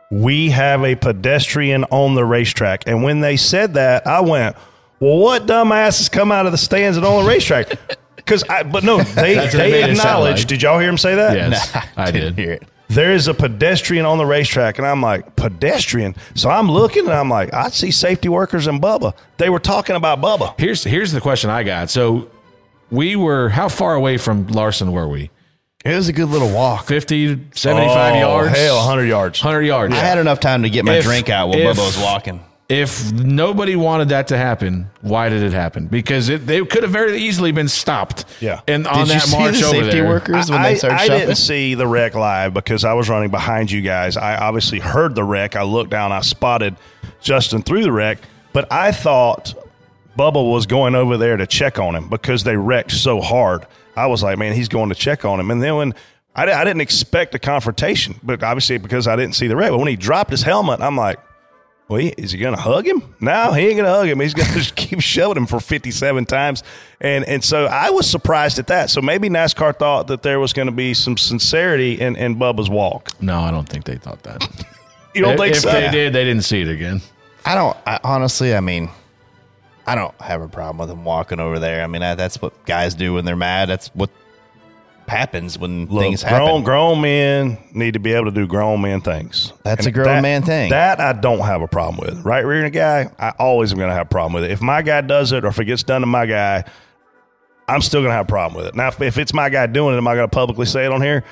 We 0.10 0.50
have 0.52 0.84
a 0.84 0.96
pedestrian 0.96 1.84
on 1.86 2.16
the 2.16 2.26
racetrack. 2.26 2.84
And 2.88 3.04
when 3.04 3.20
they 3.22 3.38
said 3.38 3.74
that, 3.76 4.06
I 4.08 4.22
went, 4.22 4.56
Well, 5.00 5.18
what 5.18 5.46
dumbasses 5.48 6.12
come 6.12 6.32
out 6.32 6.46
of 6.46 6.52
the 6.52 6.58
stands 6.58 6.98
and 6.98 7.06
on 7.06 7.24
the 7.24 7.30
racetrack? 7.30 7.74
Because 8.18 8.44
I, 8.44 8.62
but 8.62 8.84
no, 8.84 8.98
they, 9.02 9.34
That's 9.34 9.56
what 9.56 9.56
it 9.56 9.58
they 9.58 9.72
made 9.72 9.78
it 9.90 9.98
sound 9.98 10.00
acknowledged. 10.00 10.40
like. 10.42 10.48
Did 10.48 10.62
y'all 10.62 10.78
hear 10.80 10.88
him 10.90 10.98
say 11.00 11.16
that? 11.16 11.36
yes, 11.36 11.76
I 11.98 12.12
did. 12.12 12.38
hear 12.38 12.52
it. 12.52 12.64
There 12.94 13.14
is 13.14 13.28
a 13.28 13.34
pedestrian 13.34 14.06
on 14.06 14.18
the 14.18 14.26
racetrack, 14.26 14.78
and 14.78 14.86
I'm 14.86 15.02
like, 15.02 15.36
pedestrian. 15.36 16.16
So 16.36 16.50
I'm 16.50 16.70
looking, 16.70 17.06
and 17.06 17.14
I'm 17.14 17.30
like, 17.30 17.54
I 17.54 17.70
see 17.70 17.90
safety 17.92 18.28
workers 18.30 18.68
and 18.68 18.82
Bubba. 18.82 19.14
They 19.38 19.50
were 19.50 19.60
talking 19.60 19.96
about 19.96 20.20
Bubba. 20.22 20.54
Here's 20.60 20.84
here's 20.84 21.12
the 21.12 21.22
question 21.22 21.50
I 21.50 21.64
got. 21.64 21.90
So 21.90 22.30
we 22.90 23.16
were 23.16 23.50
how 23.50 23.70
far 23.70 23.96
away 23.96 24.18
from 24.18 24.48
Larson 24.48 24.92
were 24.92 25.08
we? 25.08 25.30
It 25.86 25.96
was 25.96 26.10
a 26.10 26.14
good 26.14 26.30
little 26.30 26.50
walk. 26.54 26.86
50, 26.86 27.48
75 27.56 28.16
Oh, 28.16 28.20
yards? 28.20 28.58
Hell, 28.58 28.76
100 28.78 29.06
yards. 29.06 29.44
100 29.44 29.62
yards. 29.64 29.94
I 29.94 29.98
had 29.98 30.18
enough 30.20 30.40
time 30.40 30.64
to 30.64 30.70
get 30.70 30.86
my 30.86 30.96
If- 30.98 31.06
drink 31.06 31.30
out 31.30 31.48
while 31.50 31.58
if- 31.58 31.76
Bubba 31.78 31.86
was 31.86 31.98
walking. 31.98 32.40
If 32.72 33.12
nobody 33.12 33.76
wanted 33.76 34.10
that 34.10 34.30
to 34.30 34.38
happen, 34.38 34.90
why 35.02 35.28
did 35.28 35.44
it 35.44 35.52
happen? 35.52 35.88
Because 35.88 36.30
it, 36.30 36.48
they 36.48 36.64
could 36.66 36.84
have 36.84 36.92
very 36.92 37.18
easily 37.18 37.52
been 37.52 37.68
stopped. 37.68 38.24
Yeah. 38.40 38.62
And 38.66 38.88
on 38.88 39.08
Did 39.08 39.08
you 39.08 39.14
that 39.14 39.22
see 39.24 39.38
march 39.38 39.60
the 39.60 39.66
over 39.66 39.86
there. 39.86 40.08
workers 40.08 40.50
when 40.50 40.62
I, 40.62 40.72
they 40.72 40.78
started 40.78 40.96
I 40.96 41.00
shuffling? 41.00 41.20
didn't 41.20 41.36
see 41.36 41.74
the 41.76 41.86
wreck 41.86 42.16
live 42.16 42.54
because 42.54 42.86
I 42.86 42.94
was 42.94 43.10
running 43.10 43.30
behind 43.30 43.72
you 43.72 43.82
guys. 43.82 44.16
I 44.16 44.38
obviously 44.38 44.80
heard 44.80 45.16
the 45.16 45.24
wreck. 45.26 45.58
I 45.58 45.64
looked 45.64 45.90
down, 45.90 46.14
I 46.14 46.22
spotted 46.22 46.78
Justin 47.20 47.62
through 47.62 47.84
the 47.84 47.92
wreck, 47.92 48.20
but 48.54 48.72
I 48.72 48.94
thought 48.94 49.54
Bubba 50.18 50.50
was 50.50 50.66
going 50.66 50.96
over 50.96 51.18
there 51.18 51.36
to 51.36 51.48
check 51.48 51.78
on 51.78 51.94
him 51.94 52.08
because 52.08 52.46
they 52.46 52.56
wrecked 52.56 52.92
so 52.92 53.20
hard. 53.20 53.68
I 53.98 54.08
was 54.08 54.24
like, 54.24 54.38
man, 54.38 54.54
he's 54.54 54.70
going 54.70 54.90
to 54.90 54.96
check 54.96 55.26
on 55.26 55.42
him. 55.42 55.52
And 55.52 55.62
then 55.62 55.76
when 55.76 55.94
I, 56.36 56.50
I 56.50 56.64
didn't 56.64 56.82
expect 56.82 57.36
a 57.36 57.40
confrontation, 57.40 58.18
but 58.24 58.42
obviously 58.42 58.78
because 58.78 59.08
I 59.08 59.18
didn't 59.18 59.36
see 59.36 59.48
the 59.48 59.58
wreck. 59.58 59.72
But 59.72 59.80
when 59.80 59.90
he 59.90 59.98
dropped 59.98 60.32
his 60.32 60.44
helmet, 60.44 60.80
I'm 60.80 60.96
like, 60.96 61.20
well, 61.92 62.00
he, 62.00 62.08
is 62.18 62.32
he 62.32 62.38
going 62.38 62.56
to 62.56 62.62
hug 62.62 62.88
him? 62.88 63.04
No, 63.20 63.52
he 63.52 63.68
ain't 63.68 63.76
going 63.76 63.84
to 63.84 63.92
hug 63.92 64.08
him. 64.08 64.22
He's 64.22 64.34
going 64.34 64.48
to 64.54 64.54
just 64.54 64.78
keep 64.78 65.02
shoving 65.02 65.36
him 65.36 65.46
for 65.46 65.60
57 65.60 66.26
times. 66.26 66.64
And 67.02 67.26
and 67.26 67.44
so 67.44 67.66
I 67.66 67.90
was 67.90 68.10
surprised 68.10 68.60
at 68.60 68.68
that. 68.68 68.90
So 68.90 69.02
maybe 69.02 69.28
NASCAR 69.28 69.78
thought 69.78 70.08
that 70.08 70.22
there 70.24 70.40
was 70.40 70.54
going 70.54 70.68
to 70.68 70.72
be 70.72 70.94
some 70.94 71.18
sincerity 71.18 72.00
in, 72.00 72.16
in 72.16 72.38
Bubba's 72.38 72.70
walk. 72.70 73.10
No, 73.22 73.42
I 73.42 73.52
don't 73.52 73.68
think 73.68 73.84
they 73.84 73.98
thought 73.98 74.24
that. 74.24 74.42
You 75.14 75.24
don't 75.24 75.34
if, 75.34 75.40
think 75.42 75.56
if 75.58 75.62
so? 75.64 75.72
they 75.74 75.92
did, 75.92 76.14
they 76.14 76.24
didn't 76.24 76.46
see 76.46 76.62
it 76.62 76.70
again. 76.70 77.02
I 77.46 77.54
don't. 77.54 77.76
I, 77.86 78.00
honestly, 78.02 78.56
I 78.56 78.62
mean, 78.62 78.90
I 79.86 79.94
don't 79.94 80.16
have 80.22 80.42
a 80.42 80.48
problem 80.48 80.78
with 80.78 80.90
him 80.90 81.04
walking 81.04 81.42
over 81.42 81.60
there. 81.60 81.84
I 81.84 81.88
mean, 81.88 82.02
I, 82.02 82.16
that's 82.16 82.42
what 82.42 82.66
guys 82.66 82.96
do 82.96 83.16
when 83.16 83.26
they're 83.26 83.36
mad. 83.36 83.68
That's 83.68 83.90
what 83.90 84.10
happens 85.12 85.60
when 85.60 85.86
Look, 85.88 86.02
things 86.02 86.24
grown 86.24 86.48
happen. 86.48 86.64
grown 86.64 87.02
men 87.02 87.58
need 87.74 87.94
to 87.94 88.00
be 88.00 88.14
able 88.14 88.26
to 88.26 88.32
do 88.32 88.48
grown 88.48 88.82
man 88.82 89.02
things. 89.02 89.54
That's 89.64 89.86
And 89.86 89.88
a 89.88 89.92
grown 89.92 90.08
that- 90.08 90.22
man 90.24 90.42
thing. 90.42 90.70
That 90.72 91.00
I 91.00 91.14
don't 91.14 91.40
have 91.42 91.62
a 91.62 91.68
problem 91.68 91.98
with. 92.04 92.26
Right 92.26 92.44
rearing 92.46 92.66
a 92.66 92.70
guy, 92.72 93.10
I 93.20 93.30
always 93.38 93.72
am 93.72 93.78
going 93.78 93.90
to 93.90 93.96
have 93.96 94.08
a 94.08 94.10
problem 94.10 94.34
with 94.34 94.46
it. 94.46 94.52
If 94.52 94.62
my 94.62 94.82
guy 94.82 95.02
does 95.02 95.32
it, 95.32 95.46
or 95.46 95.50
if 95.50 95.60
it 95.60 95.66
gets 95.66 95.84
done 95.84 96.02
to 96.02 96.08
my 96.08 96.26
guy, 96.26 96.64
I'm 97.68 97.82
still 97.82 98.02
going 98.02 98.10
to 98.10 98.16
have 98.16 98.26
a 98.26 98.30
problem 98.30 98.58
with 98.58 98.68
it. 98.68 98.76
Now, 98.76 98.88
if, 98.88 99.00
if 99.02 99.18
it's 99.18 99.34
my 99.34 99.50
guy 99.50 99.68
doing 99.68 99.94
it, 99.94 99.98
am 99.98 100.08
I 100.08 100.16
going 100.16 100.28
to 100.30 100.34
publicly 100.36 100.66
say 100.66 100.86
it 100.86 100.92
on 100.92 101.02
here? 101.02 101.24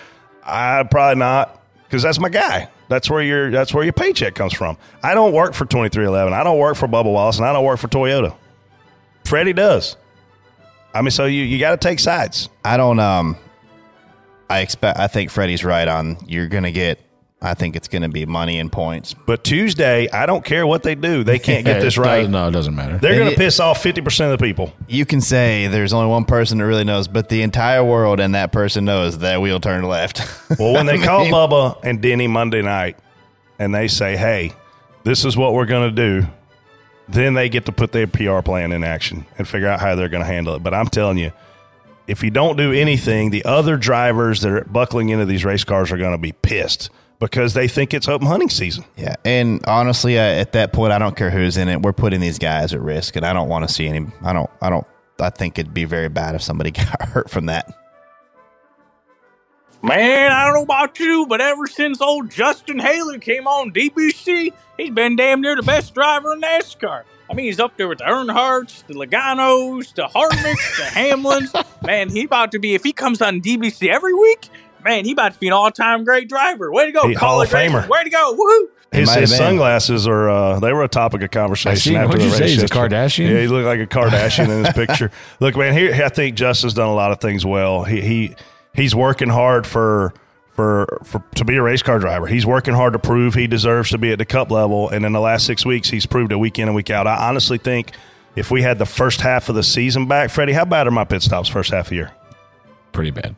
I 0.43 0.83
probably 0.83 1.19
not, 1.19 1.59
because 1.85 2.03
that's 2.03 2.19
my 2.19 2.29
guy. 2.29 2.69
That's 2.87 3.09
where 3.09 3.21
your 3.21 3.51
that's 3.51 3.71
where 3.73 3.83
your 3.83 3.93
paycheck 3.93 4.33
comes 4.35 4.53
from. 4.53 4.77
I 5.03 5.13
don't 5.13 5.31
work 5.31 5.53
for 5.53 5.65
twenty 5.65 5.89
three 5.89 6.05
eleven. 6.05 6.33
I 6.33 6.43
don't 6.43 6.57
work 6.57 6.75
for 6.75 6.87
Bubba 6.87 7.05
Wallace, 7.11 7.37
and 7.37 7.45
I 7.45 7.53
don't 7.53 7.63
work 7.63 7.77
for 7.79 7.87
Toyota. 7.87 8.35
Freddie 9.25 9.53
does. 9.53 9.95
I 10.93 11.01
mean, 11.03 11.11
so 11.11 11.25
you 11.25 11.43
you 11.43 11.59
got 11.59 11.71
to 11.79 11.87
take 11.87 11.99
sides. 11.99 12.49
I 12.65 12.77
don't. 12.77 12.99
Um, 12.99 13.37
I 14.49 14.59
expect. 14.61 14.97
I 14.99 15.07
think 15.07 15.29
Freddie's 15.31 15.63
right 15.63 15.87
on. 15.87 16.17
You're 16.27 16.47
gonna 16.47 16.71
get. 16.71 16.99
I 17.41 17.53
think 17.53 17.77
it's 17.77 17.87
gonna 17.87 18.09
be 18.09 18.25
money 18.25 18.59
and 18.59 18.69
points. 18.69 19.13
But 19.13 19.45
Tuesday, 19.45 20.09
I 20.09 20.25
don't 20.25 20.43
care 20.43 20.67
what 20.67 20.83
they 20.83 20.95
do. 20.95 21.23
They 21.23 21.39
can't 21.39 21.63
get 21.65 21.79
this 21.81 21.97
right. 21.97 22.29
no, 22.29 22.49
it 22.49 22.51
doesn't 22.51 22.75
matter. 22.75 22.97
They're 22.97 23.11
And 23.11 23.19
going 23.19 23.29
to 23.29 23.35
it- 23.35 23.37
piss 23.37 23.61
off 23.61 23.81
50% 23.81 24.33
of 24.33 24.37
the 24.37 24.45
people. 24.45 24.73
You 24.89 25.05
can 25.05 25.21
say 25.21 25.67
there's 25.67 25.93
only 25.93 26.09
one 26.09 26.25
person 26.25 26.57
that 26.57 26.65
really 26.65 26.83
knows, 26.83 27.07
but 27.07 27.29
the 27.29 27.41
entire 27.43 27.81
world 27.81 28.19
and 28.19 28.35
that 28.35 28.51
person 28.51 28.83
knows 28.83 29.19
that 29.19 29.39
we'll 29.39 29.61
turn 29.61 29.83
left. 29.83 30.21
Well, 30.59 30.73
when 30.73 30.85
they 30.87 30.97
call 31.05 31.23
mean, 31.25 31.33
Bubba 31.33 31.79
and 31.83 32.01
Denny 32.01 32.27
Monday 32.27 32.61
night 32.61 32.97
and 33.57 33.73
they 33.73 33.87
say, 33.87 34.17
hey, 34.17 34.51
this 35.05 35.23
is 35.23 35.37
what 35.37 35.53
we're 35.53 35.65
going 35.67 35.95
to 35.95 36.21
do, 36.21 36.27
then 37.07 37.35
they 37.35 37.47
get 37.47 37.67
to 37.67 37.71
put 37.71 37.93
their 37.93 38.07
PR 38.07 38.41
plan 38.41 38.73
in 38.73 38.83
action 38.83 39.25
and 39.37 39.47
figure 39.47 39.69
out 39.69 39.79
how 39.79 39.95
they're 39.95 40.09
going 40.09 40.23
to 40.23 40.29
handle 40.29 40.55
it. 40.55 40.63
But 40.63 40.73
I'm 40.73 40.87
telling 40.87 41.17
you, 41.17 41.31
if 42.09 42.23
you 42.23 42.31
don't 42.31 42.57
do 42.57 42.73
anything, 42.73 43.29
the 43.29 43.45
other 43.45 43.77
drivers 43.77 44.41
that 44.41 44.51
are 44.51 44.65
buckling 44.65 45.09
into 45.09 45.25
these 45.25 45.45
race 45.45 45.63
cars 45.63 45.91
are 45.91 45.97
going 45.97 46.11
to 46.11 46.17
be 46.17 46.31
pissed 46.31 46.89
because 47.19 47.53
they 47.53 47.67
think 47.67 47.93
it's 47.93 48.07
open 48.07 48.27
hunting 48.27 48.49
season. 48.49 48.83
Yeah, 48.97 49.15
and 49.23 49.63
honestly, 49.67 50.19
I, 50.19 50.35
at 50.35 50.53
that 50.53 50.73
point, 50.73 50.91
I 50.91 50.99
don't 50.99 51.15
care 51.15 51.29
who's 51.29 51.57
in 51.57 51.69
it. 51.69 51.81
We're 51.81 51.93
putting 51.93 52.19
these 52.19 52.39
guys 52.39 52.73
at 52.73 52.81
risk, 52.81 53.15
and 53.15 53.25
I 53.25 53.33
don't 53.33 53.49
want 53.49 53.67
to 53.67 53.73
see 53.73 53.87
any. 53.87 54.07
I 54.23 54.33
don't. 54.33 54.49
I 54.61 54.69
don't. 54.69 54.87
I 55.19 55.29
think 55.29 55.59
it'd 55.59 55.73
be 55.73 55.85
very 55.85 56.09
bad 56.09 56.35
if 56.35 56.41
somebody 56.41 56.71
got 56.71 57.01
hurt 57.01 57.29
from 57.29 57.45
that. 57.47 57.71
Man, 59.81 60.31
I 60.31 60.45
don't 60.45 60.53
know 60.55 60.63
about 60.63 60.99
you, 60.99 61.25
but 61.27 61.39
ever 61.39 61.65
since 61.65 62.01
old 62.01 62.29
Justin 62.29 62.79
Haley 62.79 63.17
came 63.19 63.47
on 63.47 63.71
DBC, 63.71 64.51
he's 64.77 64.89
been 64.89 65.15
damn 65.15 65.39
near 65.41 65.55
the 65.55 65.63
best 65.63 65.93
driver 65.93 66.33
in 66.33 66.41
NASCAR. 66.41 67.03
I 67.29 67.33
mean, 67.33 67.45
he's 67.45 67.59
up 67.59 67.77
there 67.77 67.87
with 67.87 67.99
the 67.99 68.03
Earnhardts, 68.05 68.85
the 68.87 68.95
Logano's, 68.95 69.93
the 69.93 70.07
Harvicks, 70.07 70.77
the 70.77 70.83
Hamlins. 70.83 71.65
Man, 71.85 72.09
he 72.09 72.25
about 72.25 72.51
to 72.51 72.59
be, 72.59 72.73
if 72.75 72.83
he 72.83 72.91
comes 72.91 73.21
on 73.21 73.39
DBC 73.39 73.87
every 73.87 74.13
week, 74.13 74.49
man, 74.83 75.05
he 75.05 75.13
about 75.13 75.33
to 75.33 75.39
be 75.39 75.47
an 75.47 75.53
all-time 75.53 76.03
great 76.03 76.27
driver. 76.27 76.71
Way 76.73 76.87
to 76.87 76.91
go, 76.91 77.07
He- 77.07 77.13
Hall 77.13 77.41
of. 77.41 77.49
Famer. 77.49 77.87
Way 77.87 78.03
to 78.03 78.09
go, 78.09 78.35
woohoo! 78.35 78.67
His, 78.91 79.13
his 79.13 79.37
sunglasses 79.37 80.07
are 80.07 80.29
uh, 80.29 80.59
they 80.59 80.73
were 80.73 80.81
a 80.83 80.87
topic 80.87 81.21
of 81.21 81.29
conversation. 81.29 81.71
I 81.71 81.75
seen- 81.75 81.95
after 81.95 82.07
what'd 82.07 82.21
the 82.21 82.25
you 82.25 82.31
say? 82.31 82.49
He's 82.49 82.63
a. 82.63 82.67
Kardashian? 82.67 83.29
Yeah, 83.29 83.41
he 83.41 83.47
looked 83.47 83.67
like 83.67 83.79
a 83.79 83.85
Kardashian 83.85 84.49
in 84.49 84.65
his 84.65 84.73
picture. 84.73 85.11
Look, 85.39 85.55
man, 85.55 85.73
here 85.75 85.93
I 86.03 86.09
think 86.09 86.35
Justin's 86.35 86.73
done 86.73 86.87
a 86.87 86.93
lot 86.95 87.11
of 87.11 87.21
things 87.21 87.45
well. 87.45 87.83
He 87.83 88.01
he 88.01 88.35
he's 88.73 88.95
working 88.95 89.29
hard 89.29 89.65
for 89.65 90.13
for 90.55 90.99
for 91.03 91.23
to 91.35 91.45
be 91.45 91.55
a 91.55 91.61
race 91.61 91.81
car 91.81 91.99
driver. 91.99 92.27
He's 92.27 92.45
working 92.45 92.73
hard 92.73 92.93
to 92.93 92.99
prove 92.99 93.33
he 93.33 93.47
deserves 93.47 93.91
to 93.91 93.97
be 93.97 94.11
at 94.11 94.17
the 94.17 94.25
cup 94.25 94.51
level. 94.51 94.89
And 94.89 95.05
in 95.05 95.13
the 95.13 95.21
last 95.21 95.45
six 95.45 95.65
weeks, 95.65 95.89
he's 95.89 96.05
proved 96.05 96.31
it 96.31 96.35
week 96.35 96.59
in 96.59 96.67
and 96.67 96.75
week 96.75 96.89
out. 96.89 97.07
I 97.07 97.29
honestly 97.29 97.57
think 97.57 97.91
if 98.35 98.51
we 98.51 98.61
had 98.61 98.77
the 98.77 98.85
first 98.85 99.21
half 99.21 99.49
of 99.49 99.55
the 99.55 99.63
season 99.63 100.07
back, 100.07 100.29
Freddie, 100.29 100.53
how 100.53 100.65
bad 100.65 100.87
are 100.87 100.91
my 100.91 101.05
pit 101.05 101.21
stops 101.21 101.49
first 101.49 101.71
half 101.71 101.85
of 101.85 101.89
the 101.89 101.95
year? 101.95 102.11
Pretty 102.91 103.11
bad. 103.11 103.35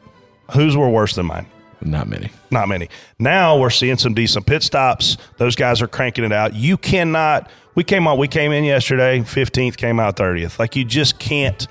Whose 0.54 0.76
were 0.76 0.90
worse 0.90 1.16
than 1.16 1.28
mine? 1.28 1.46
Not 1.84 2.08
many. 2.08 2.32
Not 2.52 2.68
many. 2.68 2.90
Now 3.18 3.58
we're 3.58 3.70
seeing 3.70 3.98
some 3.98 4.14
decent 4.14 4.46
pit 4.46 4.64
stops. 4.64 5.18
Those 5.38 5.56
guys 5.56 5.82
are 5.82 5.88
cranking 5.88 6.24
it 6.24 6.32
out. 6.32 6.54
You 6.54 6.78
cannot. 6.78 7.50
We 7.74 7.84
came 7.84 8.08
on. 8.08 8.18
We 8.18 8.28
came 8.28 8.52
in 8.52 8.64
yesterday. 8.64 9.22
Fifteenth 9.24 9.78
came 9.78 10.00
out 10.00 10.16
thirtieth. 10.16 10.60
Like 10.60 10.76
you 10.76 10.86
just 10.86 11.20
can't 11.20 11.68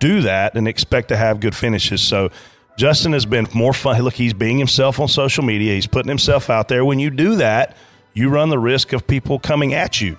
do 0.00 0.22
that 0.22 0.56
and 0.56 0.66
expect 0.66 1.08
to 1.08 1.16
have 1.16 1.38
good 1.38 1.54
finishes. 1.54 2.02
So 2.02 2.30
Justin 2.76 3.12
has 3.12 3.26
been 3.26 3.46
more 3.54 3.72
fun. 3.72 4.00
Look, 4.02 4.14
he's 4.14 4.32
being 4.34 4.58
himself 4.58 4.98
on 5.00 5.08
social 5.08 5.44
media. 5.44 5.74
He's 5.74 5.86
putting 5.86 6.08
himself 6.08 6.48
out 6.50 6.68
there. 6.68 6.84
When 6.84 6.98
you 6.98 7.10
do 7.10 7.36
that, 7.36 7.76
you 8.14 8.28
run 8.28 8.48
the 8.48 8.58
risk 8.58 8.92
of 8.92 9.06
people 9.06 9.38
coming 9.38 9.74
at 9.74 10.00
you. 10.00 10.16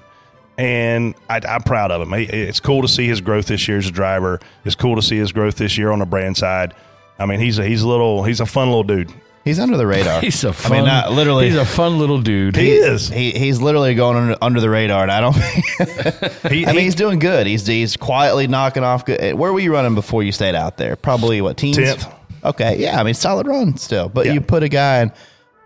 And 0.58 1.16
I, 1.30 1.42
I'm 1.48 1.62
proud 1.64 1.90
of 1.92 2.02
him. 2.02 2.14
It's 2.14 2.60
cool 2.60 2.84
to 2.84 2.88
see 2.88 3.08
his 3.08 3.22
growth 3.22 3.48
this 3.48 3.68
year 3.68 3.78
as 3.80 3.88
a 3.88 3.92
driver. 3.92 4.40
It's 4.66 4.76
cool 4.76 4.96
to 4.96 5.02
see 5.02 5.18
his 5.18 5.32
growth 5.32 5.56
this 5.56 5.78
year 5.80 5.92
on 5.92 5.98
the 6.00 6.06
brand 6.06 6.38
side. 6.38 6.76
I 7.18 7.26
mean, 7.26 7.40
he's 7.40 7.58
a, 7.58 7.66
he's 7.66 7.82
a 7.82 7.88
little 7.88 8.24
he's 8.24 8.40
a 8.40 8.46
fun 8.46 8.68
little 8.68 8.84
dude. 8.84 9.12
He's 9.44 9.60
under 9.60 9.76
the 9.76 9.86
radar. 9.86 10.22
He's 10.22 10.42
a 10.46 10.54
fun. 10.54 10.72
I 10.72 10.76
mean, 10.78 10.86
not 10.86 11.12
literally. 11.12 11.48
He's 11.50 11.58
a 11.58 11.66
fun 11.66 12.00
little 12.00 12.22
dude. 12.22 12.56
He 12.56 12.72
is. 12.72 13.10
He, 13.10 13.32
he's 13.32 13.60
literally 13.60 13.94
going 13.94 14.16
under, 14.16 14.38
under 14.42 14.62
the 14.62 14.70
radar, 14.70 15.04
and 15.04 15.12
I 15.12 15.20
don't. 15.20 15.36
He- 16.50 16.66
I 16.66 16.72
mean, 16.72 16.86
he's 16.86 16.96
doing 16.96 17.20
good. 17.20 17.46
He's 17.46 17.68
he's 17.68 17.98
quietly 17.98 18.48
knocking 18.48 18.84
off 18.86 19.04
good. 19.04 19.36
Where 19.36 19.52
were 19.52 19.60
you 19.60 19.74
running 19.74 19.96
before 19.96 20.24
you 20.24 20.32
stayed 20.32 20.56
out 20.56 20.78
there? 20.78 20.96
Probably 20.96 21.42
what 21.42 21.58
teens? 21.58 21.76
Tenth. 21.76 22.06
Okay, 22.46 22.78
yeah. 22.80 23.00
I 23.00 23.04
mean, 23.04 23.14
solid 23.14 23.48
run 23.48 23.78
still. 23.78 24.10
But 24.10 24.26
Yeah. 24.26 24.34
you 24.34 24.42
put 24.42 24.64
a 24.64 24.70
guy 24.70 25.02
in. 25.02 25.12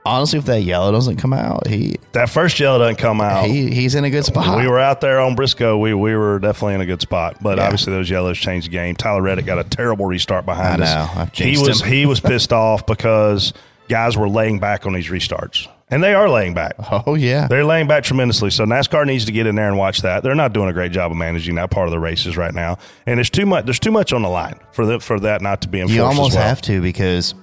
Honestly, 0.06 0.40
if 0.40 0.46
that 0.46 0.62
yellow 0.62 0.90
doesn't 0.94 1.18
come 1.18 1.34
out, 1.34 1.68
he 1.68 1.98
That 2.14 2.30
first 2.30 2.58
yellow 2.62 2.80
doesn't 2.80 2.96
come 2.96 3.20
out. 3.20 3.44
he 3.46 3.70
he's 3.72 3.94
in 3.94 4.06
a 4.06 4.10
good 4.10 4.24
spot. 4.24 4.58
we 4.58 4.66
were 4.66 4.80
out 4.80 5.02
there 5.02 5.20
on 5.20 5.36
Briscoe. 5.36 5.78
We 5.78 5.94
we 5.94 6.16
were 6.16 6.40
definitely 6.40 6.76
in 6.76 6.82
a 6.82 6.86
good 6.86 7.02
spot, 7.02 7.36
but 7.42 7.58
Yeah. 7.58 7.66
obviously 7.66 7.92
those 7.92 8.10
yellows 8.10 8.38
changed 8.38 8.68
the 8.68 8.72
game. 8.72 8.96
Tyler 8.96 9.22
Reddick 9.22 9.46
got 9.46 9.60
a 9.60 9.66
terrible 9.66 10.06
restart 10.06 10.46
behind 10.46 10.82
I 10.82 10.88
us. 10.88 11.16
know. 11.16 11.28
He 11.34 11.58
was 11.58 11.82
him. 11.82 11.90
he 11.92 12.06
was 12.06 12.22
pissed 12.22 12.54
off 12.54 12.86
because 12.86 13.52
guys 13.90 14.18
were 14.18 14.30
laying 14.30 14.60
back 14.60 14.86
on 14.86 14.94
these 14.94 15.08
restarts, 15.08 15.68
and 15.90 16.04
they 16.04 16.14
are 16.14 16.30
laying 16.30 16.54
back. 16.54 16.74
Oh 17.06 17.16
yeah. 17.16 17.48
They're 17.48 17.66
laying 17.66 17.88
back 17.88 18.04
tremendously. 18.04 18.50
So 18.50 18.66
NASCAR 18.66 19.06
needs 19.06 19.26
to 19.26 19.32
get 19.32 19.48
in 19.48 19.56
there 19.56 19.68
and 19.68 19.78
watch 19.78 20.02
that. 20.02 20.24
They're 20.24 20.36
not 20.36 20.54
doing 20.54 20.70
a 20.70 20.74
great 20.74 20.92
job 20.92 21.12
of 21.12 21.18
managing 21.18 21.56
that 21.56 21.70
part 21.72 21.88
of 21.88 21.92
the 21.92 22.00
races 22.00 22.38
right 22.38 22.54
now, 22.54 22.78
and 23.06 23.18
there's 23.18 23.30
too 23.30 23.46
much. 23.46 23.66
There's 23.66 23.80
too 23.80 23.92
much 23.92 24.14
on 24.14 24.22
the 24.22 24.30
line 24.30 24.60
for 24.72 24.86
the, 24.86 25.00
for 25.00 25.20
that 25.22 25.42
not 25.42 25.62
to 25.62 25.68
be 25.68 25.80
enforced. 25.80 25.96
You 25.96 26.04
as 26.04 26.18
almost 26.18 26.36
well. 26.36 26.48
have 26.48 26.62
to 26.64 26.82
because 26.82 27.34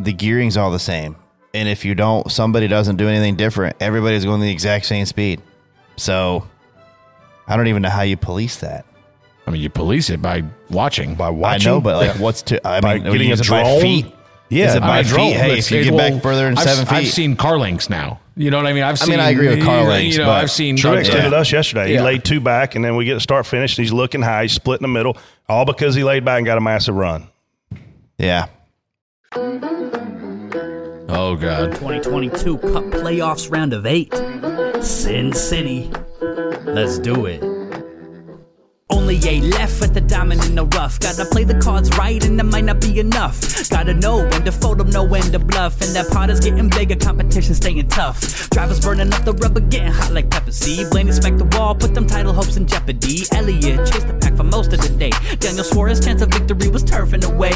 the 0.00 0.12
gearing's 0.12 0.56
all 0.56 0.70
the 0.70 0.78
same. 0.78 1.16
And 1.54 1.68
if 1.68 1.84
you 1.84 1.94
don't, 1.94 2.32
somebody 2.32 2.66
doesn't 2.66 2.96
do 2.96 3.08
anything 3.08 3.36
different, 3.36 3.76
everybody's 3.80 4.24
going 4.24 4.40
the 4.40 4.50
exact 4.50 4.86
same 4.86 5.04
speed. 5.04 5.42
So 5.96 6.48
I 7.46 7.56
don't 7.56 7.66
even 7.66 7.82
know 7.82 7.90
how 7.90 8.02
you 8.02 8.16
police 8.16 8.56
that. 8.60 8.86
I 9.46 9.50
mean, 9.50 9.60
you 9.60 9.68
police 9.68 10.08
it 10.08 10.22
by 10.22 10.44
watching. 10.70 11.14
by 11.14 11.28
watching. 11.28 11.68
I 11.68 11.74
know, 11.74 11.80
but 11.80 11.96
like, 12.06 12.18
what's 12.20 12.42
to? 12.42 12.66
I 12.66 12.80
By 12.80 12.94
mean, 12.94 13.12
getting 13.12 13.30
a 13.30 13.34
it 13.34 13.38
by 13.40 13.62
drone? 13.64 13.80
feet? 13.82 14.06
Yeah, 14.52 14.68
is 14.68 14.74
it 14.76 14.80
by 14.80 14.98
I 14.98 15.02
feet? 15.02 15.08
drove, 15.10 15.32
Hey, 15.32 15.58
if 15.58 15.70
you 15.70 15.84
get 15.84 15.92
well, 15.94 16.10
back 16.10 16.22
further 16.22 16.44
than 16.44 16.58
I've, 16.58 16.64
seven 16.68 16.86
feet, 16.86 16.94
I've 16.94 17.08
seen 17.08 17.36
car 17.36 17.58
links 17.58 17.88
now. 17.88 18.20
You 18.36 18.50
know 18.50 18.56
what 18.58 18.66
I 18.66 18.72
mean? 18.72 18.82
I've 18.82 19.02
I 19.02 19.06
mean, 19.06 19.20
I 19.20 19.30
agree 19.30 19.48
with 19.48 19.62
car 19.64 19.80
you 19.82 19.88
links, 19.88 20.16
You 20.16 20.22
know, 20.22 20.28
but- 20.28 20.42
I've 20.42 20.50
seen. 20.50 20.76
Truex 20.76 21.06
yeah. 21.06 21.12
did 21.16 21.24
it 21.26 21.32
us 21.34 21.50
yesterday. 21.52 21.92
Yeah. 21.92 21.98
He 22.00 22.04
laid 22.04 22.24
two 22.24 22.40
back, 22.40 22.74
and 22.74 22.84
then 22.84 22.96
we 22.96 23.04
get 23.04 23.14
to 23.14 23.20
start 23.20 23.46
finish. 23.46 23.76
And 23.78 23.84
he's 23.84 23.92
looking 23.92 24.22
high, 24.22 24.42
he's 24.42 24.52
split 24.52 24.80
in 24.80 24.82
the 24.82 24.88
middle, 24.88 25.16
all 25.48 25.64
because 25.64 25.94
he 25.94 26.04
laid 26.04 26.24
back 26.24 26.38
and 26.38 26.46
got 26.46 26.58
a 26.58 26.60
massive 26.62 26.94
run. 26.94 27.28
yeah. 28.18 28.46
Oh 31.14 31.36
God. 31.36 31.72
2022 31.72 32.58
Cup 32.58 32.84
Playoffs 32.84 33.50
round 33.50 33.72
of 33.74 33.84
eight. 33.86 34.12
Sin 34.82 35.32
City. 35.32 35.90
Let's 36.64 36.98
do 36.98 37.26
it. 37.26 37.42
Only 38.92 39.18
a 39.26 39.40
left 39.40 39.80
with 39.80 39.94
the 39.94 40.02
diamond 40.02 40.44
in 40.44 40.54
the 40.54 40.66
rough. 40.66 41.00
Gotta 41.00 41.24
play 41.24 41.44
the 41.44 41.58
cards 41.58 41.88
right, 41.96 42.22
and 42.24 42.38
that 42.38 42.44
might 42.44 42.64
not 42.64 42.80
be 42.80 43.00
enough. 43.00 43.40
Gotta 43.70 43.94
know 43.94 44.18
when 44.18 44.44
to 44.44 44.52
fold 44.52 44.80
'em, 44.80 44.90
know 44.90 45.02
when 45.02 45.22
to 45.32 45.38
bluff. 45.38 45.80
And 45.80 45.96
that 45.96 46.10
pot 46.10 46.28
is 46.28 46.40
getting 46.40 46.68
bigger, 46.68 46.96
competition 46.96 47.54
staying 47.54 47.88
tough. 47.88 48.50
Drivers 48.50 48.80
burning 48.80 49.12
up 49.12 49.24
the 49.24 49.32
rubber, 49.32 49.60
getting 49.60 49.92
hot 49.92 50.12
like 50.12 50.28
pepper 50.30 50.52
seed. 50.52 50.90
Blaney 50.90 51.12
smacked 51.12 51.38
the 51.38 51.48
wall, 51.56 51.74
put 51.74 51.94
them 51.94 52.06
title 52.06 52.34
hopes 52.34 52.56
in 52.56 52.66
jeopardy. 52.66 53.24
Elliott 53.32 53.86
chased 53.90 54.08
the 54.08 54.14
pack 54.14 54.36
for 54.36 54.44
most 54.44 54.72
of 54.74 54.80
the 54.80 54.90
day. 54.90 55.12
Daniel 55.38 55.64
swore 55.64 55.88
his 55.88 56.00
chance 56.00 56.20
of 56.20 56.28
victory 56.28 56.68
was 56.68 56.84
turfing 56.84 57.24
away. 57.24 57.54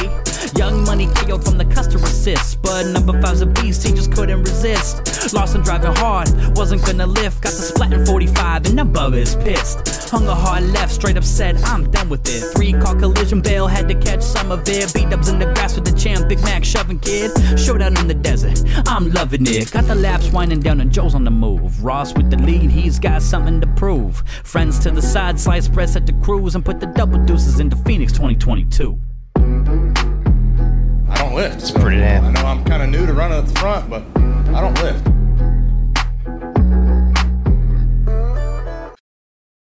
Young 0.55 0.85
money 0.85 1.07
KO'd 1.07 1.45
from 1.45 1.59
the 1.59 1.65
Custer 1.65 1.99
assist, 1.99 2.63
but 2.63 2.87
number 2.87 3.21
five's 3.21 3.41
a 3.41 3.47
beast, 3.47 3.87
he 3.87 3.93
just 3.93 4.13
couldn't 4.13 4.43
resist. 4.43 5.33
Larson 5.35 5.63
driving 5.63 5.95
hard, 5.97 6.29
wasn't 6.57 6.85
gonna 6.85 7.07
lift, 7.07 7.43
got 7.43 7.53
the 7.53 7.63
splat 7.63 7.93
in 7.93 8.07
45, 8.07 8.67
and 8.67 8.79
Bubba 8.95 9.17
is 9.17 9.35
pissed. 9.37 10.11
Hung 10.11 10.27
a 10.29 10.35
hard 10.35 10.63
left, 10.73 10.93
straight 10.93 11.17
up 11.17 11.25
said, 11.25 11.57
I'm 11.63 11.91
done 11.91 12.09
with 12.09 12.29
it. 12.29 12.55
Three 12.55 12.73
car 12.73 12.95
collision, 12.95 13.41
Bale 13.41 13.67
had 13.67 13.89
to 13.89 13.95
catch 13.95 14.23
some 14.23 14.53
of 14.53 14.69
it. 14.69 14.95
Beat 14.95 15.13
ups 15.13 15.29
in 15.29 15.39
the 15.39 15.47
grass 15.47 15.75
with 15.75 15.85
the 15.85 15.99
champ, 15.99 16.29
Big 16.29 16.41
Mac 16.43 16.65
shoving 16.65 17.01
kid. 17.01 17.33
Showdown 17.59 17.97
in 17.99 18.07
the 18.07 18.15
desert, 18.15 18.63
I'm 18.87 19.11
loving 19.11 19.47
it. 19.47 19.73
Got 19.73 19.87
the 19.87 19.97
laps 19.97 20.31
winding 20.31 20.61
down, 20.61 20.81
and 20.81 20.93
Joe's 20.93 21.15
on 21.15 21.25
the 21.25 21.31
move. 21.31 21.83
Ross 21.85 22.15
with 22.15 22.31
the 22.31 22.37
lead, 22.37 22.71
he's 22.71 22.99
got 22.99 23.23
something 23.23 23.61
to 23.61 23.67
prove. 23.67 24.23
Friends 24.45 24.79
to 24.81 24.91
the 24.91 25.03
side, 25.03 25.41
slice 25.41 25.69
press 25.69 25.97
at 25.97 26.07
the 26.07 26.13
cruise, 26.25 26.55
and 26.55 26.65
put 26.65 26.79
the 26.79 26.87
double 26.87 27.19
deuces 27.25 27.59
into 27.59 27.77
Phoenix 27.77 28.13
2022 28.13 28.99
lift. 31.37 31.57
It's 31.57 31.69
so 31.69 31.79
pretty 31.79 31.99
damn. 31.99 32.25
I 32.25 32.31
know 32.31 32.47
I'm 32.47 32.65
kind 32.65 32.83
of 32.83 32.89
new 32.89 33.05
to 33.07 33.13
running 33.13 33.39
at 33.39 33.47
the 33.47 33.61
front, 33.61 33.91
but 33.91 34.03
I 34.17 34.61
don't 34.63 34.75
lift. 34.83 35.05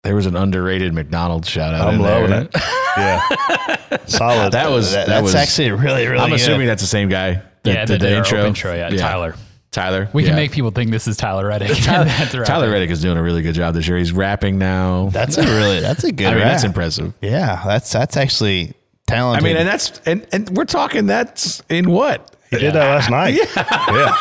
There 0.04 0.16
was 0.16 0.26
an 0.26 0.38
underrated 0.38 0.94
McDonald's 0.94 1.50
shout 1.50 1.76
out. 1.76 1.90
I'm 1.90 2.00
loving 2.00 2.30
there. 2.30 2.42
it. 2.44 2.50
yeah, 2.98 4.06
solid. 4.06 4.54
That 4.54 4.70
was 4.72 4.94
that, 4.94 5.08
that 5.08 5.16
that's 5.16 5.24
was, 5.24 5.36
actually 5.36 5.72
really 5.72 6.08
really. 6.08 6.20
I'm 6.20 6.32
assuming 6.32 6.66
that's 6.66 6.82
the 6.82 6.88
same 6.88 7.10
guy. 7.10 7.42
Yeah, 7.66 7.86
the, 7.86 7.94
the, 7.94 8.00
the 8.00 8.18
intro. 8.18 8.46
intro. 8.46 8.74
Yeah, 8.74 8.90
yeah. 8.90 8.98
Tyler. 8.98 9.36
Tyler. 9.72 10.10
We 10.14 10.24
yeah. 10.24 10.30
can 10.30 10.36
make 10.38 10.52
people 10.52 10.72
think 10.72 10.90
this 10.90 11.08
is 11.08 11.18
Tyler 11.18 11.46
Reddick. 11.46 11.78
Tyler, 11.84 12.06
right. 12.06 12.46
Tyler 12.46 12.72
Reddick 12.72 12.90
is 12.90 13.02
doing 13.02 13.18
a 13.18 13.22
really 13.22 13.42
good 13.42 13.54
job 13.54 13.76
this 13.76 13.88
year. 13.88 13.98
He's 13.98 14.14
rapping 14.14 14.58
now. 14.58 15.10
That's 15.10 15.38
a 15.38 15.44
really 15.44 15.82
that's 15.82 16.06
a 16.06 16.12
good. 16.14 16.28
I 16.28 16.32
mean, 16.32 16.40
rap. 16.40 16.54
that's 16.54 16.64
impressive. 16.64 17.14
Yeah, 17.22 17.62
that's 17.66 17.92
that's 17.92 18.16
actually 18.16 18.74
I 19.12 19.40
mean, 19.42 19.58
and 19.58 19.68
that's 19.68 20.00
and, 20.06 20.26
and 20.32 20.50
we're 20.56 20.66
talking 20.66 21.08
that's 21.08 21.62
in 21.70 21.90
what 21.90 22.36
he 22.50 22.58
did 22.58 22.74
that 22.74 22.86
last 22.86 23.10
night. 23.10 23.36
Yeah. 23.36 24.16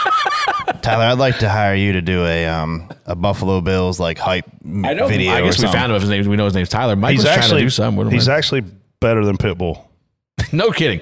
Tyler, 0.83 1.05
I'd 1.05 1.19
like 1.19 1.39
to 1.39 1.49
hire 1.49 1.75
you 1.75 1.93
to 1.95 2.03
do 2.03 2.25
a 2.25 2.47
um 2.47 2.89
a 3.07 3.15
Buffalo 3.17 3.61
Bills 3.61 3.99
like 3.99 4.19
hype 4.19 4.45
I 4.85 4.95
know. 4.95 5.09
video. 5.09 5.33
I 5.33 5.41
or 5.41 5.45
guess 5.45 5.61
we 5.63 5.69
found 5.69 5.93
him. 5.93 6.01
His 6.01 6.11
name. 6.11 6.27
We 6.29 6.37
know 6.37 6.45
his 6.45 6.55
name's 6.55 6.69
Tyler. 6.69 6.97
Mike 6.97 7.13
he's 7.13 7.19
was 7.21 7.25
trying 7.27 7.39
actually 7.39 7.61
to 7.63 7.67
do 7.67 7.71
something. 7.71 8.11
He's 8.11 8.29
I- 8.29 8.37
actually 8.37 8.65
better 9.01 9.25
than 9.25 9.37
Pitbull. 9.37 9.83
no 10.53 10.71
kidding. 10.71 11.01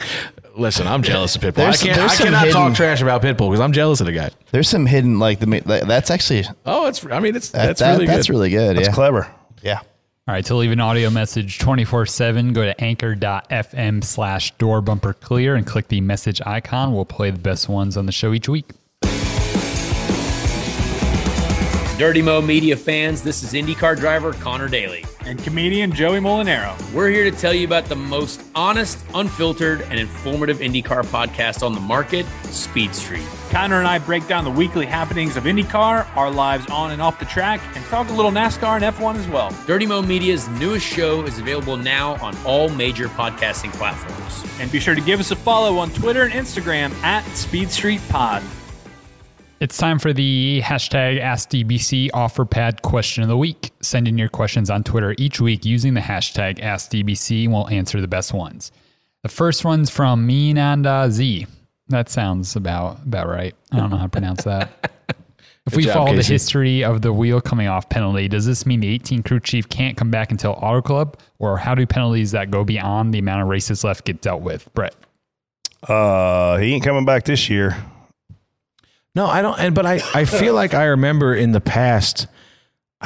Listen, 0.56 0.86
I'm 0.86 1.02
jealous 1.02 1.36
of 1.36 1.42
Pitbull. 1.42 1.54
There's- 1.56 1.82
I 1.82 1.86
can't. 1.86 1.98
there's 1.98 2.12
I 2.12 2.14
some 2.14 2.24
cannot 2.26 2.46
hidden- 2.46 2.52
talk 2.54 2.74
trash 2.74 3.02
about 3.02 3.22
Pitbull 3.22 3.50
because 3.50 3.60
I'm 3.60 3.72
jealous 3.72 4.00
of 4.00 4.06
the 4.06 4.12
guy. 4.12 4.30
There's 4.52 4.68
some 4.68 4.86
hidden 4.86 5.18
like 5.18 5.38
the 5.40 5.46
that's 5.86 6.10
actually 6.10 6.44
Oh, 6.64 6.86
it's. 6.86 7.04
I 7.04 7.20
mean, 7.20 7.36
it's 7.36 7.50
that- 7.50 7.66
that's 7.66 7.80
that- 7.80 7.92
really 7.94 8.06
that's 8.06 8.26
good. 8.28 8.32
really 8.32 8.50
good. 8.50 8.76
That's 8.76 8.88
yeah, 8.88 8.94
clever. 8.94 9.28
yeah. 9.62 9.80
All 10.28 10.34
right, 10.34 10.44
to 10.46 10.56
leave 10.56 10.72
an 10.72 10.80
audio 10.80 11.08
message 11.08 11.60
24 11.60 12.06
7, 12.06 12.52
go 12.52 12.64
to 12.64 12.80
anchor.fm 12.82 14.02
slash 14.02 14.50
door 14.56 14.80
bumper 14.80 15.12
clear 15.12 15.54
and 15.54 15.64
click 15.64 15.86
the 15.86 16.00
message 16.00 16.42
icon. 16.44 16.92
We'll 16.92 17.04
play 17.04 17.30
the 17.30 17.38
best 17.38 17.68
ones 17.68 17.96
on 17.96 18.06
the 18.06 18.12
show 18.12 18.32
each 18.32 18.48
week. 18.48 18.68
Dirty 21.96 22.22
Mo 22.22 22.42
Media 22.42 22.76
fans, 22.76 23.22
this 23.22 23.44
is 23.44 23.52
IndyCar 23.52 23.96
driver 23.96 24.32
Connor 24.32 24.68
Daly. 24.68 25.04
And 25.24 25.38
comedian 25.44 25.92
Joey 25.92 26.18
Molinaro. 26.18 26.76
We're 26.92 27.08
here 27.08 27.30
to 27.30 27.30
tell 27.30 27.54
you 27.54 27.64
about 27.64 27.84
the 27.84 27.94
most 27.94 28.42
honest, 28.56 28.98
unfiltered, 29.14 29.82
and 29.82 30.00
informative 30.00 30.58
IndyCar 30.58 31.04
podcast 31.04 31.64
on 31.64 31.72
the 31.72 31.80
market, 31.80 32.26
Speed 32.46 32.96
Street. 32.96 33.24
Connor 33.50 33.78
and 33.78 33.86
I 33.86 33.98
break 33.98 34.26
down 34.26 34.44
the 34.44 34.50
weekly 34.50 34.86
happenings 34.86 35.36
of 35.36 35.44
IndyCar, 35.44 36.06
our 36.16 36.30
lives 36.30 36.66
on 36.66 36.90
and 36.90 37.00
off 37.00 37.18
the 37.18 37.24
track, 37.26 37.60
and 37.74 37.84
talk 37.86 38.08
a 38.10 38.12
little 38.12 38.30
NASCAR 38.30 38.76
and 38.82 38.96
F1 38.96 39.16
as 39.16 39.28
well. 39.28 39.54
Dirty 39.66 39.86
Mo 39.86 40.02
Media's 40.02 40.48
newest 40.48 40.86
show 40.86 41.24
is 41.24 41.38
available 41.38 41.76
now 41.76 42.14
on 42.16 42.36
all 42.44 42.68
major 42.68 43.08
podcasting 43.08 43.72
platforms. 43.72 44.44
And 44.60 44.70
be 44.72 44.80
sure 44.80 44.94
to 44.94 45.00
give 45.00 45.20
us 45.20 45.30
a 45.30 45.36
follow 45.36 45.78
on 45.78 45.90
Twitter 45.90 46.22
and 46.22 46.32
Instagram 46.32 46.92
at 47.02 47.24
Speed 47.36 47.70
Street 47.70 48.00
Pod. 48.08 48.42
It's 49.58 49.78
time 49.78 49.98
for 49.98 50.12
the 50.12 50.60
hashtag 50.62 51.18
AskDBC 51.18 52.10
Offerpad 52.10 52.82
question 52.82 53.22
of 53.22 53.30
the 53.30 53.38
week. 53.38 53.70
Send 53.80 54.06
in 54.06 54.18
your 54.18 54.28
questions 54.28 54.68
on 54.68 54.84
Twitter 54.84 55.14
each 55.16 55.40
week 55.40 55.64
using 55.64 55.94
the 55.94 56.00
hashtag 56.00 56.58
AskDBC 56.58 57.44
and 57.44 57.54
we'll 57.54 57.68
answer 57.70 58.00
the 58.02 58.08
best 58.08 58.34
ones. 58.34 58.70
The 59.22 59.30
first 59.30 59.64
one's 59.64 59.88
from 59.88 60.28
Minanda 60.28 61.04
uh, 61.04 61.10
Z. 61.10 61.46
That 61.88 62.08
sounds 62.08 62.56
about 62.56 63.02
about 63.02 63.28
right. 63.28 63.54
I 63.72 63.76
don't 63.76 63.90
know 63.90 63.96
how 63.96 64.04
to 64.04 64.10
pronounce 64.10 64.44
that. 64.44 64.92
If 65.66 65.72
Good 65.72 65.78
we 65.78 65.82
job, 65.82 65.94
follow 65.94 66.14
the 66.14 66.22
history 66.22 66.84
of 66.84 67.02
the 67.02 67.12
wheel 67.12 67.40
coming 67.40 67.66
off 67.66 67.88
penalty, 67.88 68.28
does 68.28 68.46
this 68.46 68.66
mean 68.66 68.78
the 68.78 68.86
18 68.86 69.24
crew 69.24 69.40
chief 69.40 69.68
can't 69.68 69.96
come 69.96 70.12
back 70.12 70.30
until 70.30 70.52
Auto 70.52 70.80
Club? 70.80 71.18
Or 71.40 71.58
how 71.58 71.74
do 71.74 71.84
penalties 71.86 72.30
that 72.30 72.52
go 72.52 72.62
beyond 72.62 73.12
the 73.12 73.18
amount 73.18 73.42
of 73.42 73.48
races 73.48 73.82
left 73.82 74.04
get 74.04 74.20
dealt 74.20 74.42
with? 74.42 74.72
Brett. 74.74 74.94
Uh, 75.82 76.58
he 76.58 76.72
ain't 76.72 76.84
coming 76.84 77.04
back 77.04 77.24
this 77.24 77.50
year. 77.50 77.76
No, 79.16 79.26
I 79.26 79.42
don't. 79.42 79.58
And 79.58 79.74
but 79.74 79.86
I, 79.86 80.00
I 80.14 80.24
feel 80.24 80.54
like 80.54 80.72
I 80.72 80.84
remember 80.84 81.34
in 81.34 81.50
the 81.50 81.60
past 81.60 82.28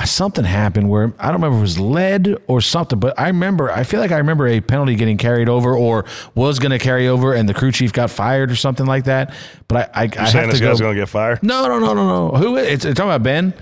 something 0.05 0.45
happened 0.45 0.89
where 0.89 1.13
I 1.19 1.27
don't 1.27 1.35
remember 1.43 1.57
if 1.57 1.61
it 1.61 1.63
was 1.63 1.79
lead 1.81 2.37
or 2.47 2.61
something, 2.61 2.99
but 2.99 3.19
I 3.19 3.29
remember 3.29 3.71
I 3.71 3.85
feel 3.85 4.01
like 4.01 4.13
I 4.13 4.19
remember 4.19 4.47
a 4.47 4.61
penalty 4.61 4.95
getting 4.95 5.17
carried 5.19 5.49
over 5.49 5.75
or 5.77 6.05
was 6.35 6.59
going 6.59 6.71
to 6.73 6.79
carry 6.79 7.09
over, 7.09 7.33
and 7.35 7.49
the 7.49 7.55
crew 7.55 7.73
chief 7.73 7.93
got 7.93 8.11
fired 8.11 8.51
or 8.51 8.57
something 8.57 8.87
like 8.87 9.05
that. 9.05 9.35
But 9.69 9.91
I, 9.97 10.03
I, 10.03 10.05
You 10.05 10.11
I 10.19 10.25
saying 10.27 10.35
have 10.45 10.51
this 10.51 10.61
to 10.61 10.67
guy's 10.67 10.79
go. 10.79 10.85
going 10.87 10.97
to 10.97 11.03
get 11.03 11.09
fired? 11.09 11.43
No, 11.43 11.67
no, 11.69 11.79
no, 11.79 11.95
no, 11.95 12.29
no. 12.31 12.37
Who? 12.39 12.57
is- 12.57 12.67
It's, 12.69 12.85
it's 12.85 12.97
talking 12.97 13.11
about 13.11 13.23
Ben. 13.23 13.55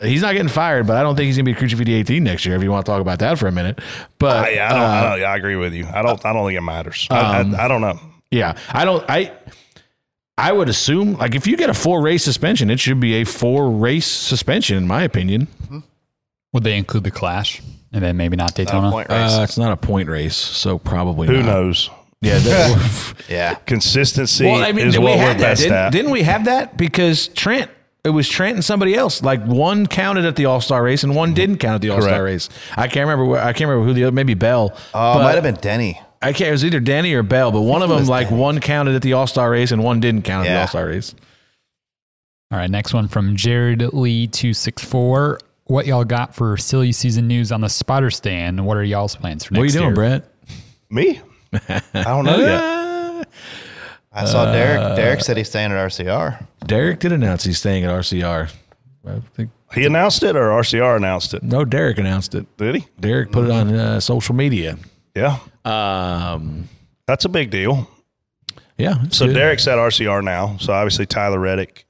He's 0.00 0.22
not 0.22 0.32
getting 0.32 0.48
fired, 0.48 0.86
but 0.86 0.96
I 0.96 1.02
don't 1.02 1.16
think 1.16 1.26
he's 1.26 1.36
going 1.36 1.44
to 1.44 1.52
be 1.52 1.56
crew 1.58 1.66
chief 1.68 1.78
of 1.80 1.86
the 1.86 1.94
18 1.94 2.22
next 2.22 2.44
year. 2.46 2.54
If 2.56 2.62
you 2.62 2.70
want 2.70 2.86
to 2.86 2.92
talk 2.92 3.00
about 3.00 3.18
that 3.20 3.38
for 3.38 3.48
a 3.48 3.52
minute, 3.52 3.80
but 4.18 4.36
I, 4.48 4.64
I, 4.64 4.68
don't, 4.68 4.78
uh, 4.80 4.84
I, 4.84 5.02
don't, 5.10 5.20
yeah, 5.20 5.30
I 5.32 5.36
agree 5.36 5.56
with 5.56 5.74
you. 5.74 5.86
I 5.86 6.02
don't. 6.02 6.24
I 6.24 6.32
don't 6.32 6.46
think 6.46 6.56
it 6.56 6.60
matters. 6.62 7.06
I, 7.10 7.40
Um, 7.40 7.54
I, 7.54 7.64
I 7.64 7.68
don't 7.68 7.80
know. 7.80 7.98
Yeah, 8.30 8.56
I 8.70 8.84
don't. 8.84 9.04
I 9.10 9.32
I 10.42 10.52
would 10.52 10.68
assume 10.68 11.14
like 11.14 11.34
if 11.34 11.46
you 11.46 11.56
get 11.56 11.70
a 11.70 11.74
four 11.74 12.02
race 12.02 12.24
suspension, 12.24 12.70
it 12.70 12.80
should 12.80 12.98
be 13.00 13.14
a 13.14 13.24
four 13.24 13.70
race 13.70 14.06
suspension, 14.06 14.76
in 14.76 14.86
my 14.86 15.02
opinion. 15.04 15.46
Would 16.52 16.64
they 16.64 16.76
include 16.76 17.04
the 17.04 17.10
Clash 17.10 17.62
and 17.92 18.02
then 18.02 18.16
maybe 18.16 18.36
not 18.36 18.54
Daytona? 18.54 18.94
Uh, 18.94 19.40
it's 19.44 19.56
not 19.56 19.72
a 19.72 19.76
point 19.76 20.08
race, 20.08 20.36
so 20.36 20.78
probably 20.78 21.28
not. 21.28 21.34
Who 21.36 21.42
not. 21.42 21.46
knows? 21.52 21.90
Yeah, 22.20 22.38
that- 22.40 23.14
Yeah. 23.28 23.54
Consistency 23.54 24.44
well, 24.46 24.62
I 24.62 24.72
mean, 24.72 24.86
is 24.88 24.98
we 24.98 25.04
what 25.04 25.16
we're 25.16 25.22
had 25.24 25.38
that. 25.38 25.42
best 25.42 25.62
Didn't, 25.62 25.76
at. 25.76 25.92
didn't 25.92 26.10
we 26.10 26.22
have 26.22 26.44
that? 26.46 26.76
Because 26.76 27.28
Trent, 27.28 27.70
it 28.04 28.10
was 28.10 28.28
Trent 28.28 28.54
and 28.56 28.64
somebody 28.64 28.94
else. 28.94 29.22
Like 29.22 29.42
one 29.44 29.86
counted 29.86 30.24
at 30.24 30.36
the 30.36 30.44
All 30.46 30.60
Star 30.60 30.82
race 30.82 31.04
and 31.04 31.14
one 31.16 31.34
didn't 31.34 31.58
count 31.58 31.76
at 31.76 31.80
the 31.80 31.90
All 31.90 32.00
Star 32.00 32.10
Correct. 32.18 32.24
race. 32.24 32.48
I 32.76 32.88
can't 32.88 33.08
remember. 33.08 33.24
Where, 33.24 33.40
I 33.40 33.52
can't 33.52 33.68
remember 33.70 33.86
who 33.86 33.94
the 33.94 34.04
other. 34.04 34.12
Maybe 34.12 34.34
Bell. 34.34 34.76
Oh, 34.92 35.20
it 35.20 35.22
might 35.22 35.34
have 35.36 35.42
been 35.44 35.54
Denny. 35.56 36.00
I 36.22 36.32
can't. 36.32 36.48
It 36.48 36.52
was 36.52 36.64
either 36.64 36.80
Danny 36.80 37.12
or 37.14 37.22
Bell, 37.22 37.50
but 37.52 37.62
one 37.62 37.82
of 37.82 37.88
them 37.88 38.06
like 38.06 38.28
Denny. 38.28 38.40
one 38.40 38.60
counted 38.60 38.94
at 38.94 39.02
the 39.02 39.12
All 39.14 39.26
Star 39.26 39.50
race 39.50 39.72
and 39.72 39.82
one 39.82 40.00
didn't 40.00 40.22
count 40.22 40.46
at 40.46 40.52
the 40.54 40.60
All 40.60 40.66
Star 40.68 40.86
race. 40.86 41.14
All 42.50 42.58
right, 42.58 42.70
next 42.70 42.92
one 42.94 43.08
from 43.08 43.34
Jared 43.36 43.82
Lee 43.94 44.26
two 44.26 44.52
six 44.54 44.84
four. 44.84 45.38
What 45.64 45.86
y'all 45.86 46.04
got 46.04 46.34
for 46.34 46.56
silly 46.56 46.92
season 46.92 47.26
news 47.28 47.50
on 47.50 47.60
the 47.62 47.68
spotter 47.68 48.10
stand? 48.10 48.64
What 48.66 48.76
are 48.76 48.84
y'all's 48.84 49.16
plans 49.16 49.44
for 49.44 49.54
next 49.54 49.74
year? 49.74 49.82
What 49.84 49.98
are 49.98 50.04
you 50.04 50.10
doing, 50.10 50.10
year? 50.10 50.20
Brett? 50.20 50.28
Me? 50.90 51.20
I 51.94 52.02
don't 52.04 52.24
know 52.24 52.38
yet. 52.38 53.28
I 54.12 54.24
saw 54.26 54.42
Uh, 54.42 54.52
Derek. 54.52 54.96
Derek 54.96 55.20
said 55.22 55.38
he's 55.38 55.48
staying 55.48 55.72
at 55.72 55.78
RCR. 55.78 56.46
Derek 56.66 57.00
did 57.00 57.12
announce 57.12 57.44
he's 57.44 57.58
staying 57.58 57.84
at 57.84 57.90
RCR. 57.90 58.50
I 59.06 59.20
think 59.34 59.50
He 59.74 59.86
announced 59.86 60.22
it, 60.22 60.36
or 60.36 60.50
RCR 60.50 60.96
announced 60.98 61.32
it. 61.32 61.42
no, 61.42 61.64
Derek 61.64 61.96
announced 61.98 62.34
it. 62.34 62.46
Did 62.58 62.74
he? 62.74 62.86
Derek 63.00 63.32
put 63.32 63.46
it 63.46 63.50
on 63.50 63.74
uh, 63.74 64.00
social 64.00 64.34
media. 64.34 64.76
Yeah, 65.16 65.38
Um, 65.64 66.68
that's 67.06 67.24
a 67.24 67.28
big 67.28 67.50
deal. 67.50 67.88
yeah. 68.78 69.08
So 69.10 69.26
good. 69.26 69.34
Derek's 69.34 69.66
at 69.68 69.78
RCR 69.78 70.22
now. 70.22 70.56
So 70.58 70.72
obviously 70.72 71.06
Tyler 71.06 71.38
Reddick 71.38 71.86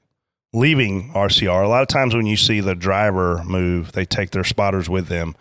leaving 0.53 1.11
RCR. 1.13 1.63
A 1.63 1.67
lot 1.67 1.81
of 1.81 1.87
times 1.87 2.13
when 2.13 2.25
you 2.25 2.37
see 2.37 2.59
the 2.59 2.75
driver 2.75 3.43
move, 3.43 3.91
they 3.93 4.05
take 4.05 4.31
their 4.31 4.43
spotters 4.43 4.89
with 4.89 5.07
them. 5.07 5.35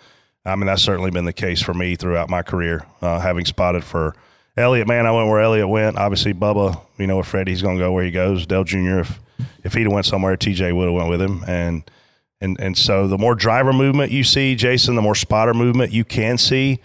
I 0.45 0.57
mean, 0.57 0.67
that's 0.67 0.83
certainly 0.83 1.11
been 1.11 1.25
the 1.25 1.33
case 1.33 1.63
for 1.63 1.75
me 1.75 1.95
throughout 1.95 2.29
my 2.29 2.43
career, 2.43 2.85
uh, 3.01 3.21
having 3.21 3.45
spotted 3.45 3.85
for 3.85 4.17
Elliott. 4.57 4.89
Man, 4.89 5.07
I 5.07 5.13
went 5.13 5.29
where 5.29 5.41
Elliott 5.41 5.69
went. 5.69 5.97
Obviously, 5.99 6.35
Bubba, 6.35 6.81
you 6.99 7.07
know, 7.07 7.19
with 7.19 7.27
Freddie, 7.27 7.53
he's 7.53 7.63
going 7.63 7.77
to 7.79 7.85
go 7.85 7.93
where 7.93 8.05
he 8.05 8.11
goes. 8.11 8.47
Dale 8.47 8.65
Jr., 8.65 9.01
if 9.01 9.21
if 9.63 9.75
he'd 9.75 9.85
have 9.85 9.93
went 9.93 10.07
somewhere, 10.07 10.37
TJ 10.37 10.75
would 10.75 10.87
have 10.87 10.95
went 10.95 11.09
with 11.09 11.23
him. 11.23 11.45
And 11.47 11.89
and 12.41 12.59
and 12.61 12.77
so 12.77 13.07
the 13.07 13.19
more 13.19 13.35
driver 13.37 13.73
movement 13.73 14.11
you 14.11 14.25
see, 14.25 14.57
Jason, 14.57 14.97
the 14.97 15.03
more 15.03 15.15
spotter 15.15 15.55
movement 15.55 15.93
you 15.93 16.05
can 16.05 16.39
see. 16.39 16.81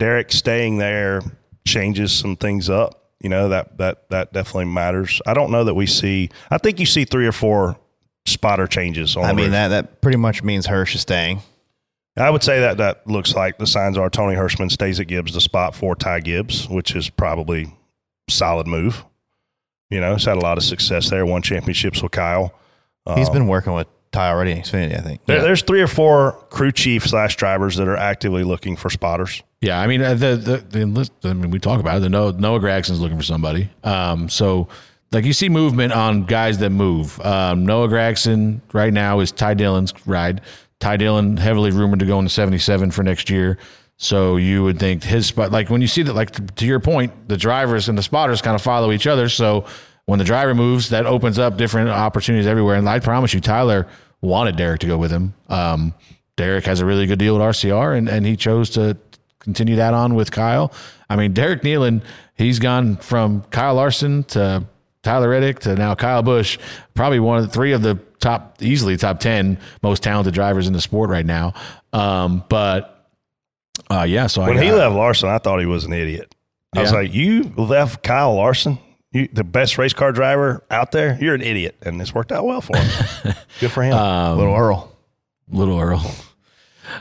Derek 0.00 0.32
staying 0.32 0.78
there 0.78 1.22
changes 1.64 2.10
some 2.12 2.34
things 2.34 2.68
up. 2.68 2.96
You 3.20 3.28
know 3.28 3.50
that 3.50 3.76
that 3.78 4.08
that 4.08 4.32
definitely 4.32 4.64
matters. 4.64 5.20
I 5.26 5.34
don't 5.34 5.50
know 5.52 5.62
that 5.64 5.74
we 5.74 5.86
see. 5.86 6.30
I 6.50 6.58
think 6.58 6.80
you 6.80 6.86
see 6.86 7.04
three 7.04 7.26
or 7.26 7.32
four 7.32 7.76
spotter 8.26 8.66
changes. 8.66 9.14
On 9.16 9.24
I 9.24 9.32
mean 9.34 9.50
that 9.52 9.68
that 9.68 10.00
pretty 10.00 10.16
much 10.16 10.42
means 10.42 10.66
Hirsch 10.66 10.94
is 10.94 11.02
staying. 11.02 11.42
I 12.16 12.28
would 12.30 12.42
say 12.42 12.60
that 12.60 12.78
that 12.78 13.06
looks 13.06 13.34
like 13.34 13.58
the 13.58 13.66
signs 13.66 13.96
are 13.96 14.10
Tony 14.10 14.34
Hirschman 14.34 14.70
stays 14.72 14.98
at 15.00 15.06
Gibbs 15.06 15.32
the 15.34 15.40
spot 15.40 15.74
for 15.74 15.94
Ty 15.94 16.20
Gibbs, 16.20 16.68
which 16.68 16.96
is 16.96 17.08
probably 17.08 17.72
solid 18.28 18.66
move. 18.66 19.04
You 19.90 20.00
know, 20.00 20.14
he's 20.14 20.24
had 20.24 20.36
a 20.36 20.40
lot 20.40 20.56
of 20.58 20.64
success 20.64 21.10
there. 21.10 21.24
Won 21.26 21.42
championships 21.42 22.02
with 22.02 22.12
Kyle. 22.12 22.54
He's 23.16 23.28
Uh, 23.28 23.32
been 23.32 23.46
working 23.48 23.72
with 23.74 23.86
Ty 24.12 24.30
already 24.30 24.52
in 24.52 24.58
Xfinity, 24.58 24.98
I 24.98 25.00
think. 25.02 25.24
There, 25.26 25.40
There's 25.40 25.62
three 25.62 25.80
or 25.80 25.86
four 25.86 26.32
crew 26.50 26.72
chief 26.72 27.06
slash 27.06 27.36
drivers 27.36 27.76
that 27.76 27.86
are 27.86 27.96
actively 27.96 28.42
looking 28.42 28.76
for 28.76 28.90
spotters. 28.90 29.42
Yeah, 29.60 29.80
I 29.80 29.86
mean 29.86 30.02
uh, 30.02 30.14
the 30.14 30.36
the, 30.36 30.56
the 30.56 30.84
list, 30.86 31.12
I 31.22 31.32
mean 31.32 31.50
we 31.50 31.58
talk 31.58 31.80
about 31.80 31.98
it. 31.98 32.00
The 32.00 32.08
Noah, 32.08 32.32
Noah 32.32 32.60
Gragson's 32.60 33.00
looking 33.00 33.16
for 33.16 33.22
somebody. 33.22 33.70
Um, 33.84 34.28
so 34.28 34.68
like 35.12 35.24
you 35.24 35.32
see 35.32 35.48
movement 35.48 35.92
on 35.92 36.24
guys 36.24 36.58
that 36.58 36.70
move. 36.70 37.20
Um, 37.20 37.66
Noah 37.66 37.88
Gragson 37.88 38.60
right 38.72 38.92
now 38.92 39.20
is 39.20 39.32
Ty 39.32 39.54
Dillon's 39.54 39.92
ride. 40.06 40.40
Ty 40.80 40.96
Dillon 40.96 41.36
heavily 41.36 41.70
rumored 41.70 42.00
to 42.00 42.06
go 42.06 42.18
into 42.18 42.30
seventy 42.30 42.58
seven 42.58 42.90
for 42.90 43.02
next 43.02 43.30
year. 43.30 43.58
So 43.96 44.38
you 44.38 44.64
would 44.64 44.78
think 44.78 45.02
his 45.04 45.26
spot, 45.26 45.52
like 45.52 45.68
when 45.68 45.82
you 45.82 45.86
see 45.86 46.02
that, 46.04 46.14
like 46.14 46.30
to, 46.30 46.42
to 46.42 46.64
your 46.66 46.80
point, 46.80 47.28
the 47.28 47.36
drivers 47.36 47.90
and 47.90 47.98
the 47.98 48.02
spotters 48.02 48.40
kind 48.40 48.54
of 48.54 48.62
follow 48.62 48.92
each 48.92 49.06
other. 49.06 49.28
So 49.28 49.66
when 50.10 50.18
the 50.18 50.24
driver 50.24 50.56
moves, 50.56 50.88
that 50.88 51.06
opens 51.06 51.38
up 51.38 51.56
different 51.56 51.88
opportunities 51.88 52.48
everywhere. 52.48 52.74
And 52.74 52.88
I 52.88 52.98
promise 52.98 53.32
you, 53.32 53.40
Tyler 53.40 53.86
wanted 54.20 54.56
Derek 54.56 54.80
to 54.80 54.88
go 54.88 54.98
with 54.98 55.12
him. 55.12 55.34
Um, 55.48 55.94
Derek 56.34 56.64
has 56.66 56.80
a 56.80 56.84
really 56.84 57.06
good 57.06 57.20
deal 57.20 57.34
with 57.34 57.42
RCR, 57.42 57.96
and, 57.96 58.08
and 58.08 58.26
he 58.26 58.34
chose 58.34 58.70
to 58.70 58.96
continue 59.38 59.76
that 59.76 59.94
on 59.94 60.16
with 60.16 60.32
Kyle. 60.32 60.72
I 61.08 61.14
mean, 61.14 61.32
Derek 61.32 61.62
Kneeland, 61.62 62.02
he's 62.34 62.58
gone 62.58 62.96
from 62.96 63.42
Kyle 63.52 63.76
Larson 63.76 64.24
to 64.24 64.66
Tyler 65.04 65.28
Reddick 65.28 65.60
to 65.60 65.76
now 65.76 65.94
Kyle 65.94 66.24
Busch, 66.24 66.58
probably 66.94 67.20
one 67.20 67.38
of 67.38 67.46
the 67.46 67.52
three 67.52 67.70
of 67.70 67.82
the 67.82 67.94
top, 68.18 68.60
easily 68.60 68.96
top 68.96 69.20
10 69.20 69.58
most 69.80 70.02
talented 70.02 70.34
drivers 70.34 70.66
in 70.66 70.72
the 70.72 70.80
sport 70.80 71.08
right 71.08 71.24
now. 71.24 71.54
Um, 71.92 72.42
but 72.48 73.06
uh, 73.88 74.02
yeah, 74.08 74.26
so 74.26 74.42
when 74.42 74.60
he 74.60 74.72
left 74.72 74.96
Larson, 74.96 75.28
I 75.28 75.38
thought 75.38 75.60
he 75.60 75.66
was 75.66 75.84
an 75.84 75.92
idiot. 75.92 76.34
I 76.74 76.82
was 76.82 76.92
like, 76.92 77.14
you 77.14 77.44
left 77.56 78.02
Kyle 78.02 78.34
Larson, 78.34 78.80
you, 79.12 79.28
the 79.32 79.44
best 79.44 79.78
race 79.78 79.92
car 79.92 80.12
driver 80.12 80.64
out 80.70 80.92
there. 80.92 81.18
You're 81.20 81.34
an 81.34 81.42
idiot, 81.42 81.76
and 81.82 82.00
it's 82.00 82.14
worked 82.14 82.32
out 82.32 82.44
well 82.44 82.60
for 82.60 82.76
him. 82.76 83.34
Good 83.60 83.72
for 83.72 83.82
him. 83.82 83.94
Um, 83.94 84.38
Little 84.38 84.54
Earl. 84.54 84.96
Little 85.48 85.78
Earl. 85.78 86.14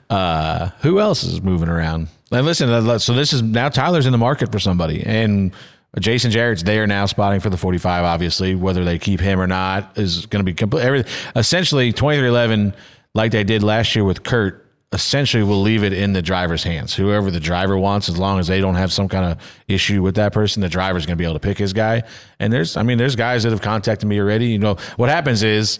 Uh, 0.09 0.69
who 0.81 0.99
else 0.99 1.23
is 1.23 1.41
moving 1.41 1.69
around? 1.69 2.07
And 2.31 2.45
listen, 2.45 2.69
uh, 2.69 2.99
so 2.99 3.13
this 3.13 3.33
is 3.33 3.41
now 3.41 3.69
Tyler's 3.69 4.05
in 4.05 4.11
the 4.11 4.17
market 4.17 4.51
for 4.51 4.59
somebody, 4.59 5.03
and 5.03 5.51
Jason 5.99 6.29
Jarrett's 6.31 6.63
there 6.63 6.85
now, 6.85 7.05
spotting 7.07 7.39
for 7.39 7.49
the 7.49 7.57
45. 7.57 8.03
Obviously, 8.03 8.53
whether 8.53 8.85
they 8.85 8.99
keep 8.99 9.19
him 9.19 9.39
or 9.39 9.47
not 9.47 9.97
is 9.97 10.25
going 10.27 10.39
to 10.41 10.43
be 10.43 10.53
complete. 10.53 10.83
Everything 10.83 11.11
essentially 11.35 11.91
23XI, 11.91 12.73
like 13.15 13.31
they 13.31 13.43
did 13.43 13.63
last 13.63 13.95
year 13.95 14.05
with 14.05 14.23
Kurt. 14.23 14.65
Essentially, 14.91 15.43
will 15.43 15.61
leave 15.61 15.83
it 15.83 15.93
in 15.93 16.13
the 16.13 16.21
driver's 16.23 16.63
hands. 16.63 16.95
Whoever 16.95 17.29
the 17.29 17.39
driver 17.39 17.77
wants, 17.77 18.09
as 18.09 18.17
long 18.17 18.39
as 18.39 18.47
they 18.47 18.59
don't 18.59 18.73
have 18.73 18.91
some 18.91 19.07
kind 19.07 19.23
of 19.25 19.37
issue 19.67 20.01
with 20.01 20.15
that 20.15 20.33
person, 20.33 20.61
the 20.61 20.69
driver's 20.69 21.05
going 21.05 21.15
to 21.15 21.21
be 21.21 21.25
able 21.25 21.35
to 21.35 21.39
pick 21.39 21.59
his 21.59 21.73
guy. 21.73 22.01
And 22.39 22.51
there's, 22.51 22.75
I 22.75 22.81
mean, 22.81 22.97
there's 22.97 23.15
guys 23.15 23.43
that 23.43 23.51
have 23.51 23.61
contacted 23.61 24.09
me 24.09 24.19
already. 24.19 24.47
You 24.47 24.57
know, 24.57 24.77
what 24.95 25.09
happens 25.09 25.43
is 25.43 25.77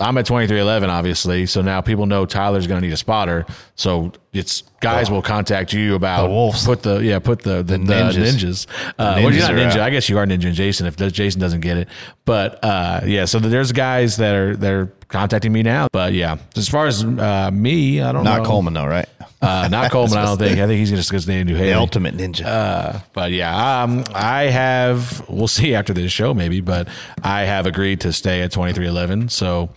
I'm 0.00 0.16
at 0.16 0.24
23XI, 0.26 0.88
obviously. 0.88 1.44
So 1.44 1.60
now 1.60 1.82
people 1.82 2.06
know 2.06 2.24
Tyler's 2.24 2.66
going 2.66 2.80
to 2.80 2.86
need 2.86 2.94
a 2.94 2.96
spotter. 2.98 3.44
So 3.74 4.12
it's 4.32 4.62
guys 4.80 5.10
will 5.10 5.22
contact 5.22 5.72
you 5.74 5.94
about 5.94 6.22
The 6.24 6.28
wolves. 6.30 6.64
Put 6.64 6.82
the 6.82 6.98
yeah, 7.00 7.18
put 7.18 7.40
the 7.42 7.56
the, 7.62 7.76
the 7.76 7.78
ninjas. 7.78 8.14
ninjas. 8.16 8.66
Uh, 8.98 9.16
The 9.16 9.22
well, 9.22 9.32
you're 9.34 9.42
not 9.42 9.52
ninja. 9.52 9.72
out. 9.72 9.80
I 9.80 9.90
guess 9.90 10.08
you 10.08 10.16
are 10.18 10.24
ninja 10.26 10.46
and 10.46 10.54
Jason. 10.54 10.86
If 10.86 10.96
Jason 10.96 11.40
doesn't 11.42 11.60
get 11.60 11.76
it, 11.78 11.88
but 12.24 12.62
uh, 12.64 13.00
yeah. 13.06 13.24
So 13.26 13.38
there's 13.38 13.72
guys 13.72 14.16
that 14.18 14.34
are 14.34 14.56
that 14.56 14.70
are 14.72 14.86
contacting 15.08 15.52
me 15.52 15.62
now. 15.62 15.88
But 15.92 16.12
yeah, 16.12 16.38
as 16.56 16.68
far 16.68 16.86
as 16.86 17.04
uh, 17.04 17.50
me, 17.52 18.00
I 18.00 18.12
don't 18.12 18.24
Not 18.24 18.42
know. 18.42 18.48
Coleman, 18.48 18.74
though, 18.74 18.86
right? 18.86 19.08
Uh, 19.40 19.68
not 19.70 19.90
Coleman. 19.92 20.18
I 20.18 20.24
don't 20.24 20.38
think. 20.38 20.58
I 20.58 20.66
think 20.66 20.78
he's 20.78 20.90
just 20.90 21.22
stay 21.22 21.40
in 21.40 21.46
New 21.46 21.54
Haven. 21.56 21.72
The 21.72 21.78
ultimate 21.78 22.16
ninja. 22.16 22.44
Uh, 22.44 23.00
but 23.12 23.32
yeah, 23.32 23.82
um, 23.82 24.04
I 24.14 24.44
have. 24.44 25.28
We'll 25.28 25.48
see 25.48 25.74
after 25.74 25.92
this 25.92 26.10
show, 26.12 26.34
maybe. 26.34 26.60
But 26.60 26.88
I 27.22 27.42
have 27.42 27.66
agreed 27.66 28.00
to 28.02 28.12
stay 28.12 28.42
at 28.42 28.52
twenty 28.52 28.72
three 28.72 28.86
eleven. 28.86 29.28
So 29.28 29.70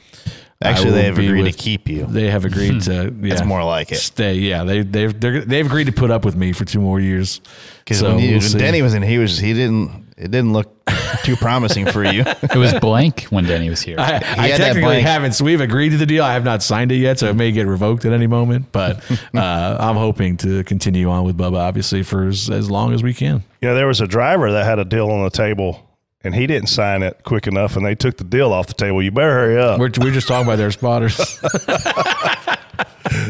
Actually, 0.62 0.92
they 0.92 1.04
have 1.06 1.18
agreed 1.18 1.44
with- 1.44 1.56
to 1.56 1.58
keep 1.58 1.88
you. 1.88 2.06
They 2.06 2.30
have 2.30 2.44
agreed 2.44 2.82
to. 2.84 3.14
Yeah, 3.22 3.30
That's 3.30 3.46
more 3.46 3.64
like 3.64 3.92
it. 3.94 3.98
Stay. 3.98 4.34
Yeah, 4.36 4.64
they 4.66 4.82
they've 4.82 5.18
they've 5.20 5.66
agreed 5.66 5.86
to 5.86 5.94
put 5.94 6.12
up 6.12 6.26
with 6.26 6.36
me 6.36 6.52
for 6.52 6.66
two 6.66 6.82
more 6.82 7.00
years. 7.00 7.40
Because 7.80 8.00
So 8.00 8.16
when, 8.16 8.24
you, 8.24 8.32
we'll 8.38 8.42
when. 8.50 8.58
Denny 8.58 8.82
was 8.82 8.94
in, 8.94 9.02
he 9.04 9.18
was 9.20 9.38
he 9.38 9.54
didn't. 9.54 10.06
It 10.20 10.32
didn't 10.32 10.52
look 10.52 10.76
too 11.24 11.38
promising 11.38 11.86
for 11.86 12.04
you. 12.04 12.24
It 12.50 12.58
was 12.58 12.74
blank 12.74 13.24
when 13.26 13.46
Denny 13.46 13.70
was 13.70 13.82
here. 13.82 13.98
I, 14.00 14.16
I 14.16 14.50
technically 14.50 15.02
haven't. 15.02 15.34
So 15.34 15.46
we've 15.46 15.62
agreed 15.62 15.90
to 15.90 15.98
the 15.98 16.06
deal. 16.06 16.24
I 16.24 16.34
have 16.34 16.44
not 16.44 16.64
signed 16.64 16.92
it 16.92 16.96
yet, 16.96 17.20
so 17.20 17.28
it 17.28 17.36
may 17.36 17.52
get 17.52 17.68
revoked 17.68 18.06
at 18.06 18.12
any 18.12 18.28
moment. 18.28 18.72
But 18.72 19.00
uh, 19.36 19.78
I'm 19.80 19.96
hoping 19.96 20.38
to 20.38 20.64
continue 20.64 21.10
on 21.10 21.26
with 21.26 21.38
Bubba, 21.38 21.58
obviously, 21.58 22.04
for 22.04 22.28
as, 22.28 22.50
as 22.50 22.70
long 22.72 22.94
as 22.94 23.04
we 23.04 23.14
can. 23.14 23.44
Yeah, 23.62 23.74
there 23.74 23.88
was 23.88 24.02
a 24.02 24.08
driver 24.08 24.52
that 24.52 24.66
had 24.66 24.80
a 24.80 24.86
deal 24.86 25.10
on 25.12 25.24
the 25.24 25.30
table, 25.30 25.88
and 26.24 26.34
he 26.34 26.48
didn't 26.48 26.70
sign 26.70 27.04
it 27.04 27.22
quick 27.24 27.46
enough, 27.48 27.76
and 27.76 27.86
they 27.86 27.96
took 27.96 28.18
the 28.18 28.24
deal 28.24 28.52
off 28.52 28.68
the 28.68 28.74
table. 28.74 29.02
You 29.02 29.12
better 29.12 29.32
hurry 29.32 29.60
up. 29.60 29.80
We're, 29.80 29.92
we're 30.00 30.12
just 30.12 30.28
talking 30.28 30.48
about 30.48 30.58
their 30.58 30.72
spotters. 30.72 31.18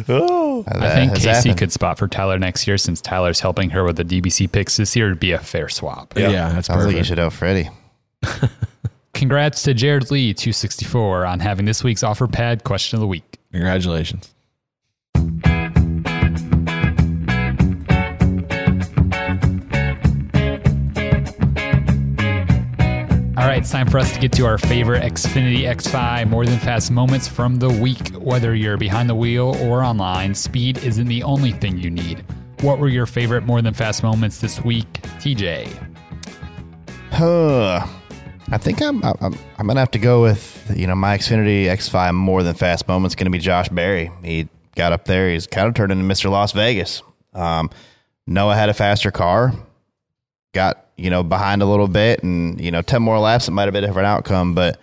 oh, 0.09 0.63
I 0.67 0.89
think 0.95 1.15
Casey 1.15 1.53
could 1.53 1.71
spot 1.71 1.97
for 1.97 2.07
Tyler 2.07 2.39
next 2.39 2.67
year 2.67 2.77
since 2.77 3.01
Tyler's 3.01 3.39
helping 3.39 3.69
her 3.71 3.83
with 3.83 3.97
the 3.97 4.05
DBC 4.05 4.51
picks 4.51 4.77
this 4.77 4.95
year. 4.95 5.07
It'd 5.07 5.19
be 5.19 5.31
a 5.31 5.39
fair 5.39 5.69
swap. 5.69 6.13
Yeah, 6.17 6.29
yeah 6.29 6.49
that's 6.51 6.67
Sounds 6.67 6.85
like 6.85 6.95
you 6.95 7.03
should 7.03 7.17
have 7.17 7.33
Freddie. 7.33 7.69
Congrats 9.13 9.63
to 9.63 9.73
Jared 9.73 10.11
Lee, 10.11 10.33
264, 10.33 11.25
on 11.25 11.39
having 11.39 11.65
this 11.65 11.83
week's 11.83 12.03
Offerpad 12.03 12.63
question 12.63 12.97
of 12.97 13.01
the 13.01 13.07
week. 13.07 13.37
Congratulations. 13.51 14.33
Right, 23.49 23.61
it's 23.61 23.71
time 23.71 23.87
for 23.87 23.97
us 23.97 24.13
to 24.13 24.19
get 24.19 24.31
to 24.31 24.45
our 24.45 24.59
favorite 24.59 25.01
Xfinity 25.01 25.61
X5 25.61 26.29
more 26.29 26.45
than 26.45 26.59
fast 26.59 26.91
moments 26.91 27.27
from 27.27 27.55
the 27.55 27.67
week. 27.67 28.09
Whether 28.09 28.53
you're 28.53 28.77
behind 28.77 29.09
the 29.09 29.15
wheel 29.15 29.55
or 29.63 29.83
online, 29.83 30.35
speed 30.35 30.77
isn't 30.83 31.07
the 31.07 31.23
only 31.23 31.51
thing 31.53 31.79
you 31.79 31.89
need. 31.89 32.23
What 32.61 32.77
were 32.77 32.89
your 32.89 33.07
favorite 33.07 33.45
more 33.45 33.59
than 33.63 33.73
fast 33.73 34.03
moments 34.03 34.39
this 34.39 34.63
week, 34.63 34.91
TJ? 35.17 35.67
Huh. 37.11 37.87
I 38.51 38.57
think 38.59 38.83
I'm, 38.83 39.03
I'm 39.03 39.35
I'm 39.57 39.67
gonna 39.67 39.79
have 39.79 39.91
to 39.91 39.99
go 39.99 40.21
with 40.21 40.71
you 40.75 40.85
know 40.85 40.95
my 40.95 41.17
Xfinity 41.17 41.63
X5 41.63 42.13
more 42.13 42.43
than 42.43 42.53
fast 42.53 42.87
moment's 42.87 43.15
gonna 43.15 43.31
be 43.31 43.39
Josh 43.39 43.69
Berry. 43.69 44.11
He 44.23 44.47
got 44.75 44.93
up 44.93 45.05
there. 45.05 45.27
He's 45.31 45.47
kind 45.47 45.67
of 45.67 45.73
turned 45.73 45.91
into 45.91 46.05
Mr. 46.05 46.29
Las 46.29 46.51
Vegas. 46.51 47.01
Um, 47.33 47.71
Noah 48.27 48.55
had 48.55 48.69
a 48.69 48.75
faster 48.75 49.09
car, 49.09 49.53
got 50.53 50.85
you 50.97 51.09
know 51.09 51.23
behind 51.23 51.61
a 51.61 51.65
little 51.65 51.87
bit, 51.87 52.23
and 52.23 52.59
you 52.59 52.71
know 52.71 52.81
ten 52.81 53.01
more 53.01 53.19
laps 53.19 53.47
it 53.47 53.51
might 53.51 53.63
have 53.63 53.73
been 53.73 53.83
a 53.83 53.87
different 53.87 54.07
outcome. 54.07 54.55
But 54.55 54.79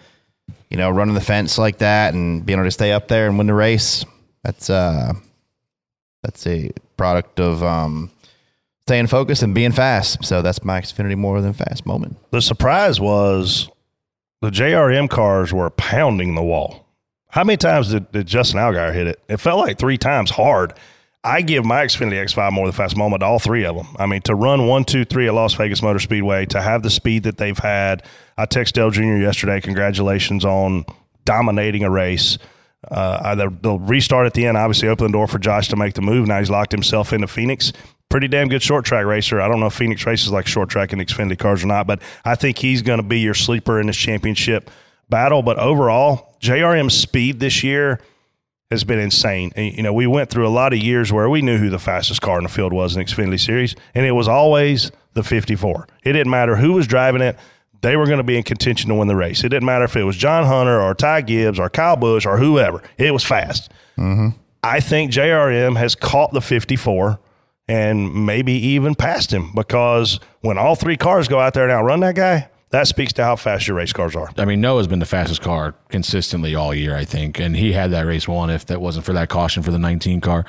you 0.71 0.77
know 0.77 0.91
running 0.91 1.15
the 1.15 1.21
fence 1.21 1.59
like 1.59 1.79
that 1.79 2.15
and 2.15 2.45
being 2.45 2.59
able 2.59 2.67
to 2.67 2.73
stay 2.73 2.93
up 2.93 3.09
there 3.09 3.29
and 3.29 3.39
win 3.39 3.47
the 3.47 3.55
race, 3.55 4.05
that's 4.43 4.71
uh 4.71 5.13
that's 6.23 6.47
a 6.47 6.71
product 6.97 7.41
of 7.41 7.63
um 7.63 8.11
staying 8.87 9.09
focused 9.09 9.43
and 9.43 9.55
being 9.55 9.73
fast. 9.73 10.25
So 10.25 10.43
that's 10.43 10.65
my 10.65 10.81
Xfinity 10.81 11.17
more 11.17 11.41
than 11.41 11.53
fast 11.53 11.87
moment. 11.87 12.17
The 12.31 12.41
surprise 12.41 13.01
was 13.01 13.69
the 14.43 14.51
JRM 14.51 15.11
cars 15.11 15.53
were 15.53 15.71
pounding 15.71 16.35
the 16.35 16.43
wall. 16.43 16.87
How 17.31 17.43
many 17.45 17.57
times 17.57 17.91
did, 17.91 18.11
did 18.13 18.27
Justin 18.27 18.61
Allgaier 18.61 18.95
hit 18.95 19.09
it? 19.09 19.21
It 19.29 19.39
felt 19.39 19.59
like 19.59 19.79
three 19.79 19.99
times 19.99 20.31
hard. 20.31 20.73
I 21.27 21.43
give 21.43 21.65
my 21.65 21.85
Xfinity 21.85 22.23
X5 22.23 22.53
more 22.53 22.67
than 22.67 22.73
fast 22.73 22.97
moment 22.97 23.21
to 23.21 23.27
all 23.27 23.41
three 23.41 23.65
of 23.65 23.75
them. 23.75 23.89
I 23.99 24.07
mean, 24.07 24.23
to 24.23 24.35
run 24.37 24.69
one, 24.69 24.85
two, 24.85 25.05
three 25.05 25.27
at 25.27 25.35
Las 25.35 25.55
Vegas 25.55 25.83
Motor 25.83 25.99
Speedway, 25.99 26.47
to 26.47 26.63
have 26.63 26.85
the 26.85 26.91
speed 26.91 27.25
that 27.25 27.37
they've 27.37 27.59
had. 27.59 28.05
I 28.39 28.47
texted 28.47 28.75
Dale 28.75 28.91
Jr. 28.91 29.17
yesterday. 29.17 29.61
Congratulations 29.61 30.45
on 30.45 30.85
dominating 31.25 31.83
a 31.83 31.91
race. 31.91 32.39
Uh, 32.89 33.35
the, 33.35 33.53
the 33.61 33.73
restart 33.73 34.27
at 34.27 34.35
the 34.35 34.47
end 34.47 34.57
obviously 34.57 34.89
opened 34.89 35.09
the 35.09 35.13
door 35.13 35.27
for 35.27 35.41
Josh 35.41 35.67
to 35.69 35.77
make 35.77 35.95
the 35.95 36.01
move. 36.01 36.29
Now 36.29 36.39
he's 36.39 36.49
locked 36.49 36.71
himself 36.71 37.13
into 37.13 37.27
Phoenix. 37.27 37.73
Pretty 38.09 38.29
damn 38.29 38.49
good 38.49 38.63
short 38.63 38.85
track 38.85 39.05
racer. 39.05 39.41
I 39.41 39.49
don't 39.49 39.59
know 39.59 39.67
if 39.67 39.75
Phoenix 39.75 40.07
races 40.07 40.31
like 40.31 40.47
short 40.47 40.69
track 40.69 40.93
and 40.93 41.03
Xfinity 41.03 41.37
cars 41.37 41.65
or 41.65 41.67
not, 41.67 41.89
but 41.89 42.01
I 42.25 42.37
think 42.37 42.59
he's 42.59 42.83
going 42.83 42.99
to 42.99 43.03
be 43.03 43.19
your 43.19 43.35
sleeper 43.35 43.81
in 43.81 43.89
this 43.89 43.97
championship 43.97 44.71
battle. 45.11 45.43
But 45.43 45.59
overall, 45.59 46.37
JRM's 46.41 46.97
speed 46.97 47.41
this 47.41 47.65
year 47.65 48.01
has 48.71 48.85
been 48.85 48.99
insane. 48.99 49.53
And, 49.55 49.75
you 49.77 49.83
know, 49.83 49.93
we 49.93 50.07
went 50.07 50.31
through 50.31 50.47
a 50.47 50.51
lot 50.51 50.73
of 50.73 50.79
years 50.81 51.13
where 51.13 51.29
we 51.29 51.43
knew 51.43 51.59
who 51.59 51.71
the 51.71 51.79
fastest 51.79 52.21
car 52.21 52.39
in 52.39 52.45
the 52.45 52.51
field 52.51 52.73
was 52.73 52.97
in 52.97 53.05
the 53.05 53.11
Xfinity 53.11 53.41
Series, 53.41 53.77
and 53.95 54.05
it 54.05 54.13
was 54.13 54.29
always 54.29 54.91
the 55.15 55.23
54. 55.23 55.87
It 56.03 56.13
didn't 56.13 56.31
matter 56.31 56.57
who 56.57 56.73
was 56.73 56.87
driving 56.87 57.23
it. 57.23 57.39
They 57.83 57.97
were 57.97 58.07
going 58.07 58.19
to 58.19 58.25
be 58.25 58.37
in 58.37 58.43
contention 58.43 58.89
to 58.89 58.95
win 58.95 59.07
the 59.07 59.17
race. 59.17 59.45
It 59.45 59.51
didn't 59.51 59.67
matter 59.67 59.85
if 59.85 59.97
it 59.97 60.03
was 60.05 60.17
John 60.17 60.45
Hunter 60.45 60.81
or 60.81 60.95
Ty 60.95 61.21
Gibbs 61.23 61.59
or 61.59 61.71
Kyle 61.71 61.97
Busch 61.97 62.27
or 62.27 62.39
whoever. 62.39 62.83
It 62.99 63.13
was 63.13 63.23
fast. 63.23 63.71
Mm-hmm. 63.97 64.31
I 64.63 64.81
think 64.81 65.13
JRM 65.13 65.77
has 65.77 65.95
caught 65.95 66.33
the 66.33 66.41
54 66.41 67.21
and 67.69 68.27
maybe 68.27 68.53
even 68.53 68.95
passed 68.95 69.33
him 69.33 69.53
because 69.55 70.19
when 70.41 70.59
all 70.59 70.75
three 70.75 70.97
cars 70.97 71.29
go 71.29 71.39
out 71.39 71.55
there 71.55 71.65
and 71.65 71.73
outrun 71.73 72.01
that 72.01 72.17
guy, 72.17 72.49
that 72.71 72.87
speaks 72.89 73.13
to 73.15 73.25
how 73.25 73.37
fast 73.37 73.67
your 73.69 73.77
race 73.77 73.93
cars 73.93 74.17
are. 74.17 74.29
I 74.37 74.45
mean, 74.45 74.61
Noah's 74.61 74.87
been 74.87 74.99
the 74.99 75.07
fastest 75.07 75.41
car 75.41 75.75
consistently 75.89 76.55
all 76.55 76.75
year, 76.75 76.97
I 76.97 77.05
think, 77.05 77.39
and 77.39 77.57
he 77.57 77.73
had 77.73 77.93
that 77.93 78.07
race 78.07 78.27
won 78.27 78.51
if 78.51 78.67
that 78.67 78.81
wasn't 78.81 79.07
for 79.07 79.13
that 79.15 79.29
caution 79.29 79.63
for 79.63 79.71
the 79.71 79.79
19 79.79 80.21
car. 80.21 80.45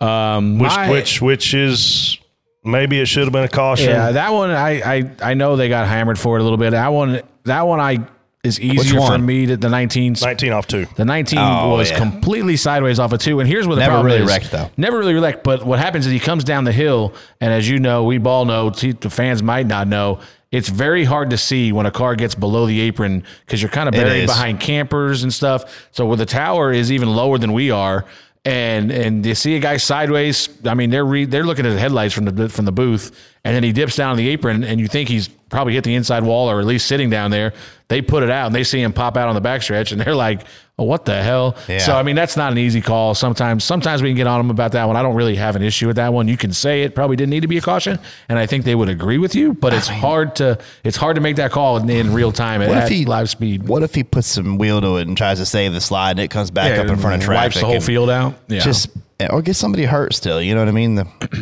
Um, 0.00 0.58
Which 0.58 0.70
my- 0.70 0.90
which 0.90 1.22
which 1.22 1.54
is 1.54 2.18
maybe 2.62 3.00
it 3.00 3.06
should 3.06 3.24
have 3.24 3.32
been 3.32 3.44
a 3.44 3.48
caution. 3.48 3.88
yeah, 3.88 4.12
that 4.12 4.32
one 4.32 4.50
I, 4.50 4.96
I 4.96 5.10
I 5.22 5.34
know 5.34 5.56
they 5.56 5.68
got 5.70 5.86
hammered 5.88 6.18
for 6.18 6.36
it 6.36 6.40
a 6.40 6.42
little 6.42 6.58
bit. 6.58 6.72
That 6.72 6.88
one 6.88 7.22
that 7.44 7.62
one 7.66 7.80
I 7.80 8.06
is 8.44 8.60
easier 8.60 9.00
for 9.00 9.18
me 9.18 9.46
to 9.46 9.56
the 9.56 9.68
19 9.70 10.16
19 10.20 10.52
off 10.52 10.66
two. 10.68 10.86
The 10.96 11.04
19 11.04 11.38
Oh, 11.38 11.70
was 11.76 11.90
yeah. 11.90 11.96
completely 11.98 12.56
sideways 12.56 13.00
off 13.00 13.12
of 13.12 13.18
two. 13.20 13.40
And 13.40 13.48
here's 13.48 13.66
where 13.66 13.74
the 13.74 13.80
Never 13.80 13.92
problem 13.94 14.06
really 14.06 14.22
is. 14.22 14.28
wrecked, 14.28 14.50
though. 14.52 14.70
Never 14.76 14.98
really 14.98 15.14
wrecked. 15.14 15.42
But 15.42 15.64
what 15.66 15.80
happens 15.80 16.06
is 16.06 16.12
he 16.12 16.20
comes 16.20 16.44
down 16.44 16.62
the 16.62 16.70
hill, 16.70 17.12
and 17.40 17.52
as 17.52 17.68
you 17.68 17.80
know, 17.80 18.04
we 18.04 18.20
all 18.20 18.44
know, 18.44 18.70
the 18.70 19.10
fans 19.10 19.42
might 19.42 19.66
not 19.66 19.88
know, 19.88 20.20
it's 20.52 20.68
very 20.68 21.04
hard 21.04 21.30
to 21.30 21.36
see 21.36 21.72
when 21.72 21.86
a 21.86 21.90
car 21.90 22.14
gets 22.14 22.34
below 22.34 22.66
the 22.66 22.80
apron 22.80 23.24
because 23.44 23.60
you're 23.60 23.70
kind 23.70 23.88
of 23.88 23.92
buried 23.92 24.26
behind 24.26 24.60
campers 24.60 25.22
and 25.22 25.32
stuff. 25.32 25.88
So 25.90 26.06
where 26.06 26.16
the 26.16 26.26
tower 26.26 26.72
is 26.72 26.92
even 26.92 27.14
lower 27.14 27.38
than 27.38 27.52
we 27.52 27.70
are. 27.70 28.04
And 28.44 28.92
and 28.92 29.26
you 29.26 29.34
see 29.34 29.56
a 29.56 29.58
guy 29.58 29.76
sideways. 29.76 30.48
I 30.64 30.74
mean, 30.74 30.90
they're 30.90 31.04
re, 31.04 31.24
they're 31.24 31.42
looking 31.42 31.66
at 31.66 31.70
the 31.70 31.80
headlights 31.80 32.14
from 32.14 32.26
the 32.26 32.48
from 32.48 32.64
the 32.64 32.70
booth, 32.70 33.10
and 33.46 33.54
then 33.54 33.62
he 33.62 33.72
dips 33.72 33.96
down 33.96 34.10
on 34.10 34.16
the 34.16 34.28
apron, 34.28 34.64
and 34.64 34.80
you 34.80 34.88
think 34.88 35.08
he's 35.08 35.28
probably 35.48 35.74
hit 35.74 35.84
the 35.84 35.94
inside 35.94 36.24
wall 36.24 36.50
or 36.50 36.58
at 36.58 36.66
least 36.66 36.86
sitting 36.86 37.08
down 37.08 37.30
there. 37.30 37.52
They 37.88 38.02
put 38.02 38.24
it 38.24 38.30
out, 38.30 38.46
and 38.46 38.54
they 38.54 38.64
see 38.64 38.82
him 38.82 38.92
pop 38.92 39.16
out 39.16 39.28
on 39.28 39.36
the 39.36 39.40
backstretch, 39.40 39.92
and 39.92 40.00
they're 40.00 40.16
like, 40.16 40.42
oh, 40.76 40.82
"What 40.82 41.04
the 41.04 41.22
hell?" 41.22 41.54
Yeah. 41.68 41.78
So 41.78 41.96
I 41.96 42.02
mean, 42.02 42.16
that's 42.16 42.36
not 42.36 42.50
an 42.50 42.58
easy 42.58 42.80
call. 42.80 43.14
Sometimes, 43.14 43.62
sometimes 43.62 44.02
we 44.02 44.08
can 44.08 44.16
get 44.16 44.26
on 44.26 44.40
him 44.40 44.50
about 44.50 44.72
that 44.72 44.86
one. 44.88 44.96
I 44.96 45.02
don't 45.02 45.14
really 45.14 45.36
have 45.36 45.54
an 45.54 45.62
issue 45.62 45.86
with 45.86 45.94
that 45.94 46.12
one. 46.12 46.26
You 46.26 46.36
can 46.36 46.52
say 46.52 46.82
it 46.82 46.96
probably 46.96 47.14
didn't 47.14 47.30
need 47.30 47.42
to 47.42 47.46
be 47.48 47.58
a 47.58 47.60
caution, 47.60 48.00
and 48.28 48.40
I 48.40 48.46
think 48.46 48.64
they 48.64 48.74
would 48.74 48.88
agree 48.88 49.18
with 49.18 49.36
you. 49.36 49.54
But 49.54 49.72
it's 49.72 49.86
hard 49.86 50.34
to 50.36 50.58
it's 50.82 50.96
hard 50.96 51.14
to 51.14 51.20
make 51.20 51.36
that 51.36 51.52
call 51.52 51.76
in, 51.76 51.88
in 51.88 52.12
real 52.12 52.32
time 52.32 52.60
at, 52.60 52.68
What 52.68 52.78
if 52.78 52.84
at 52.84 52.90
he- 52.90 53.04
live 53.04 53.30
speed. 53.30 53.68
What 53.68 53.84
if 53.84 53.94
he 53.94 54.02
puts 54.02 54.26
some 54.26 54.58
wheel 54.58 54.80
to 54.80 54.96
it 54.96 55.06
and 55.06 55.16
tries 55.16 55.38
to 55.38 55.46
save 55.46 55.72
the 55.72 55.80
slide 55.80 56.12
and 56.12 56.20
it 56.20 56.28
comes 56.32 56.50
back 56.50 56.74
Yeah, 56.74 56.82
up 56.82 56.88
in 56.88 56.96
front 56.96 57.22
of 57.22 57.26
traffic? 57.26 57.54
wipes 57.54 57.60
the 57.60 57.66
whole 57.66 57.80
field 57.80 58.10
out? 58.10 58.34
Yeah. 58.48 58.58
Just 58.60 58.88
or 59.30 59.40
get 59.42 59.54
somebody 59.54 59.84
hurt 59.84 60.14
still. 60.14 60.42
You 60.42 60.54
know 60.54 60.60
what 60.60 60.68
I 60.68 60.72
mean? 60.72 60.94
The. 60.96 61.06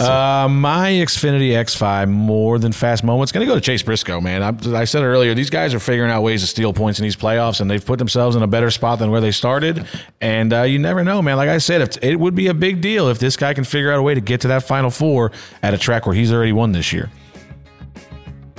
Uh, 0.00 0.48
my 0.48 0.90
Xfinity 0.90 1.50
X5 1.50 2.08
more 2.08 2.58
than 2.58 2.70
fast 2.70 3.02
moments 3.02 3.32
going 3.32 3.44
to 3.44 3.50
go 3.50 3.56
to 3.56 3.60
Chase 3.60 3.82
Briscoe, 3.82 4.20
man. 4.20 4.42
I, 4.42 4.80
I 4.80 4.84
said 4.84 5.02
earlier, 5.02 5.34
these 5.34 5.50
guys 5.50 5.74
are 5.74 5.80
figuring 5.80 6.10
out 6.10 6.22
ways 6.22 6.42
to 6.42 6.46
steal 6.46 6.72
points 6.72 7.00
in 7.00 7.02
these 7.02 7.16
playoffs, 7.16 7.60
and 7.60 7.70
they've 7.70 7.84
put 7.84 7.98
themselves 7.98 8.36
in 8.36 8.42
a 8.42 8.46
better 8.46 8.70
spot 8.70 8.98
than 8.98 9.10
where 9.10 9.20
they 9.20 9.32
started. 9.32 9.86
And 10.20 10.52
uh, 10.52 10.62
you 10.62 10.78
never 10.78 11.02
know, 11.02 11.22
man. 11.22 11.36
Like 11.36 11.48
I 11.48 11.58
said, 11.58 11.80
if, 11.80 12.02
it 12.02 12.16
would 12.16 12.34
be 12.34 12.46
a 12.48 12.54
big 12.54 12.80
deal 12.80 13.08
if 13.08 13.18
this 13.18 13.36
guy 13.36 13.52
can 13.54 13.64
figure 13.64 13.90
out 13.90 13.98
a 13.98 14.02
way 14.02 14.14
to 14.14 14.20
get 14.20 14.42
to 14.42 14.48
that 14.48 14.62
Final 14.64 14.90
Four 14.90 15.32
at 15.62 15.74
a 15.74 15.78
track 15.78 16.06
where 16.06 16.14
he's 16.14 16.32
already 16.32 16.52
won 16.52 16.72
this 16.72 16.92
year. 16.92 17.10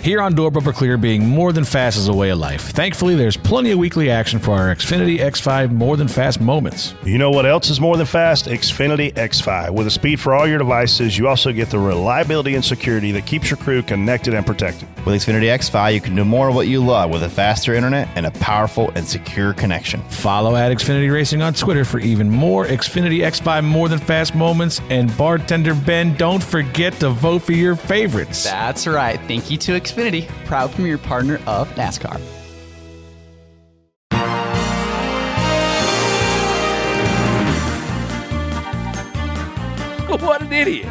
Here 0.03 0.19
on 0.19 0.35
Door 0.35 0.51
Bumper 0.51 0.73
Clear, 0.73 0.97
being 0.97 1.25
more 1.25 1.53
than 1.53 1.63
fast 1.63 1.97
is 1.97 2.09
a 2.09 2.13
way 2.13 2.29
of 2.31 2.37
life. 2.37 2.71
Thankfully, 2.71 3.15
there's 3.15 3.37
plenty 3.37 3.71
of 3.71 3.79
weekly 3.79 4.11
action 4.11 4.37
for 4.37 4.51
our 4.51 4.75
Xfinity 4.75 5.19
X5 5.19 5.71
more 5.71 5.95
than 5.95 6.09
fast 6.09 6.41
moments. 6.41 6.93
You 7.05 7.17
know 7.17 7.31
what 7.31 7.45
else 7.45 7.69
is 7.69 7.79
more 7.79 7.95
than 7.95 8.05
fast? 8.05 8.47
Xfinity 8.47 9.13
X5. 9.13 9.69
With 9.69 9.87
a 9.87 9.89
speed 9.89 10.19
for 10.19 10.35
all 10.35 10.45
your 10.45 10.57
devices, 10.57 11.17
you 11.17 11.29
also 11.29 11.53
get 11.53 11.69
the 11.69 11.79
reliability 11.79 12.53
and 12.55 12.65
security 12.65 13.13
that 13.13 13.25
keeps 13.25 13.49
your 13.49 13.55
crew 13.55 13.81
connected 13.81 14.33
and 14.33 14.45
protected. 14.45 14.89
With 15.05 15.15
Xfinity 15.15 15.45
X5, 15.45 15.93
you 15.93 16.01
can 16.01 16.15
do 16.15 16.25
more 16.25 16.49
of 16.49 16.55
what 16.55 16.67
you 16.67 16.83
love 16.83 17.09
with 17.09 17.23
a 17.23 17.29
faster 17.29 17.73
internet 17.73 18.09
and 18.17 18.25
a 18.25 18.31
powerful 18.31 18.91
and 18.95 19.07
secure 19.07 19.53
connection. 19.53 20.01
Follow 20.09 20.57
at 20.57 20.69
Xfinity 20.73 21.13
Racing 21.13 21.41
on 21.41 21.53
Twitter 21.53 21.85
for 21.85 21.99
even 21.99 22.29
more 22.29 22.65
Xfinity 22.65 23.19
X5 23.19 23.63
more 23.63 23.87
than 23.87 23.99
fast 23.99 24.35
moments. 24.35 24.81
And 24.89 25.15
bartender 25.15 25.73
Ben, 25.75 26.13
don't 26.17 26.43
forget 26.43 26.91
to 26.99 27.09
vote 27.09 27.43
for 27.43 27.53
your 27.53 27.77
favorites. 27.77 28.43
That's 28.43 28.85
right. 28.85 29.17
Thank 29.29 29.49
you 29.49 29.57
to 29.59 29.71
Xfinity, 29.79 29.92
proud 30.45 30.71
premier 30.71 30.97
partner 30.97 31.39
of 31.47 31.69
NASCAR. 31.75 32.19
what 40.21 40.41
an 40.41 40.53
idiot. 40.53 40.85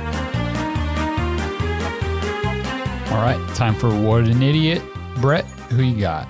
All 3.13 3.19
right, 3.19 3.55
time 3.55 3.75
for 3.75 3.89
What 3.95 4.25
an 4.25 4.43
Idiot. 4.43 4.83
Brett, 5.17 5.45
who 5.71 5.83
you 5.83 6.01
got? 6.01 6.27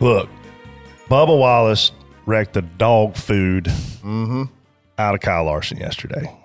Look, 0.00 0.28
Bubba 1.08 1.38
Wallace 1.38 1.92
wrecked 2.26 2.54
the 2.54 2.62
dog 2.62 3.14
food 3.14 3.68
out 4.98 5.14
of 5.14 5.20
Kyle 5.20 5.44
Larson 5.44 5.78
yesterday, 5.78 6.36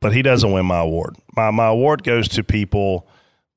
but 0.00 0.12
he 0.12 0.22
doesn't 0.22 0.52
win 0.52 0.66
my 0.66 0.80
award. 0.80 1.16
My, 1.36 1.50
my 1.50 1.68
award 1.68 2.02
goes 2.02 2.28
to 2.30 2.42
people 2.42 3.06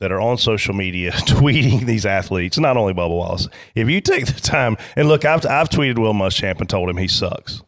that 0.02 0.12
are 0.12 0.20
on 0.20 0.38
social 0.38 0.74
media 0.74 1.12
tweeting 1.14 1.86
these 1.86 2.06
athletes, 2.06 2.58
not 2.60 2.76
only 2.76 2.94
Bubba 2.94 3.10
Wallace. 3.10 3.48
If 3.76 3.88
you 3.88 4.02
take 4.02 4.26
the 4.26 4.42
time 4.42 4.76
and 4.96 5.08
look, 5.08 5.24
I've, 5.24 5.46
I've 5.46 5.70
tweeted 5.70 5.98
Will 6.00 6.14
Muschamp 6.14 6.60
and 6.60 6.68
told 6.68 6.90
him 6.90 6.98
he 6.98 7.08
sucks. 7.08 7.64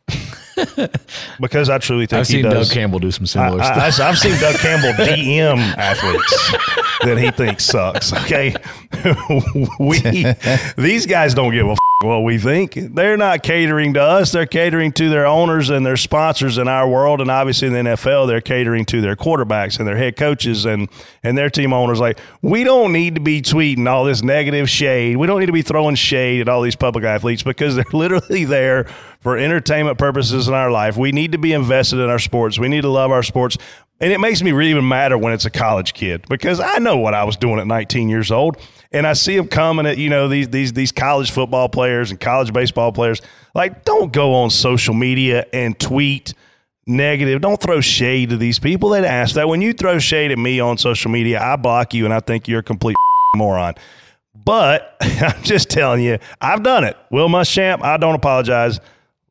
Because 1.39 1.69
I 1.69 1.77
truly 1.77 2.05
think 2.05 2.21
I've 2.21 2.27
he 2.27 2.34
seen 2.34 2.43
does. 2.43 2.67
Doug 2.69 2.73
Campbell 2.75 2.99
do 2.99 3.11
some 3.11 3.25
similar 3.25 3.61
I, 3.61 3.89
stuff. 3.89 4.07
have 4.07 4.17
seen 4.17 4.39
Doug 4.39 4.55
Campbell 4.55 4.91
DM 5.05 5.57
athletes 5.77 6.51
that 7.03 7.17
he 7.17 7.31
thinks 7.31 7.65
sucks. 7.65 8.13
Okay, 8.13 8.55
we 9.80 9.99
these 10.77 11.05
guys 11.05 11.34
don't 11.34 11.53
give 11.53 11.67
a 11.67 11.71
f- 11.71 11.77
what 12.01 12.23
we 12.23 12.38
think. 12.38 12.73
They're 12.73 13.17
not 13.17 13.43
catering 13.43 13.93
to 13.93 14.01
us. 14.01 14.31
They're 14.31 14.45
catering 14.45 14.91
to 14.93 15.09
their 15.09 15.25
owners 15.25 15.69
and 15.69 15.85
their 15.85 15.97
sponsors 15.97 16.57
in 16.57 16.67
our 16.67 16.88
world, 16.88 17.21
and 17.21 17.31
obviously 17.31 17.67
in 17.69 17.73
the 17.73 17.91
NFL, 17.91 18.27
they're 18.27 18.41
catering 18.41 18.85
to 18.85 19.01
their 19.01 19.15
quarterbacks 19.15 19.80
and 19.80 19.88
their 19.88 19.97
head 19.97 20.15
coaches 20.17 20.65
and 20.65 20.89
and 21.23 21.38
their 21.38 21.49
team 21.49 21.73
owners. 21.73 21.99
Like 21.99 22.19
we 22.41 22.63
don't 22.63 22.91
need 22.91 23.15
to 23.15 23.21
be 23.21 23.41
tweeting 23.41 23.88
all 23.88 24.03
this 24.05 24.21
negative 24.21 24.69
shade. 24.69 25.17
We 25.17 25.27
don't 25.27 25.39
need 25.39 25.47
to 25.47 25.53
be 25.53 25.61
throwing 25.61 25.95
shade 25.95 26.41
at 26.41 26.49
all 26.49 26.61
these 26.61 26.75
public 26.75 27.05
athletes 27.05 27.43
because 27.43 27.75
they're 27.75 27.85
literally 27.93 28.45
there 28.45 28.88
for 29.23 29.37
entertainment 29.37 29.97
purposes 29.97 30.47
in 30.47 30.53
our 30.53 30.69
life. 30.69 30.97
We 30.97 31.11
need 31.11 31.31
to 31.31 31.37
be 31.37 31.53
invested 31.53 31.99
in 31.99 32.09
our 32.09 32.19
sports. 32.19 32.59
We 32.59 32.67
need 32.67 32.81
to 32.81 32.89
love 32.89 33.09
our 33.09 33.23
sports. 33.23 33.57
And 33.99 34.11
it 34.11 34.19
makes 34.19 34.41
me 34.41 34.51
really 34.51 34.71
even 34.71 34.87
matter 34.87 35.17
when 35.17 35.31
it's 35.31 35.45
a 35.45 35.49
college 35.49 35.93
kid 35.93 36.25
because 36.27 36.59
I 36.59 36.79
know 36.79 36.97
what 36.97 37.13
I 37.13 37.23
was 37.23 37.37
doing 37.37 37.57
at 37.59 37.67
19 37.67 38.09
years 38.09 38.31
old, 38.31 38.57
and 38.91 39.07
I 39.07 39.13
see 39.13 39.37
them 39.37 39.47
coming 39.47 39.85
at 39.85 39.97
you 39.97 40.09
know 40.09 40.27
these 40.27 40.49
these 40.49 40.73
these 40.73 40.91
college 40.91 41.31
football 41.31 41.69
players 41.69 42.11
and 42.11 42.19
college 42.19 42.51
baseball 42.51 42.91
players. 42.91 43.21
Like, 43.55 43.85
don't 43.85 44.11
go 44.11 44.33
on 44.33 44.49
social 44.49 44.93
media 44.93 45.45
and 45.53 45.79
tweet 45.79 46.33
negative. 46.85 47.39
Don't 47.39 47.61
throw 47.61 47.79
shade 47.79 48.31
to 48.31 48.37
these 48.37 48.59
people 48.59 48.89
that 48.89 49.05
ask 49.05 49.35
that. 49.35 49.47
When 49.47 49.61
you 49.61 49.71
throw 49.71 49.99
shade 49.99 50.31
at 50.31 50.37
me 50.37 50.59
on 50.59 50.77
social 50.77 51.09
media, 51.09 51.41
I 51.41 51.55
block 51.55 51.93
you, 51.93 52.03
and 52.03 52.13
I 52.13 52.19
think 52.19 52.47
you're 52.47 52.59
a 52.59 52.63
complete 52.63 52.97
moron. 53.35 53.75
But 54.35 54.97
I'm 55.01 55.43
just 55.43 55.69
telling 55.69 56.03
you, 56.03 56.17
I've 56.41 56.63
done 56.63 56.83
it. 56.83 56.97
Will 57.09 57.29
Muschamp, 57.29 57.83
I 57.83 57.97
don't 57.97 58.15
apologize. 58.15 58.79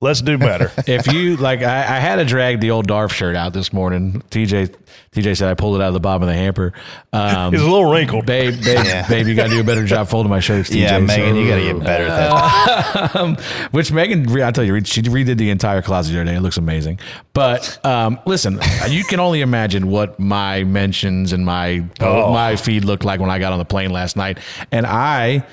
Let's 0.03 0.21
do 0.21 0.37
better. 0.37 0.73
if 0.89 1.07
you 1.07 1.37
like, 1.37 1.63
I, 1.63 1.79
I 1.79 2.01
had 2.01 2.17
to 2.17 2.25
drag 2.25 2.61
the 2.61 2.73
old 2.73 2.89
Darf 2.89 3.13
shirt 3.13 3.37
out 3.37 3.53
this 3.53 3.73
morning. 3.73 4.21
TJ, 4.31 4.75
TJ 5.13 5.37
said 5.37 5.49
I 5.49 5.55
pulled 5.55 5.77
it 5.77 5.81
out 5.83 5.89
of 5.89 5.95
the 5.95 6.01
bottom 6.01 6.23
of 6.23 6.29
the 6.29 6.35
hamper. 6.35 6.73
Um, 7.13 7.55
It's 7.55 7.63
a 7.63 7.67
little 7.67 7.89
wrinkled, 7.89 8.27
babe. 8.27 8.55
Babe, 8.65 8.85
Yeah. 8.85 9.09
babe 9.09 9.29
you 9.29 9.37
got 9.37 9.45
to 9.45 9.51
do 9.51 9.61
a 9.61 9.65
better 9.65 9.85
job 9.87 10.09
folding 10.09 10.29
my 10.29 10.41
shirts. 10.41 10.71
TJ, 10.71 10.81
Yeah, 10.81 10.99
Megan, 10.99 11.37
you 11.37 11.47
gotta 11.49 11.63
get 11.63 11.79
better 11.85 12.05
at 12.09 12.93
that. 12.95 13.17
um, 13.17 13.37
which 13.71 13.93
Megan, 13.93 14.29
I 14.43 14.51
tell 14.51 14.65
you, 14.65 14.85
she 14.85 15.03
redid 15.03 15.39
the 15.39 15.51
entire 15.51 15.83
closet 15.83 16.13
the 16.13 16.21
other 16.21 16.31
day. 16.33 16.37
It 16.37 16.41
looks 16.41 16.57
amazing. 16.57 16.99
But 17.33 17.79
um, 17.87 18.19
listen, 18.27 18.59
you 18.89 19.05
can 19.05 19.21
only 19.21 19.41
imagine 19.41 19.87
what 19.87 20.19
my 20.19 20.65
mentions 20.65 21.33
and 21.33 21.47
my 21.47 21.85
Oh. 22.01 22.33
my 22.33 22.57
feed 22.57 22.85
looked 22.85 23.05
like 23.05 23.21
when 23.21 23.31
I 23.31 23.39
got 23.39 23.53
on 23.53 23.61
the 23.61 23.65
plane 23.65 23.91
last 23.91 24.17
night, 24.17 24.39
and 24.73 24.85
I 24.85 25.45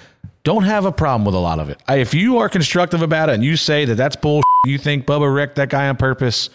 don't 0.44 0.64
have 0.64 0.86
a 0.86 0.92
problem 0.92 1.26
with 1.26 1.36
a 1.36 1.40
lot 1.40 1.60
of 1.60 1.70
it. 1.70 1.82
I, 1.88 1.98
if 1.98 2.14
you 2.14 2.38
are 2.38 2.50
constructive 2.50 3.02
about 3.02 3.30
it 3.30 3.36
and 3.36 3.44
you 3.44 3.58
say 3.58 3.86
that 3.86 3.96
that's 3.96 4.16
bull, 4.16 4.42
you 4.66 4.78
think 4.78 5.06
Bubba 5.06 5.34
wrecked 5.34 5.56
that 5.56 5.70
guy 5.70 5.90
on 5.90 5.98
purpose. 5.98 6.50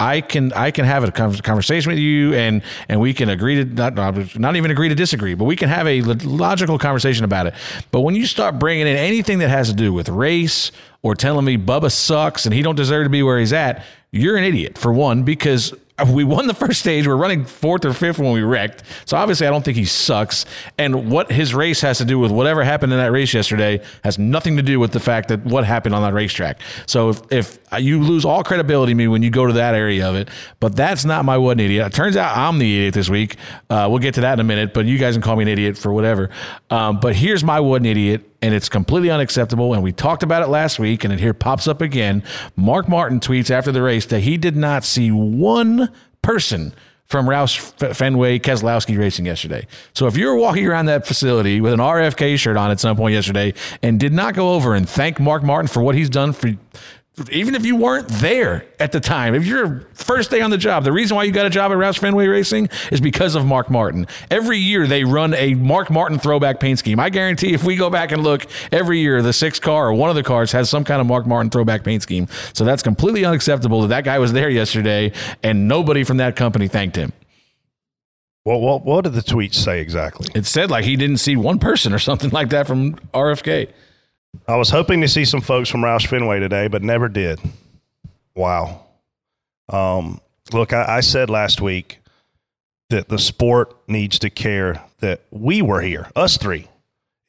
I 0.00 0.20
can 0.20 0.52
I 0.52 0.70
can 0.70 0.84
have 0.84 1.02
a 1.02 1.10
conversation 1.10 1.90
with 1.90 1.98
you 1.98 2.32
and 2.34 2.62
and 2.88 3.00
we 3.00 3.12
can 3.12 3.28
agree 3.28 3.56
to 3.56 3.64
not 3.64 4.36
not 4.38 4.54
even 4.54 4.70
agree 4.70 4.88
to 4.88 4.94
disagree, 4.94 5.34
but 5.34 5.44
we 5.44 5.56
can 5.56 5.68
have 5.68 5.88
a 5.88 6.02
logical 6.02 6.78
conversation 6.78 7.24
about 7.24 7.48
it. 7.48 7.54
But 7.90 8.02
when 8.02 8.14
you 8.14 8.26
start 8.26 8.60
bringing 8.60 8.86
in 8.86 8.96
anything 8.96 9.40
that 9.40 9.48
has 9.48 9.68
to 9.70 9.74
do 9.74 9.92
with 9.92 10.08
race 10.08 10.70
or 11.02 11.16
telling 11.16 11.44
me 11.44 11.58
Bubba 11.58 11.90
sucks 11.90 12.46
and 12.46 12.54
he 12.54 12.62
don't 12.62 12.76
deserve 12.76 13.06
to 13.06 13.10
be 13.10 13.24
where 13.24 13.40
he's 13.40 13.52
at, 13.52 13.84
you're 14.12 14.36
an 14.36 14.44
idiot 14.44 14.78
for 14.78 14.92
one 14.92 15.24
because 15.24 15.74
we 16.12 16.24
won 16.24 16.46
the 16.46 16.54
first 16.54 16.80
stage. 16.80 17.06
We're 17.06 17.16
running 17.16 17.44
fourth 17.44 17.84
or 17.84 17.92
fifth 17.92 18.18
when 18.18 18.32
we 18.32 18.42
wrecked. 18.42 18.82
So 19.04 19.16
obviously, 19.16 19.46
I 19.46 19.50
don't 19.50 19.64
think 19.64 19.76
he 19.76 19.84
sucks. 19.84 20.44
And 20.76 21.10
what 21.10 21.30
his 21.30 21.54
race 21.54 21.80
has 21.80 21.98
to 21.98 22.04
do 22.04 22.18
with 22.18 22.30
whatever 22.30 22.62
happened 22.64 22.92
in 22.92 22.98
that 22.98 23.12
race 23.12 23.34
yesterday 23.34 23.80
has 24.04 24.18
nothing 24.18 24.56
to 24.56 24.62
do 24.62 24.78
with 24.78 24.92
the 24.92 25.00
fact 25.00 25.28
that 25.28 25.44
what 25.44 25.64
happened 25.64 25.94
on 25.94 26.02
that 26.02 26.14
racetrack. 26.14 26.60
So 26.86 27.10
if, 27.10 27.22
if 27.32 27.58
you 27.78 28.02
lose 28.02 28.24
all 28.24 28.44
credibility 28.44 28.94
me 28.94 29.08
when 29.08 29.22
you 29.22 29.30
go 29.30 29.46
to 29.46 29.52
that 29.54 29.74
area 29.74 30.08
of 30.08 30.14
it, 30.14 30.28
but 30.60 30.76
that's 30.76 31.04
not 31.04 31.24
my 31.24 31.36
one 31.36 31.60
idiot. 31.60 31.86
It 31.86 31.92
turns 31.92 32.16
out 32.16 32.36
I'm 32.36 32.58
the 32.58 32.76
idiot 32.76 32.94
this 32.94 33.08
week. 33.08 33.36
Uh, 33.68 33.88
we'll 33.90 33.98
get 33.98 34.14
to 34.14 34.20
that 34.22 34.34
in 34.34 34.40
a 34.40 34.44
minute, 34.44 34.74
but 34.74 34.86
you 34.86 34.98
guys 34.98 35.14
can 35.14 35.22
call 35.22 35.36
me 35.36 35.42
an 35.42 35.48
idiot 35.48 35.76
for 35.76 35.92
whatever. 35.92 36.30
Um, 36.70 37.00
but 37.00 37.16
here's 37.16 37.42
my 37.42 37.60
one 37.60 37.84
idiot 37.84 38.24
and 38.40 38.54
it's 38.54 38.68
completely 38.68 39.10
unacceptable. 39.10 39.74
And 39.74 39.82
we 39.82 39.92
talked 39.92 40.22
about 40.22 40.42
it 40.42 40.48
last 40.48 40.78
week, 40.78 41.04
and 41.04 41.12
it 41.12 41.20
here 41.20 41.34
pops 41.34 41.66
up 41.66 41.80
again. 41.80 42.22
Mark 42.56 42.88
Martin 42.88 43.20
tweets 43.20 43.50
after 43.50 43.72
the 43.72 43.82
race 43.82 44.06
that 44.06 44.20
he 44.20 44.36
did 44.36 44.56
not 44.56 44.84
see 44.84 45.10
one 45.10 45.90
person 46.22 46.74
from 47.08 47.26
Roush 47.26 47.58
Fenway 47.94 48.38
Keselowski 48.38 48.98
racing 48.98 49.24
yesterday. 49.24 49.66
So 49.94 50.06
if 50.06 50.16
you 50.16 50.26
were 50.26 50.36
walking 50.36 50.66
around 50.66 50.86
that 50.86 51.06
facility 51.06 51.58
with 51.60 51.72
an 51.72 51.80
RFK 51.80 52.38
shirt 52.38 52.58
on 52.58 52.70
at 52.70 52.80
some 52.80 52.98
point 52.98 53.14
yesterday 53.14 53.54
and 53.82 53.98
did 53.98 54.12
not 54.12 54.34
go 54.34 54.52
over 54.52 54.74
and 54.74 54.86
thank 54.86 55.18
Mark 55.18 55.42
Martin 55.42 55.68
for 55.68 55.82
what 55.82 55.94
he's 55.94 56.10
done 56.10 56.34
for 56.34 56.50
even 57.30 57.54
if 57.54 57.64
you 57.64 57.76
weren't 57.76 58.08
there 58.08 58.66
at 58.78 58.92
the 58.92 59.00
time, 59.00 59.34
if 59.34 59.46
you're 59.46 59.80
first 59.94 60.30
day 60.30 60.40
on 60.40 60.50
the 60.50 60.58
job, 60.58 60.84
the 60.84 60.92
reason 60.92 61.16
why 61.16 61.24
you 61.24 61.32
got 61.32 61.46
a 61.46 61.50
job 61.50 61.72
at 61.72 61.78
Roush 61.78 61.98
Fenway 61.98 62.26
Racing 62.26 62.68
is 62.90 63.00
because 63.00 63.34
of 63.34 63.44
Mark 63.44 63.70
Martin. 63.70 64.06
Every 64.30 64.58
year 64.58 64.86
they 64.86 65.04
run 65.04 65.34
a 65.34 65.54
Mark 65.54 65.90
Martin 65.90 66.18
throwback 66.18 66.60
paint 66.60 66.78
scheme. 66.78 67.00
I 67.00 67.10
guarantee 67.10 67.54
if 67.54 67.64
we 67.64 67.76
go 67.76 67.90
back 67.90 68.12
and 68.12 68.22
look 68.22 68.46
every 68.72 69.00
year, 69.00 69.22
the 69.22 69.32
sixth 69.32 69.62
car 69.62 69.88
or 69.88 69.94
one 69.94 70.10
of 70.10 70.16
the 70.16 70.22
cars 70.22 70.52
has 70.52 70.70
some 70.70 70.84
kind 70.84 71.00
of 71.00 71.06
Mark 71.06 71.26
Martin 71.26 71.50
throwback 71.50 71.84
paint 71.84 72.02
scheme. 72.02 72.28
So 72.52 72.64
that's 72.64 72.82
completely 72.82 73.24
unacceptable 73.24 73.82
that 73.82 73.88
that 73.88 74.04
guy 74.04 74.18
was 74.18 74.32
there 74.32 74.48
yesterday 74.48 75.12
and 75.42 75.68
nobody 75.68 76.04
from 76.04 76.18
that 76.18 76.36
company 76.36 76.68
thanked 76.68 76.96
him. 76.96 77.12
What, 78.44 78.60
what, 78.60 78.84
what 78.84 79.04
did 79.04 79.12
the 79.12 79.22
tweet 79.22 79.52
say 79.52 79.80
exactly? 79.80 80.28
It 80.34 80.46
said 80.46 80.70
like 80.70 80.84
he 80.84 80.96
didn't 80.96 81.18
see 81.18 81.36
one 81.36 81.58
person 81.58 81.92
or 81.92 81.98
something 81.98 82.30
like 82.30 82.48
that 82.50 82.66
from 82.66 82.94
RFK. 83.12 83.70
I 84.46 84.56
was 84.56 84.70
hoping 84.70 85.00
to 85.02 85.08
see 85.08 85.24
some 85.24 85.40
folks 85.40 85.68
from 85.68 85.80
Roush 85.82 86.06
Fenway 86.06 86.40
today, 86.40 86.68
but 86.68 86.82
never 86.82 87.08
did. 87.08 87.40
Wow. 88.34 88.86
Um, 89.68 90.20
look, 90.52 90.72
I, 90.72 90.96
I 90.96 91.00
said 91.00 91.28
last 91.30 91.60
week 91.60 91.98
that 92.90 93.08
the 93.08 93.18
sport 93.18 93.74
needs 93.88 94.18
to 94.20 94.30
care 94.30 94.82
that 95.00 95.22
we 95.30 95.60
were 95.62 95.80
here, 95.80 96.10
us 96.16 96.36
three. 96.36 96.68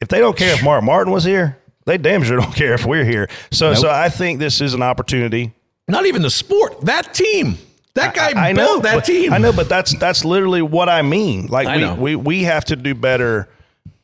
If 0.02 0.08
they 0.08 0.20
don't 0.20 0.38
care 0.38 0.54
if 0.54 0.64
Mark 0.64 0.84
Martin 0.84 1.12
was 1.12 1.26
here, 1.26 1.58
they 1.86 1.98
damn 1.98 2.24
sure 2.24 2.38
don't 2.38 2.56
care 2.56 2.74
if 2.74 2.86
we're 2.86 3.04
here. 3.04 3.30
So, 3.52 3.74
so 3.74 3.90
I 3.90 4.10
think 4.10 4.40
this 4.40 4.62
is 4.62 4.74
an 4.74 4.82
opportunity. 4.82 5.54
Not 5.88 6.06
even 6.06 6.22
the 6.22 6.30
sport, 6.30 6.82
that 6.82 7.14
team. 7.14 7.58
That 7.96 8.14
guy 8.14 8.32
I, 8.40 8.50
I 8.50 8.54
built 8.54 8.78
know 8.78 8.82
that 8.84 8.96
but- 8.98 9.06
team. 9.06 9.34
I 9.34 9.40
know, 9.40 9.52
but 9.52 9.68
that's 9.68 9.98
that's 9.98 10.24
literally 10.24 10.62
what 10.62 10.88
I 10.88 11.02
mean. 11.02 11.48
Like 11.48 11.68
I 11.68 11.76
we, 11.76 11.82
know. 11.82 11.96
we 11.96 12.16
we 12.16 12.44
have 12.44 12.64
to 12.66 12.76
do 12.76 12.94
better 12.94 13.50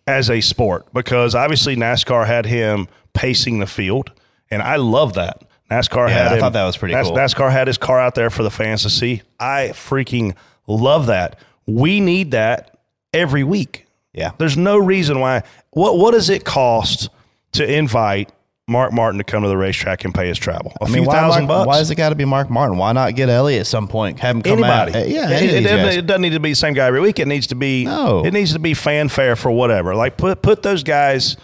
as 0.07 0.29
a 0.29 0.41
sport 0.41 0.85
because 0.93 1.33
obviously 1.35 1.75
NASCAR 1.75 2.27
had 2.27 2.45
him 2.45 2.87
pacing 3.13 3.59
the 3.59 3.67
field, 3.67 4.11
and 4.51 4.61
I 4.61 4.75
love 4.75 5.13
that. 5.15 5.41
NASCAR 5.71 6.07
Yeah, 6.09 6.13
had 6.13 6.27
I 6.27 6.33
him, 6.35 6.39
thought 6.41 6.53
that 6.53 6.65
was 6.65 6.77
pretty 6.77 6.93
NAS- 6.93 7.07
cool. 7.07 7.15
NASCAR 7.17 7.51
had 7.51 7.67
his 7.67 7.77
car 7.77 7.99
out 7.99 8.13
there 8.15 8.29
for 8.29 8.43
the 8.43 8.51
fans 8.51 8.83
to 8.83 8.89
see. 8.89 9.23
I 9.39 9.69
freaking 9.73 10.35
love 10.67 11.07
that. 11.07 11.39
We 11.65 11.99
need 11.99 12.31
that 12.31 12.77
every 13.13 13.43
week. 13.43 13.87
Yeah. 14.13 14.31
There's 14.37 14.55
no 14.57 14.77
reason 14.77 15.19
why. 15.19 15.41
What 15.71 15.97
what 15.97 16.11
does 16.11 16.29
it 16.29 16.45
cost 16.45 17.09
to 17.53 17.65
invite 17.65 18.31
Mark 18.67 18.91
Martin 18.91 19.19
to 19.19 19.23
come 19.23 19.43
to 19.43 19.47
the 19.49 19.57
racetrack 19.57 20.05
and 20.05 20.13
pay 20.13 20.27
his 20.27 20.39
travel? 20.39 20.73
A 20.81 20.85
I 20.85 20.89
mean, 20.89 21.05
why, 21.05 21.13
thousand 21.13 21.45
Mark, 21.45 21.59
bucks. 21.59 21.67
why 21.67 21.77
does 21.77 21.91
it 21.91 21.95
got 21.95 22.09
to 22.09 22.15
be 22.15 22.25
Mark 22.25 22.49
Martin? 22.49 22.77
Why 22.77 22.93
not 22.93 23.15
get 23.15 23.29
Elliott 23.29 23.61
at 23.61 23.67
some 23.67 23.87
point? 23.87 24.19
Have 24.19 24.37
him 24.37 24.41
come 24.41 24.53
Anybody. 24.63 24.93
out. 24.95 25.07
Yeah, 25.07 25.29
It- 25.29 25.33
any 25.33 25.47
of 25.47 25.53
it, 25.53 25.53
these 25.55 25.63
doesn't, 25.67 25.99
it 25.99 26.07
doesn't 26.07 26.21
need 26.23 26.29
to 26.31 26.39
be 26.39 26.49
the 26.51 26.55
same 26.55 26.73
guy 26.73 26.87
every 26.87 26.99
week. 27.01 27.19
It 27.19 27.27
needs 27.27 27.47
to 27.47 27.55
be 27.55 27.85
No. 27.85 28.25
It 28.25 28.33
needs 28.33 28.53
to 28.53 28.59
be 28.59 28.73
fanfare 28.73 29.35
for 29.35 29.51
whatever. 29.51 29.93
Like 29.95 30.17
put 30.17 30.41
put 30.41 30.63
those 30.63 30.83
guys. 30.83 31.37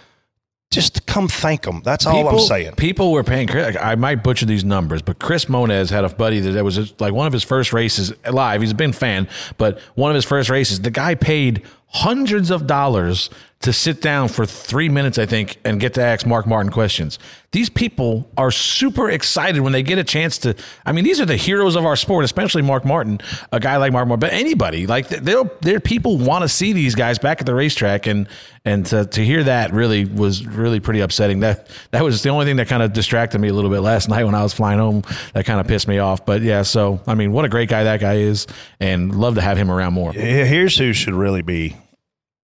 Just 0.72 1.06
come 1.06 1.27
thank 1.27 1.64
them. 1.64 1.81
That's 1.84 2.06
all 2.06 2.30
I'm 2.30 2.39
saying. 2.39 2.76
People 2.76 3.11
were 3.11 3.26
paying. 3.26 3.45
Chris- 3.49 3.76
I 3.77 3.95
might 3.95 4.23
butcher 4.23 4.45
these 4.45 4.64
numbers, 4.64 5.02
but 5.02 5.19
Chris 5.19 5.49
Moniz 5.49 5.89
had 5.89 6.06
a 6.06 6.10
buddy 6.10 6.39
that 6.39 6.52
that 6.52 6.64
was 6.64 6.76
just 6.76 7.02
like 7.02 7.11
one 7.14 7.27
of 7.27 7.34
his 7.34 7.43
first 7.43 7.73
races 7.73 8.14
live. 8.31 8.61
He's 8.61 8.72
a 8.72 8.76
big 8.76 8.95
fan, 8.95 9.27
but 9.57 9.80
one 9.95 10.10
of 10.11 10.15
his 10.15 10.23
first 10.23 10.49
races, 10.49 10.80
the 10.80 10.89
guy 10.89 11.14
paid 11.14 11.64
hundreds 11.91 12.49
of 12.51 12.68
dollars 12.68 13.30
to 13.61 13.72
sit 13.72 14.01
down 14.01 14.27
for 14.27 14.45
three 14.45 14.89
minutes, 14.89 15.19
I 15.19 15.27
think, 15.27 15.57
and 15.63 15.80
get 15.80 15.93
to 15.93 16.01
ask 16.01 16.26
Mark 16.26 16.47
Martin 16.47 16.72
questions. 16.72 17.19
These 17.51 17.69
people 17.69 18.30
are 18.35 18.49
super 18.49 19.09
excited 19.09 19.61
when 19.61 19.72
they 19.72 19.84
get 19.84 19.99
a 19.99 20.03
chance 20.03 20.39
to. 20.39 20.55
I 20.85 20.93
mean, 20.93 21.03
these 21.03 21.22
are 21.22 21.26
the 21.26 21.35
heroes 21.35 21.76
of 21.76 21.85
our 21.85 21.95
sport, 21.95 22.26
especially 22.26 22.63
Mark 22.63 22.85
Martin, 22.85 23.19
a 23.51 23.59
guy 23.59 23.77
like 23.77 23.91
Mark 23.91 24.07
Martin, 24.07 24.19
but 24.19 24.34
anybody 24.34 24.88
like 24.88 25.09
they're, 25.09 25.43
they're 25.61 25.80
people 25.80 26.18
want 26.18 26.43
to 26.43 26.49
see 26.49 26.73
these 26.73 26.95
guys 26.95 27.19
back 27.19 27.39
at 27.39 27.45
the 27.45 27.53
racetrack, 27.53 28.07
and 28.07 28.27
and 28.65 28.85
to, 28.88 29.05
to 29.05 29.23
hear 29.23 29.43
that 29.43 29.73
really 29.73 30.05
was 30.05 30.45
really 30.45 30.80
pretty 30.80 31.01
upsetting. 31.01 31.41
That 31.41 31.68
that 31.91 32.03
was 32.03 32.23
the 32.23 32.30
only 32.30 32.45
thing 32.45 32.55
that 32.55 32.68
kind 32.68 32.81
of 32.81 32.93
distracted 32.93 33.39
me 33.39 33.49
a 33.49 33.53
little 33.53 33.69
bit 33.69 33.81
last 33.81 34.09
night 34.09 34.23
when 34.23 34.34
I 34.34 34.41
was 34.41 34.53
flying 34.53 34.80
home. 34.80 35.03
That 35.34 35.45
kind 35.45 35.59
of 35.59 35.68
pissed 35.68 35.88
me 35.88 35.99
off. 35.99 36.26
But 36.26 36.41
yeah, 36.41 36.63
so 36.63 36.99
I 37.05 37.13
mean, 37.13 37.31
what 37.31 37.45
a 37.45 37.49
great 37.49 37.69
guy 37.69 37.84
that 37.84 37.99
guy 37.99 38.15
is, 38.15 38.47
and 38.80 39.13
love 39.13 39.35
to 39.35 39.41
have 39.41 39.57
him 39.57 39.69
around 39.69 39.93
more. 39.93 40.13
Here's 40.13 40.77
who 40.77 40.93
should 40.93 41.13
really 41.13 41.43
be, 41.43 41.76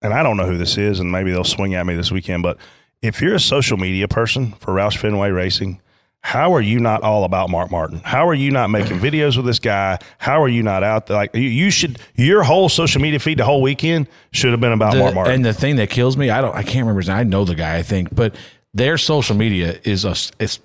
and 0.02 0.14
I 0.14 0.24
don't 0.24 0.38
know 0.38 0.45
who 0.45 0.57
this 0.57 0.78
is, 0.78 0.99
and 0.99 1.11
maybe 1.11 1.32
they'll 1.32 1.44
swing 1.44 1.76
at 1.76 1.86
me 1.86 1.95
this 1.95 2.11
weekend. 2.11 2.44
But 2.44 2.57
if 3.02 3.22
you're 3.22 3.36
a 3.36 3.40
social 3.40 3.78
media 3.78 4.07
person 4.07 4.53
for 4.53 4.74
Roush 4.74 4.98
Fenway 4.98 5.30
Racing, 5.32 5.82
how 6.22 6.53
are 6.53 6.61
you 6.61 6.80
not 6.80 7.03
all 7.03 7.24
about 7.24 7.49
Mark 7.49 7.72
Martin? 7.72 8.02
How 8.03 8.28
are 8.28 8.34
you 8.34 8.52
not 8.52 8.69
making 8.69 8.99
videos 8.99 9.38
with 9.38 9.45
this 9.45 9.60
guy? 9.60 9.99
How 10.18 10.41
are 10.41 10.49
you 10.49 10.61
not 10.64 10.84
out 10.84 11.06
there? 11.07 11.15
Like 11.15 11.34
you, 11.34 11.41
you 11.41 11.69
should, 11.69 11.99
your 12.15 12.44
whole 12.44 12.69
social 12.69 13.02
media 13.02 13.19
feed 13.19 13.38
the 13.38 13.45
whole 13.45 13.61
weekend 13.61 14.07
should 14.32 14.52
have 14.52 14.60
been 14.60 14.74
about 14.74 14.94
The- 14.94 14.99
Mark 14.99 15.15
Martin. 15.15 15.34
And 15.36 15.45
the 15.45 15.53
thing 15.53 15.78
that 15.78 15.90
kills 15.90 16.18
me, 16.18 16.30
I 16.30 16.41
don't, 16.41 16.53
I 16.56 16.64
can't 16.64 16.80
remember 16.80 16.99
his 17.02 17.07
name. 17.07 17.18
I 17.18 17.24
know 17.24 17.45
the 17.45 17.56
guy, 17.56 17.78
I 17.78 17.84
think, 17.84 18.14
but 18.14 18.36
their 18.74 18.98
social 18.98 19.36
media 19.36 19.80
is 19.84 20.03
a, 20.06 20.15
it's 20.40 20.60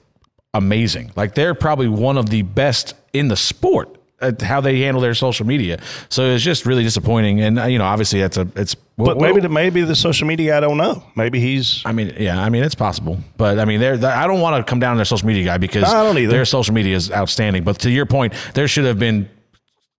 amazing. 0.55 1.13
Like 1.17 1.35
they're 1.35 1.55
probably 1.55 1.89
one 1.89 2.19
of 2.19 2.31
the 2.31 2.43
best 2.43 2.95
in 3.13 3.29
the 3.29 3.37
sport 3.37 3.97
how 4.41 4.61
they 4.61 4.81
handle 4.81 5.01
their 5.01 5.15
social 5.15 5.47
media. 5.47 5.81
So 6.09 6.25
it's 6.25 6.45
just 6.45 6.67
really 6.67 6.83
disappointing. 6.83 7.41
And 7.41 7.59
uh, 7.59 7.65
you 7.65 7.79
know, 7.79 7.85
obviously 7.85 8.21
that's 8.21 8.37
a, 8.37 8.49
it's. 8.57 8.75
but 8.97 9.19
maybe 9.19 9.41
the, 9.41 9.49
maybe 9.49 9.83
the 9.83 9.97
social 9.97 10.27
media, 10.27 10.57
I 10.57 10.61
don't 10.61 10.77
know. 10.77 11.03
Maybe 11.17 11.41
he's. 11.41 11.83
I 11.85 11.93
mean, 11.93 12.15
yeah, 12.19 12.41
I 12.41 12.49
mean, 12.49 12.63
it's 12.63 12.75
possible, 12.75 13.19
but 13.37 13.59
I 13.59 13.65
mean, 13.65 13.81
they're, 13.81 14.05
I 14.05 14.27
don't 14.27 14.41
want 14.41 14.65
to 14.65 14.69
come 14.69 14.81
down 14.81 14.93
on 14.93 14.97
their 14.97 15.05
social 15.05 15.27
media 15.27 15.45
guy 15.45 15.59
because 15.59 15.85
I 15.85 16.03
don't 16.03 16.19
either. 16.19 16.33
their 16.33 16.45
social 16.45 16.75
media 16.75 16.97
is 16.97 17.11
outstanding. 17.11 17.65
But 17.65 17.79
to 17.81 17.91
your 17.91 18.07
point, 18.07 18.35
there 18.55 18.69
should 18.69 18.85
have 18.85 18.99
been 18.99 19.29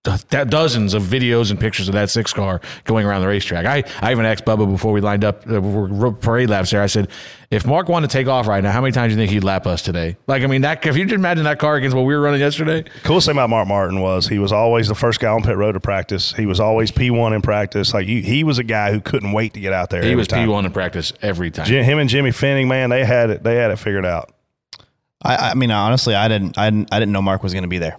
dozens 0.03 0.93
of 0.93 1.03
videos 1.03 1.49
and 1.49 1.59
pictures 1.59 1.88
of 1.88 1.93
that 1.93 2.09
six 2.09 2.34
car 2.34 2.59
going 2.84 3.05
around 3.05 3.21
the 3.21 3.27
racetrack. 3.27 3.65
I, 3.65 3.84
I 4.05 4.11
even 4.11 4.25
asked 4.25 4.43
Bubba 4.43 4.69
before 4.69 4.91
we 4.91 4.99
lined 4.99 5.23
up 5.23 5.47
uh, 5.49 6.11
parade 6.19 6.49
laps 6.49 6.71
there. 6.71 6.81
I 6.81 6.88
said, 6.88 7.09
if 7.49 7.65
Mark 7.65 7.88
wanted 7.88 8.09
to 8.09 8.17
take 8.17 8.27
off 8.27 8.47
right 8.47 8.61
now, 8.61 8.71
how 8.71 8.81
many 8.81 8.91
times 8.91 9.13
do 9.13 9.19
you 9.19 9.21
think 9.25 9.31
he'd 9.31 9.45
lap 9.45 9.65
us 9.65 9.81
today? 9.81 10.17
Like, 10.27 10.43
I 10.43 10.47
mean, 10.47 10.63
that 10.63 10.85
if 10.85 10.97
you 10.97 11.05
just 11.05 11.15
imagine 11.15 11.45
that 11.45 11.57
car 11.57 11.77
against 11.77 11.95
what 11.95 12.03
we 12.03 12.13
were 12.13 12.21
running 12.21 12.41
yesterday, 12.41 12.84
Coolest 13.03 13.27
thing 13.27 13.35
about 13.35 13.49
Mark 13.49 13.67
Martin 13.67 14.01
was 14.01 14.27
he 14.27 14.39
was 14.39 14.51
always 14.51 14.89
the 14.89 14.95
first 14.95 15.21
guy 15.21 15.30
on 15.30 15.41
pit 15.41 15.55
road 15.55 15.73
to 15.73 15.80
practice. 15.80 16.34
He 16.34 16.45
was 16.45 16.59
always 16.59 16.91
P 16.91 17.09
one 17.09 17.31
in 17.31 17.41
practice. 17.41 17.93
Like 17.93 18.07
you, 18.07 18.21
he 18.21 18.43
was 18.43 18.57
a 18.57 18.63
guy 18.63 18.91
who 18.91 18.99
couldn't 18.99 19.31
wait 19.31 19.53
to 19.53 19.61
get 19.61 19.71
out 19.71 19.89
there. 19.89 20.01
he 20.01 20.07
every 20.09 20.17
was. 20.17 20.27
P 20.27 20.45
one 20.47 20.65
in 20.65 20.73
practice 20.73 21.13
every 21.21 21.49
time. 21.49 21.65
Jim, 21.65 21.84
him 21.85 21.99
and 21.99 22.09
Jimmy 22.09 22.31
Fennig, 22.31 22.67
man, 22.67 22.89
they 22.89 23.05
had 23.05 23.30
it. 23.30 23.43
They 23.43 23.55
had 23.55 23.71
it 23.71 23.77
figured 23.77 24.05
out. 24.05 24.34
I, 25.21 25.51
I 25.51 25.53
mean, 25.53 25.71
honestly, 25.71 26.13
I 26.15 26.27
didn't, 26.27 26.57
I 26.57 26.69
didn't, 26.69 26.93
I 26.93 26.99
didn't 26.99 27.13
know 27.13 27.21
Mark 27.21 27.41
was 27.41 27.53
going 27.53 27.63
to 27.63 27.69
be 27.69 27.77
there. 27.77 27.97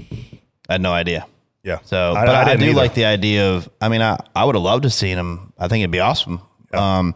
I 0.00 0.74
had 0.74 0.80
no 0.80 0.92
idea. 0.92 1.26
Yeah. 1.64 1.78
So, 1.84 2.12
I- 2.14 2.26
but 2.26 2.34
I 2.34 2.52
I, 2.52 2.56
do 2.56 2.66
either. 2.66 2.74
like 2.76 2.94
the 2.94 3.04
idea 3.04 3.50
of. 3.52 3.68
I 3.80 3.88
mean, 3.88 4.02
I, 4.02 4.18
I 4.34 4.44
would 4.44 4.54
have 4.54 4.64
loved 4.64 4.82
to 4.84 4.90
seen 4.90 5.16
him. 5.18 5.52
I 5.58 5.68
think 5.68 5.82
it'd 5.82 5.90
be 5.90 6.00
awesome. 6.00 6.40
Um, 6.72 7.14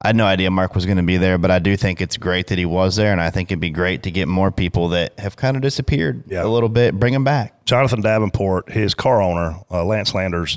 I 0.00 0.08
had 0.10 0.16
no 0.16 0.26
idea 0.26 0.48
Mark 0.50 0.76
was 0.76 0.86
going 0.86 0.98
to 0.98 1.02
be 1.02 1.16
there, 1.16 1.38
but 1.38 1.50
I 1.50 1.58
do 1.58 1.76
think 1.76 2.00
it's 2.00 2.16
great 2.16 2.46
that 2.46 2.58
he 2.58 2.64
was 2.64 2.94
there, 2.94 3.10
and 3.10 3.20
I 3.20 3.30
think 3.30 3.50
it'd 3.50 3.58
be 3.60 3.70
great 3.70 4.04
to 4.04 4.12
get 4.12 4.28
more 4.28 4.52
people 4.52 4.90
that 4.90 5.18
have 5.18 5.34
kind 5.34 5.56
of 5.56 5.62
disappeared 5.62 6.30
a 6.30 6.46
little 6.46 6.68
bit, 6.68 6.94
bring 6.94 7.12
them 7.12 7.24
back. 7.24 7.64
Jonathan 7.64 8.00
Davenport, 8.00 8.70
his 8.70 8.94
car 8.94 9.20
owner, 9.20 9.58
uh, 9.72 9.84
Lance 9.84 10.14
Landers, 10.14 10.56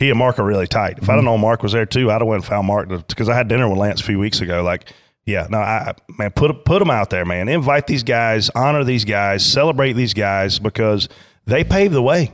he 0.00 0.10
and 0.10 0.18
Mark 0.18 0.40
are 0.40 0.44
really 0.44 0.66
tight. 0.66 0.98
If 0.98 1.04
I'd 1.04 1.12
have 1.12 1.18
Mm-hmm. 1.20 1.24
known 1.26 1.40
Mark 1.40 1.62
was 1.62 1.70
there 1.72 1.86
too, 1.86 2.10
I'd 2.10 2.20
have 2.20 2.26
went 2.26 2.42
and 2.42 2.44
found 2.44 2.66
Mark 2.66 2.88
because 3.08 3.28
I 3.28 3.36
had 3.36 3.46
dinner 3.46 3.68
with 3.68 3.78
Lance 3.78 4.00
a 4.00 4.04
few 4.04 4.18
weeks 4.18 4.40
ago. 4.40 4.64
Like, 4.64 4.92
yeah, 5.24 5.46
no, 5.48 5.58
I 5.58 5.94
man, 6.18 6.32
put 6.32 6.64
put 6.64 6.80
them 6.80 6.90
out 6.90 7.08
there, 7.10 7.24
man. 7.24 7.48
Invite 7.48 7.86
these 7.86 8.02
guys, 8.02 8.50
honor 8.50 8.82
these 8.82 9.04
guys, 9.04 9.46
celebrate 9.46 9.92
these 9.92 10.12
guys 10.12 10.58
because 10.58 11.08
they 11.46 11.64
paved 11.64 11.94
the 11.94 12.02
way. 12.02 12.32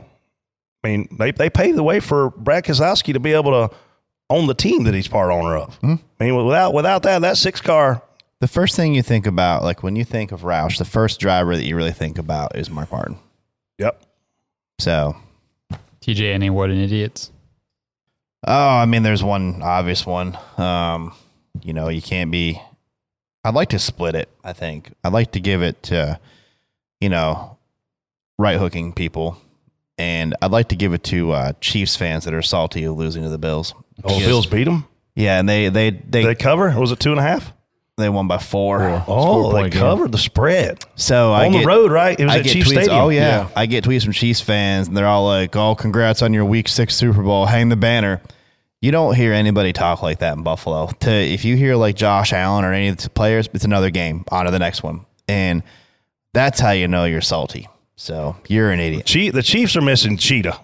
I 0.83 0.87
mean, 0.87 1.07
they 1.17 1.31
they 1.31 1.49
paved 1.49 1.77
the 1.77 1.83
way 1.83 1.99
for 1.99 2.31
Brad 2.31 2.65
Keselowski 2.65 3.13
to 3.13 3.19
be 3.19 3.33
able 3.33 3.51
to 3.51 3.75
own 4.29 4.47
the 4.47 4.53
team 4.53 4.83
that 4.83 4.93
he's 4.93 5.07
part 5.07 5.31
owner 5.31 5.55
of. 5.55 5.79
Mm-hmm. 5.81 5.95
I 6.19 6.23
mean, 6.23 6.45
without 6.45 6.73
without 6.73 7.03
that, 7.03 7.19
that 7.19 7.37
six 7.37 7.61
car. 7.61 8.01
The 8.39 8.47
first 8.49 8.75
thing 8.75 8.93
you 8.93 9.01
think 9.01 9.25
about, 9.25 9.63
like 9.63 9.83
when 9.83 9.95
you 9.95 10.03
think 10.03 10.33
of 10.33 10.41
Roush, 10.41 10.77
the 10.77 10.85
first 10.85 11.21
driver 11.21 11.55
that 11.55 11.63
you 11.63 11.77
really 11.77 11.93
think 11.93 12.17
about 12.17 12.57
is 12.57 12.69
Mark 12.69 12.91
Martin. 12.91 13.17
Yep. 13.79 14.03
So, 14.79 15.15
TJ, 16.01 16.33
any 16.33 16.49
what 16.49 16.69
an 16.69 16.77
idiots? 16.77 17.31
oh, 18.45 18.69
I 18.69 18.85
mean, 18.85 19.03
there's 19.03 19.23
one 19.23 19.61
obvious 19.61 20.05
one. 20.05 20.37
Um, 20.57 21.13
you 21.61 21.73
know, 21.73 21.89
you 21.89 22.01
can't 22.01 22.31
be. 22.31 22.61
I'd 23.45 23.53
like 23.53 23.69
to 23.69 23.79
split 23.79 24.15
it. 24.15 24.29
I 24.43 24.53
think 24.53 24.91
I'd 25.03 25.13
like 25.13 25.31
to 25.33 25.39
give 25.39 25.61
it 25.61 25.81
to, 25.83 26.19
you 27.01 27.09
know, 27.09 27.57
right 28.37 28.57
hooking 28.57 28.93
people, 28.93 29.37
and 29.97 30.35
I'd 30.41 30.51
like 30.51 30.69
to 30.69 30.75
give 30.75 30.93
it 30.93 31.03
to 31.05 31.31
uh, 31.31 31.53
Chiefs 31.61 31.95
fans 31.95 32.25
that 32.25 32.33
are 32.33 32.41
salty 32.41 32.83
of 32.83 32.97
losing 32.97 33.23
to 33.23 33.29
the 33.29 33.37
Bills. 33.37 33.73
Oh, 34.03 34.19
the 34.19 34.25
Bills 34.25 34.45
beat 34.45 34.63
them. 34.65 34.87
Yeah, 35.15 35.39
and 35.39 35.47
they 35.47 35.69
they 35.69 35.91
they, 35.91 36.23
They 36.23 36.35
cover. 36.35 36.69
Was 36.79 36.91
it 36.91 36.99
two 36.99 37.11
and 37.11 37.19
a 37.19 37.23
half? 37.23 37.53
they 37.95 38.09
won 38.09 38.27
by 38.27 38.39
four. 38.39 38.81
Oh, 38.81 38.97
they 38.97 39.03
Four-point 39.05 39.73
game. 39.73 39.79
covered 39.81 40.11
the 40.11 40.17
spread. 40.17 40.83
So 40.95 41.31
I 41.31 41.45
On 41.45 41.51
the 41.51 41.63
road, 41.63 41.91
right? 41.91 42.19
It 42.19 42.23
was 42.25 42.33
I 42.33 42.37
at 42.39 42.43
get 42.43 42.53
Chiefs 42.53 42.69
tweets, 42.69 42.83
Stadium. 42.85 42.95
Oh 42.95 43.09
yeah. 43.09 43.19
Yeah. 43.41 43.49
I 43.55 43.67
get 43.67 43.83
tweets 43.83 44.03
from 44.03 44.13
Chiefs 44.13 44.41
fans, 44.41 44.87
and 44.87 44.97
they're 44.97 45.05
all 45.05 45.25
like, 45.27 45.55
"Oh, 45.55 45.75
congrats 45.75 46.23
on 46.23 46.33
your 46.33 46.43
Week 46.45 46.67
Six 46.67 46.95
Super 46.95 47.21
Bowl! 47.21 47.45
Hang 47.45 47.69
the 47.69 47.75
banner." 47.75 48.21
You 48.81 48.91
don't 48.91 49.15
hear 49.15 49.31
anybody 49.31 49.71
talk 49.71 50.01
like 50.01 50.19
that 50.19 50.35
in 50.35 50.43
Buffalo. 50.43 50.87
To 51.01 51.11
if 51.11 51.45
you 51.45 51.55
hear 51.55 51.75
like 51.75 51.95
Josh 51.95 52.33
Allen 52.33 52.65
or 52.65 52.73
any 52.73 52.87
of 52.87 52.97
the 52.97 53.09
players, 53.11 53.47
it's 53.53 53.63
another 53.63 53.91
game. 53.91 54.25
On 54.29 54.43
to 54.45 54.51
the 54.51 54.57
next 54.59 54.81
one, 54.81 55.05
and 55.27 55.61
that's 56.33 56.59
how 56.59 56.71
you 56.71 56.87
know 56.87 57.05
you're 57.05 57.21
salty. 57.21 57.67
So 57.95 58.35
you're 58.47 58.71
an 58.71 58.79
idiot. 58.79 59.05
Chie- 59.05 59.29
the 59.29 59.43
Chiefs 59.43 59.75
are 59.75 59.81
missing 59.81 60.17
Cheetah. 60.17 60.59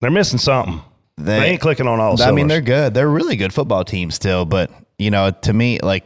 They're 0.00 0.10
missing 0.10 0.38
something. 0.38 0.82
They, 1.16 1.50
ain't 1.50 1.60
clicking 1.60 1.86
on 1.86 2.00
all. 2.00 2.20
I 2.22 2.30
mean, 2.30 2.48
they're 2.48 2.62
good. 2.62 2.94
They're 2.94 3.06
a 3.06 3.10
really 3.10 3.36
good 3.36 3.52
football 3.52 3.84
team 3.84 4.10
still, 4.10 4.44
but 4.46 4.70
you 4.98 5.10
know, 5.10 5.30
to 5.30 5.52
me, 5.52 5.78
like, 5.80 6.04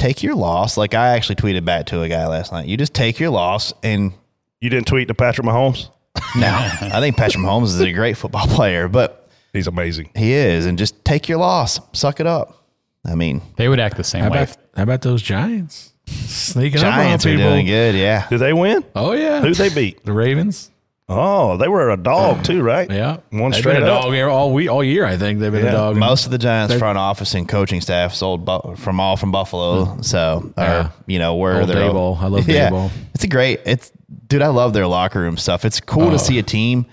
take 0.00 0.22
your 0.22 0.34
loss. 0.34 0.76
Like 0.76 0.94
I 0.94 1.10
actually 1.10 1.36
tweeted 1.36 1.64
back 1.64 1.86
to 1.86 2.02
a 2.02 2.08
guy 2.08 2.26
last 2.26 2.50
night. 2.52 2.66
You 2.66 2.76
just 2.76 2.94
take 2.94 3.20
your 3.20 3.30
loss, 3.30 3.72
and 3.84 4.12
you 4.60 4.70
didn't 4.70 4.88
tweet 4.88 5.08
to 5.08 5.14
Patrick 5.14 5.46
Mahomes. 5.46 5.88
No, 6.34 6.46
I 6.48 7.00
think 7.00 7.16
Patrick 7.18 7.44
Mahomes 7.44 7.64
is 7.64 7.80
a 7.80 7.92
great 7.92 8.16
football 8.16 8.46
player, 8.48 8.88
but 8.88 9.28
he's 9.52 9.66
amazing. 9.66 10.10
He 10.14 10.32
is, 10.32 10.64
and 10.64 10.78
just 10.78 11.04
take 11.04 11.28
your 11.28 11.36
loss, 11.38 11.78
suck 11.92 12.20
it 12.20 12.26
up. 12.26 12.64
I 13.04 13.14
mean, 13.14 13.42
They 13.56 13.68
would 13.68 13.80
act 13.80 13.98
the 13.98 14.04
same 14.04 14.22
How 14.22 14.30
way. 14.30 14.42
about, 14.44 14.56
how 14.74 14.82
about 14.84 15.02
those 15.02 15.20
Giants 15.20 15.91
sneaking 16.06 16.80
Giants 16.80 17.24
up 17.24 17.28
are 17.28 17.32
on 17.32 17.36
people? 17.38 17.50
doing 17.52 17.66
good. 17.66 17.94
Yeah, 17.94 18.28
Did 18.28 18.38
they 18.38 18.52
win? 18.52 18.84
Oh 18.94 19.12
yeah, 19.12 19.40
Who'd 19.40 19.54
they 19.56 19.68
beat? 19.72 20.04
The 20.04 20.12
Ravens. 20.12 20.70
Oh, 21.08 21.58
they 21.58 21.68
were 21.68 21.90
a 21.90 21.96
dog 21.96 22.42
too, 22.44 22.62
right? 22.62 22.90
Yeah, 22.90 23.18
one 23.30 23.50
They've 23.50 23.58
straight 23.60 23.74
been 23.74 23.82
a 23.82 23.86
up. 23.92 24.04
dog 24.04 24.12
here 24.14 24.28
all 24.28 24.52
week, 24.54 24.70
all 24.70 24.82
year. 24.82 25.04
I 25.04 25.16
think 25.18 25.40
they've 25.40 25.52
been 25.52 25.66
a 25.66 25.72
dog. 25.72 25.96
most 25.96 26.24
of 26.24 26.30
the 26.30 26.38
Giants 26.38 26.74
front 26.76 26.96
office 26.96 27.34
and 27.34 27.46
coaching 27.46 27.80
staff 27.82 28.14
sold 28.14 28.46
bu- 28.46 28.76
from 28.76 28.98
all 28.98 29.16
from 29.18 29.30
Buffalo. 29.30 29.84
Mm. 29.84 30.04
So, 30.04 30.52
or 30.56 30.62
Yeah. 30.62 30.90
you 31.06 31.18
know 31.18 31.34
where 31.34 31.60
Old 31.60 31.68
they're 31.68 31.76
Daboll. 31.90 32.18
I 32.18 32.28
love 32.28 32.48
yeah, 32.48 32.70
Daboll. 32.70 32.90
It's 33.14 33.24
a 33.24 33.28
great. 33.28 33.60
It's 33.66 33.92
dude. 34.26 34.40
I 34.42 34.48
love 34.48 34.72
their 34.72 34.86
locker 34.86 35.20
room 35.20 35.36
stuff. 35.36 35.64
It's 35.66 35.80
cool 35.80 36.04
Oh. 36.04 36.10
to 36.12 36.18
see 36.18 36.38
a 36.38 36.42
team 36.42 36.86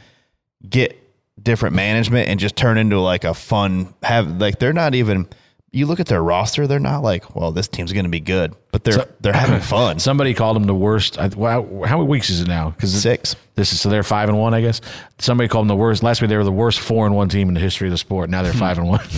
get 0.67 0.97
different 1.41 1.73
management 1.75 2.27
and 2.27 2.39
just 2.41 2.57
turn 2.57 2.77
into 2.77 2.99
like 2.99 3.23
a 3.23 3.33
fun 3.33 3.93
have 4.03 4.41
like 4.41 4.59
they're 4.59 4.73
not 4.73 4.95
even 4.95 5.25
you 5.71 5.85
look 5.85 5.99
at 5.99 6.07
their 6.07 6.21
roster 6.23 6.67
they're 6.67 6.79
not 6.79 7.03
like 7.03 7.35
well 7.35 7.51
this 7.51 7.67
team's 7.67 7.93
going 7.93 8.05
to 8.05 8.09
be 8.09 8.19
good 8.19 8.55
but 8.71 8.83
they're 8.83 8.93
So- 8.93 9.07
they're 9.21 9.33
having 9.33 9.59
fun 9.75 9.99
Somebody 9.99 10.33
called 10.33 10.55
them 10.55 10.63
the 10.63 10.75
worst. 10.75 11.17
I, 11.17 11.29
how 11.29 11.97
many 11.97 12.03
weeks 12.03 12.29
is 12.29 12.41
it 12.41 12.47
now? 12.47 12.69
Because 12.71 12.99
Six. 13.01 13.35
This 13.55 13.73
is 13.73 13.81
so 13.81 13.89
they're 13.89 14.03
five 14.03 14.29
and 14.29 14.37
one, 14.39 14.53
I 14.53 14.61
guess. 14.61 14.79
Somebody 15.17 15.49
called 15.49 15.63
them 15.63 15.67
the 15.69 15.75
worst. 15.75 16.03
Last 16.03 16.21
week 16.21 16.29
they 16.29 16.37
were 16.37 16.43
the 16.43 16.51
worst 16.51 16.79
four 16.79 17.05
and 17.05 17.15
one 17.15 17.29
team 17.29 17.47
in 17.49 17.53
the 17.53 17.59
history 17.59 17.87
of 17.87 17.91
the 17.91 17.97
sport. 17.97 18.29
Now 18.29 18.43
they're 18.43 18.53
hmm. 18.53 18.59
five 18.59 18.77
and 18.77 18.87
one. 18.87 19.01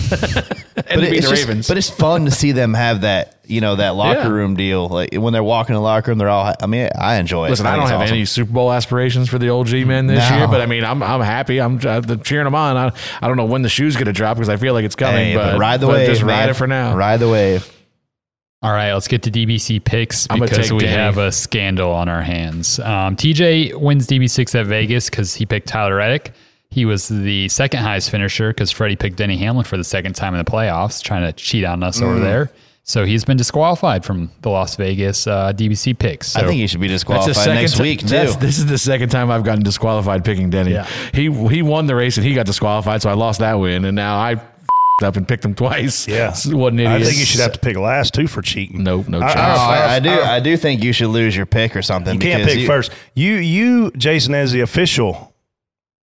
and 0.87 1.01
they 1.01 1.09
beat 1.09 1.17
it's 1.17 1.27
the 1.27 1.35
just- 1.35 1.47
Ravens. 1.47 1.67
but 1.67 1.77
it's 1.77 1.89
fun 1.89 2.25
to 2.25 2.31
see 2.31 2.51
them 2.53 2.73
have 2.73 3.01
that 3.01 3.40
you 3.51 3.61
know 3.61 3.75
that 3.75 3.95
locker 3.95 4.19
Yeah. 4.21 4.27
room 4.29 4.55
deal 4.55 4.87
like 4.87 5.13
when 5.13 5.33
they're 5.33 5.43
walking 5.43 5.73
in 5.75 5.77
the 5.77 5.81
locker 5.83 6.09
room 6.11 6.17
they're 6.17 6.29
all 6.29 6.53
I 6.59 6.65
mean 6.67 6.89
I 6.97 7.15
enjoy 7.17 7.45
it 7.45 7.49
Listen, 7.51 7.65
I 7.67 7.71
think 7.73 7.81
don't 7.83 7.91
have 7.91 8.01
awesome. 8.01 8.15
any 8.15 8.25
Super 8.25 8.51
Bowl 8.51 8.71
aspirations 8.71 9.29
for 9.29 9.37
the 9.37 9.49
old 9.49 9.67
G 9.67 9.83
men 9.85 10.07
this 10.07 10.27
No. 10.29 10.37
year, 10.37 10.47
but 10.47 10.61
I 10.61 10.65
mean, 10.65 10.83
I'm 10.83 11.03
I'm 11.03 11.21
happy. 11.21 11.59
I'm 11.59 11.75
uh, 11.85 12.01
cheering 12.23 12.45
them 12.45 12.55
on. 12.55 12.77
I, 12.77 12.91
I 13.21 13.27
don't 13.27 13.37
know 13.37 13.45
when 13.45 13.61
the 13.61 13.69
shoe's 13.69 13.95
going 13.95 14.05
to 14.07 14.13
drop 14.13 14.37
because 14.37 14.49
I 14.49 14.57
feel 14.57 14.73
like 14.73 14.85
it's 14.85 14.95
coming. 14.95 15.25
Hey, 15.31 15.35
but, 15.35 15.51
but 15.53 15.59
ride 15.59 15.81
the 15.81 15.87
but 15.87 15.93
wave 15.93 16.07
Just 16.07 16.21
man. 16.23 16.29
ride 16.39 16.49
it 16.49 16.53
for 16.53 16.67
now. 16.67 16.95
ride 16.95 17.17
the 17.17 17.29
wave 17.29 17.71
All 18.63 18.71
right, 18.71 18.93
let's 18.93 19.07
get 19.07 19.23
to 19.23 19.31
DBC 19.31 19.83
picks 19.83 20.27
because 20.27 20.71
we 20.71 20.79
Danny. 20.79 20.91
have 20.93 21.17
a 21.17 21.31
scandal 21.31 21.91
on 21.91 22.07
our 22.09 22.21
hands. 22.21 22.79
Um, 22.79 23.15
TJ 23.15 23.75
wins 23.75 24.07
DB6 24.07 24.59
at 24.59 24.67
Vegas 24.67 25.09
because 25.09 25.33
he 25.35 25.45
picked 25.45 25.67
Tyler 25.67 25.95
Reddick. 25.95 26.31
He 26.69 26.85
was 26.85 27.09
the 27.09 27.49
second 27.49 27.81
highest 27.81 28.11
finisher 28.11 28.51
because 28.51 28.71
Freddie 28.71 28.95
picked 28.95 29.17
Denny 29.17 29.35
Hamlin 29.37 29.65
for 29.65 29.75
the 29.77 29.83
second 29.83 30.13
time 30.15 30.33
in 30.35 30.37
the 30.45 30.49
playoffs, 30.49 31.01
trying 31.03 31.23
to 31.23 31.33
cheat 31.33 31.65
on 31.65 31.83
us 31.83 32.01
over 32.01 32.15
Mm. 32.17 32.21
there. 32.21 32.51
So 32.83 33.05
he's 33.05 33.23
been 33.23 33.37
disqualified 33.37 34.03
from 34.03 34.31
the 34.41 34.49
Las 34.49 34.75
Vegas 34.75 35.27
uh, 35.27 35.53
DBC 35.53 35.97
picks. 35.97 36.29
So 36.29 36.39
I 36.39 36.43
think 36.43 36.59
he 36.59 36.67
should 36.67 36.81
be 36.81 36.87
That's 36.87 37.03
disqualified 37.03 37.29
the 37.29 37.33
second 37.39 37.55
next 37.61 37.77
ti- 37.77 37.81
week 37.83 37.99
too 37.99 38.07
This 38.07 38.57
is 38.57 38.65
the 38.65 38.77
second 38.77 39.09
time 39.09 39.29
I've 39.29 39.43
gotten 39.43 39.63
disqualified 39.63 40.25
picking 40.25 40.49
Denny. 40.49 40.71
Yeah. 40.71 40.87
He 41.13 41.31
he 41.49 41.61
won 41.61 41.85
the 41.85 41.95
race 41.95 42.17
and 42.17 42.25
he 42.25 42.33
got 42.33 42.45
disqualified, 42.47 43.01
so 43.03 43.09
I 43.09 43.13
lost 43.13 43.39
that 43.39 43.53
win, 43.55 43.85
and 43.85 43.95
now 43.95 44.17
I 44.17 44.31
f***ed 44.33 45.05
up 45.05 45.15
and 45.15 45.27
picked 45.27 45.45
him 45.45 45.53
twice. 45.53 46.07
Yeah. 46.07 46.33
what 46.47 46.73
an 46.73 46.79
idiot. 46.79 47.01
I 47.01 47.03
think 47.05 47.19
you 47.19 47.25
should 47.25 47.39
have 47.41 47.53
to 47.53 47.59
pick 47.59 47.77
last 47.77 48.13
two 48.15 48.27
for 48.27 48.41
cheating. 48.41 48.83
Nope, 48.83 49.07
no 49.07 49.19
I- 49.19 49.33
chance. 49.33 49.37
Oh, 49.59 49.61
I- 49.63 49.77
I, 49.77 49.95
I 49.95 49.99
do. 49.99 50.09
I- 50.09 50.35
I 50.35 50.39
do 50.39 50.57
think 50.57 50.83
you 50.83 50.91
should 50.91 51.09
lose 51.09 51.35
your 51.35 51.45
pick 51.45 51.75
or 51.75 51.83
something. 51.83 52.15
You 52.15 52.19
can't 52.19 52.41
because 52.43 52.57
pick 52.57 52.67
first. 52.67 52.91
You, 53.13 53.33
you, 53.35 53.91
Jason, 53.91 54.33
as 54.33 54.51
the 54.51 54.61
official, 54.61 55.33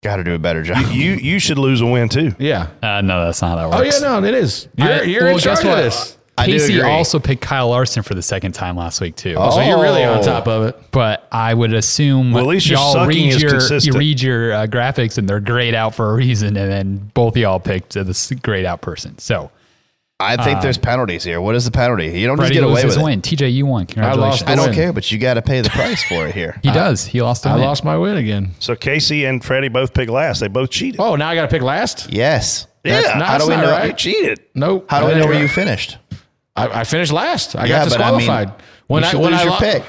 Got 0.05 0.17
to 0.17 0.25
do 0.25 0.35
a 0.35 0.39
better 0.39 0.63
job. 0.63 0.93
you, 0.93 1.15
you 1.15 1.41
should 1.41 1.59
lose 1.59 1.81
a 1.81 1.87
win 1.87 2.09
too. 2.09 2.33
yeah. 2.39 2.69
uh, 2.85 3.01
no, 3.01 3.25
that's 3.25 3.43
not 3.43 3.59
how 3.59 3.69
that 3.71 3.81
Oh 3.81 3.83
yeah, 3.83 3.99
no, 4.21 4.25
it 4.25 4.33
is. 4.35 4.69
You're 4.77 4.89
I- 4.89 5.03
you're 5.03 5.25
well, 5.25 5.35
in 5.35 5.39
charge 5.41 5.59
of 5.65 5.77
this. 5.77 6.17
I 6.39 6.47
do 6.47 6.53
Casey 6.53 6.79
agree. 6.79 6.91
also 6.91 7.19
picked 7.19 7.43
Kyle 7.43 7.69
Larson 7.69 8.03
for 8.03 8.15
the 8.15 8.23
second 8.23 8.53
time 8.53 8.77
last 8.77 9.01
week 9.01 9.17
too. 9.17 9.35
Oh, 9.37 9.51
so 9.51 9.61
you're 9.61 9.81
really 9.83 10.05
on 10.05 10.19
Oh. 10.19 10.23
top 10.23 10.47
of 10.49 10.67
it. 10.67 10.81
But 10.91 11.27
I 11.33 11.53
would 11.55 11.75
assume 11.75 12.33
Well, 12.33 12.45
at 12.45 12.49
least 12.49 12.69
y'all 12.69 13.07
read 13.07 13.41
your 13.41 13.61
you 13.81 13.93
read 13.93 14.21
your 14.21 14.53
uh, 14.53 14.67
graphics 14.67 15.19
and 15.19 15.29
they're 15.29 15.41
grayed 15.41 15.75
out 15.75 15.95
for 15.95 16.11
a 16.11 16.15
reason, 16.15 16.57
and 16.57 16.71
then 16.71 17.11
both 17.15 17.35
of 17.35 17.39
y'all 17.39 17.61
picked 17.61 17.97
uh, 17.97 18.03
this 18.05 18.31
grayed 18.43 18.65
out 18.65 18.81
person. 18.81 19.19
So 19.19 19.51
I 20.21 20.37
think 20.43 20.63
there's 20.63 20.79
penalties 20.79 21.23
here. 21.23 21.41
What 21.41 21.55
is 21.55 21.65
the 21.65 21.71
penalty? 21.71 22.19
You 22.19 22.27
don't 22.27 22.37
Freddie 22.39 22.55
just 22.57 22.61
get 22.63 22.65
away 22.69 22.83
loses 22.83 22.97
with 22.97 23.03
it. 23.03 23.05
win. 23.05 23.23
TJ, 23.23 23.53
you 23.53 23.67
won. 23.67 23.87
Congratulations. 23.87 24.43
the 24.45 24.51
I 24.51 24.57
don't 24.57 24.67
win. 24.67 24.75
care, 24.75 24.93
but 24.93 25.13
you 25.13 25.19
got 25.19 25.35
to 25.35 25.43
pay 25.43 25.61
the 25.61 25.71
price 25.71 26.03
for 26.03 26.27
it 26.27 26.35
here. 26.35 26.59
He 26.65 26.73
does. 26.73 27.05
He 27.05 27.23
lost 27.23 27.47
a 27.47 27.51
I 27.51 27.55
win. 27.55 27.63
lost 27.63 27.85
my 27.85 27.97
win 27.97 28.17
again. 28.17 28.51
So 28.59 28.75
Casey 28.75 29.25
and 29.27 29.45
Freddie 29.45 29.69
both 29.69 29.95
picked 29.95 30.11
last. 30.11 30.41
They 30.41 30.49
both 30.49 30.71
cheated. 30.71 31.01
Oh, 31.01 31.15
now 31.15 31.29
I 31.29 31.37
got 31.37 31.43
to 31.43 31.49
pick 31.49 31.63
last. 31.63 32.13
Yes. 32.13 32.67
That's- 32.83 33.05
yeah. 33.05 33.19
no, 33.19 33.25
How 33.27 33.39
do 33.39 33.47
we 33.49 33.55
know 33.57 33.71
right. 33.71 33.87
You 33.91 33.93
cheated. 33.93 34.41
Nope. 34.57 34.87
How 34.91 34.99
do 35.01 35.07
I 35.07 35.15
we 35.15 35.21
know 35.21 35.27
where 35.29 35.41
you 35.41 35.47
finished? 35.47 35.99
I, 36.59 36.81
I 36.81 36.85
finished 36.85 37.13
last. 37.13 37.57
I 37.57 37.67
Yeah, 37.67 37.85
got 37.85 37.91
but 37.91 38.01
I 38.01 38.11
mean, 38.11 38.19
disqualified. 38.21 38.63
when 38.89 39.03
you 39.03 39.09
I 39.09 39.15
when 39.17 39.31
lose 39.33 39.41
I 39.41 39.43
your 39.45 39.53
lo- 39.53 39.59
pick. 39.59 39.83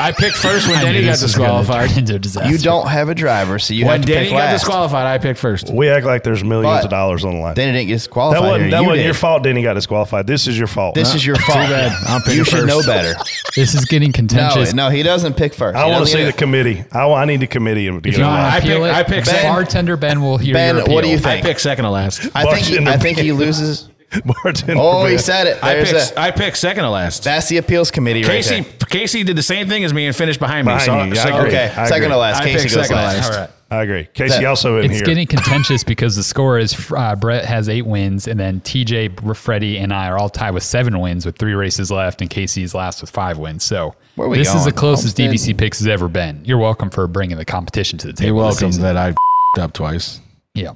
I 0.00 0.12
picked 0.12 0.36
first 0.36 0.66
when 0.68 0.76
I 0.78 0.82
Denny 0.84 1.02
got 1.02 1.10
this 1.12 1.22
was 1.22 1.34
gonna 1.34 1.58
disqualified. 1.58 1.98
into 1.98 2.14
a 2.14 2.18
disaster. 2.18 2.50
You 2.50 2.56
don't 2.58 2.88
have 2.88 3.10
a 3.10 3.14
driver, 3.14 3.58
so 3.58 3.74
you 3.74 3.84
When 3.84 3.98
have 3.98 4.06
to 4.06 4.12
Denny 4.12 4.24
pick 4.26 4.32
got 4.32 4.36
last. 4.38 4.52
disqualified, 4.60 5.06
I 5.06 5.18
picked 5.18 5.38
first. 5.38 5.68
We 5.70 5.88
act 5.90 6.06
like 6.06 6.22
there's 6.22 6.42
millions 6.42 6.78
But- 6.78 6.84
of 6.84 6.90
dollars 6.90 7.24
on 7.26 7.34
the 7.34 7.40
line. 7.40 7.54
Denny 7.54 7.72
didn't 7.72 7.88
get 7.88 7.94
that 7.94 7.98
disqualified. 7.98 8.42
wasn't, 8.42 8.70
that 8.70 8.80
You 8.80 8.86
wasn't 8.88 9.04
your 9.04 9.14
fault. 9.14 9.42
Denny 9.42 9.62
got 9.62 9.74
disqualified. 9.74 10.26
This 10.26 10.46
is 10.46 10.56
your 10.56 10.66
fault. 10.68 10.94
This 10.94 11.14
is 11.14 11.26
your 11.26 11.36
fault. 11.36 11.68
bad. 11.68 11.92
I'm 12.08 12.22
picking 12.22 12.38
You 12.38 12.44
should 12.44 12.66
know 12.66 12.82
better. 12.82 13.14
This 13.54 13.74
is 13.74 13.84
getting 13.84 14.12
contentious. 14.12 14.72
no, 14.72 14.88
no, 14.88 14.94
he 14.94 15.02
doesn't 15.02 15.34
pick 15.36 15.52
first. 15.52 15.76
I 15.76 15.86
want 15.86 16.06
to 16.06 16.10
see 16.10 16.24
the 16.24 16.32
committee. 16.32 16.84
I, 16.92 17.06
I 17.06 17.24
need 17.26 17.40
the 17.40 17.46
committee 17.46 17.86
to 17.86 17.96
If 17.96 18.02
get 18.02 18.16
you 18.16 18.22
want 18.24 18.40
I 18.40 18.60
pick- 18.60 18.80
I 18.80 19.02
pick 19.02 19.24
Ben, 19.26 19.42
bartender 19.52 19.96
Ben 19.98 20.22
will 20.22 20.38
hear 20.38 20.54
Ben, 20.54 20.76
your 20.76 20.84
what 20.86 21.04
do 21.04 21.10
you 21.10 21.18
think? 21.18 21.44
I 21.44 21.46
picked 21.46 21.60
second 21.60 21.84
to 21.84 21.90
last. 21.90 22.26
I 22.34 22.58
think 22.58 22.88
I 22.88 22.96
think 22.96 23.18
he 23.18 23.32
loses. 23.32 23.88
Bartender 24.42 24.74
Oh, 24.76 25.04
he 25.06 25.18
said 25.18 25.46
it. 25.46 25.62
I 25.62 25.74
There's 25.74 25.92
picked, 25.92 26.12
a, 26.12 26.20
I 26.20 26.30
picked 26.32 26.56
second 26.56 26.84
to 26.84 26.90
last. 26.90 27.22
that's 27.24 27.48
the 27.48 27.58
appeals 27.58 27.90
committee 27.90 28.22
right 28.22 28.30
Casey 28.44 28.60
there. 28.62 28.72
Casey 28.88 29.22
did 29.24 29.36
the 29.36 29.42
same 29.42 29.68
thing 29.68 29.84
as 29.84 29.94
me 29.94 30.06
and 30.06 30.16
finished 30.16 30.40
behind 30.40 30.66
me. 30.66 30.72
Behind 30.72 30.84
so, 30.86 30.94
you. 31.04 31.10
I 31.12 31.14
so- 31.14 31.36
agree. 31.38 31.48
Okay, 31.50 31.66
I 31.76 31.84
second 31.86 31.94
agree. 32.04 32.08
to 32.08 32.16
last. 32.16 32.40
I 32.40 32.44
Casey 32.44 32.62
picked 32.64 32.74
goes 32.74 32.86
second 32.88 32.96
to 32.96 33.02
last. 33.02 33.16
last. 33.28 33.32
All 33.32 33.40
right. 33.40 33.50
I 33.72 33.82
agree. 33.84 34.08
Casey 34.12 34.38
That- 34.40 34.46
also 34.46 34.78
in 34.78 34.86
It's 34.86 34.94
here. 34.96 35.04
getting 35.06 35.28
contentious 35.28 35.84
because 35.84 36.16
the 36.16 36.24
score 36.24 36.58
is 36.58 36.90
uh, 36.90 37.14
Brett 37.14 37.44
has 37.44 37.68
eight 37.68 37.86
wins, 37.86 38.26
and 38.26 38.40
then 38.40 38.60
TJ, 38.62 39.36
Freddie, 39.36 39.78
and 39.78 39.92
I 39.92 40.08
are 40.08 40.18
all 40.18 40.28
tied 40.28 40.54
with 40.54 40.64
seven 40.64 40.98
wins 40.98 41.24
with 41.24 41.36
three 41.38 41.54
races 41.54 41.88
left, 41.92 42.20
and 42.20 42.28
Casey's 42.28 42.74
last 42.74 43.00
with 43.00 43.10
five 43.10 43.38
wins. 43.38 43.62
So 43.62 43.94
Where 44.16 44.28
we 44.28 44.38
this 44.38 44.48
is 44.52 44.64
the 44.64 44.72
going? 44.72 44.78
closest 44.80 45.16
Homestead? 45.16 45.54
DBC 45.54 45.56
picks 45.56 45.78
has 45.78 45.86
ever 45.86 46.08
been. 46.08 46.40
You're 46.44 46.58
welcome 46.58 46.90
for 46.90 47.06
bringing 47.06 47.36
the 47.36 47.44
competition 47.44 47.96
to 48.00 48.08
the 48.08 48.12
table. 48.12 48.26
You're 48.40 48.48
this 48.48 48.54
welcome 48.60 48.72
season. 48.72 48.82
that 48.82 48.96
I 48.96 49.10
f***ed 49.10 49.60
up 49.62 49.72
twice. 49.72 50.18
Yeah. 50.54 50.70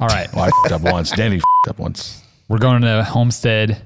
All 0.00 0.08
right. 0.08 0.32
Well, 0.32 0.44
I 0.44 0.48
f***ed 0.48 0.72
up 0.72 0.80
once. 0.80 1.10
Danny 1.10 1.36
f***ed 1.36 1.70
up 1.72 1.78
once. 1.78 2.22
We're 2.50 2.58
going 2.58 2.82
to 2.82 3.04
Homestead, 3.04 3.80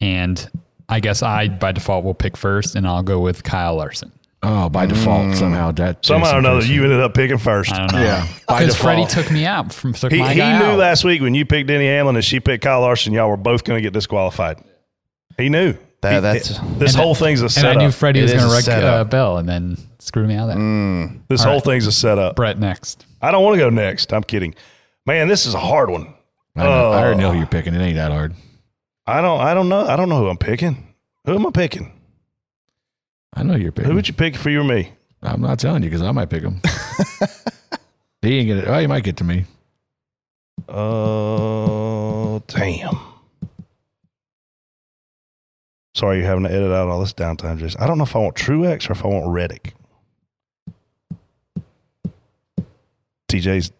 and 0.00 0.50
I 0.88 0.98
guess 1.00 1.22
I, 1.22 1.46
by 1.48 1.70
default, 1.70 2.04
will 2.04 2.14
pick 2.14 2.36
first, 2.36 2.74
and 2.74 2.86
I'll 2.86 3.04
go 3.04 3.20
with 3.20 3.44
Kyle 3.44 3.76
Larson. 3.76 4.10
Oh, 4.42 4.68
by 4.68 4.86
default, 4.86 5.36
somehow 5.36 5.70
that 5.70 6.04
Somehow 6.04 6.22
or 6.24 6.26
Jason 6.30 6.38
another, 6.40 6.60
Person- 6.62 6.74
you 6.74 6.82
ended 6.82 7.00
up 7.00 7.14
picking 7.14 7.38
first. 7.38 7.72
I 7.72 7.78
don't 7.78 7.92
know. 7.92 8.02
Yeah, 8.02 8.26
Because 8.48 8.76
Freddie 8.76 9.06
took 9.06 9.30
me 9.30 9.46
out 9.46 9.72
from 9.72 9.92
took 9.92 10.10
He, 10.12 10.18
my 10.18 10.32
he 10.32 10.38
guy 10.40 10.58
knew 10.58 10.64
out. 10.64 10.78
last 10.80 11.04
week 11.04 11.22
when 11.22 11.32
you 11.36 11.46
picked 11.46 11.68
Denny 11.68 11.86
Hamlin 11.86 12.16
and 12.16 12.24
she 12.24 12.40
picked 12.40 12.64
Kyle 12.64 12.80
Larson, 12.80 13.12
y'all 13.12 13.28
were 13.28 13.36
both 13.36 13.62
going 13.62 13.78
to 13.78 13.82
get 13.82 13.92
disqualified. 13.92 14.58
He 15.38 15.48
knew. 15.48 15.74
That- 16.00 16.14
He- 16.14 16.20
that's- 16.20 16.60
this 16.78 16.96
whole 16.96 17.12
I- 17.12 17.18
thing's 17.18 17.40
a 17.42 17.44
And 17.44 17.52
setup. 17.52 17.76
I 17.76 17.84
knew 17.84 17.92
Freddie 17.92 18.18
It 18.18 18.22
was 18.22 18.32
is 18.32 18.38
going 18.40 18.48
to 18.48 18.52
a 18.52 18.56
wreck 18.56 18.64
setup. 18.64 18.94
uh, 18.94 19.04
Bell, 19.04 19.36
and 19.38 19.48
then 19.48 19.76
screw 20.00 20.26
me 20.26 20.34
out 20.34 20.50
of 20.50 20.56
there. 20.58 21.20
this 21.28 21.42
All 21.42 21.46
whole 21.46 21.54
right. 21.58 21.64
thing's 21.64 21.86
a 21.86 21.92
setup. 21.92 22.34
Brett 22.34 22.58
next. 22.58 23.06
I 23.22 23.30
don't 23.30 23.44
want 23.44 23.54
to 23.54 23.58
go 23.60 23.70
next. 23.70 24.12
I'm 24.12 24.24
kidding. 24.24 24.56
Man, 25.06 25.28
this 25.28 25.46
is 25.46 25.54
a 25.54 25.60
hard 25.60 25.88
one. 25.88 26.14
I, 26.56 26.64
know, 26.64 26.92
I 26.92 27.02
already 27.02 27.20
know 27.20 27.28
Oh. 27.28 27.32
who 27.32 27.38
you're 27.38 27.46
picking. 27.46 27.74
It 27.74 27.80
ain't 27.80 27.96
that 27.96 28.12
hard. 28.12 28.34
I 29.06 29.20
don't. 29.20 29.40
I 29.40 29.54
don't 29.54 29.68
know. 29.68 29.86
I 29.86 29.96
don't 29.96 30.08
know 30.08 30.18
who 30.18 30.28
I'm 30.28 30.36
picking. 30.38 30.94
Who 31.24 31.34
am 31.34 31.46
I 31.46 31.50
picking? 31.50 31.92
I 33.34 33.42
know 33.42 33.56
you're 33.56 33.72
picking. 33.72 33.90
Who 33.90 33.96
would 33.96 34.06
you 34.08 34.14
pick 34.14 34.36
for 34.36 34.50
you 34.50 34.60
or 34.60 34.64
me? 34.64 34.92
I'm 35.22 35.40
not 35.40 35.58
telling 35.58 35.82
you 35.82 35.88
because 35.88 36.02
I 36.02 36.10
might 36.12 36.28
pick 36.28 36.42
him. 36.42 36.60
he 38.22 38.38
ain't 38.38 38.46
get 38.48 38.58
it. 38.58 38.64
Oh, 38.68 38.78
he 38.78 38.86
might 38.86 39.04
get 39.04 39.16
to 39.18 39.24
me. 39.24 39.44
Oh, 40.68 42.42
damn. 42.48 42.98
Sorry, 45.94 46.18
you're 46.18 46.26
having 46.26 46.44
to 46.44 46.50
edit 46.52 46.70
out 46.72 46.88
all 46.88 47.00
this 47.00 47.12
downtime. 47.12 47.58
Just 47.58 47.80
I 47.80 47.86
don't 47.86 47.98
know 47.98 48.04
if 48.04 48.14
I 48.16 48.18
want 48.18 48.34
Truex 48.36 48.88
or 48.88 48.92
if 48.92 49.04
I 49.04 49.08
want 49.08 49.28
Reddick. 49.32 49.74
TJ's. 53.28 53.72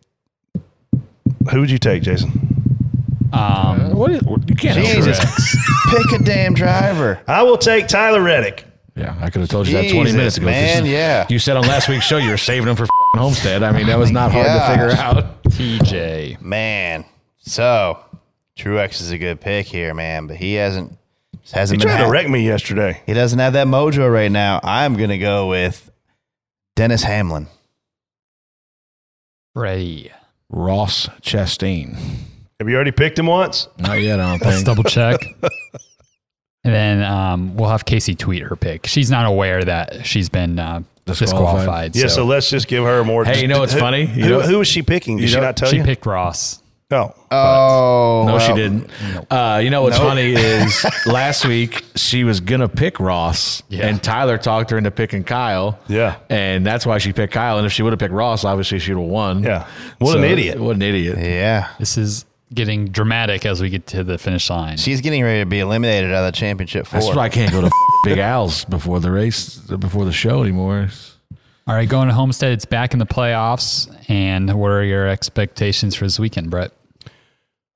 Who 1.51 1.61
would 1.61 1.70
you 1.70 1.78
take, 1.78 2.03
Jason? 2.03 2.49
Um, 3.32 3.94
what 3.96 4.10
is, 4.12 4.22
you 4.46 4.54
can't 4.54 4.76
help 4.76 4.88
Jesus. 5.04 5.18
Truex. 5.18 6.10
Pick 6.10 6.20
a 6.20 6.24
damn 6.24 6.54
driver. 6.54 7.20
I 7.26 7.42
will 7.42 7.59
take 7.59 7.88
Tyler 7.88 8.22
Reddick. 8.22 8.64
Yeah, 8.94 9.16
I 9.20 9.30
could 9.30 9.40
have 9.40 9.48
told 9.48 9.66
you 9.68 9.72
that 9.74 9.90
20 9.90 10.00
Jesus, 10.00 10.14
minutes 10.16 10.36
ago. 10.36 10.46
man, 10.46 10.66
This 10.82 10.86
is- 10.86 10.92
yeah. 10.92 11.26
You 11.30 11.38
said 11.38 11.56
on 11.56 11.62
last 11.62 11.88
week's 11.88 12.04
show 12.04 12.18
you 12.18 12.28
were 12.30 12.36
saving 12.36 12.68
him 12.68 12.76
for 12.76 12.82
f***ing 12.82 13.20
Homestead. 13.20 13.62
I 13.62 13.72
mean, 13.72 13.86
that 13.86 13.98
was 13.98 14.10
not 14.10 14.32
hard 14.32 14.44
to 14.46 14.52
gosh. 14.52 14.70
figure 14.70 14.90
out. 14.90 15.42
TJ. 15.44 16.42
Man, 16.42 17.06
so 17.38 17.98
Truex 18.59 19.00
is 19.00 19.10
a 19.10 19.16
good 19.18 19.40
pick 19.40 19.66
here, 19.66 19.94
man, 19.94 20.26
but 20.26 20.36
he 20.36 20.54
hasn't 20.54 20.98
He 21.42 21.52
hasn't 21.52 21.80
been 21.80 21.88
tried 21.88 21.98
to 22.00 22.04
ha- 22.04 22.10
wreck 22.10 22.28
me 22.28 22.44
yesterday. 22.44 23.00
he 23.06 23.14
doesn't 23.14 23.38
have 23.38 23.54
that 23.54 23.66
mojo 23.66 24.12
right 24.12 24.30
now. 24.30 24.60
I'm 24.62 24.94
gonna 24.96 25.16
go 25.18 25.48
with 25.48 25.90
Dennis 26.76 27.02
Hamlin. 27.02 27.46
Freddie. 29.54 30.10
Ross 30.50 31.09
Chastain. 31.22 31.96
Have 32.62 32.68
you 32.68 32.76
already 32.76 32.93
picked 32.93 33.18
him 33.18 33.26
once? 33.26 33.66
Not 33.76 34.01
yet, 34.01 34.20
I 34.20 34.39
don't 34.39 34.47
Let's 34.48 34.62
double 34.62 34.84
check. 34.84 35.18
and 36.64 36.72
then 36.72 37.02
um, 37.02 37.56
we'll 37.56 37.70
have 37.70 37.84
Casey 37.84 38.14
tweet 38.14 38.43
her 38.43 38.55
pick. 38.55 38.86
She's 38.86 39.10
not 39.10 39.26
aware 39.26 39.64
that 39.64 40.06
she's 40.06 40.28
been 40.28 40.60
uh, 40.60 40.82
Disqualified. 41.06 41.90
disqualified. 41.90 41.97
Yeah, 41.97 42.06
so 42.06 42.24
let's 42.24 42.48
just 42.48 42.68
give 42.68 42.84
her 42.84 43.02
more. 43.02 43.24
Hey, 43.24 43.40
you 43.43 43.48
know 43.48 43.59
what's 43.59 43.72
who, 43.72 43.80
funny? 43.80 44.02
You 44.02 44.06
who, 44.06 44.28
know- 44.28 44.40
who 44.43 44.59
was 44.59 44.68
she 44.68 44.82
picking? 44.82 45.16
Did 45.16 45.22
you 45.24 45.28
she 45.30 45.34
know- 45.34 45.43
not 45.43 45.56
tell 45.56 45.68
she 45.70 45.78
you? 45.78 45.82
picked 45.82 46.06
Ross. 46.06 46.62
no. 46.93 47.12
Oh 47.32 48.24
No, 48.28 48.39
she 48.39 48.52
didn't. 48.52 48.89
Uh, 49.28 49.59
you 49.60 49.70
know 49.70 49.82
what's 49.82 49.98
Nope. 49.98 50.06
funny 50.09 50.34
is 50.34 50.86
last 51.06 51.44
week 51.47 51.82
she 51.97 52.22
was 52.22 52.39
gonna 52.40 52.68
pick 52.68 53.01
Ross, 53.01 53.62
Yeah. 53.70 53.89
and 53.89 54.01
Tyler 54.01 54.39
talked 54.39 54.70
her 54.70 54.78
into 54.78 54.90
picking 54.93 55.24
Kyle. 55.24 55.80
Yeah. 55.89 56.16
and 56.30 56.64
that's 56.64 56.86
why 56.86 56.98
she 56.98 57.12
picked 57.12 57.32
Kyle. 57.32 57.56
And 57.56 57.66
if 57.66 57.72
she 57.72 57.82
would 57.82 57.93
have 57.94 57.98
picked 57.98 58.12
Ross, 58.14 58.44
obviously 58.44 58.78
she 58.78 58.94
would 58.94 59.01
have 59.02 59.10
won. 59.10 59.43
Yeah. 59.43 59.66
What 59.98 60.16
an 60.18 60.22
idiot. 60.24 60.60
What 60.60 60.76
an 60.76 60.82
idiot. 60.82 61.16
Yeah. 61.18 61.70
This 61.80 61.97
is 61.98 62.26
getting 62.54 62.86
dramatic 62.88 63.46
as 63.46 63.60
we 63.60 63.70
get 63.70 63.86
to 63.88 64.04
the 64.04 64.18
finish 64.18 64.48
line. 64.50 64.76
She's 64.76 65.00
getting 65.00 65.22
ready 65.22 65.40
to 65.40 65.46
be 65.46 65.60
eliminated 65.60 66.12
out 66.12 66.24
of 66.24 66.32
the 66.32 66.38
championship 66.38 66.86
four. 66.86 67.00
That's 67.00 67.14
why 67.14 67.24
I 67.24 67.28
can't 67.28 67.52
go 67.52 67.62
to 67.62 67.70
Big 68.04 68.18
Al's 68.18 68.64
before 68.64 69.00
the 69.00 69.10
race, 69.10 69.58
before 69.58 70.04
the 70.04 70.12
show 70.12 70.42
anymore. 70.42 70.88
All 71.66 71.74
right, 71.74 71.88
going 71.88 72.08
to 72.08 72.14
Homestead, 72.14 72.52
it's 72.52 72.64
back 72.64 72.92
in 72.92 72.98
the 72.98 73.06
playoffs. 73.06 73.88
And 74.08 74.52
what 74.58 74.70
are 74.70 74.82
your 74.84 75.06
expectations 75.08 75.94
for 75.94 76.04
this 76.04 76.18
weekend, 76.18 76.50
Brett? 76.50 76.72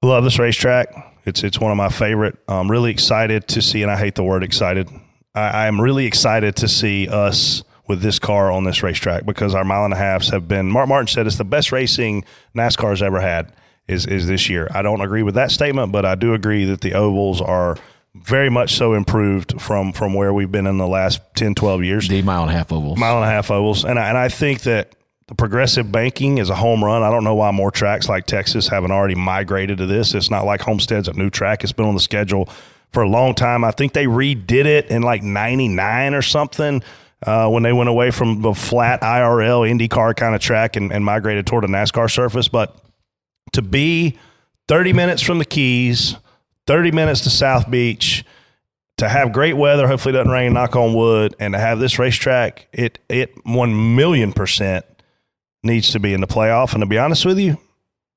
Love 0.03 0.25
this 0.25 0.39
racetrack. 0.39 0.89
It's 1.25 1.43
it's 1.43 1.61
one 1.61 1.71
of 1.71 1.77
my 1.77 1.89
favorite. 1.89 2.37
I'm 2.49 2.71
really 2.71 2.91
excited 2.91 3.49
to 3.49 3.63
see, 3.63 3.83
and 3.83 3.91
I 3.91 3.97
hate 3.97 4.15
the 4.15 4.23
word 4.23 4.43
excited. 4.45 4.89
I, 5.35 5.67
I'm 5.67 5.81
really 5.81 6.07
excited 6.07 6.57
to 6.57 6.69
see 6.69 7.09
us 7.09 7.65
with 7.89 8.03
this 8.03 8.19
car 8.19 8.51
on 8.51 8.65
this 8.65 8.83
racetrack 8.83 9.25
because 9.25 9.55
our 9.55 9.65
mile 9.65 9.85
and 9.85 9.95
a 9.95 9.97
halfs 9.97 10.31
have 10.31 10.49
been. 10.49 10.71
Mark 10.71 10.89
Martin 10.89 11.07
said 11.07 11.27
it's 11.27 11.37
the 11.37 11.45
best 11.45 11.73
racing 11.73 12.25
NASCAR's 12.55 13.03
ever 13.03 13.21
had. 13.21 13.53
Is 13.89 14.07
is 14.07 14.27
this 14.27 14.49
year? 14.49 14.69
I 14.73 14.83
don't 14.83 15.01
agree 15.01 15.23
with 15.23 15.37
that 15.37 15.51
statement, 15.51 15.93
but 15.93 16.05
I 16.05 16.15
do 16.15 16.35
agree 16.35 16.65
that 16.65 16.81
the 16.81 16.95
ovals 16.95 17.41
are 17.41 17.77
very 18.15 18.51
much 18.51 18.75
so 18.75 18.95
improved 18.95 19.61
from 19.61 19.93
from 19.93 20.15
where 20.15 20.33
we've 20.33 20.51
been 20.51 20.67
in 20.67 20.79
the 20.79 20.89
last 20.89 21.21
10, 21.37 21.55
12 21.55 21.85
years. 21.85 22.09
The 22.09 22.23
mile 22.23 22.43
and 22.43 22.51
a 22.51 22.55
half 22.55 22.73
ovals. 22.73 22.99
Mile 22.99 23.17
and 23.17 23.25
a 23.25 23.29
half 23.29 23.51
ovals, 23.51 23.85
and 23.85 23.99
I, 23.99 24.09
and 24.09 24.19
I 24.19 24.29
think 24.29 24.63
that 24.63 24.97
the 25.29 25.35
progressive 25.35 25.91
banking 25.91 26.39
is 26.39 26.51
a 26.51 26.55
home 26.55 26.85
run. 26.85 27.03
I 27.03 27.11
don't 27.11 27.25
know 27.25 27.35
why 27.35 27.51
more 27.51 27.71
tracks 27.71 28.09
like 28.09 28.27
Texas 28.27 28.69
haven't 28.69 28.93
already 28.93 29.17
migrated 29.17 29.79
to 29.79 29.87
this. 29.87 30.15
It's 30.15 30.31
not 30.31 30.45
like 30.45 30.61
Homestead's 30.61 31.09
a 31.09 31.13
new 31.15 31.31
track. 31.31 31.65
It's 31.65 31.73
been 31.73 31.87
on 31.87 31.95
the 31.95 32.01
schedule 32.01 32.49
for 32.93 33.03
a 33.03 33.09
long 33.09 33.35
time. 33.35 33.65
I 33.65 33.73
think 33.73 33.93
they 33.93 34.07
redid 34.07 34.67
it 34.67 34.87
in 34.87 35.03
like 35.03 35.23
99 35.23 36.15
or 36.15 36.23
something 36.23 36.83
uh, 37.25 37.49
when 37.49 37.65
they 37.65 37.73
went 37.73 37.89
away 37.89 38.13
from 38.13 38.43
the 38.43 38.55
flat 38.55 39.01
IRL 39.01 39.69
IndyCar 39.69 40.17
kind 40.17 40.35
of 40.35 40.41
track 40.41 40.77
and, 40.77 40.93
and 40.93 41.05
migrated 41.05 41.47
toward 41.47 41.65
a 41.65 41.69
NASCAR 41.69 42.09
surface. 42.09 42.47
But 42.47 42.77
to 43.53 43.63
be 43.63 44.19
30 44.69 44.93
minutes 44.93 45.23
from 45.23 45.39
the 45.39 45.45
Keys, 45.45 46.17
30 46.67 46.91
minutes 46.93 47.21
to 47.23 47.31
South 47.31 47.71
Beach, 47.71 48.25
to 48.99 49.09
have 49.09 49.33
great 49.33 49.55
weather, 49.57 49.87
hopefully 49.87 50.15
it 50.15 50.19
doesn't 50.19 50.33
rain, 50.33 50.55
knock 50.55 50.75
on 50.75 50.95
wood, 50.95 51.35
and 51.39 51.53
to 51.55 51.59
have 51.59 51.79
this 51.79 51.99
racetrack, 51.99 52.67
it 52.73 52.99
it 53.09 53.35
one 53.45 53.95
million 53.95 54.33
percent 54.33 54.87
needs 55.63 55.91
to 55.91 56.01
be 56.01 56.15
in 56.15 56.21
the 56.23 56.27
playoff. 56.27 56.73
And 56.73 56.81
to 56.81 56.87
be 56.87 56.97
honest 56.99 57.27
with 57.27 57.39
you, 57.39 57.59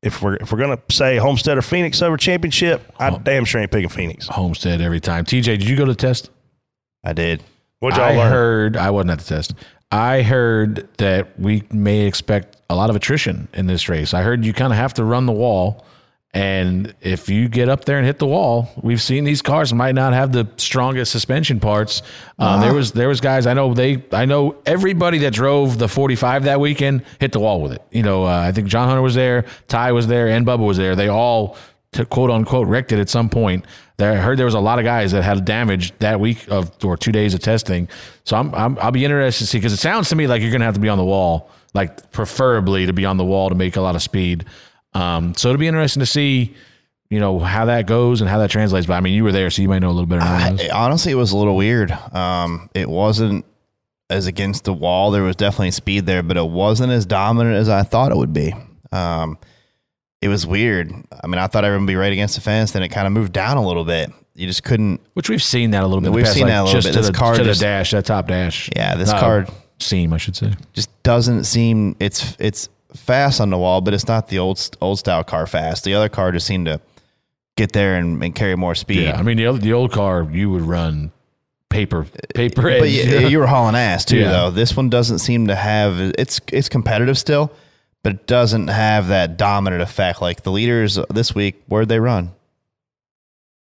if 0.02 0.22
we're 0.22 0.36
if 0.36 0.52
we're 0.54 0.60
gonna 0.60 0.80
say 0.90 1.18
Homestead 1.18 1.58
or 1.58 1.62
Phoenix 1.62 2.02
over 2.02 2.16
championship, 2.16 2.82
I 2.98 3.10
damn 3.10 3.44
sure 3.44 3.60
ain't 3.60 3.72
picking 3.72 3.90
Phoenix. 3.90 4.28
Homestead 4.28 4.80
every 4.80 5.02
time. 5.02 5.26
TJ, 5.26 5.44
did 5.44 5.64
you 5.68 5.76
go 5.76 5.84
to 5.84 5.92
the 5.92 5.98
test? 5.98 6.30
I 7.04 7.12
did. 7.12 7.44
What'd 7.80 7.98
y'all 7.98 8.08
I 8.08 8.16
learn? 8.16 8.32
heard 8.32 8.78
I 8.78 8.90
wasn't 8.92 9.12
at 9.12 9.20
the 9.20 9.26
test. 9.26 9.54
I 9.92 10.22
heard 10.22 10.88
that 10.98 11.40
we 11.40 11.64
may 11.72 12.02
expect 12.02 12.58
a 12.70 12.76
lot 12.76 12.90
of 12.90 12.96
attrition 12.96 13.48
in 13.54 13.66
this 13.68 13.90
race. 13.90 14.14
I 14.14 14.22
heard 14.22 14.46
you 14.46 14.54
kind 14.54 14.72
of 14.72 14.78
have 14.78 14.94
to 14.96 15.04
run 15.04 15.26
the 15.26 15.32
wall. 15.32 15.86
And 16.32 16.94
if 17.02 17.28
you 17.28 17.50
get 17.50 17.70
up 17.70 17.86
there 17.86 17.98
and 17.98 18.06
hit 18.06 18.20
the 18.20 18.28
wall, 18.28 18.70
we've 18.84 19.02
seen 19.02 19.24
these 19.24 19.42
cars 19.42 19.74
might 19.74 19.96
not 19.96 20.14
have 20.14 20.32
the 20.32 20.48
strongest 20.58 21.12
suspension 21.12 21.60
parts. 21.60 22.04
Uh, 22.38 22.62
There 22.62 22.74
was 22.74 22.92
there 22.92 23.08
was 23.08 23.20
guys 23.20 23.48
I 23.48 23.56
know 23.56 23.74
they 23.74 24.04
I 24.12 24.26
know 24.26 24.56
everybody 24.64 25.18
that 25.20 25.34
drove 25.34 25.80
the 25.80 25.88
45 25.88 26.44
that 26.44 26.60
weekend 26.60 27.04
hit 27.20 27.32
the 27.32 27.40
wall 27.40 27.60
with 27.64 27.72
it. 27.72 27.82
You 27.90 28.04
know, 28.04 28.26
uh, 28.26 28.42
I 28.48 28.52
think 28.52 28.68
John 28.68 28.88
Hunter 28.88 29.02
was 29.02 29.16
there, 29.16 29.46
Ty 29.68 29.94
was 29.94 30.06
there, 30.06 30.28
and 30.28 30.46
Bubba 30.46 30.64
was 30.64 30.78
there. 30.78 30.96
They 30.96 31.08
all 31.08 31.58
to 31.94 32.06
quote 32.06 32.30
unquote 32.30 32.68
wrecked 32.68 32.92
it 32.92 33.00
at 33.00 33.10
some 33.10 33.30
point. 33.32 33.66
There, 34.00 34.14
I 34.14 34.16
heard 34.16 34.40
there 34.40 34.46
was 34.46 34.56
a 34.56 34.62
lot 34.62 34.80
of 34.80 34.86
guys 34.86 35.12
that 35.12 35.24
had 35.24 35.44
damage 35.44 35.92
that 36.00 36.22
week 36.22 36.48
of 36.50 36.72
or 36.86 36.96
two 36.96 37.12
days 37.12 37.34
of 37.34 37.42
testing. 37.42 37.90
So 38.24 38.38
I'm, 38.38 38.56
I'm 38.56 38.80
I'll 38.80 38.92
be 38.92 39.04
interested 39.04 39.44
to 39.44 39.50
see 39.50 39.58
because 39.58 39.74
it 39.74 39.78
sounds 39.78 40.08
to 40.10 40.16
me 40.16 40.26
like 40.26 40.42
you're 40.42 40.52
gonna 40.52 40.64
have 40.64 40.76
to 40.76 40.80
be 40.80 40.88
on 40.88 40.98
the 40.98 41.04
wall, 41.04 41.52
like 41.74 42.10
preferably 42.12 42.86
to 42.86 42.94
be 42.94 43.04
on 43.04 43.18
the 43.18 43.26
wall 43.26 43.50
to 43.50 43.56
make 43.56 43.76
a 43.76 43.82
lot 43.82 43.96
of 43.96 44.02
speed. 44.02 44.46
Um, 44.94 45.36
so 45.36 45.50
it'll 45.50 45.60
be 45.60 45.68
interesting 45.68 46.00
to 46.00 46.06
see, 46.06 46.56
you 47.10 47.20
know, 47.20 47.40
how 47.40 47.66
that 47.66 47.88
goes 47.88 48.22
and 48.22 48.30
how 48.30 48.40
that 48.40 48.50
translates. 48.50 48.88
But 48.88 48.94
I 48.94 49.02
mean, 49.02 49.14
you 49.14 49.26
were 49.26 49.34
there, 49.34 49.50
so 49.50 49.62
you 49.62 49.68
might 49.68 49.80
know 49.80 49.90
a 49.90 49.92
little 49.92 50.06
better. 50.06 50.22
Than. 50.22 50.72
I, 50.72 50.74
honestly, 50.74 51.12
it 51.12 51.16
was 51.16 51.34
a 51.34 51.38
little 51.38 51.58
weird. 51.58 51.92
Um, 51.92 52.70
it 52.74 52.90
wasn't 52.90 53.46
as 54.10 54.28
against 54.28 54.64
the 54.64 54.74
wall. 54.74 55.12
There 55.12 55.24
was 55.24 55.36
definitely 55.36 55.72
speed 55.72 56.06
there, 56.06 56.24
but 56.24 56.38
it 56.38 56.48
wasn't 56.48 56.94
as 56.94 57.06
dominant 57.06 57.58
as 57.58 57.68
I 57.68 57.84
thought 57.84 58.14
it 58.14 58.18
would 58.18 58.34
be. 58.34 58.54
Um, 58.94 59.38
it 60.22 60.28
was 60.28 60.46
weird. 60.46 60.92
I 61.24 61.28
mean, 61.28 61.40
I 61.40 61.48
thought 61.48 61.64
everyone 61.66 61.86
would 61.86 61.92
be 61.92 61.96
right 61.96 62.12
against 62.14 62.36
the 62.36 62.42
fence, 62.42 62.72
then 62.72 62.84
it 62.84 62.90
kind 62.90 63.08
of 63.08 63.14
moved 63.14 63.34
down 63.34 63.58
a 63.58 63.66
little 63.66 63.86
bit. 63.86 64.12
You 64.36 64.48
just 64.48 64.64
couldn't. 64.64 65.02
Which 65.14 65.30
we've 65.30 65.44
seen 65.44 65.72
that 65.72 65.84
a 65.84 65.88
little 65.88 66.02
bit. 66.02 66.12
We've 66.12 66.24
past, 66.24 66.36
seen 66.36 66.44
like, 66.44 66.52
that 66.52 66.62
a 66.62 66.64
little 66.64 66.82
bit. 66.82 66.92
To 66.94 66.98
This 67.00 67.08
the, 67.08 67.14
car 67.14 67.36
to 67.36 67.44
just- 67.44 67.60
the 67.60 67.66
dash, 67.66 67.92
that 67.92 68.06
top 68.06 68.28
dash. 68.28 68.70
Yeah, 68.76 68.96
this 68.96 69.10
Uh, 69.10 69.20
car 69.20 69.46
seam, 69.80 70.14
I 70.14 70.18
should 70.18 70.36
say. 70.36 70.54
just 70.74 70.90
doesn't 71.04 71.44
seem. 71.46 71.96
It's 72.00 72.36
it's 72.40 72.70
fast 72.96 73.40
on 73.42 73.50
the 73.50 73.58
wall, 73.58 73.82
but 73.82 73.94
it's 73.94 74.08
not 74.08 74.30
the 74.30 74.40
old 74.40 74.60
old 74.82 75.00
style 75.00 75.24
car 75.24 75.46
fast. 75.48 75.84
The 75.84 75.94
other 75.94 76.10
car 76.10 76.32
just 76.32 76.48
seemed 76.48 76.68
to 76.68 76.80
get 77.58 77.74
there 77.74 77.96
and, 77.98 78.24
and 78.24 78.34
carry 78.34 78.56
more 78.56 78.76
speed. 78.76 79.02
Yeah, 79.04 79.18
I 79.20 79.22
mean 79.24 79.36
the 79.38 79.48
old, 79.48 79.62
the 79.62 79.74
old 79.74 79.92
car 79.92 80.26
you 80.32 80.50
would 80.52 80.62
run 80.64 81.12
paper 81.70 82.06
paper. 82.34 82.70
Age. 82.70 82.80
But 82.80 82.88
edge. 83.14 83.22
you, 83.24 83.28
you 83.30 83.40
were 83.40 83.48
hauling 83.48 83.76
ass 83.76 84.06
too, 84.06 84.18
Yeah. 84.22 84.32
though. 84.32 84.52
This 84.52 84.76
one 84.78 84.90
doesn't 84.90 85.20
seem 85.20 85.48
to 85.48 85.56
have. 85.56 86.00
It's 86.18 86.40
it's 86.54 86.70
competitive 86.70 87.18
still, 87.18 87.52
but 88.04 88.14
it 88.14 88.28
doesn't 88.28 88.68
have 88.68 89.08
that 89.08 89.38
dominant 89.38 89.82
effect. 89.82 90.22
Like 90.22 90.44
the 90.44 90.52
leaders 90.52 91.00
this 91.10 91.36
week, 91.36 91.62
where'd 91.68 91.90
they 91.90 92.00
run? 92.00 92.32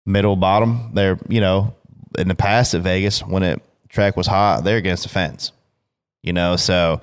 Middle, 0.07 0.37
bottom. 0.37 0.91
They're 0.95 1.19
you 1.29 1.41
know 1.41 1.75
in 2.19 2.29
the 2.29 2.35
past 2.35 2.75
at 2.75 2.83
Vegas 2.83 3.21
when 3.21 3.43
it 3.43 3.63
track 3.89 4.17
was 4.17 4.27
hot, 4.27 4.65
they're 4.65 4.77
against 4.77 5.03
the 5.05 5.09
fence. 5.09 5.53
You 6.23 6.33
know, 6.33 6.57
so 6.57 7.01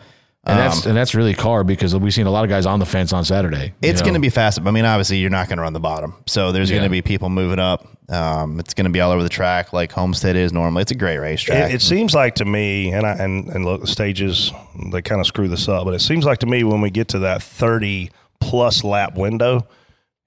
and 0.49 0.59
that's 0.59 0.85
um, 0.85 0.89
and 0.89 0.97
that's 0.97 1.15
really 1.15 1.33
car 1.33 1.63
because 1.63 1.95
we've 1.95 2.13
seen 2.13 2.27
a 2.27 2.31
lot 2.31 2.43
of 2.43 2.49
guys 2.49 2.65
on 2.65 2.79
the 2.79 2.85
fence 2.85 3.13
on 3.13 3.25
Saturday. 3.25 3.73
it's 3.81 4.01
going 4.01 4.13
to 4.13 4.19
be 4.19 4.29
fast. 4.29 4.59
I 4.59 4.71
mean, 4.71 4.85
obviously, 4.85 5.17
you're 5.17 5.29
not 5.29 5.47
going 5.47 5.57
to 5.57 5.63
run 5.63 5.73
the 5.73 5.79
bottom, 5.79 6.15
so 6.27 6.51
there's 6.51 6.69
going 6.69 6.83
to 6.83 6.89
be 6.89 7.01
people 7.01 7.29
moving 7.29 7.59
up. 7.59 7.87
Um, 8.09 8.59
it's 8.59 8.73
going 8.73 8.85
to 8.85 8.91
be 8.91 9.01
all 9.01 9.11
over 9.11 9.21
the 9.21 9.29
track 9.29 9.71
like 9.71 9.91
Homestead 9.91 10.35
is 10.35 10.51
normally. 10.51 10.81
It's 10.81 10.91
a 10.91 10.95
great 10.95 11.19
racetrack. 11.19 11.69
It, 11.69 11.75
it 11.75 11.81
seems 11.81 12.15
like 12.15 12.35
to 12.35 12.45
me, 12.45 12.91
and 12.91 13.05
I, 13.05 13.11
and 13.13 13.47
and 13.49 13.65
look, 13.65 13.81
the 13.81 13.87
stages 13.87 14.51
they 14.91 15.01
kind 15.01 15.21
of 15.21 15.27
screw 15.27 15.47
this 15.47 15.67
up, 15.67 15.85
but 15.85 15.93
it 15.93 15.99
seems 15.99 16.25
like 16.25 16.39
to 16.39 16.47
me 16.47 16.63
when 16.63 16.81
we 16.81 16.89
get 16.89 17.09
to 17.09 17.19
that 17.19 17.43
thirty 17.43 18.09
plus 18.39 18.83
lap 18.83 19.15
window 19.15 19.67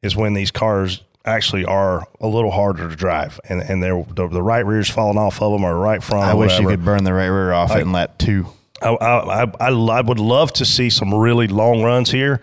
is 0.03 0.15
when 0.17 0.35
these 0.35 0.51
cars 0.51 1.03
actually 1.25 1.65
are 1.65 2.05
a 2.21 2.27
little 2.27 2.51
harder 2.51 2.89
to 2.89 2.97
drive, 2.97 3.41
and 3.49 3.61
and 3.61 3.83
they're 3.83 4.05
the, 4.15 4.29
the 4.29 4.43
right 4.43 4.65
rear's 4.65 4.89
falling 4.91 5.19
off 5.19 5.43
of 5.43 5.53
them 5.53 5.65
or 5.65 5.77
right 5.77 6.03
front. 6.03 6.25
I 6.25 6.33
or 6.33 6.37
wish 6.37 6.59
you 6.59 6.67
could 6.69 6.85
burn 6.85 7.05
the 7.05 7.13
right 7.13 7.27
rear 7.27 7.53
off 7.53 7.71
Like- 7.71 7.79
it 7.79 7.83
and 7.83 7.93
let 7.93 8.19
two. 8.19 8.47
I, 8.83 8.91
I, 8.91 9.45
I, 9.61 9.71
I 9.71 10.01
would 10.01 10.19
love 10.19 10.53
to 10.55 10.65
see 10.65 10.91
some 10.91 11.15
really 11.15 11.49
long 11.49 11.83
runs 11.83 12.11
here, 12.11 12.41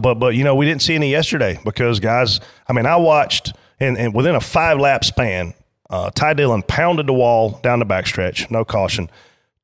but 0.00 0.14
but 0.14 0.34
you 0.34 0.44
know 0.44 0.54
we 0.54 0.64
didn't 0.66 0.82
see 0.82 0.94
any 0.94 1.10
yesterday 1.10 1.58
because 1.64 2.00
guys. 2.00 2.40
I 2.68 2.72
mean, 2.72 2.86
I 2.86 2.96
watched 2.96 3.52
and, 3.80 3.98
and 3.98 4.14
within 4.14 4.34
a 4.34 4.40
five 4.40 4.78
lap 4.78 5.04
span, 5.04 5.54
uh, 5.90 6.10
Ty 6.10 6.34
Dillon 6.34 6.62
pounded 6.62 7.06
the 7.06 7.12
wall 7.12 7.60
down 7.62 7.78
the 7.78 7.86
backstretch, 7.86 8.50
no 8.50 8.64
caution. 8.64 9.10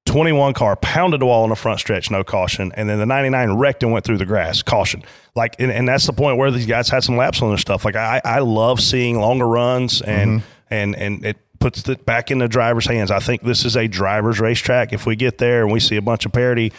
Twenty 0.07 0.33
one 0.33 0.55
car 0.55 0.77
pounded 0.77 1.21
the 1.21 1.27
wall 1.27 1.45
on 1.45 1.51
the 1.51 1.57
front 1.57 1.79
stretch, 1.79 2.11
no 2.11 2.25
caution, 2.25 2.73
and 2.75 2.89
then 2.89 2.99
the 2.99 3.07
ninety 3.07 3.29
nine 3.29 3.53
wrecked 3.53 3.83
and 3.83 3.93
went 3.93 4.05
through 4.05 4.19
the 4.19 4.27
grass, 4.27 4.63
caution. 4.63 5.03
Like, 5.37 5.57
and, 5.61 5.71
and 5.71 5.87
that's 5.87 6.07
the 6.07 6.13
point 6.13 6.37
where 6.37 6.51
these 6.51 6.67
guys 6.67 6.89
had 6.89 7.05
some 7.05 7.17
laps 7.17 7.43
on 7.43 7.51
their 7.51 7.59
stuff. 7.59 7.85
Like, 7.85 7.97
I 7.97 8.21
I 8.25 8.41
love 8.41 8.81
seeing 8.81 9.21
longer 9.21 9.47
runs 9.47 10.01
and 10.03 10.43
and 10.71 10.97
and 10.97 11.25
it 11.25 11.37
puts 11.61 11.87
it 11.89 12.05
back 12.05 12.31
in 12.31 12.39
the 12.39 12.49
driver's 12.49 12.87
hands. 12.87 13.11
I 13.11 13.21
think 13.21 13.43
this 13.43 13.65
is 13.65 13.77
a 13.77 13.87
driver's 13.87 14.41
racetrack. 14.41 14.93
If 14.93 15.07
we 15.07 15.15
get 15.15 15.39
there 15.39 15.63
and 15.63 15.73
we 15.73 15.79
see 15.79 15.97
a 15.97 16.03
bunch 16.03 16.27
of 16.27 16.33
parity, 16.33 16.73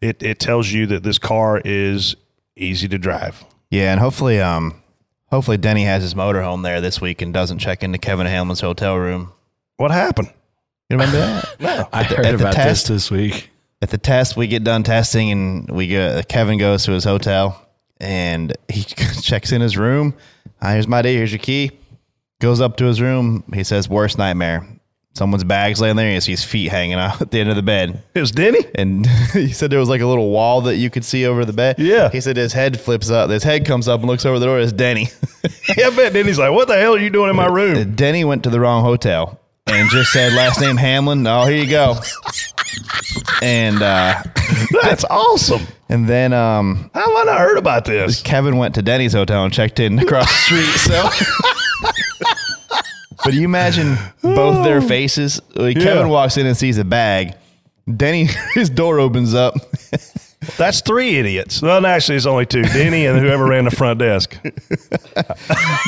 it, 0.00 0.22
it 0.22 0.40
tells 0.40 0.72
you 0.72 0.86
that 0.86 1.02
this 1.04 1.18
car 1.18 1.60
is 1.64 2.16
easy 2.56 2.88
to 2.88 2.98
drive. 2.98 3.44
Yeah, 3.70 3.92
and 3.92 4.00
hopefully, 4.00 4.40
um, 4.40 4.82
hopefully 5.26 5.58
Denny 5.58 5.84
has 5.84 6.02
his 6.02 6.14
motorhome 6.14 6.62
there 6.62 6.80
this 6.80 7.00
week 7.00 7.22
and 7.22 7.32
doesn't 7.32 7.58
check 7.58 7.82
into 7.82 7.98
Kevin 7.98 8.26
Hamlin's 8.26 8.60
hotel 8.60 8.96
room. 8.96 9.32
What 9.76 9.90
happened? 9.90 10.28
You 10.90 10.96
remember 10.98 11.18
that? 11.18 11.56
No, 11.60 11.88
I 11.92 12.02
heard 12.02 12.34
about 12.34 12.54
this 12.54 12.84
this 12.84 13.10
week. 13.10 13.50
At 13.80 13.90
the 13.90 13.98
test, 13.98 14.36
we 14.36 14.46
get 14.46 14.62
done 14.62 14.82
testing, 14.82 15.30
and 15.30 15.70
we 15.70 15.88
go. 15.88 16.22
Kevin 16.28 16.58
goes 16.58 16.84
to 16.84 16.92
his 16.92 17.04
hotel, 17.04 17.66
and 18.00 18.54
he 18.68 18.82
checks 19.22 19.52
in 19.52 19.60
his 19.60 19.76
room. 19.76 20.14
Hi, 20.60 20.74
here's 20.74 20.86
my 20.86 21.02
day. 21.02 21.14
Here's 21.14 21.32
your 21.32 21.38
key. 21.38 21.70
Goes 22.42 22.60
up 22.60 22.76
to 22.78 22.86
his 22.86 23.00
room. 23.00 23.44
He 23.54 23.62
says, 23.62 23.88
"Worst 23.88 24.18
nightmare." 24.18 24.66
Someone's 25.14 25.44
bag's 25.44 25.80
laying 25.80 25.94
there. 25.94 26.06
and 26.06 26.14
He 26.14 26.20
sees 26.20 26.42
feet 26.42 26.72
hanging 26.72 26.94
out 26.94 27.20
at 27.22 27.30
the 27.30 27.38
end 27.38 27.50
of 27.50 27.54
the 27.54 27.62
bed. 27.62 28.02
It 28.16 28.20
was 28.20 28.32
Denny, 28.32 28.66
and 28.74 29.06
he 29.32 29.52
said 29.52 29.70
there 29.70 29.78
was 29.78 29.88
like 29.88 30.00
a 30.00 30.06
little 30.06 30.28
wall 30.28 30.62
that 30.62 30.74
you 30.74 30.90
could 30.90 31.04
see 31.04 31.24
over 31.24 31.44
the 31.44 31.52
bed. 31.52 31.76
Yeah. 31.78 32.10
He 32.10 32.20
said 32.20 32.36
his 32.36 32.52
head 32.52 32.80
flips 32.80 33.10
up. 33.10 33.30
His 33.30 33.44
head 33.44 33.64
comes 33.64 33.86
up 33.86 34.00
and 34.00 34.08
looks 34.10 34.26
over 34.26 34.40
the 34.40 34.46
door. 34.46 34.58
It's 34.58 34.72
Denny. 34.72 35.08
yeah, 35.76 35.86
I 35.86 35.90
bet 35.96 36.14
Denny's 36.14 36.36
like, 36.36 36.50
"What 36.50 36.66
the 36.66 36.76
hell 36.76 36.96
are 36.96 36.98
you 36.98 37.10
doing 37.10 37.30
in 37.30 37.36
my 37.36 37.46
room?" 37.46 37.94
Denny 37.94 38.24
went 38.24 38.42
to 38.42 38.50
the 38.50 38.58
wrong 38.58 38.82
hotel 38.82 39.38
and 39.68 39.88
just 39.90 40.12
said 40.12 40.32
last 40.32 40.60
name 40.60 40.76
Hamlin. 40.76 41.24
Oh, 41.28 41.44
here 41.44 41.62
you 41.62 41.70
go. 41.70 41.94
And 43.40 43.80
uh, 43.82 44.20
that's 44.82 45.04
awesome. 45.04 45.62
And 45.88 46.08
then 46.08 46.32
um, 46.32 46.90
how 46.92 47.02
have 47.08 47.16
I 47.18 47.24
not 47.32 47.38
heard 47.38 47.58
about 47.58 47.84
this? 47.84 48.20
Kevin 48.20 48.56
went 48.56 48.74
to 48.74 48.82
Denny's 48.82 49.12
hotel 49.12 49.44
and 49.44 49.54
checked 49.54 49.78
in 49.78 50.00
across 50.00 50.26
the 50.26 50.64
street. 50.64 50.64
So. 50.90 51.58
But 53.24 53.34
you 53.34 53.44
imagine 53.44 53.96
both 54.22 54.64
their 54.64 54.80
faces. 54.80 55.40
Like, 55.54 55.76
Yeah. 55.76 55.84
Kevin 55.84 56.08
walks 56.08 56.36
in 56.36 56.46
and 56.46 56.56
sees 56.56 56.78
a 56.78 56.84
bag. 56.84 57.34
Denny, 57.96 58.28
his 58.54 58.70
door 58.70 58.98
opens 59.00 59.34
up. 59.34 59.54
That's 60.56 60.80
three 60.80 61.16
idiots. 61.16 61.62
Well, 61.62 61.84
actually, 61.86 62.16
it's 62.16 62.26
only 62.26 62.46
two: 62.46 62.62
Denny 62.62 63.06
and 63.06 63.18
whoever 63.18 63.44
ran 63.46 63.64
the 63.64 63.70
front 63.70 63.98
desk. 64.00 64.36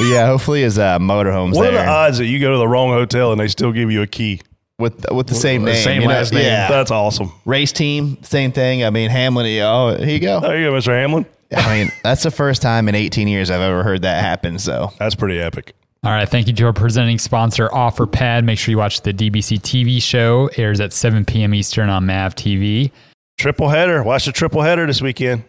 Yeah, 0.01 0.27
hopefully 0.27 0.63
his 0.63 0.79
uh, 0.79 0.99
motorhome's 0.99 1.57
What 1.57 1.69
are 1.69 1.73
there. 1.73 1.85
the 1.85 1.91
odds 1.91 2.19
that 2.19 2.27
you 2.27 2.39
go 2.41 2.53
to 2.53 2.59
the 2.59 2.69
wrong 2.69 2.91
hotel 2.91 3.33
and 3.33 3.41
they 3.41 3.49
still 3.49 3.73
give 3.73 3.91
you 3.91 4.03
a 4.03 4.07
key? 4.07 4.41
with 4.79 5.09
with 5.13 5.29
the 5.29 5.35
same 5.37 5.63
the 5.63 5.71
name, 5.73 5.83
same 5.85 6.03
you 6.03 6.09
know? 6.09 6.15
last 6.15 6.33
name. 6.33 6.43
Yeah, 6.43 6.69
That's 6.69 6.91
awesome. 6.91 7.33
race 7.45 7.71
team, 7.73 8.19
same 8.23 8.51
thing. 8.51 8.85
I 8.85 8.91
mean, 8.91 9.09
Hamlin. 9.09 9.47
Oh, 9.63 9.97
here 9.97 10.09
you 10.09 10.19
go. 10.21 10.41
There 10.41 10.59
you 10.59 10.67
go, 10.71 10.73
Mr. 10.73 10.89
Hamlin. 10.89 11.27
I 11.57 11.79
mean, 11.79 11.93
that's 12.03 12.25
the 12.25 12.33
first 12.33 12.61
time 12.61 12.89
in 12.89 12.97
18 12.97 13.29
years 13.29 13.51
I've 13.51 13.61
ever 13.61 13.85
heard 13.85 14.03
that 14.03 14.21
happen. 14.21 14.59
So 14.59 14.91
That's 14.99 15.15
pretty 15.15 15.39
epic. 15.39 15.75
All 16.05 16.11
right, 16.11 16.29
thank 16.29 16.49
you 16.49 16.53
to 16.53 16.67
our 16.67 16.73
presenting 16.75 17.19
sponsor, 17.19 17.69
Offerpad. 17.69 18.45
Make 18.45 18.59
sure 18.59 18.71
you 18.73 18.77
watch 18.79 19.01
the 19.01 19.15
DBC 19.15 19.61
TV 19.61 20.03
show. 20.03 20.51
Airs 20.59 20.79
at 20.81 20.93
7 20.93 21.25
p.m. 21.25 21.55
Eastern 21.55 21.89
on 21.89 22.05
Mav 22.05 22.35
TV. 22.35 22.91
Triple 23.39 23.71
header. 23.71 24.03
Watch 24.03 24.27
the 24.27 24.33
triple 24.33 24.61
header 24.61 24.87
this 24.87 25.01
weekend. 25.01 25.45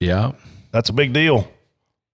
Yeah. 0.00 0.32
That's 0.72 0.88
a 0.88 0.94
big 0.94 1.12
deal. 1.12 1.50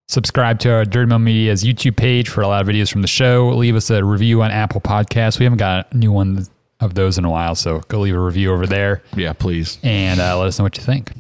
Subscribe 0.09 0.59
to 0.61 0.73
our 0.73 0.85
Dirty 0.85 1.09
Mo 1.09 1.19
Media's 1.21 1.63
YouTube 1.63 1.97
page 1.97 2.29
for 2.29 2.41
a 2.43 2.49
lot 2.49 2.61
of 2.63 2.67
videos 2.67 2.91
from 2.91 3.01
the 3.03 3.09
show. 3.09 3.51
Leave 3.51 3.77
us 3.77 3.89
a 3.91 4.05
review 4.05 4.43
on 4.43 4.51
Apple 4.51 4.81
Podcasts. 4.81 5.39
We 5.39 5.45
haven't 5.45 5.59
got 5.59 5.93
a 5.93 5.97
new 5.97 6.11
one 6.11 6.47
of 6.81 6.95
those 6.95 7.17
in 7.17 7.25
a 7.25 7.31
while, 7.31 7.55
so 7.55 7.79
go 7.87 8.01
leave 8.01 8.17
a 8.17 8.19
review 8.21 8.53
over 8.53 8.67
there 8.67 9.03
Yeah, 9.17 9.33
please. 9.35 9.79
and 9.85 10.21
uh, 10.21 10.37
let 10.39 10.49
us 10.49 10.59
know 10.59 10.65
what 10.65 10.77
you 10.77 10.83
think. 10.83 11.13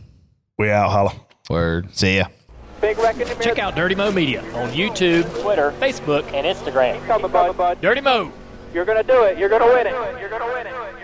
We 0.59 0.71
out, 0.71 0.91
holla. 0.91 1.13
Word. 1.49 1.95
see 1.97 2.17
ya. 2.17 2.25
Check 2.81 3.59
out 3.59 3.75
Dirty 3.75 3.95
Mo 3.95 4.11
Media 4.11 4.41
on 4.55 4.71
YouTube, 4.71 5.25
Twitter, 5.43 5.73
Facebook, 5.73 6.25
and 6.33 6.47
Instagram. 6.47 7.81
Dirty 7.81 8.01
Mo. 8.01 8.33
You're 8.73 8.85
gonna 8.85 9.03
do 9.03 9.23
it. 9.23 9.39
You're 9.39 9.49
gonna 9.49 9.67
win 9.67 9.87
it. 9.87 9.93
You're 10.21 10.29
gonna 10.29 10.47
win 10.47 10.67
it. 10.67 10.73
You're 10.73 10.79
gonna 10.79 10.93
win 10.93 11.03
it. 11.03 11.04